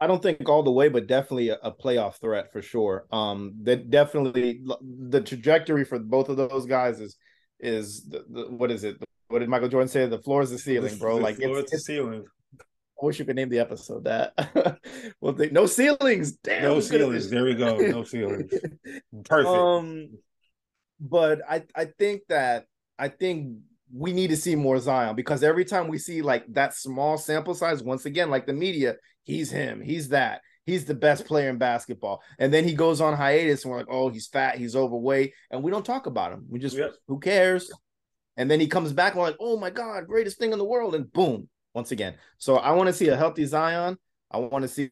I 0.01 0.07
don't 0.07 0.23
think 0.23 0.49
all 0.49 0.63
the 0.63 0.73
way, 0.73 0.89
but 0.89 1.07
definitely 1.07 1.51
a, 1.51 1.57
a 1.63 1.73
playoff 1.73 2.21
threat 2.21 2.53
for 2.53 2.61
sure. 2.61 3.07
Um, 3.11 3.55
that 3.63 3.91
definitely 3.91 4.61
the 4.81 5.21
trajectory 5.21 5.85
for 5.85 5.99
both 5.99 6.29
of 6.29 6.37
those 6.37 6.67
guys 6.67 7.01
is 7.01 7.17
is 7.61 8.05
the, 8.05 8.25
the, 8.29 8.43
what 8.51 8.71
is 8.71 8.85
it? 8.85 8.97
What 9.29 9.39
did 9.39 9.49
Michael 9.49 9.69
Jordan 9.69 9.89
say? 9.89 10.07
The 10.07 10.19
floor 10.19 10.43
is 10.43 10.51
the 10.51 10.59
ceiling, 10.59 10.99
bro. 10.99 11.17
The 11.17 11.23
like 11.23 11.37
floor 11.37 11.61
it's, 11.61 11.73
the 11.73 11.79
ceiling. 11.79 12.25
I 13.05 13.07
wish 13.07 13.19
you 13.19 13.27
could 13.27 13.37
name 13.37 13.51
the 13.51 13.59
episode 13.59 14.05
that. 14.05 14.33
well, 15.21 15.35
they, 15.35 15.51
no 15.51 15.67
ceilings. 15.67 16.33
Damn, 16.37 16.63
no 16.63 16.81
ceilings. 16.81 17.29
There 17.29 17.45
we 17.45 17.55
go. 17.55 17.77
No 17.77 18.03
ceilings. 18.05 18.51
Perfect. 19.27 19.47
Um, 19.47 20.09
but 20.99 21.43
I 21.47 21.65
I 21.75 21.85
think 21.99 22.23
that 22.31 22.65
I 22.99 23.09
think 23.09 23.59
we 23.93 24.15
need 24.15 24.29
to 24.29 24.39
see 24.39 24.57
more 24.57 24.79
Zion 24.79 25.17
because 25.17 25.43
every 25.43 25.67
time 25.67 25.89
we 25.89 25.99
see 25.99 26.23
like 26.23 26.47
that 26.55 26.75
small 26.75 27.19
sample 27.19 27.55
size, 27.55 27.83
once 27.83 28.07
again, 28.07 28.31
like 28.31 28.47
the 28.47 28.55
media, 28.55 28.97
he's 29.23 29.51
him, 29.51 29.83
he's 29.83 30.09
that, 30.09 30.41
he's 30.65 30.87
the 30.87 30.95
best 30.95 31.27
player 31.27 31.51
in 31.51 31.59
basketball. 31.59 32.23
And 32.39 32.55
then 32.55 32.65
he 32.65 32.73
goes 32.73 33.03
on 33.03 33.15
hiatus 33.15 33.65
and 33.65 33.71
we're 33.71 33.79
like, 33.81 33.89
oh, 33.91 34.09
he's 34.09 34.29
fat, 34.29 34.57
he's 34.57 34.75
overweight, 34.75 35.35
and 35.51 35.63
we 35.63 35.71
don't 35.71 35.85
talk 35.85 36.07
about 36.07 36.33
him. 36.33 36.47
We 36.49 36.59
just 36.59 36.75
yep. 36.75 36.95
who 37.07 37.21
cares? 37.21 37.71
And 38.39 38.51
then 38.51 38.61
he 38.61 38.67
comes 38.67 38.95
back 38.95 39.13
and 39.13 39.21
we're 39.21 39.29
like, 39.29 39.37
oh 39.41 39.59
my 39.59 39.69
God, 39.69 40.07
greatest 40.07 40.39
thing 40.39 40.53
in 40.53 40.59
the 40.59 40.65
world. 40.65 40.95
And 40.95 41.13
boom, 41.13 41.49
once 41.75 41.91
again. 41.91 42.15
So 42.39 42.57
I 42.57 42.73
want 42.73 42.87
to 42.87 42.93
see 42.93 43.09
a 43.09 43.17
healthy 43.17 43.45
Zion. 43.45 43.99
I 44.31 44.39
want 44.39 44.63
to 44.63 44.69
see 44.69 44.91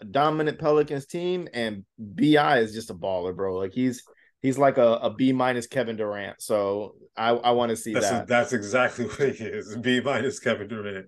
a 0.00 0.04
dominant 0.04 0.58
Pelicans 0.58 1.06
team, 1.06 1.48
and 1.54 1.84
Bi 1.98 2.58
is 2.58 2.74
just 2.74 2.90
a 2.90 2.94
baller, 2.94 3.34
bro. 3.34 3.56
Like 3.56 3.72
he's 3.72 4.02
he's 4.42 4.58
like 4.58 4.78
a, 4.78 4.94
a 4.94 5.14
B 5.14 5.32
minus 5.32 5.66
Kevin 5.66 5.96
Durant. 5.96 6.40
So 6.40 6.96
I, 7.16 7.30
I 7.30 7.50
want 7.52 7.70
to 7.70 7.76
see 7.76 7.94
that's 7.94 8.10
that. 8.10 8.24
A, 8.24 8.26
that's 8.26 8.52
exactly 8.52 9.04
what 9.18 9.34
he 9.34 9.44
is. 9.44 9.76
B 9.76 10.00
minus 10.00 10.40
Kevin 10.40 10.68
Durant. 10.68 11.06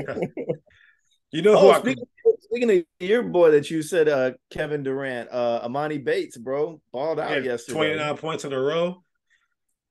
you 1.30 1.42
know 1.42 1.54
oh, 1.56 1.78
speaking, 1.80 2.04
speaking, 2.40 2.70
of 2.70 2.84
your 3.00 3.22
boy 3.22 3.52
that 3.52 3.70
you 3.70 3.82
said, 3.82 4.08
uh, 4.08 4.32
Kevin 4.50 4.82
Durant, 4.82 5.28
uh, 5.32 5.66
Emoni 5.66 6.04
Bates, 6.04 6.36
bro, 6.36 6.80
balled 6.92 7.18
out 7.18 7.42
yesterday. 7.42 7.76
Twenty 7.76 7.96
nine 7.96 8.16
points 8.16 8.44
in 8.44 8.52
a 8.52 8.60
row. 8.60 9.02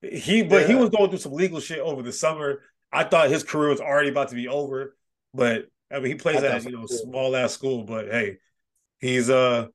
He, 0.01 0.41
but 0.41 0.61
yeah. 0.61 0.67
he 0.67 0.75
was 0.75 0.89
going 0.89 1.09
through 1.09 1.19
some 1.19 1.33
legal 1.33 1.59
shit 1.59 1.77
over 1.77 2.01
the 2.01 2.11
summer. 2.11 2.61
I 2.91 3.03
thought 3.03 3.29
his 3.29 3.43
career 3.43 3.69
was 3.69 3.81
already 3.81 4.09
about 4.09 4.29
to 4.29 4.35
be 4.35 4.47
over, 4.47 4.95
but 5.33 5.65
I 5.91 5.99
mean, 5.99 6.07
he 6.07 6.15
plays 6.15 6.43
at 6.43 6.63
you 6.63 6.71
know 6.71 6.85
cool. 6.85 6.97
small 6.97 7.35
ass 7.35 7.53
school. 7.53 7.83
But 7.83 8.07
hey, 8.07 8.37
he's 8.99 9.29
uh 9.29 9.67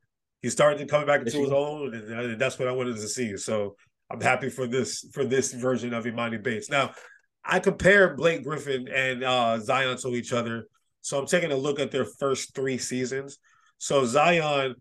he's 0.43 0.53
starting 0.53 0.79
to 0.79 0.91
come 0.91 1.07
back 1.07 1.21
into 1.21 1.39
his 1.39 1.53
own, 1.53 1.95
and 1.95 2.41
that's 2.41 2.59
what 2.59 2.69
I 2.69 2.73
wanted 2.73 2.97
to 2.97 3.09
see. 3.09 3.37
So 3.37 3.77
I'm 4.11 4.21
happy 4.21 4.51
for 4.51 4.67
this 4.67 5.07
for 5.13 5.25
this 5.25 5.53
version 5.53 5.95
of 5.95 6.05
Emoni 6.05 6.43
Bates. 6.43 6.71
Now, 6.71 6.93
I 7.45 7.59
compare 7.59 8.15
Blake 8.15 8.45
Griffin 8.45 8.89
and 8.89 9.25
uh, 9.25 9.59
Zion 9.61 9.97
to 9.99 10.09
each 10.09 10.33
other, 10.33 10.67
so 11.01 11.19
I'm 11.19 11.27
taking 11.27 11.53
a 11.53 11.57
look 11.57 11.81
at 11.81 11.91
their 11.91 12.05
first 12.05 12.55
three 12.55 12.79
seasons. 12.79 13.39
So 13.79 14.05
Zion 14.05 14.75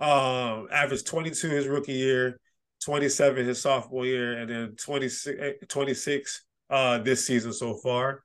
um, 0.00 0.68
averaged 0.72 1.06
22 1.06 1.48
his 1.48 1.66
rookie 1.66 1.92
year, 1.92 2.40
27 2.84 3.46
his 3.46 3.60
sophomore 3.60 4.06
year, 4.06 4.38
and 4.38 4.50
then 4.50 4.76
26, 4.76 5.66
26 5.68 6.44
uh, 6.70 6.98
this 6.98 7.26
season 7.26 7.52
so 7.52 7.74
far. 7.74 8.22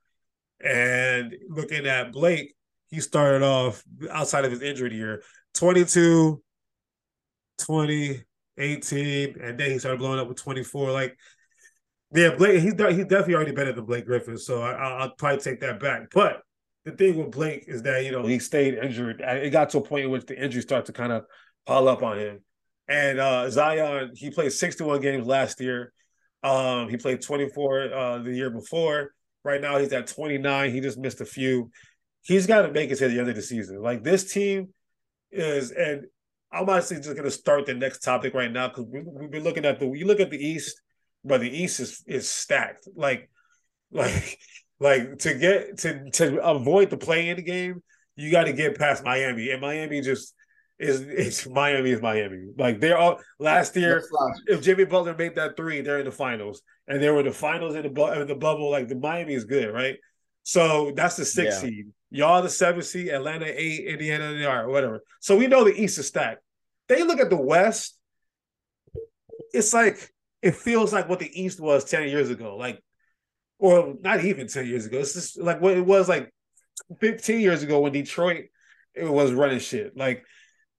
And 0.60 1.34
looking 1.48 1.86
at 1.86 2.12
Blake, 2.12 2.54
he 2.88 3.00
started 3.00 3.42
off 3.42 3.82
outside 4.10 4.44
of 4.44 4.50
his 4.50 4.62
injury 4.62 4.94
year, 4.94 5.22
22, 5.54 6.42
20, 7.58 8.24
18, 8.58 9.40
and 9.40 9.58
then 9.58 9.70
he 9.70 9.78
started 9.78 9.98
blowing 9.98 10.20
up 10.20 10.28
with 10.28 10.36
24. 10.36 10.92
Like, 10.92 11.16
yeah, 12.12 12.34
Blake, 12.36 12.60
he's, 12.62 12.72
he's 12.72 13.04
definitely 13.06 13.34
already 13.34 13.52
better 13.52 13.72
than 13.72 13.84
Blake 13.84 14.06
Griffin. 14.06 14.38
So 14.38 14.62
I, 14.62 15.02
will 15.02 15.10
probably 15.18 15.40
take 15.40 15.60
that 15.60 15.80
back. 15.80 16.10
But 16.12 16.42
the 16.84 16.92
thing 16.92 17.16
with 17.18 17.32
Blake 17.32 17.64
is 17.66 17.82
that, 17.82 18.04
you 18.04 18.12
know, 18.12 18.24
he 18.24 18.38
stayed 18.38 18.74
injured. 18.74 19.20
It 19.20 19.50
got 19.50 19.70
to 19.70 19.78
a 19.78 19.82
point 19.82 20.04
in 20.04 20.10
which 20.10 20.26
the 20.26 20.40
injury 20.40 20.62
started 20.62 20.86
to 20.86 20.92
kind 20.92 21.12
of 21.12 21.24
pile 21.66 21.88
up 21.88 22.02
on 22.02 22.18
him. 22.18 22.40
And 22.86 23.18
uh, 23.18 23.50
Zion, 23.50 24.12
he 24.14 24.30
played 24.30 24.52
61 24.52 25.00
games 25.00 25.26
last 25.26 25.60
year. 25.60 25.92
Um, 26.44 26.90
he 26.90 26.98
played 26.98 27.22
24 27.22 27.94
uh, 27.94 28.18
the 28.18 28.32
year 28.32 28.50
before. 28.50 29.12
Right 29.44 29.60
now, 29.60 29.78
he's 29.78 29.92
at 29.92 30.06
29. 30.06 30.70
He 30.70 30.80
just 30.80 30.98
missed 30.98 31.20
a 31.20 31.24
few. 31.24 31.70
He's 32.22 32.46
got 32.46 32.62
to 32.62 32.70
make 32.70 32.90
it 32.90 32.96
to 32.96 33.08
the 33.08 33.18
end 33.18 33.28
of 33.28 33.34
the 33.34 33.42
season. 33.42 33.80
Like 33.82 34.04
this 34.04 34.32
team 34.32 34.68
is, 35.32 35.70
and 35.70 36.04
I'm 36.52 36.68
honestly 36.68 36.98
just 36.98 37.10
going 37.10 37.24
to 37.24 37.30
start 37.30 37.66
the 37.66 37.74
next 37.74 38.00
topic 38.00 38.34
right 38.34 38.52
now 38.52 38.68
because 38.68 38.84
we, 38.84 39.02
we've 39.02 39.30
been 39.30 39.42
looking 39.42 39.64
at 39.64 39.80
the. 39.80 39.86
You 39.86 40.06
look 40.06 40.20
at 40.20 40.30
the 40.30 40.38
East, 40.38 40.80
but 41.24 41.40
the 41.40 41.50
East 41.50 41.80
is 41.80 42.04
is 42.06 42.28
stacked. 42.28 42.88
Like, 42.94 43.30
like, 43.90 44.38
like 44.80 45.18
to 45.20 45.34
get 45.34 45.78
to 45.78 46.10
to 46.10 46.42
avoid 46.42 46.90
the 46.90 46.96
play 46.96 47.28
in 47.28 47.36
the 47.36 47.42
game, 47.42 47.82
you 48.16 48.30
got 48.30 48.44
to 48.44 48.52
get 48.52 48.78
past 48.78 49.04
Miami, 49.04 49.50
and 49.50 49.60
Miami 49.60 50.00
just 50.02 50.33
is 50.78 51.00
it's 51.02 51.48
Miami 51.48 51.90
is 51.90 52.02
Miami. 52.02 52.48
Like 52.58 52.80
they're 52.80 52.98
all 52.98 53.20
last 53.38 53.76
year. 53.76 54.02
If 54.46 54.62
Jimmy 54.62 54.84
Butler 54.84 55.14
made 55.16 55.36
that 55.36 55.56
three, 55.56 55.80
they're 55.80 55.98
in 55.98 56.04
the 56.04 56.12
finals, 56.12 56.62
and 56.88 57.02
they 57.02 57.10
were 57.10 57.22
the 57.22 57.32
finals 57.32 57.74
in 57.74 57.82
the 57.82 57.90
bu- 57.90 58.12
in 58.12 58.26
the 58.26 58.34
bubble. 58.34 58.70
Like 58.70 58.88
the 58.88 58.96
Miami 58.96 59.34
is 59.34 59.44
good, 59.44 59.72
right? 59.72 59.96
So 60.42 60.92
that's 60.94 61.16
the 61.16 61.24
six 61.24 61.54
yeah. 61.54 61.60
seed. 61.60 61.86
Y'all 62.10 62.42
the 62.42 62.48
seven 62.48 62.82
seed, 62.82 63.08
Atlanta 63.08 63.46
eight, 63.46 63.86
Indiana 63.86 64.34
they 64.34 64.44
are, 64.44 64.68
whatever. 64.68 65.02
So 65.20 65.36
we 65.36 65.46
know 65.46 65.64
the 65.64 65.74
East 65.74 65.98
is 65.98 66.08
stacked. 66.08 66.42
They 66.88 67.02
look 67.02 67.18
at 67.18 67.30
the 67.30 67.36
West, 67.36 67.98
it's 69.52 69.72
like 69.72 70.12
it 70.42 70.56
feels 70.56 70.92
like 70.92 71.08
what 71.08 71.20
the 71.20 71.40
East 71.40 71.58
was 71.60 71.84
10 71.84 72.08
years 72.08 72.28
ago. 72.28 72.56
Like, 72.56 72.82
or 73.58 73.94
not 74.02 74.22
even 74.24 74.46
10 74.46 74.66
years 74.66 74.84
ago. 74.84 74.98
It's 74.98 75.14
just 75.14 75.40
like 75.40 75.60
what 75.60 75.76
it 75.76 75.86
was 75.86 76.08
like 76.08 76.32
15 77.00 77.40
years 77.40 77.62
ago 77.62 77.80
when 77.80 77.92
Detroit 77.92 78.46
it 78.94 79.10
was 79.10 79.32
running 79.32 79.60
shit. 79.60 79.96
Like, 79.96 80.24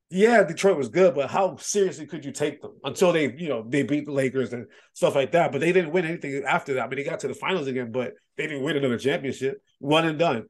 yeah, 0.10 0.44
Detroit 0.44 0.78
was 0.78 0.90
good, 0.90 1.16
but 1.16 1.32
how 1.32 1.56
seriously 1.58 2.06
could 2.06 2.24
you 2.24 2.32
take 2.32 2.62
them 2.62 2.74
until 2.84 3.12
they, 3.12 3.34
you 3.38 3.50
know, 3.50 3.66
they 3.68 3.84
beat 3.84 4.06
the 4.06 4.12
Lakers 4.12 4.54
and 4.54 4.68
stuff 4.94 5.16
like 5.16 5.32
that? 5.32 5.52
But 5.52 5.62
they 5.62 5.72
didn't 5.72 5.92
win 5.92 6.06
anything 6.06 6.44
after 6.46 6.76
that. 6.76 6.84
I 6.86 6.88
mean, 6.88 6.98
they 6.98 7.04
got 7.04 7.22
to 7.22 7.28
the 7.28 7.34
finals 7.34 7.68
again, 7.68 7.92
but 7.92 8.14
they 8.38 8.46
didn't 8.46 8.64
win 8.64 8.78
another 8.78 9.00
championship. 9.00 9.62
One 9.80 10.06
and 10.06 10.20
done. 10.20 10.46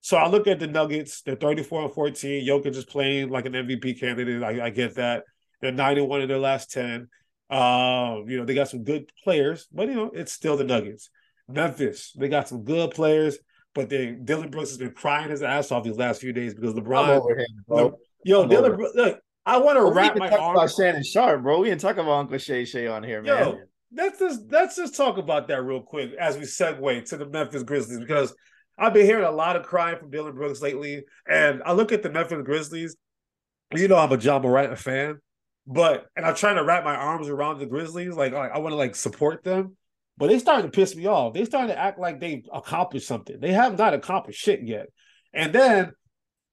So 0.00 0.16
I 0.16 0.28
look 0.28 0.46
at 0.46 0.58
the 0.58 0.66
Nuggets, 0.66 1.22
they're 1.22 1.36
34 1.36 1.84
and 1.84 1.92
14. 1.92 2.46
Jokic 2.46 2.76
is 2.76 2.84
playing 2.84 3.30
like 3.30 3.46
an 3.46 3.52
MVP 3.52 4.00
candidate. 4.00 4.42
I, 4.42 4.66
I 4.66 4.70
get 4.70 4.96
that. 4.96 5.24
They're 5.60 5.72
91 5.72 6.22
in 6.22 6.28
their 6.28 6.38
last 6.38 6.70
10. 6.72 7.08
Um, 7.50 8.24
you 8.28 8.38
know, 8.38 8.44
they 8.44 8.54
got 8.54 8.68
some 8.68 8.84
good 8.84 9.10
players, 9.22 9.66
but 9.72 9.88
you 9.88 9.94
know, 9.94 10.10
it's 10.14 10.32
still 10.32 10.56
the 10.56 10.64
Nuggets. 10.64 11.10
Memphis, 11.48 12.12
they 12.18 12.28
got 12.28 12.48
some 12.48 12.64
good 12.64 12.90
players, 12.90 13.38
but 13.74 13.90
they 13.90 14.12
Dillon 14.12 14.50
Brooks 14.50 14.70
has 14.70 14.78
been 14.78 14.92
crying 14.92 15.30
his 15.30 15.42
ass 15.42 15.70
off 15.70 15.84
these 15.84 15.96
last 15.96 16.20
few 16.20 16.32
days 16.32 16.54
because 16.54 16.74
LeBron. 16.74 17.28
Him, 17.28 17.46
Le, 17.68 17.92
yo, 18.24 18.42
I'm 18.42 18.48
Dillon, 18.48 18.76
look, 18.94 19.20
I 19.46 19.58
want 19.58 19.76
to 19.76 19.84
wrap 19.92 20.16
my 20.16 20.28
arms 20.28 20.56
about 20.56 20.72
Shannon 20.72 21.04
Sharpe, 21.04 21.42
bro. 21.42 21.60
We 21.60 21.68
didn't 21.68 21.82
talk 21.82 21.96
about 21.96 22.12
Uncle 22.12 22.38
Shay 22.38 22.64
Shay 22.64 22.86
on 22.86 23.02
here, 23.02 23.22
man. 23.22 23.38
Yo, 23.38 23.58
let's 23.94 24.18
just 24.18 24.40
let's 24.50 24.76
just 24.76 24.96
talk 24.96 25.18
about 25.18 25.48
that 25.48 25.62
real 25.62 25.82
quick 25.82 26.12
as 26.18 26.36
we 26.36 26.44
segue 26.44 27.04
to 27.10 27.16
the 27.16 27.26
Memphis 27.26 27.62
Grizzlies 27.62 28.00
because 28.00 28.34
I've 28.78 28.94
been 28.94 29.06
hearing 29.06 29.24
a 29.24 29.30
lot 29.30 29.56
of 29.56 29.64
crying 29.64 29.98
from 29.98 30.10
Dillon 30.10 30.34
Brooks 30.34 30.62
lately, 30.62 31.04
and 31.28 31.62
I 31.64 31.72
look 31.72 31.92
at 31.92 32.02
the 32.02 32.10
Memphis 32.10 32.42
Grizzlies. 32.44 32.96
You 33.74 33.88
know, 33.88 33.96
I'm 33.96 34.12
a 34.12 34.16
Ja 34.16 34.38
Morant 34.38 34.78
fan, 34.78 35.18
but 35.66 36.06
and 36.16 36.24
I'm 36.24 36.34
trying 36.34 36.56
to 36.56 36.64
wrap 36.64 36.84
my 36.84 36.94
arms 36.96 37.28
around 37.28 37.58
the 37.58 37.66
Grizzlies. 37.66 38.14
Like, 38.14 38.34
I 38.34 38.58
want 38.58 38.72
to 38.72 38.76
like 38.76 38.96
support 38.96 39.44
them, 39.44 39.76
but 40.16 40.28
they 40.28 40.38
starting 40.38 40.70
to 40.70 40.74
piss 40.74 40.96
me 40.96 41.06
off. 41.06 41.34
They 41.34 41.44
starting 41.44 41.70
to 41.74 41.78
act 41.78 41.98
like 41.98 42.20
they 42.20 42.44
accomplished 42.52 43.06
something. 43.06 43.38
They 43.40 43.52
have 43.52 43.76
not 43.76 43.94
accomplished 43.94 44.40
shit 44.40 44.62
yet. 44.62 44.86
And 45.32 45.52
then 45.52 45.92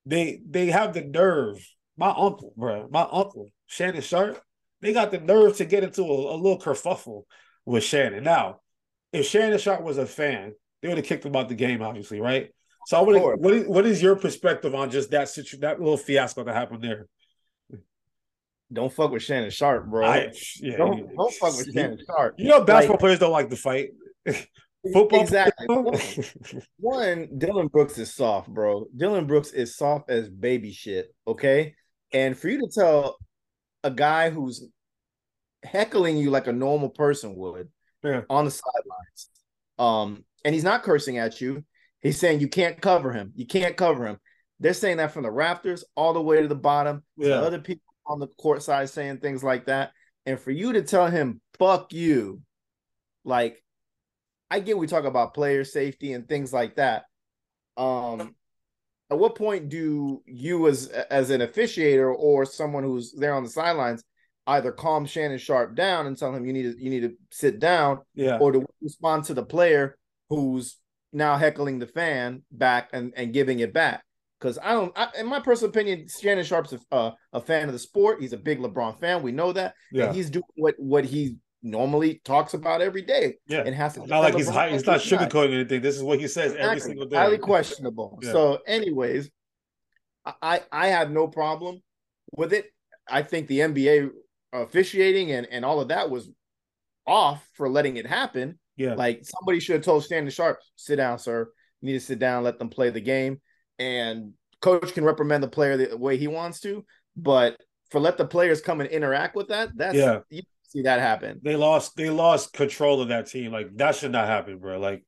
they 0.05 0.41
they 0.47 0.67
have 0.67 0.93
the 0.93 1.01
nerve. 1.01 1.65
My 1.97 2.09
uncle, 2.09 2.53
bro, 2.57 2.87
my 2.89 3.07
uncle 3.11 3.49
Shannon 3.67 4.01
Sharpe, 4.01 4.41
they 4.81 4.93
got 4.93 5.11
the 5.11 5.19
nerve 5.19 5.57
to 5.57 5.65
get 5.65 5.83
into 5.83 6.03
a, 6.03 6.35
a 6.35 6.37
little 6.37 6.59
kerfuffle 6.59 7.23
with 7.65 7.83
Shannon. 7.83 8.23
Now, 8.23 8.59
if 9.13 9.27
Shannon 9.27 9.59
Sharpe 9.59 9.83
was 9.83 9.97
a 9.97 10.05
fan, 10.05 10.53
they 10.81 10.87
would 10.87 10.97
have 10.97 11.05
kicked 11.05 11.25
him 11.25 11.35
out 11.35 11.49
the 11.49 11.55
game, 11.55 11.81
obviously, 11.81 12.19
right? 12.19 12.49
So 12.87 12.97
I 12.97 13.01
would. 13.01 13.39
What 13.39 13.53
is, 13.53 13.67
what 13.67 13.85
is 13.85 14.01
your 14.01 14.15
perspective 14.15 14.73
on 14.73 14.89
just 14.89 15.11
that 15.11 15.29
situ- 15.29 15.57
that 15.57 15.79
little 15.79 15.97
fiasco 15.97 16.43
that 16.43 16.55
happened 16.55 16.83
there? 16.83 17.07
Don't 18.73 18.91
fuck 18.91 19.11
with 19.11 19.21
Shannon 19.21 19.49
Sharpe, 19.49 19.85
bro. 19.85 20.05
I, 20.05 20.31
yeah, 20.61 20.77
don't, 20.77 20.97
yeah. 20.97 21.03
don't 21.17 21.33
fuck 21.33 21.57
with 21.57 21.73
Shannon 21.73 21.99
Sharpe. 22.05 22.35
You 22.37 22.49
know, 22.49 22.63
basketball 22.63 22.93
like, 22.93 22.99
players 22.99 23.19
don't 23.19 23.31
like 23.31 23.49
to 23.49 23.55
fight. 23.57 23.89
Football 24.93 25.21
exactly. 25.21 25.67
One, 26.77 27.29
Dillon 27.37 27.67
Brooks 27.67 27.97
is 27.97 28.13
soft, 28.13 28.49
bro. 28.49 28.85
Dillon 28.95 29.27
Brooks 29.27 29.51
is 29.51 29.75
soft 29.75 30.09
as 30.09 30.29
baby 30.29 30.71
shit. 30.71 31.13
Okay, 31.27 31.75
and 32.11 32.37
for 32.37 32.49
you 32.49 32.59
to 32.59 32.67
tell 32.73 33.17
a 33.83 33.91
guy 33.91 34.29
who's 34.31 34.67
heckling 35.63 36.17
you 36.17 36.31
like 36.31 36.47
a 36.47 36.51
normal 36.53 36.89
person 36.89 37.35
would 37.35 37.69
Yeah. 38.03 38.21
on 38.29 38.45
the 38.45 38.51
sidelines. 38.51 39.29
Um, 39.77 40.25
and 40.43 40.53
he's 40.55 40.63
not 40.63 40.83
cursing 40.83 41.17
at 41.19 41.39
you. 41.41 41.63
He's 42.01 42.19
saying 42.19 42.39
you 42.39 42.47
can't 42.47 42.81
cover 42.81 43.11
him. 43.11 43.31
You 43.35 43.45
can't 43.45 43.77
cover 43.77 44.07
him. 44.07 44.17
They're 44.59 44.73
saying 44.73 44.97
that 44.97 45.11
from 45.11 45.23
the 45.23 45.31
rafters 45.31 45.83
all 45.95 46.13
the 46.13 46.21
way 46.21 46.41
to 46.41 46.47
the 46.47 46.55
bottom. 46.55 47.03
to 47.19 47.27
Yeah. 47.27 47.35
other 47.41 47.59
people 47.59 47.83
on 48.07 48.19
the 48.19 48.27
court 48.27 48.63
side 48.63 48.89
saying 48.89 49.19
things 49.19 49.43
like 49.43 49.65
that. 49.67 49.91
And 50.25 50.39
for 50.39 50.49
you 50.51 50.73
to 50.73 50.81
tell 50.81 51.07
him, 51.07 51.41
fuck 51.59 51.93
you, 51.93 52.41
like 53.23 53.63
I 54.51 54.59
get 54.59 54.77
we 54.77 54.85
talk 54.85 55.05
about 55.05 55.33
player 55.33 55.63
safety 55.63 56.13
and 56.13 56.27
things 56.27 56.53
like 56.53 56.75
that. 56.75 57.05
Um, 57.77 58.35
at 59.09 59.17
what 59.17 59.35
point 59.35 59.69
do 59.69 60.21
you 60.25 60.67
as 60.67 60.87
as 60.87 61.31
an 61.31 61.41
officiator 61.41 62.13
or 62.15 62.45
someone 62.45 62.83
who's 62.83 63.13
there 63.13 63.33
on 63.33 63.43
the 63.43 63.49
sidelines 63.49 64.03
either 64.47 64.71
calm 64.71 65.05
Shannon 65.05 65.37
Sharpe 65.37 65.75
down 65.75 66.07
and 66.07 66.17
tell 66.17 66.33
him 66.35 66.45
you 66.45 66.53
need 66.53 66.63
to 66.63 66.83
you 66.83 66.89
need 66.89 67.01
to 67.01 67.13
sit 67.31 67.59
down, 67.59 67.99
Yeah. 68.13 68.37
or 68.39 68.51
to 68.51 68.65
respond 68.81 69.23
to 69.25 69.33
the 69.33 69.43
player 69.45 69.97
who's 70.29 70.77
now 71.13 71.37
heckling 71.37 71.79
the 71.79 71.87
fan 71.87 72.43
back 72.51 72.89
and, 72.93 73.13
and 73.15 73.33
giving 73.33 73.59
it 73.59 73.73
back? 73.73 74.03
Because 74.39 74.57
I 74.57 74.71
don't, 74.71 74.91
I, 74.97 75.09
in 75.19 75.27
my 75.27 75.39
personal 75.39 75.69
opinion, 75.69 76.07
Shannon 76.07 76.43
Sharpe's 76.43 76.73
a, 76.73 76.79
uh, 76.91 77.11
a 77.31 77.39
fan 77.39 77.67
of 77.67 77.73
the 77.73 77.79
sport. 77.79 78.19
He's 78.19 78.33
a 78.33 78.37
big 78.37 78.59
LeBron 78.59 78.99
fan. 78.99 79.21
We 79.21 79.31
know 79.31 79.53
that. 79.53 79.75
Yeah. 79.91 80.05
And 80.05 80.15
he's 80.15 80.31
doing 80.31 80.43
what 80.55 80.75
what 80.79 81.05
he 81.05 81.35
normally 81.63 82.21
talks 82.25 82.53
about 82.53 82.81
every 82.81 83.01
day 83.01 83.35
Yeah. 83.47 83.63
and 83.65 83.75
has 83.75 83.93
to. 83.93 84.05
Not 84.05 84.19
like 84.19 84.35
he's 84.35 84.49
high, 84.49 84.69
he's 84.69 84.85
not 84.85 84.99
sugarcoating 84.99 85.53
anything. 85.53 85.81
This 85.81 85.95
is 85.95 86.03
what 86.03 86.19
he 86.19 86.27
says 86.27 86.55
every 86.55 86.79
single 86.79 87.05
day. 87.05 87.17
Highly 87.17 87.37
questionable. 87.37 88.19
Yeah. 88.21 88.31
So, 88.31 88.59
anyways, 88.65 89.29
I 90.41 90.61
I 90.71 90.87
have 90.87 91.11
no 91.11 91.27
problem 91.27 91.81
with 92.35 92.53
it. 92.53 92.65
I 93.09 93.21
think 93.23 93.47
the 93.47 93.59
NBA 93.59 94.09
officiating 94.53 95.31
and 95.31 95.47
and 95.51 95.63
all 95.65 95.79
of 95.79 95.89
that 95.89 96.09
was 96.09 96.29
off 97.07 97.47
for 97.53 97.69
letting 97.69 97.97
it 97.97 98.05
happen. 98.05 98.59
Yeah. 98.77 98.95
Like 98.95 99.23
somebody 99.23 99.59
should 99.59 99.75
have 99.75 99.85
told 99.85 100.05
Shannon 100.05 100.29
Sharpe, 100.29 100.59
"Sit 100.75 100.95
down, 100.97 101.19
sir. 101.19 101.51
You 101.81 101.87
need 101.87 101.99
to 101.99 102.05
sit 102.05 102.19
down. 102.19 102.43
Let 102.43 102.59
them 102.59 102.69
play 102.69 102.89
the 102.89 103.01
game." 103.01 103.41
And 103.79 104.33
coach 104.61 104.93
can 104.93 105.03
reprimand 105.03 105.43
the 105.43 105.47
player 105.47 105.77
the 105.77 105.97
way 105.97 106.17
he 106.17 106.27
wants 106.27 106.59
to, 106.61 106.85
but 107.15 107.57
for 107.89 107.99
let 107.99 108.17
the 108.17 108.25
players 108.25 108.61
come 108.61 108.79
and 108.79 108.89
interact 108.89 109.35
with 109.35 109.49
that, 109.49 109.75
that's 109.75 109.97
Yeah. 109.97 110.19
you 110.29 110.41
see 110.71 110.81
that 110.83 110.99
happen. 110.99 111.39
they 111.43 111.55
lost 111.55 111.95
they 111.95 112.09
lost 112.09 112.53
control 112.53 113.01
of 113.01 113.09
that 113.09 113.27
team. 113.27 113.51
Like 113.51 113.75
that 113.77 113.95
should 113.95 114.11
not 114.11 114.27
happen, 114.27 114.57
bro. 114.59 114.79
Like, 114.79 115.03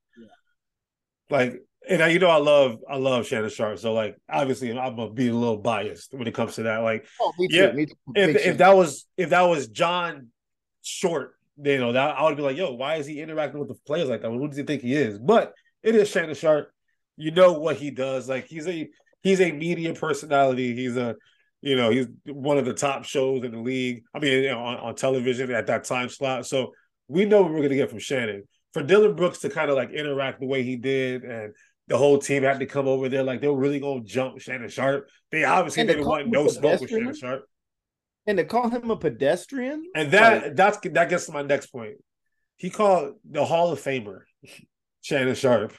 like, 1.30 1.62
and 1.90 2.02
I, 2.02 2.10
you 2.10 2.20
know, 2.20 2.30
I 2.30 2.38
love 2.38 2.80
I 2.90 2.98
love 2.98 3.26
Shannon 3.28 3.50
Sharpe. 3.50 3.80
So 3.80 3.94
like, 3.94 4.18
obviously, 4.30 4.72
I'm 4.78 4.96
gonna 4.96 5.12
be 5.12 5.30
a 5.30 5.34
little 5.34 5.58
biased 5.58 6.14
when 6.14 6.28
it 6.28 6.34
comes 6.34 6.56
to 6.56 6.64
that. 6.64 6.78
Like, 6.78 7.06
Oh, 7.20 7.34
me 7.38 7.48
too. 7.48 7.56
Yeah. 7.56 7.72
Me 7.72 7.86
too. 7.86 7.94
if 8.16 8.36
if 8.46 8.58
that 8.58 8.76
was 8.76 9.06
if 9.18 9.30
that 9.30 9.42
was 9.44 9.68
John 9.68 10.30
Short, 10.82 11.34
you 11.58 11.78
know, 11.80 11.92
that 11.94 12.18
I 12.18 12.24
would 12.24 12.38
be 12.38 12.44
like, 12.44 12.58
yo, 12.58 12.72
why 12.74 12.96
is 12.96 13.06
he 13.06 13.22
interacting 13.22 13.60
with 13.60 13.70
the 13.70 13.76
players 13.86 14.10
like 14.10 14.22
that? 14.22 14.30
Who 14.30 14.48
does 14.48 14.58
he 14.58 14.64
think 14.64 14.82
he 14.82 14.94
is? 14.96 15.18
But 15.20 15.54
it 15.82 15.96
is 15.96 16.10
Shannon 16.10 16.36
Sharpe. 16.36 16.72
You 17.18 17.32
know 17.32 17.54
what 17.54 17.78
he 17.78 17.92
does. 17.92 18.28
Like 18.28 18.46
he's 18.46 18.68
a 18.68 18.90
he's 19.22 19.40
a 19.42 19.52
media 19.52 19.94
personality. 19.94 20.76
He's 20.76 20.98
a 20.98 21.16
you 21.64 21.78
know, 21.78 21.90
he's 21.90 22.08
one 22.26 22.58
of 22.58 22.66
the 22.66 22.74
top 22.74 23.06
shows 23.06 23.46
in 23.46 23.52
the 23.52 23.58
league. 23.58 24.04
I 24.14 24.20
mean, 24.20 24.44
you 24.44 24.50
know, 24.50 24.60
on, 24.60 24.78
on 24.78 24.96
television 24.96 25.50
at 25.52 25.68
that 25.68 25.86
time 25.86 26.10
slot. 26.10 26.46
So 26.46 26.74
we 27.08 27.24
know 27.24 27.42
what 27.42 27.54
we're 27.54 27.62
gonna 27.62 27.76
get 27.76 27.90
from 27.90 28.00
Shannon. 28.00 28.44
For 28.74 28.84
Dillon 28.84 29.16
Brooks 29.16 29.40
to 29.40 29.50
kind 29.50 29.70
of 29.70 29.78
like 29.78 29.92
interact 29.92 30.42
the 30.42 30.46
way 30.46 30.64
he 30.64 30.76
did 30.76 31.24
and 31.24 31.54
the 31.88 31.98
whole 31.98 32.18
team 32.18 32.44
had 32.44 32.60
to 32.60 32.66
come 32.66 32.88
over 32.88 33.08
there, 33.08 33.24
like 33.24 33.40
they 33.40 33.48
were 33.48 33.58
really 33.58 33.80
gonna 33.80 34.04
jump 34.04 34.42
Shannon 34.42 34.68
Sharpe. 34.68 35.10
They 35.32 35.46
obviously 35.46 35.86
didn't 35.86 36.06
want 36.06 36.28
no 36.28 36.48
smoke 36.50 36.82
with? 36.82 36.90
Shannon 36.90 37.16
Sharpe. 37.16 37.46
and 38.28 38.38
to 38.38 38.44
call 38.44 38.70
him 38.70 38.92
a 38.92 38.98
pedestrian, 38.98 39.86
And 39.96 40.12
that 40.12 40.44
like, 40.44 40.56
that's 40.58 40.78
that 40.80 41.10
gets 41.10 41.28
to 41.28 41.32
my 41.32 41.44
next 41.44 41.68
point. 41.68 41.96
He 42.58 42.70
called 42.70 43.14
the 43.30 43.46
Hall 43.46 43.72
of 43.72 43.82
Famer, 43.82 44.24
Shannon 45.02 45.36
Sharpe, 45.36 45.74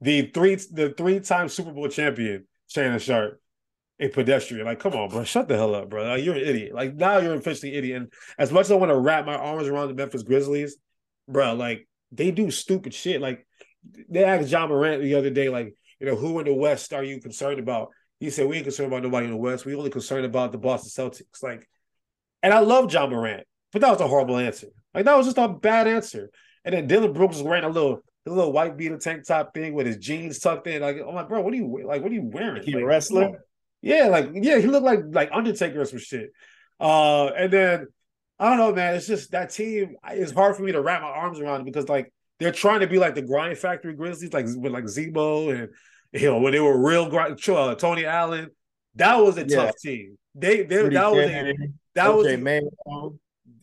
the 0.00 0.30
three 0.32 0.54
the 0.54 0.94
three 0.96 1.18
time 1.18 1.48
Super 1.48 1.72
Bowl 1.72 1.88
champion, 1.88 2.46
Shannon 2.68 3.00
Sharpe, 3.00 3.40
a 3.98 4.08
pedestrian. 4.08 4.66
Like, 4.66 4.80
come 4.80 4.94
on, 4.94 5.08
bro, 5.08 5.24
shut 5.24 5.48
the 5.48 5.56
hell 5.56 5.74
up, 5.74 5.88
bro. 5.88 6.04
Like, 6.04 6.24
you're 6.24 6.34
an 6.34 6.42
idiot. 6.42 6.74
Like 6.74 6.94
now 6.94 7.18
you're 7.18 7.34
officially 7.34 7.72
an 7.72 7.78
idiot. 7.78 8.02
And 8.02 8.12
as 8.38 8.52
much 8.52 8.66
as 8.66 8.72
I 8.72 8.76
want 8.76 8.90
to 8.90 8.98
wrap 8.98 9.26
my 9.26 9.36
arms 9.36 9.68
around 9.68 9.88
the 9.88 9.94
Memphis 9.94 10.22
Grizzlies, 10.22 10.76
bro, 11.28 11.54
like 11.54 11.88
they 12.12 12.30
do 12.30 12.50
stupid 12.50 12.94
shit. 12.94 13.20
Like 13.20 13.46
they 14.08 14.24
asked 14.24 14.48
Ja 14.50 14.66
Morant 14.66 15.02
the 15.02 15.14
other 15.14 15.30
day, 15.30 15.48
like, 15.48 15.74
you 16.00 16.06
know, 16.06 16.16
who 16.16 16.38
in 16.38 16.44
the 16.44 16.54
West 16.54 16.92
are 16.92 17.04
you 17.04 17.20
concerned 17.20 17.58
about? 17.58 17.88
He 18.20 18.30
said, 18.30 18.48
We 18.48 18.56
ain't 18.56 18.64
concerned 18.64 18.88
about 18.92 19.02
nobody 19.02 19.26
in 19.26 19.32
the 19.32 19.38
West. 19.38 19.64
We 19.64 19.74
only 19.74 19.90
concerned 19.90 20.24
about 20.26 20.52
the 20.52 20.58
Boston 20.58 20.90
Celtics. 21.10 21.42
Like, 21.42 21.68
and 22.42 22.52
I 22.52 22.60
love 22.60 22.92
Ja 22.92 23.06
Morant, 23.06 23.46
but 23.72 23.80
that 23.82 23.90
was 23.90 24.00
a 24.00 24.08
horrible 24.08 24.36
answer. 24.38 24.68
Like 24.94 25.04
that 25.04 25.16
was 25.16 25.26
just 25.26 25.38
a 25.38 25.48
bad 25.48 25.86
answer. 25.88 26.30
And 26.64 26.74
then 26.74 26.86
Dillon 26.86 27.12
Brooks 27.12 27.36
was 27.36 27.42
wearing 27.42 27.64
a 27.64 27.68
little 27.68 28.00
a 28.26 28.30
little 28.30 28.52
white 28.52 28.76
beater 28.76 28.98
tank 28.98 29.24
top 29.26 29.54
thing 29.54 29.72
with 29.72 29.86
his 29.86 29.98
jeans 29.98 30.40
tucked 30.40 30.66
in. 30.66 30.82
Like, 30.82 30.96
I'm 30.98 31.14
like, 31.14 31.28
bro, 31.28 31.40
what 31.40 31.52
are 31.52 31.56
you 31.56 31.82
like? 31.86 32.02
What 32.02 32.10
are 32.10 32.14
you 32.14 32.28
wearing? 32.32 32.62
He 32.62 32.72
a 32.72 32.76
Like, 32.76 32.84
wrestler? 32.84 33.45
Yeah, 33.86 34.06
like 34.08 34.30
yeah, 34.34 34.58
he 34.58 34.66
looked 34.66 34.84
like 34.84 35.00
like 35.10 35.28
Undertaker 35.32 35.80
or 35.80 35.84
some 35.84 36.00
shit. 36.00 36.32
Uh, 36.80 37.26
and 37.26 37.52
then 37.52 37.86
I 38.36 38.48
don't 38.48 38.58
know, 38.58 38.74
man. 38.74 38.96
It's 38.96 39.06
just 39.06 39.30
that 39.30 39.50
team. 39.50 39.94
It's 40.10 40.32
hard 40.32 40.56
for 40.56 40.64
me 40.64 40.72
to 40.72 40.82
wrap 40.82 41.02
my 41.02 41.08
arms 41.08 41.38
around 41.38 41.64
because 41.64 41.88
like 41.88 42.12
they're 42.40 42.50
trying 42.50 42.80
to 42.80 42.88
be 42.88 42.98
like 42.98 43.14
the 43.14 43.22
Grind 43.22 43.56
Factory 43.58 43.94
Grizzlies, 43.94 44.32
like 44.32 44.46
with 44.46 44.72
like 44.72 44.88
Z-Bo 44.88 45.50
and 45.50 45.68
you 46.12 46.26
know 46.28 46.38
when 46.38 46.52
they 46.52 46.58
were 46.58 46.76
real 46.76 47.08
grind, 47.08 47.38
uh, 47.48 47.74
Tony 47.76 48.04
Allen. 48.04 48.50
That 48.96 49.16
was 49.22 49.38
a 49.38 49.46
Yeah. 49.46 49.66
tough 49.66 49.76
team. 49.78 50.18
They 50.34 50.62
they 50.64 50.82
Rudy 50.82 50.96
that 50.96 51.12
was 51.12 51.24
a, 51.30 51.52
that 51.94 52.14
was 52.14 52.26
OJ 52.26 52.42
Mayo. 52.42 53.18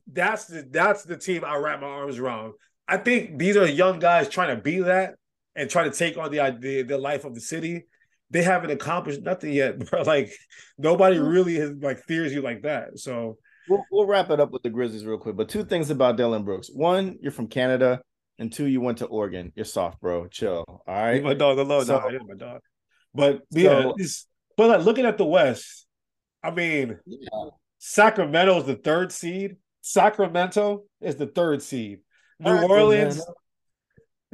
that's 0.08 0.46
the 0.46 0.66
that's 0.72 1.04
the 1.04 1.18
team 1.18 1.44
I 1.44 1.58
wrap 1.58 1.82
my 1.82 1.88
arms 1.88 2.18
around. 2.18 2.54
I 2.88 2.96
think 2.96 3.38
these 3.40 3.58
are 3.58 3.68
young 3.68 4.00
guys 4.00 4.30
trying 4.30 4.56
to 4.56 4.62
be 4.62 4.80
that 4.80 5.16
and 5.54 5.70
trying 5.70 5.92
to 5.92 5.98
take 5.98 6.18
on 6.18 6.32
the 6.32 6.40
idea 6.40 6.86
the 6.86 6.98
life 6.98 7.26
of 7.26 7.36
the 7.36 7.42
city. 7.42 7.88
They 8.30 8.44
haven't 8.44 8.72
accomplished 8.72 9.22
nothing 9.22 9.54
yet, 9.54 9.80
bro. 9.90 10.02
Like 10.04 10.32
nobody 10.78 11.18
mm-hmm. 11.18 11.28
really 11.28 11.56
has 11.56 11.72
like 11.82 12.00
fears 12.00 12.34
you 12.34 12.42
like 12.42 12.64
that. 12.64 13.00
So 13.00 13.38
We'll, 13.70 13.86
we'll 13.92 14.08
wrap 14.08 14.30
it 14.30 14.40
up 14.40 14.52
with 14.52 14.64
the 14.64 14.70
Grizzlies 14.70 15.06
real 15.06 15.18
quick. 15.18 15.36
But 15.36 15.50
two 15.50 15.64
things 15.64 15.90
about 15.90 16.18
Dillon 16.18 16.44
Brooks: 16.44 16.70
one, 16.70 17.18
you're 17.22 17.32
from 17.32 17.48
Canada, 17.48 18.02
and 18.38 18.52
two, 18.52 18.66
you 18.66 18.82
went 18.82 18.98
to 19.00 19.06
Oregon. 19.06 19.52
You're 19.56 19.66
soft, 19.66 20.02
bro. 20.02 20.28
Chill. 20.28 20.66
All 20.68 20.82
right. 20.88 21.16
leave 21.16 21.24
my 21.24 21.34
dog 21.34 21.58
alone. 21.58 21.86
So- 21.86 22.10
yeah, 22.10 22.20
my 22.28 22.36
dog. 22.36 22.62
But 23.14 23.42
yeah, 23.52 23.92
So- 24.06 24.26
but 24.58 24.70
like 24.70 24.86
looking 24.86 25.06
at 25.06 25.18
the 25.18 25.26
West, 25.26 25.86
I 26.44 26.52
mean, 26.52 27.00
Yeah. 27.06 27.50
Sacramento 27.78 28.60
is 28.60 28.66
the 28.66 28.76
third 28.76 29.12
seed. 29.12 29.58
Sacramento 29.82 30.84
is 31.02 31.16
the 31.16 31.28
third 31.28 31.62
seed. 31.62 32.00
New 32.40 32.68
Orleans, 32.68 33.22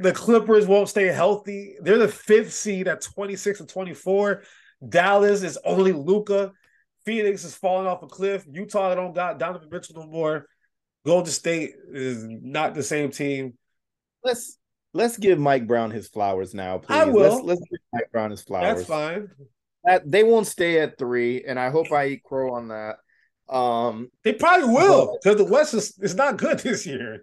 the 0.00 0.12
Clippers 0.12 0.66
won't 0.66 0.88
stay 0.88 1.06
healthy. 1.06 1.76
They're 1.82 1.98
the 1.98 2.08
fifth 2.08 2.52
seed 2.52 2.88
at 2.88 3.02
26 3.02 3.60
and 3.60 3.68
24. 3.68 4.42
Dallas 4.88 5.42
is 5.42 5.58
only 5.64 5.92
Luka. 5.92 6.52
Phoenix 7.04 7.44
is 7.44 7.54
falling 7.54 7.86
off 7.86 8.02
a 8.02 8.06
cliff. 8.06 8.44
Utah 8.50 8.94
don't 8.94 9.14
got 9.14 9.38
Donovan 9.38 9.68
Mitchell 9.70 10.00
no 10.00 10.06
more. 10.06 10.46
Golden 11.04 11.32
State 11.32 11.72
is 11.92 12.24
not 12.26 12.74
the 12.74 12.82
same 12.82 13.10
team. 13.10 13.54
Let's 14.22 14.58
let's 14.92 15.16
give 15.16 15.38
Mike 15.38 15.66
Brown 15.66 15.90
his 15.90 16.08
flowers 16.08 16.54
now, 16.54 16.78
please. 16.78 16.96
I 16.96 17.04
will. 17.06 17.22
Let's, 17.22 17.44
let's 17.44 17.60
give 17.60 17.80
Mike 17.92 18.12
Brown 18.12 18.30
his 18.30 18.42
flowers. 18.42 18.76
That's 18.76 18.88
fine. 18.88 19.28
That, 19.84 20.10
they 20.10 20.24
won't 20.24 20.46
stay 20.46 20.80
at 20.80 20.98
three, 20.98 21.44
and 21.44 21.58
I 21.58 21.70
hope 21.70 21.90
I 21.90 22.08
eat 22.08 22.22
crow 22.22 22.54
on 22.54 22.68
that. 22.68 22.96
Um, 23.48 24.10
They 24.24 24.34
probably 24.34 24.68
will 24.68 25.18
because 25.22 25.38
the 25.38 25.44
West 25.44 25.74
is, 25.74 25.98
is 26.00 26.14
not 26.14 26.36
good 26.36 26.58
this 26.60 26.86
year. 26.86 27.22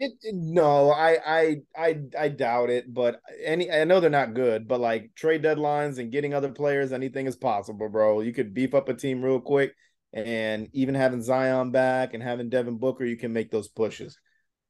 It, 0.00 0.12
it- 0.22 0.34
no, 0.34 0.90
I, 0.90 1.18
I 1.24 1.56
I 1.76 2.00
I 2.18 2.28
doubt 2.28 2.70
it. 2.70 2.92
But 2.92 3.20
any, 3.44 3.70
I 3.70 3.84
know 3.84 4.00
they're 4.00 4.10
not 4.10 4.34
good. 4.34 4.66
But 4.66 4.80
like 4.80 5.10
trade 5.14 5.42
deadlines 5.42 5.98
and 5.98 6.10
getting 6.10 6.34
other 6.34 6.50
players, 6.50 6.92
anything 6.92 7.26
is 7.26 7.36
possible, 7.36 7.88
bro. 7.88 8.20
You 8.22 8.32
could 8.32 8.54
beef 8.54 8.74
up 8.74 8.88
a 8.88 8.94
team 8.94 9.22
real 9.22 9.40
quick, 9.40 9.74
and 10.12 10.68
even 10.72 10.94
having 10.94 11.22
Zion 11.22 11.70
back 11.70 12.14
and 12.14 12.22
having 12.22 12.48
Devin 12.48 12.78
Booker, 12.78 13.04
you 13.04 13.16
can 13.16 13.32
make 13.32 13.50
those 13.50 13.68
pushes. 13.68 14.18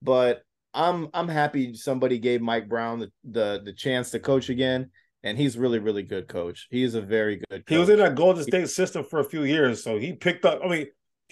But 0.02 0.42
I'm 0.74 1.08
I'm 1.14 1.28
happy 1.28 1.74
somebody 1.74 2.18
gave 2.18 2.40
Mike 2.42 2.68
Brown 2.68 2.98
the 2.98 3.12
the, 3.24 3.62
the 3.64 3.72
chance 3.72 4.10
to 4.10 4.18
coach 4.20 4.48
again, 4.48 4.90
and 5.22 5.38
he's 5.38 5.56
really 5.56 5.78
really 5.78 6.02
good 6.02 6.26
coach. 6.26 6.66
He 6.70 6.82
is 6.82 6.94
a 6.96 7.00
very 7.00 7.36
good. 7.36 7.66
Coach. 7.66 7.68
He 7.68 7.78
was 7.78 7.88
in 7.88 7.98
that 7.98 8.16
Golden 8.16 8.42
State 8.42 8.68
system 8.68 9.04
for 9.04 9.20
a 9.20 9.24
few 9.24 9.44
years, 9.44 9.84
so 9.84 9.96
he 9.96 10.12
picked 10.14 10.44
up. 10.44 10.60
I 10.64 10.68
mean, 10.68 10.86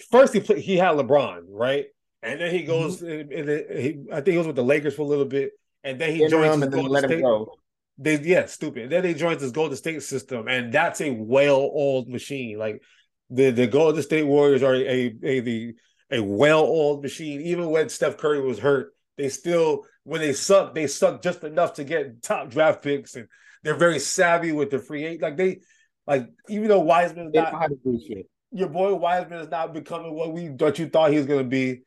first 0.09 0.33
he 0.33 0.39
played, 0.39 0.59
he 0.59 0.77
had 0.77 0.95
LeBron, 0.95 1.43
right, 1.49 1.85
and 2.21 2.39
then 2.39 2.51
he 2.51 2.63
goes. 2.63 3.01
Mm-hmm. 3.01 3.31
in, 3.31 3.31
in 3.31 3.45
the, 3.45 3.81
he, 3.81 3.99
I 4.11 4.15
think 4.15 4.27
he 4.33 4.37
was 4.37 4.47
with 4.47 4.55
the 4.55 4.63
Lakers 4.63 4.95
for 4.95 5.03
a 5.03 5.05
little 5.05 5.25
bit, 5.25 5.51
and 5.83 5.99
then 5.99 6.11
he 6.11 6.27
joins 6.27 6.55
his 6.55 6.63
and 6.63 6.73
then 6.73 6.85
let 6.85 7.03
him 7.05 7.11
State. 7.11 7.21
go. 7.21 7.53
They 7.97 8.19
yeah, 8.19 8.45
stupid. 8.45 8.89
Then 8.89 9.03
they 9.03 9.13
joins 9.13 9.41
this 9.41 9.51
Golden 9.51 9.77
State 9.77 10.03
system, 10.03 10.47
and 10.47 10.71
that's 10.71 11.01
a 11.01 11.11
well-oiled 11.11 12.07
machine. 12.07 12.57
Like 12.57 12.81
the 13.29 13.51
the 13.51 13.67
Golden 13.67 14.01
State 14.01 14.23
Warriors 14.23 14.63
are 14.63 14.75
a 14.75 15.15
a 15.23 15.39
the 15.41 15.73
a 16.11 16.21
well-oiled 16.21 17.03
machine. 17.03 17.41
Even 17.41 17.69
when 17.69 17.89
Steph 17.89 18.17
Curry 18.17 18.41
was 18.41 18.59
hurt, 18.59 18.93
they 19.17 19.29
still 19.29 19.85
when 20.03 20.21
they 20.21 20.33
suck, 20.33 20.73
they 20.73 20.87
suck 20.87 21.21
just 21.21 21.43
enough 21.43 21.73
to 21.73 21.83
get 21.83 22.23
top 22.23 22.49
draft 22.49 22.81
picks, 22.81 23.15
and 23.15 23.27
they're 23.63 23.75
very 23.75 23.99
savvy 23.99 24.51
with 24.51 24.69
the 24.71 24.79
free 24.79 25.03
agent. 25.03 25.21
Like 25.21 25.37
they, 25.37 25.59
like 26.07 26.29
even 26.47 26.69
though 26.69 26.79
Wiseman 26.79 27.27
is 27.27 27.33
not 27.33 27.51
how 27.51 27.67
to 27.67 27.77
do 27.83 27.99
shit. 28.07 28.29
your 28.51 28.69
boy 28.69 28.95
Wiseman 28.95 29.39
is 29.39 29.49
not 29.49 29.73
becoming 29.73 30.13
what 30.15 30.33
we 30.33 30.49
what 30.49 30.79
you 30.79 30.87
thought 30.87 31.11
he 31.11 31.17
was 31.17 31.25
going 31.27 31.43
to 31.43 31.49
be. 31.49 31.81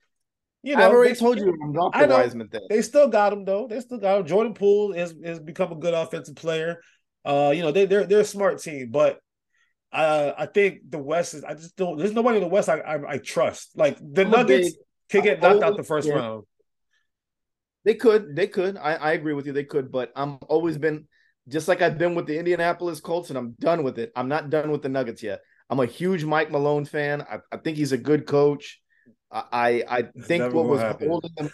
You 0.63 0.77
know, 0.77 0.85
I've 0.85 0.93
already 0.93 1.15
they, 1.15 1.19
told 1.19 1.39
you 1.39 1.57
about 1.69 1.93
the 1.93 2.07
Wiseman 2.07 2.49
thing. 2.49 2.61
They 2.69 2.83
still 2.83 3.09
got 3.09 3.33
him 3.33 3.45
though. 3.45 3.67
They 3.67 3.81
still 3.81 3.99
got 3.99 4.21
him. 4.21 4.27
Jordan 4.27 4.55
Poole 4.55 4.95
has, 4.95 5.15
has 5.25 5.41
become 5.41 5.73
a 5.73 5.77
good 5.77 5.93
offensive 5.93 6.37
player. 6.37 6.81
Uh, 7.25 7.53
you 7.55 7.63
know, 7.63 7.73
they 7.73 7.87
they're 7.87 8.05
they're 8.05 8.21
a 8.21 8.25
smart 8.25 8.61
team, 8.61 8.91
but 8.91 9.19
uh, 9.93 10.33
I 10.39 10.47
think 10.47 10.81
the 10.89 10.99
West 10.99 11.35
is. 11.35 11.45
I 11.45 11.55
just 11.55 11.77
don't. 11.77 11.99
There's 11.99 12.13
nobody 12.13 12.39
in 12.39 12.43
the 12.43 12.49
West 12.49 12.69
I 12.69 12.79
I, 12.79 13.13
I 13.15 13.19
trust. 13.19 13.77
Like 13.77 13.99
the 14.01 14.23
I'm 14.23 14.31
Nuggets 14.31 14.77
could 15.11 15.25
get 15.25 15.43
knocked 15.43 15.63
out 15.63 15.77
the 15.77 15.83
first 15.83 16.09
yeah. 16.09 16.15
round. 16.15 16.45
They 17.85 17.95
could. 17.95 18.37
They 18.37 18.47
could. 18.47 18.77
I, 18.77 18.95
I 18.95 19.13
agree 19.13 19.35
with 19.35 19.47
you. 19.47 19.53
They 19.53 19.65
could. 19.65 19.91
But 19.91 20.13
I'm 20.15 20.37
always 20.49 20.79
been 20.79 21.09
just 21.49 21.67
like 21.67 21.83
I've 21.83 21.99
been 21.99 22.15
with 22.15 22.27
the 22.27 22.39
Indianapolis 22.39 23.01
Colts, 23.01 23.31
and 23.31 23.39
I'm 23.39 23.57
done 23.59 23.83
with 23.83 23.99
it. 23.99 24.13
I'm 24.15 24.29
not 24.29 24.51
done 24.51 24.71
with 24.71 24.83
the 24.83 24.89
Nuggets 24.89 25.23
yet. 25.23 25.41
I'm 25.69 25.81
a 25.81 25.87
huge 25.87 26.25
Mike 26.25 26.51
Malone 26.51 26.85
fan. 26.85 27.23
I, 27.23 27.39
I 27.51 27.57
think 27.57 27.77
he's 27.77 27.93
a 27.93 27.99
good 27.99 28.27
coach. 28.27 28.82
I 29.33 29.85
I, 29.89 30.03
think 30.25 30.53
what 30.53 30.67
was 30.67 30.81
happen. 30.81 31.09
holding 31.09 31.31
them. 31.37 31.51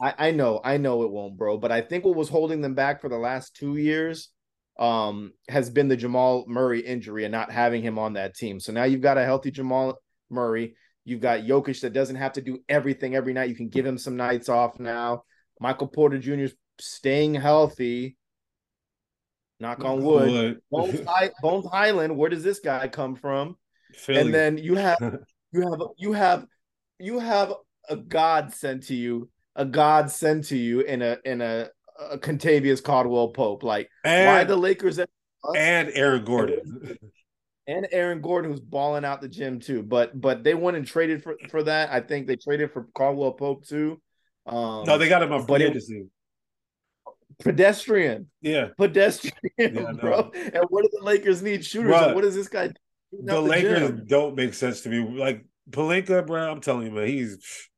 I, 0.00 0.14
I 0.18 0.30
know, 0.30 0.60
I 0.62 0.76
know 0.76 1.02
it 1.04 1.10
won't, 1.10 1.36
bro. 1.36 1.56
But 1.56 1.72
I 1.72 1.80
think 1.80 2.04
what 2.04 2.16
was 2.16 2.28
holding 2.28 2.60
them 2.60 2.74
back 2.74 3.00
for 3.00 3.08
the 3.08 3.16
last 3.16 3.56
two 3.56 3.76
years 3.76 4.30
um, 4.78 5.32
has 5.48 5.70
been 5.70 5.88
the 5.88 5.96
Jamal 5.96 6.44
Murray 6.46 6.80
injury 6.80 7.24
and 7.24 7.32
not 7.32 7.50
having 7.50 7.82
him 7.82 7.98
on 7.98 8.14
that 8.14 8.34
team. 8.34 8.60
So 8.60 8.72
now 8.72 8.84
you've 8.84 9.00
got 9.00 9.18
a 9.18 9.24
healthy 9.24 9.50
Jamal 9.50 9.98
Murray. 10.30 10.76
You've 11.04 11.20
got 11.20 11.40
Jokic 11.40 11.80
that 11.80 11.92
doesn't 11.92 12.16
have 12.16 12.34
to 12.34 12.42
do 12.42 12.58
everything 12.68 13.14
every 13.14 13.32
night. 13.32 13.48
You 13.48 13.54
can 13.54 13.68
give 13.68 13.86
him 13.86 13.96
some 13.96 14.16
nights 14.16 14.48
off 14.48 14.78
now. 14.78 15.22
Michael 15.60 15.86
Porter 15.86 16.18
Jr. 16.18 16.32
is 16.32 16.54
staying 16.78 17.34
healthy. 17.34 18.16
Knock 19.60 19.82
on 19.84 20.02
wood. 20.02 20.60
Bones, 20.70 21.00
Bones 21.42 21.66
Hyland. 21.72 22.16
Where 22.16 22.28
does 22.28 22.42
this 22.42 22.60
guy 22.60 22.88
come 22.88 23.14
from? 23.16 23.56
Philly. 23.94 24.20
And 24.20 24.34
then 24.34 24.58
you 24.62 24.74
have 24.74 24.98
you 25.52 25.62
have 25.62 25.80
you 25.96 26.12
have 26.12 26.46
you 26.98 27.18
have 27.18 27.52
a 27.88 27.96
god 27.96 28.52
sent 28.52 28.84
to 28.84 28.94
you, 28.94 29.28
a 29.54 29.64
god 29.64 30.10
sent 30.10 30.44
to 30.46 30.56
you 30.56 30.80
in 30.80 31.02
a 31.02 31.18
in 31.24 31.40
a, 31.40 31.68
a 32.10 32.18
Kentavious 32.18 32.82
Caldwell 32.82 33.28
Pope. 33.28 33.62
Like 33.62 33.88
and, 34.04 34.26
why 34.26 34.44
the 34.44 34.56
Lakers 34.56 34.98
and 34.98 35.08
Aaron 35.54 36.24
Gordon. 36.24 36.98
And 37.68 37.88
Aaron 37.90 38.20
Gordon, 38.20 38.52
who's 38.52 38.60
balling 38.60 39.04
out 39.04 39.20
the 39.20 39.26
gym 39.26 39.58
too, 39.58 39.82
but 39.82 40.20
but 40.20 40.44
they 40.44 40.54
went 40.54 40.76
and 40.76 40.86
traded 40.86 41.24
for 41.24 41.34
for 41.48 41.64
that. 41.64 41.90
I 41.90 41.98
think 41.98 42.28
they 42.28 42.36
traded 42.36 42.70
for 42.70 42.86
Caldwell 42.94 43.32
Pope 43.32 43.66
too. 43.66 44.00
Um, 44.46 44.84
no, 44.84 44.96
they 44.98 45.08
got 45.08 45.20
him 45.20 45.32
on 45.32 45.44
free 45.44 45.64
agency 45.64 46.06
pedestrian. 47.38 48.30
Yeah. 48.40 48.68
Pedestrian, 48.76 49.34
yeah, 49.58 49.92
bro. 49.92 50.30
And 50.34 50.64
what 50.68 50.82
do 50.82 50.90
the 50.92 51.04
Lakers 51.04 51.42
need? 51.42 51.64
Shooters. 51.64 52.14
What 52.14 52.22
does 52.22 52.34
this 52.34 52.48
guy 52.48 52.68
do? 52.68 52.74
The 53.24 53.40
Lakers 53.40 53.90
the 53.90 53.96
don't 53.96 54.34
make 54.34 54.54
sense 54.54 54.82
to 54.82 54.88
me. 54.88 54.98
Like 54.98 55.44
Pelinka, 55.70 56.26
bro, 56.26 56.50
I'm 56.50 56.60
telling 56.60 56.86
you, 56.86 56.92
man, 56.92 57.06
he's 57.08 57.68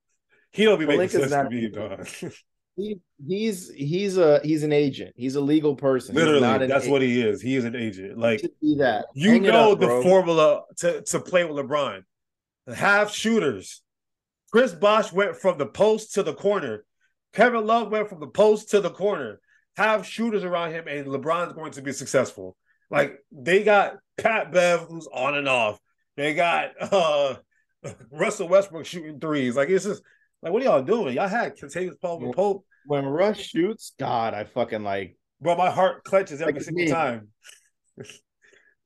he 0.50 0.64
don't 0.64 0.78
be 0.78 0.86
making 0.86 1.08
sense 1.08 1.30
to 1.30 1.50
me, 1.50 1.68
dog. 1.68 2.08
He, 2.80 3.00
he's 3.26 3.72
he's 3.74 4.18
a 4.18 4.38
he's 4.44 4.62
an 4.62 4.72
agent. 4.72 5.12
He's 5.16 5.34
a 5.34 5.40
legal 5.40 5.74
person. 5.74 6.14
Literally, 6.14 6.42
that's 6.68 6.84
agent. 6.84 6.92
what 6.92 7.02
he 7.02 7.20
is. 7.20 7.42
He 7.42 7.56
is 7.56 7.64
an 7.64 7.74
agent. 7.74 8.16
Like 8.16 8.40
that. 8.76 9.06
You 9.14 9.32
Hang 9.32 9.42
know 9.42 9.72
up, 9.72 9.80
the 9.80 9.88
formula 9.88 10.62
to, 10.76 11.02
to 11.02 11.18
play 11.18 11.44
with 11.44 11.56
LeBron. 11.56 12.02
Have 12.72 13.10
shooters. 13.10 13.82
Chris 14.52 14.72
Bosh 14.72 15.12
went 15.12 15.34
from 15.34 15.58
the 15.58 15.66
post 15.66 16.14
to 16.14 16.22
the 16.22 16.34
corner. 16.34 16.84
Kevin 17.32 17.66
Love 17.66 17.90
went 17.90 18.08
from 18.08 18.20
the 18.20 18.28
post 18.28 18.70
to 18.70 18.80
the 18.80 18.90
corner 18.90 19.40
have 19.78 20.04
shooters 20.04 20.42
around 20.42 20.72
him, 20.72 20.88
and 20.88 21.06
LeBron's 21.06 21.52
going 21.52 21.70
to 21.70 21.82
be 21.82 21.92
successful. 21.92 22.56
Like 22.90 23.16
they 23.30 23.62
got 23.62 23.94
Pat 24.16 24.52
Bev, 24.52 24.86
who's 24.88 25.06
on 25.06 25.36
and 25.36 25.48
off. 25.48 25.78
They 26.16 26.34
got 26.34 26.70
uh 26.80 27.36
Russell 28.10 28.48
Westbrook 28.48 28.86
shooting 28.86 29.20
threes. 29.20 29.56
Like 29.56 29.68
it's 29.68 29.84
just 29.84 30.02
like 30.42 30.52
what 30.52 30.62
are 30.62 30.66
y'all 30.66 30.82
doing? 30.82 31.14
Y'all 31.14 31.28
had 31.28 31.56
Kentavious 31.56 32.00
Paul 32.00 32.24
and 32.24 32.34
Pope. 32.34 32.64
When 32.86 33.04
Russ 33.04 33.38
shoots, 33.38 33.92
God, 33.98 34.34
I 34.34 34.44
fucking 34.44 34.82
like. 34.82 35.16
Bro, 35.40 35.56
my 35.56 35.70
heart 35.70 36.04
clenches 36.04 36.40
every 36.40 36.54
like 36.54 36.62
single 36.62 36.84
me. 36.84 36.90
time. 36.90 37.28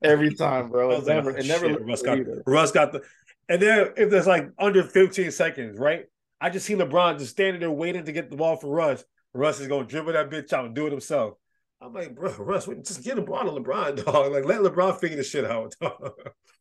every 0.02 0.34
time, 0.34 0.68
bro. 0.68 0.90
It 0.90 1.06
never, 1.06 1.32
like, 1.32 1.36
oh, 1.36 1.44
it 1.44 1.46
never. 1.46 1.78
Russ 1.78 2.02
got, 2.02 2.18
Russ 2.46 2.72
got 2.72 2.92
the, 2.92 3.02
and 3.48 3.60
then 3.60 3.90
if 3.96 4.10
there's 4.10 4.26
like 4.26 4.50
under 4.58 4.82
15 4.82 5.30
seconds, 5.30 5.78
right? 5.78 6.06
I 6.40 6.50
just 6.50 6.66
see 6.66 6.74
LeBron 6.74 7.18
just 7.18 7.30
standing 7.30 7.60
there 7.60 7.70
waiting 7.70 8.04
to 8.04 8.12
get 8.12 8.28
the 8.28 8.36
ball 8.36 8.56
for 8.56 8.68
Russ. 8.68 9.04
Russ 9.34 9.60
is 9.60 9.68
gonna 9.68 9.86
dribble 9.86 10.12
that 10.12 10.30
bitch 10.30 10.52
out 10.52 10.66
and 10.66 10.74
do 10.74 10.86
it 10.86 10.90
himself. 10.90 11.34
I'm 11.82 11.92
like, 11.92 12.14
bro, 12.14 12.32
Russ, 12.38 12.66
just 12.66 13.02
get 13.02 13.16
LeBron 13.16 13.48
on 13.48 13.62
LeBron, 13.64 14.04
dog. 14.04 14.32
Like, 14.32 14.44
let 14.44 14.60
LeBron 14.60 15.00
figure 15.00 15.16
the 15.16 15.24
shit 15.24 15.44
out. 15.44 15.74
Dog. 15.80 16.12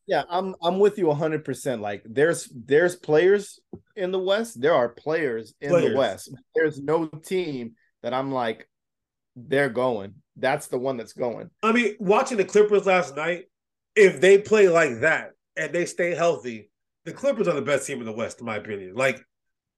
Yeah, 0.08 0.24
I'm 0.30 0.56
I'm 0.62 0.80
with 0.80 0.98
you 0.98 1.08
100. 1.08 1.46
percent 1.46 1.82
Like, 1.82 2.04
there's 2.06 2.52
there's 2.54 2.96
players 2.96 3.60
in 3.96 4.12
the 4.12 4.20
West. 4.20 4.60
There 4.60 4.74
are 4.74 4.90
players 4.90 5.54
in 5.62 5.70
players. 5.70 5.92
the 5.92 5.98
West. 5.98 6.36
There's 6.56 6.82
no 6.82 7.06
team 7.06 7.76
that 8.02 8.14
I'm 8.14 8.32
like, 8.32 8.68
they're 9.36 9.70
going. 9.70 10.16
That's 10.38 10.68
the 10.68 10.80
one 10.80 10.98
that's 10.98 11.14
going. 11.14 11.50
I 11.62 11.72
mean, 11.72 11.96
watching 12.00 12.38
the 12.38 12.46
Clippers 12.46 12.88
last 12.88 13.16
night, 13.16 13.46
if 13.96 14.20
they 14.22 14.40
play 14.40 14.70
like 14.70 15.02
that 15.02 15.32
and 15.56 15.72
they 15.72 15.86
stay 15.86 16.16
healthy, 16.16 16.72
the 17.06 17.14
Clippers 17.14 17.48
are 17.48 17.54
the 17.54 17.62
best 17.62 17.86
team 17.86 18.00
in 18.00 18.06
the 18.06 18.12
West, 18.12 18.40
in 18.40 18.46
my 18.46 18.56
opinion. 18.56 18.96
Like, 18.96 19.22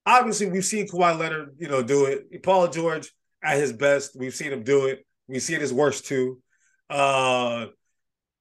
obviously 0.05 0.47
we've 0.47 0.63
seen 0.65 0.87
Kawhi 0.87 1.17
Leonard, 1.19 1.55
you 1.57 1.67
know, 1.67 1.83
do 1.83 2.05
it. 2.05 2.43
Paul 2.43 2.69
George 2.69 3.11
at 3.43 3.57
his 3.57 3.73
best, 3.73 4.15
we've 4.17 4.33
seen 4.33 4.53
him 4.53 4.63
do 4.63 4.85
it. 4.85 5.05
We've 5.33 5.41
seen 5.41 5.59
his 5.59 5.73
worst 5.73 6.05
too. 6.05 6.39
Uh, 6.91 7.65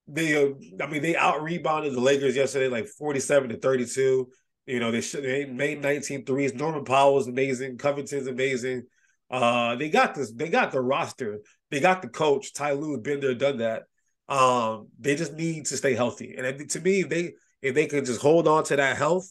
they, 0.07 0.37
uh, 0.37 0.51
I 0.83 0.87
mean, 0.89 1.01
they 1.01 1.17
out 1.17 1.43
rebounded 1.43 1.95
the 1.95 2.01
Lakers 2.01 2.37
yesterday, 2.37 2.69
like 2.69 2.87
forty-seven 2.87 3.49
to 3.49 3.57
thirty-two. 3.57 4.29
You 4.67 4.79
know, 4.79 4.91
they 4.91 5.01
should 5.01 5.25
they 5.25 5.47
made 5.47 5.81
19 5.81 6.27
threes. 6.27 6.53
Norman 6.53 6.85
Powell 6.85 7.15
was 7.15 7.29
amazing. 7.29 7.79
Covington's 7.79 8.27
amazing. 8.27 8.83
Uh, 9.31 9.75
they 9.77 9.89
got 9.89 10.15
this. 10.15 10.33
They 10.33 10.51
got 10.51 10.71
the 10.71 10.83
roster. 10.83 11.41
They 11.71 11.81
got 11.81 12.03
the 12.03 12.09
coach. 12.09 12.53
Ty 12.53 12.73
Lue 12.73 12.99
been 12.99 13.21
there, 13.21 13.35
done 13.35 13.59
that. 13.59 13.85
Um, 14.29 14.89
they 15.01 15.17
just 15.17 15.33
need 15.33 15.65
to 15.67 15.79
stay 15.79 15.95
healthy. 15.95 16.35
And 16.37 16.69
to 16.69 16.81
me, 16.81 17.05
they 17.05 17.33
if 17.63 17.75
they 17.75 17.87
could 17.87 18.05
just 18.05 18.21
hold 18.21 18.47
on 18.47 18.65
to 18.65 18.77
that 18.77 18.99
health 18.99 19.31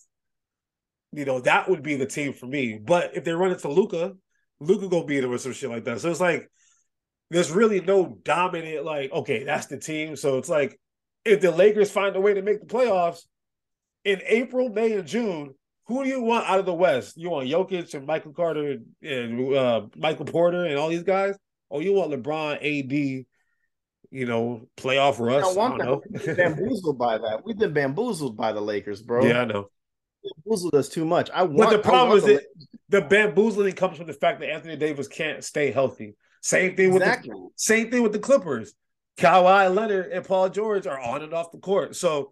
you 1.14 1.26
know, 1.26 1.42
that 1.42 1.70
would 1.70 1.84
be 1.84 1.98
the 1.98 2.06
team 2.06 2.32
for 2.32 2.46
me. 2.46 2.80
But 2.82 3.18
if 3.18 3.26
they 3.26 3.34
run 3.34 3.52
into 3.52 3.68
Luca 3.68 4.14
Luka 4.62 4.88
go 4.88 5.04
beat 5.04 5.22
them 5.22 5.32
or 5.32 5.38
some 5.38 5.54
shit 5.54 5.70
like 5.70 5.84
that. 5.86 6.00
So 6.00 6.10
it's 6.10 6.20
like 6.20 6.50
there's 7.32 7.52
really 7.52 7.82
no 7.82 8.18
dominant, 8.24 8.86
like, 8.86 9.12
okay, 9.12 9.44
that's 9.44 9.68
the 9.68 9.78
team. 9.78 10.16
So 10.16 10.38
it's 10.38 10.50
like 10.50 10.80
if 11.26 11.42
the 11.42 11.52
Lakers 11.52 11.90
find 11.90 12.16
a 12.16 12.22
way 12.22 12.34
to 12.34 12.42
make 12.42 12.60
the 12.60 12.68
playoffs 12.68 13.22
in 14.04 14.22
April, 14.26 14.70
May, 14.70 14.94
and 14.94 15.08
June, 15.08 15.56
who 15.88 16.04
do 16.04 16.10
you 16.10 16.22
want 16.22 16.48
out 16.48 16.60
of 16.60 16.66
the 16.66 16.74
West? 16.74 17.18
You 17.18 17.30
want 17.30 17.50
Jokic 17.50 17.94
and 17.94 18.06
Michael 18.06 18.34
Carter 18.34 18.78
and 19.02 19.56
uh, 19.56 19.82
Michael 19.96 20.26
Porter 20.26 20.66
and 20.66 20.78
all 20.78 20.90
these 20.90 21.04
guys? 21.04 21.36
Or 21.70 21.82
you 21.82 21.94
want 21.94 22.12
LeBron, 22.12 22.56
AD, 22.56 22.92
you 24.12 24.26
know, 24.26 24.68
playoff 24.78 25.20
Russ? 25.20 25.52
I, 25.52 25.54
don't 25.54 25.82
I 25.82 25.86
don't 25.86 26.12
know. 26.12 26.36
bamboozled 26.36 26.98
by 26.98 27.18
that. 27.18 27.42
We've 27.46 27.58
been 27.58 27.74
bamboozled 27.74 28.36
by 28.36 28.52
the 28.52 28.62
Lakers, 28.62 29.02
bro. 29.02 29.26
Yeah, 29.26 29.42
I 29.42 29.46
know 29.46 29.70
bamboozled 30.24 30.76
us 30.76 30.90
too 30.90 31.06
much. 31.06 31.30
I 31.32 31.44
want. 31.44 31.58
But 31.58 31.70
the 31.72 31.80
problem 31.80 32.18
is 32.18 32.26
that 32.26 32.44
the 32.90 33.02
bamboozling 33.02 33.74
comes 33.74 33.98
from 33.98 34.08
the 34.08 34.14
fact 34.14 34.40
that 34.42 34.50
Anthony 34.50 34.76
Davis 34.76 35.08
can't 35.08 35.44
stay 35.44 35.72
healthy. 35.72 36.16
Same 36.42 36.76
thing 36.76 36.94
exactly. 36.94 37.30
with 37.30 37.40
the 37.40 37.50
same 37.56 37.92
thing 37.92 38.04
with 38.04 38.14
the 38.14 38.20
Clippers. 38.20 38.74
Kawhi 39.18 39.74
Leonard 39.74 40.12
and 40.12 40.26
Paul 40.26 40.50
George 40.50 40.88
are 40.88 41.00
on 41.00 41.22
and 41.22 41.34
off 41.34 41.52
the 41.52 41.60
court. 41.60 41.96
So 41.96 42.32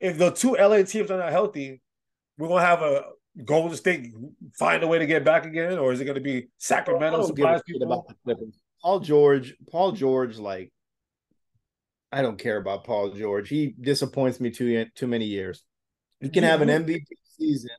if 0.00 0.16
the 0.16 0.30
two 0.30 0.56
LA 0.56 0.82
teams 0.82 1.10
are 1.10 1.18
not 1.18 1.30
healthy, 1.30 1.82
we're 2.38 2.48
gonna 2.48 2.64
have 2.64 2.82
a 2.82 3.04
Golden 3.44 3.76
State 3.76 4.12
find 4.58 4.82
a 4.82 4.88
way 4.88 4.98
to 4.98 5.06
get 5.06 5.24
back 5.24 5.44
again, 5.44 5.78
or 5.78 5.92
is 5.92 6.00
it 6.00 6.06
gonna 6.06 6.20
be 6.20 6.48
Sacramento 6.58 7.26
surprise 7.26 7.60
people? 7.66 7.86
About 7.86 8.08
the 8.08 8.14
Clippers. 8.24 8.60
Paul 8.82 9.00
George, 9.00 9.54
Paul 9.70 9.92
George, 9.92 10.38
like 10.38 10.72
I 12.10 12.22
don't 12.22 12.38
care 12.38 12.56
about 12.56 12.84
Paul 12.84 13.10
George. 13.10 13.48
He 13.48 13.74
disappoints 13.78 14.40
me 14.40 14.50
too 14.50 14.86
too 14.94 15.06
many 15.06 15.26
years. 15.26 15.62
He 16.20 16.30
can 16.30 16.44
have 16.44 16.62
an 16.62 16.68
MVP 16.68 17.04
season. 17.38 17.70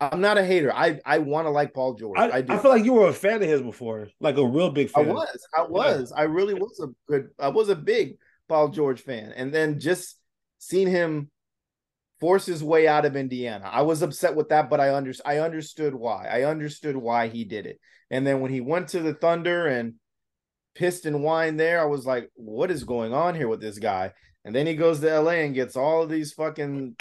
I'm 0.00 0.20
not 0.20 0.36
a 0.36 0.44
hater. 0.44 0.72
I 0.72 1.00
I 1.04 1.18
want 1.18 1.46
to 1.46 1.50
like 1.50 1.72
Paul 1.72 1.94
George. 1.94 2.18
I, 2.18 2.28
I, 2.28 2.44
I, 2.48 2.58
feel 2.58 2.70
like 2.70 2.84
you 2.84 2.92
were 2.92 3.08
a 3.08 3.14
fan 3.14 3.42
of 3.42 3.48
his 3.48 3.62
before, 3.62 4.08
like 4.20 4.36
a 4.36 4.46
real 4.46 4.70
big 4.70 4.90
fan. 4.90 5.08
I 5.08 5.12
was. 5.12 5.48
I 5.56 5.62
was. 5.62 6.12
Yeah. 6.14 6.22
I 6.22 6.24
really 6.24 6.54
was 6.54 6.80
a 6.80 6.88
good. 7.10 7.30
I 7.38 7.48
was 7.48 7.70
a 7.70 7.76
big 7.76 8.18
Paul 8.48 8.68
George 8.68 9.00
fan, 9.00 9.32
and 9.34 9.52
then 9.54 9.80
just 9.80 10.16
seeing 10.58 10.88
him 10.88 11.30
force 12.20 12.46
his 12.46 12.62
way 12.62 12.88
out 12.88 13.04
of 13.04 13.16
Indiana, 13.16 13.68
I 13.70 13.82
was 13.82 14.02
upset 14.02 14.34
with 14.34 14.50
that. 14.50 14.68
But 14.68 14.80
I 14.80 14.94
under 14.94 15.12
I 15.24 15.38
understood 15.38 15.94
why. 15.94 16.26
I 16.26 16.42
understood 16.42 16.96
why 16.96 17.28
he 17.28 17.44
did 17.44 17.66
it. 17.66 17.80
And 18.10 18.26
then 18.26 18.40
when 18.40 18.52
he 18.52 18.60
went 18.60 18.88
to 18.88 19.00
the 19.00 19.14
Thunder 19.14 19.66
and 19.66 19.94
pissed 20.74 21.06
and 21.06 21.16
whined 21.16 21.58
there, 21.58 21.80
I 21.80 21.86
was 21.86 22.06
like, 22.06 22.30
what 22.34 22.70
is 22.70 22.84
going 22.84 23.14
on 23.14 23.34
here 23.34 23.48
with 23.48 23.60
this 23.60 23.78
guy? 23.78 24.12
And 24.44 24.54
then 24.54 24.66
he 24.66 24.74
goes 24.74 25.00
to 25.00 25.20
LA 25.20 25.32
and 25.32 25.54
gets 25.54 25.74
all 25.74 26.02
of 26.02 26.10
these 26.10 26.32
fucking 26.32 26.96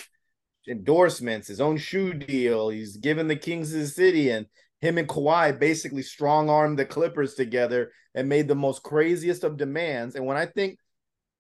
endorsements, 0.67 1.47
his 1.47 1.61
own 1.61 1.77
shoe 1.77 2.13
deal. 2.13 2.69
He's 2.69 2.97
given 2.97 3.27
the 3.27 3.35
Kings 3.35 3.73
of 3.73 3.81
the 3.81 3.87
City, 3.87 4.29
and 4.29 4.45
him 4.81 4.97
and 4.97 5.07
Kawhi 5.07 5.59
basically 5.59 6.01
strong 6.01 6.49
armed 6.49 6.79
the 6.79 6.85
Clippers 6.85 7.35
together 7.35 7.91
and 8.13 8.29
made 8.29 8.47
the 8.47 8.55
most 8.55 8.83
craziest 8.83 9.43
of 9.43 9.57
demands. 9.57 10.15
And 10.15 10.25
when 10.25 10.37
I 10.37 10.45
think 10.45 10.77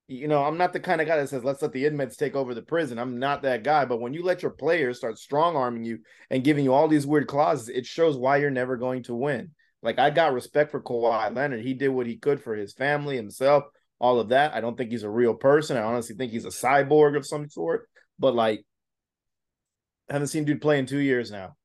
you 0.07 0.27
know, 0.27 0.43
I'm 0.43 0.57
not 0.57 0.71
the 0.71 0.79
kind 0.79 1.01
of 1.01 1.07
guy 1.07 1.17
that 1.17 1.29
says 1.29 1.43
let's 1.43 1.61
let 1.61 1.71
the 1.71 1.85
inmates 1.85 2.15
take 2.15 2.35
over 2.35 2.53
the 2.53 2.61
prison. 2.61 2.99
I'm 2.99 3.17
not 3.17 3.41
that 3.41 3.63
guy. 3.63 3.85
But 3.85 3.99
when 3.99 4.13
you 4.13 4.23
let 4.23 4.43
your 4.43 4.51
players 4.51 4.97
start 4.97 5.17
strong 5.17 5.55
arming 5.55 5.83
you 5.83 5.99
and 6.29 6.43
giving 6.43 6.63
you 6.63 6.73
all 6.73 6.87
these 6.87 7.07
weird 7.07 7.27
clauses, 7.27 7.69
it 7.69 7.85
shows 7.85 8.15
why 8.15 8.37
you're 8.37 8.51
never 8.51 8.77
going 8.77 9.03
to 9.03 9.15
win. 9.15 9.51
Like 9.81 9.97
I 9.97 10.11
got 10.11 10.33
respect 10.33 10.71
for 10.71 10.81
Kawhi 10.81 11.35
Leonard. 11.35 11.61
He 11.61 11.73
did 11.73 11.89
what 11.89 12.07
he 12.07 12.17
could 12.17 12.41
for 12.41 12.55
his 12.55 12.73
family, 12.73 13.15
himself, 13.15 13.63
all 13.99 14.19
of 14.19 14.29
that. 14.29 14.53
I 14.53 14.61
don't 14.61 14.77
think 14.77 14.91
he's 14.91 15.03
a 15.03 15.09
real 15.09 15.33
person. 15.33 15.77
I 15.77 15.81
honestly 15.81 16.15
think 16.15 16.31
he's 16.31 16.45
a 16.45 16.49
cyborg 16.49 17.17
of 17.17 17.25
some 17.25 17.49
sort. 17.49 17.87
But 18.19 18.35
like, 18.35 18.63
haven't 20.13 20.27
seen 20.27 20.45
dude 20.45 20.61
play 20.61 20.79
in 20.79 20.85
two 20.85 20.99
years 20.99 21.31
now. 21.31 21.55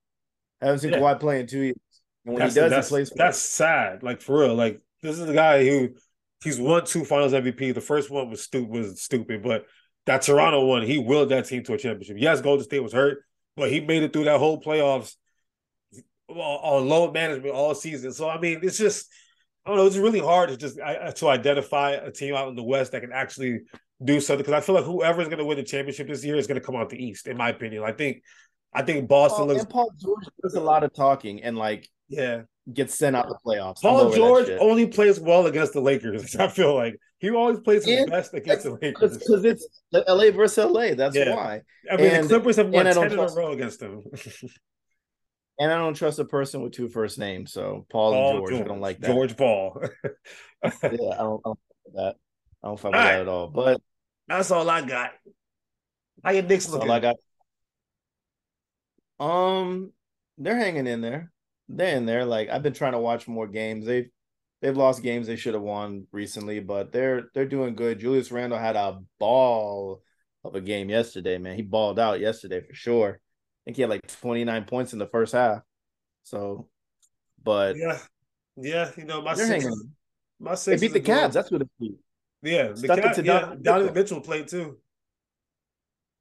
I 0.61 0.67
haven't 0.67 0.81
seen 0.81 0.93
yeah. 0.93 0.99
Kawhi 0.99 1.21
play 1.21 1.41
in 1.41 1.47
two 1.47 1.61
years. 1.61 1.77
And 2.25 2.35
when 2.35 2.41
that's, 2.41 2.55
he 2.55 2.61
does, 2.61 2.71
that's, 2.71 2.89
he 2.89 2.93
plays. 2.93 3.12
that's 3.15 3.39
sad. 3.39 4.03
Like 4.03 4.21
for 4.21 4.41
real. 4.41 4.55
Like 4.55 4.81
this 5.03 5.19
is 5.19 5.27
the 5.27 5.33
guy 5.33 5.65
who 5.65 5.91
he's 6.43 6.59
won 6.59 6.85
two 6.85 7.05
Finals 7.05 7.33
MVP. 7.33 7.75
The 7.75 7.81
first 7.81 8.11
one 8.11 8.31
was 8.31 8.43
stupid, 8.43 8.71
was 8.71 9.03
stupid, 9.03 9.43
but 9.43 9.67
that 10.07 10.23
Toronto 10.23 10.65
one, 10.65 10.83
he 10.83 10.99
willed 10.99 11.31
that 11.31 11.47
team 11.47 11.62
to 11.65 11.75
a 11.75 11.79
championship. 11.79 12.17
Yes, 12.19 12.41
Golden 12.41 12.65
State 12.65 12.83
was 12.83 12.93
hurt, 12.93 13.25
but 13.57 13.71
he 13.71 13.81
made 13.81 14.03
it 14.03 14.12
through 14.12 14.25
that 14.25 14.39
whole 14.39 14.61
playoffs 14.61 15.15
on 16.29 16.89
load 16.89 17.12
management 17.12 17.55
all 17.55 17.75
season. 17.75 18.12
So 18.12 18.29
I 18.29 18.41
mean, 18.41 18.61
it's 18.62 18.79
just 18.79 19.09
I 19.71 19.75
don't 19.75 19.85
know. 19.85 19.87
It's 19.87 19.97
really 19.97 20.19
hard 20.19 20.49
to 20.49 20.57
just 20.57 20.77
to 20.79 21.29
identify 21.29 21.93
a 21.93 22.11
team 22.11 22.35
out 22.35 22.49
in 22.49 22.57
the 22.57 22.63
West 22.63 22.91
that 22.91 23.03
can 23.03 23.13
actually 23.13 23.61
do 24.03 24.21
something 24.21 24.45
because 24.45 24.61
I 24.61 24.67
feel 24.67 24.75
like 24.75 24.85
whoever 24.85 25.23
is 25.23 25.29
going 25.29 25.39
to 25.39 25.45
win 25.45 25.59
the 25.59 25.63
championship 25.63 26.09
this 26.09 26.25
year 26.25 26.35
is 26.35 26.49
going 26.49 26.61
to 26.61 26.67
come 26.67 26.75
out 26.75 26.91
the 26.91 27.01
East. 27.01 27.29
In 27.29 27.37
my 27.37 27.51
opinion, 27.51 27.85
I 27.85 27.93
think 27.93 28.25
I 28.75 28.83
think 28.83 29.09
Boston 29.09 29.47
looks. 29.47 29.65
Paul 29.65 29.93
George 29.97 30.25
does 30.43 30.55
a 30.55 30.61
lot 30.61 30.83
of 30.83 30.93
talking 30.93 31.45
and 31.45 31.57
like 31.57 31.89
yeah 32.09 32.43
gets 32.73 32.97
sent 32.97 33.15
out 33.15 33.29
the 33.29 33.39
playoffs. 33.47 33.81
Paul 33.81 34.13
George 34.13 34.51
only 34.59 34.89
plays 34.89 35.21
well 35.21 35.47
against 35.47 35.73
the 35.73 35.81
Lakers. 35.81 36.35
I 36.39 36.49
feel 36.49 36.75
like 36.75 36.97
he 37.21 37.31
always 37.31 37.61
plays 37.61 37.85
his 37.85 38.01
and 38.01 38.11
best 38.11 38.35
against 38.35 38.65
the 38.65 38.77
Lakers 38.83 39.19
because 39.19 39.45
it's 39.45 39.69
LA 39.93 40.33
versus 40.33 40.65
LA. 40.65 40.95
That's 40.95 41.15
yeah. 41.15 41.33
why. 41.33 41.61
I 41.89 41.97
mean, 41.97 42.07
and, 42.07 42.25
the 42.25 42.29
Clippers 42.29 42.57
have 42.57 42.71
won 42.71 42.87
ten 42.87 43.13
in 43.13 43.19
a 43.21 43.27
row 43.27 43.53
against 43.53 43.79
them. 43.79 44.03
and 45.61 45.70
I 45.73 45.77
don't 45.77 45.95
trust 45.95 46.19
a 46.19 46.24
person 46.24 46.62
with 46.62 46.73
two 46.73 46.89
first 46.89 47.19
names. 47.19 47.53
So 47.53 47.87
Paul, 47.89 48.12
Paul 48.12 48.28
and 48.28 48.39
George, 48.39 48.51
George, 48.51 48.62
I 48.62 48.65
don't 48.65 48.81
like 48.81 49.01
that. 49.01 49.07
George 49.07 49.37
Paul. 49.37 49.81
yeah, 50.65 50.70
I 50.82 50.89
don't, 50.89 51.12
I 51.15 51.20
don't 51.20 51.47
like 51.47 51.95
that. 51.95 52.16
I 52.65 52.69
don't 52.69 52.81
find 52.81 52.95
that 52.95 53.20
at 53.20 53.28
all. 53.28 53.47
But 53.47 53.81
that's 54.27 54.51
all 54.51 54.69
I 54.69 54.82
got. 54.82 55.12
How 56.24 56.32
your 56.32 56.43
Knicks 56.43 56.69
looking? 56.69 56.91
All 56.91 56.97
I 56.97 57.01
got. 57.01 57.16
Um, 59.20 59.93
they're 60.39 60.57
hanging 60.57 60.89
in 60.89 61.01
there 61.01 61.31
they're 61.70 61.97
in 61.97 62.07
there. 62.07 62.24
Like 62.24 62.49
I've 62.49 62.62
been 62.62 62.73
trying 62.73 62.93
to 62.93 62.99
watch 62.99 63.28
more 63.28 63.47
games. 63.47 63.87
They've 63.87 64.09
they've 64.61 64.77
lost 64.77 65.03
games 65.03 65.27
they 65.27 65.37
should 65.37 65.55
have 65.55 65.62
won 65.62 66.07
recently, 66.12 66.61
but 66.61 66.93
they're 66.93 67.28
they're 67.35 67.47
doing 67.47 67.74
good. 67.74 68.01
Julius 68.01 68.32
Randle 68.32 68.59
had 68.59 68.77
a 68.77 69.01
ball 69.19 70.03
of 70.45 70.55
a 70.55 70.61
game 70.61 70.91
yesterday, 70.91 71.39
man. 71.39 71.57
He 71.57 71.62
balled 71.62 71.99
out 71.99 72.20
yesterday 72.20 72.61
for 72.61 72.74
sure. 72.74 73.20
I 73.61 73.70
think 73.70 73.77
he 73.77 73.82
had 73.82 73.91
like 73.91 74.07
29 74.20 74.65
points 74.65 74.93
in 74.93 74.99
the 74.99 75.07
first 75.07 75.32
half. 75.32 75.62
So, 76.23 76.69
but 77.43 77.77
yeah, 77.77 77.99
yeah, 78.57 78.91
you 78.97 79.05
know 79.05 79.23
my 79.23 79.35
six, 79.35 79.66
my 80.39 80.55
six 80.55 80.81
they 80.81 80.89
beat 80.89 80.93
the 80.93 81.01
Cavs. 81.01 81.32
That's 81.32 81.51
what 81.51 81.62
it 81.62 81.69
beat. 81.78 81.97
Yeah, 82.43 82.69
the 82.69 82.89
Cavs. 82.89 83.24
Yeah, 83.24 83.55
Donovan 83.61 83.95
Mitchell 83.95 84.20
played 84.20 84.49
too. 84.49 84.78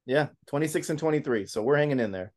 Yeah, 0.06 0.28
26 0.48 0.90
and 0.90 0.98
23. 0.98 1.46
So 1.46 1.62
we're 1.62 1.76
hanging 1.76 2.00
in 2.00 2.10
there. 2.10 2.32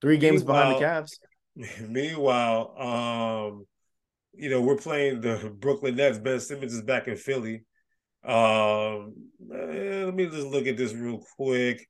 Three 0.00 0.18
games 0.18 0.42
behind 0.42 0.76
the 0.76 0.84
Cavs. 0.84 1.18
Meanwhile, 1.88 2.74
um, 2.78 3.64
you 4.34 4.50
know, 4.50 4.60
we're 4.60 4.76
playing 4.76 5.20
the 5.20 5.54
Brooklyn 5.58 5.96
Nets. 5.96 6.18
Ben 6.18 6.40
Simmons 6.40 6.74
is 6.74 6.82
back 6.82 7.08
in 7.08 7.16
Philly. 7.16 7.64
Um, 8.24 9.14
eh, 9.52 10.04
let 10.04 10.14
me 10.14 10.26
just 10.26 10.46
look 10.46 10.66
at 10.66 10.76
this 10.76 10.92
real 10.92 11.24
quick. 11.36 11.88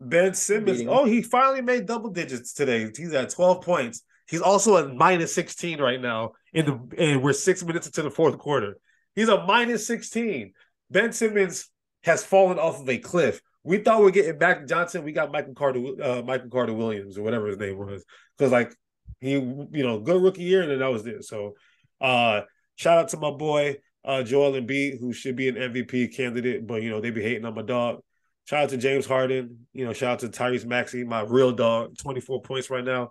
Ben 0.00 0.34
Simmons. 0.34 0.82
Oh, 0.88 1.04
he 1.04 1.22
finally 1.22 1.62
made 1.62 1.86
double 1.86 2.10
digits 2.10 2.54
today. 2.54 2.90
He's 2.96 3.12
at 3.12 3.30
12 3.30 3.62
points. 3.62 4.02
He's 4.28 4.40
also 4.40 4.78
at 4.78 4.94
minus 4.94 5.34
16 5.34 5.80
right 5.80 6.00
now. 6.00 6.32
In 6.52 6.66
the 6.66 6.96
and 6.98 7.22
we're 7.22 7.32
six 7.32 7.62
minutes 7.62 7.86
into 7.86 8.02
the 8.02 8.10
fourth 8.10 8.38
quarter. 8.38 8.76
He's 9.14 9.28
a 9.28 9.44
minus 9.44 9.86
16. 9.86 10.52
Ben 10.90 11.12
Simmons 11.12 11.68
has 12.04 12.24
fallen 12.24 12.58
off 12.58 12.80
of 12.80 12.88
a 12.88 12.98
cliff. 12.98 13.40
We 13.62 13.78
thought 13.78 14.00
we 14.00 14.08
are 14.08 14.12
getting 14.12 14.38
back 14.38 14.66
Johnson. 14.66 15.04
We 15.04 15.12
got 15.12 15.30
Michael 15.30 15.54
Carter, 15.54 15.80
uh, 16.02 16.22
Michael 16.22 16.48
Carter 16.48 16.72
Williams, 16.72 17.18
or 17.18 17.22
whatever 17.22 17.46
his 17.46 17.58
name 17.58 17.76
was. 17.76 18.04
Because 18.38 18.52
like 18.52 18.74
he, 19.20 19.32
you 19.32 19.68
know, 19.72 20.00
good 20.00 20.22
rookie 20.22 20.42
year, 20.42 20.62
and 20.62 20.70
then 20.70 20.78
that 20.78 20.90
was 20.90 21.06
it. 21.06 21.24
So, 21.24 21.54
uh, 22.00 22.42
shout 22.76 22.98
out 22.98 23.08
to 23.08 23.18
my 23.18 23.30
boy 23.30 23.76
uh, 24.04 24.22
Joel 24.22 24.52
Embiid, 24.52 24.98
who 24.98 25.12
should 25.12 25.36
be 25.36 25.48
an 25.48 25.56
MVP 25.56 26.16
candidate, 26.16 26.66
but 26.66 26.82
you 26.82 26.90
know 26.90 27.00
they 27.00 27.10
be 27.10 27.22
hating 27.22 27.44
on 27.44 27.54
my 27.54 27.62
dog. 27.62 28.00
Shout 28.44 28.64
out 28.64 28.68
to 28.70 28.76
James 28.76 29.06
Harden. 29.06 29.66
You 29.72 29.84
know, 29.84 29.92
shout 29.92 30.12
out 30.12 30.18
to 30.20 30.28
Tyrese 30.28 30.66
Maxey, 30.66 31.04
my 31.04 31.20
real 31.22 31.52
dog. 31.52 31.96
Twenty 31.98 32.20
four 32.20 32.42
points 32.42 32.70
right 32.70 32.84
now, 32.84 33.10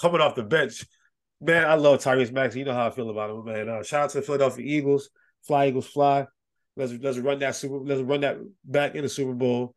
coming 0.00 0.20
off 0.20 0.34
the 0.34 0.42
bench. 0.42 0.84
Man, 1.40 1.66
I 1.66 1.74
love 1.74 2.00
Tyrese 2.00 2.32
Maxey. 2.32 2.60
You 2.60 2.64
know 2.64 2.74
how 2.74 2.86
I 2.86 2.90
feel 2.90 3.10
about 3.10 3.30
him, 3.30 3.44
man. 3.44 3.68
Uh, 3.68 3.82
shout 3.82 4.04
out 4.04 4.10
to 4.10 4.18
the 4.18 4.22
Philadelphia 4.22 4.64
Eagles. 4.64 5.10
Fly 5.42 5.68
Eagles, 5.68 5.86
fly. 5.86 6.26
Let's 6.76 6.92
let's 6.92 7.18
run 7.18 7.38
that 7.40 7.54
super. 7.56 7.78
Let's 7.78 8.00
run 8.00 8.20
that 8.20 8.38
back 8.64 8.94
in 8.94 9.02
the 9.02 9.08
Super 9.08 9.34
Bowl. 9.34 9.74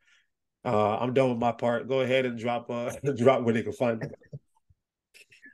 Uh, 0.64 0.98
I'm 0.98 1.14
done 1.14 1.30
with 1.30 1.40
my 1.40 1.52
part. 1.52 1.88
Go 1.88 2.02
ahead 2.02 2.26
and 2.26 2.40
drop 2.40 2.70
uh 2.70 2.91
drop 3.18 3.44
where 3.44 3.53
they 3.53 3.64
can 3.64 3.74
find 3.74 3.99
me. 3.99 4.07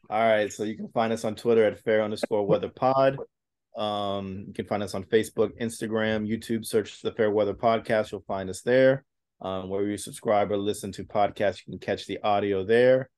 All 0.10 0.20
right. 0.20 0.52
So 0.52 0.64
you 0.64 0.76
can 0.76 0.90
find 0.90 1.12
us 1.14 1.24
on 1.24 1.36
Twitter 1.36 1.64
at 1.64 1.80
fair 1.80 2.04
underscore 2.04 2.46
weather 2.46 2.70
pod. 2.70 3.18
Um, 3.76 4.44
you 4.48 4.54
can 4.54 4.66
find 4.66 4.84
us 4.84 4.94
on 4.94 5.04
Facebook, 5.06 5.52
Instagram, 5.62 6.28
YouTube. 6.28 6.66
Search 6.66 7.02
the 7.02 7.14
Fair 7.14 7.32
Weather 7.32 7.54
Podcast. 7.54 8.12
You'll 8.12 8.26
find 8.28 8.50
us 8.50 8.62
there. 8.62 9.06
Um, 9.42 9.70
where 9.70 9.84
you 9.88 9.98
subscribe 9.98 10.52
or 10.52 10.58
listen 10.58 10.92
to 10.94 11.04
podcasts, 11.04 11.62
you 11.66 11.72
can 11.72 11.80
catch 11.80 12.06
the 12.06 12.20
audio 12.22 12.64
there. 12.64 13.10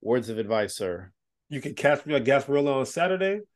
Words 0.00 0.28
of 0.28 0.38
advice, 0.38 0.76
sir. 0.76 1.10
You 1.48 1.60
can 1.60 1.74
catch 1.74 2.06
me 2.06 2.14
at 2.14 2.24
Gasparilla 2.24 2.76
on 2.76 2.86
Saturday. 2.86 3.40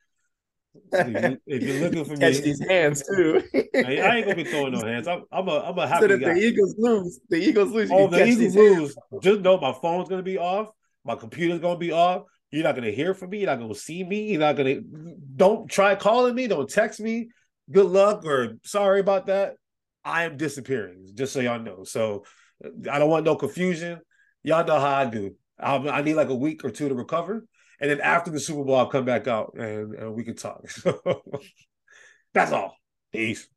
If, 0.93 1.63
you, 1.63 1.73
are 1.73 1.89
looking 1.89 2.05
for 2.05 2.17
catch 2.17 2.19
me, 2.19 2.33
catch 2.33 2.43
these 2.43 2.67
hands 2.67 3.03
too. 3.03 3.41
I, 3.75 4.17
ain't 4.17 4.25
gonna 4.25 4.35
be 4.35 4.43
throwing 4.43 4.73
no 4.73 4.85
hands. 4.85 5.07
I'm, 5.07 5.23
I'm 5.31 5.47
a, 5.47 5.59
I'm 5.59 5.77
a 5.79 5.87
happy 5.87 6.07
so 6.07 6.17
guy. 6.19 6.33
The 6.33 6.39
Eagles 6.39 6.75
lose. 6.77 7.19
The 7.29 7.37
Eagles 7.37 7.71
lose. 7.71 7.89
oh, 7.91 8.07
the 8.07 8.25
Eagles 8.25 8.55
lose. 8.55 8.95
Just 9.21 9.41
know 9.41 9.57
my 9.59 9.73
phone's 9.73 10.07
gonna 10.07 10.21
be 10.21 10.37
off. 10.37 10.69
My 11.03 11.15
computer's 11.15 11.59
gonna 11.59 11.79
be 11.79 11.91
off. 11.91 12.23
You're 12.51 12.63
not 12.63 12.75
gonna 12.75 12.91
hear 12.91 13.13
from 13.13 13.31
me. 13.31 13.39
You're 13.39 13.47
not 13.47 13.59
gonna 13.59 13.73
see 13.73 14.03
me. 14.03 14.31
You're 14.31 14.39
not 14.39 14.55
gonna. 14.55 14.81
Don't 15.35 15.69
try 15.69 15.95
calling 15.95 16.35
me. 16.35 16.47
Don't 16.47 16.69
text 16.69 16.99
me. 16.99 17.29
Good 17.71 17.87
luck 17.87 18.23
or 18.25 18.57
sorry 18.63 18.99
about 18.99 19.25
that. 19.27 19.55
I 20.07 20.23
am 20.23 20.37
disappearing, 20.37 21.05
just 21.15 21.33
so 21.33 21.41
y'all 21.41 21.59
know. 21.59 21.83
So 21.83 22.23
uh, 22.63 22.69
I 22.89 22.97
don't 22.97 23.09
want 23.09 23.25
no 23.25 23.35
confusion. 23.35 23.99
Y'all 24.41 24.65
know 24.65 24.79
how 24.79 24.95
I 24.95 25.05
do. 25.05 25.35
I 25.59 25.75
i 25.75 26.01
need 26.01 26.13
like 26.13 26.29
a 26.29 26.35
week 26.35 26.63
or 26.63 26.71
two 26.71 26.87
to 26.87 26.95
recover. 26.95 27.45
And 27.81 27.91
then 27.91 27.99
after 27.99 28.31
the 28.31 28.39
Super 28.39 28.63
Bowl, 28.63 28.75
I'll 28.75 28.87
come 28.87 29.05
back 29.05 29.27
out 29.27 29.53
and, 29.55 29.93
and 29.93 30.15
we 30.15 30.23
can 30.23 30.35
talk. 30.35 30.63
That's 32.33 32.51
all. 32.53 32.77
Peace. 33.11 33.47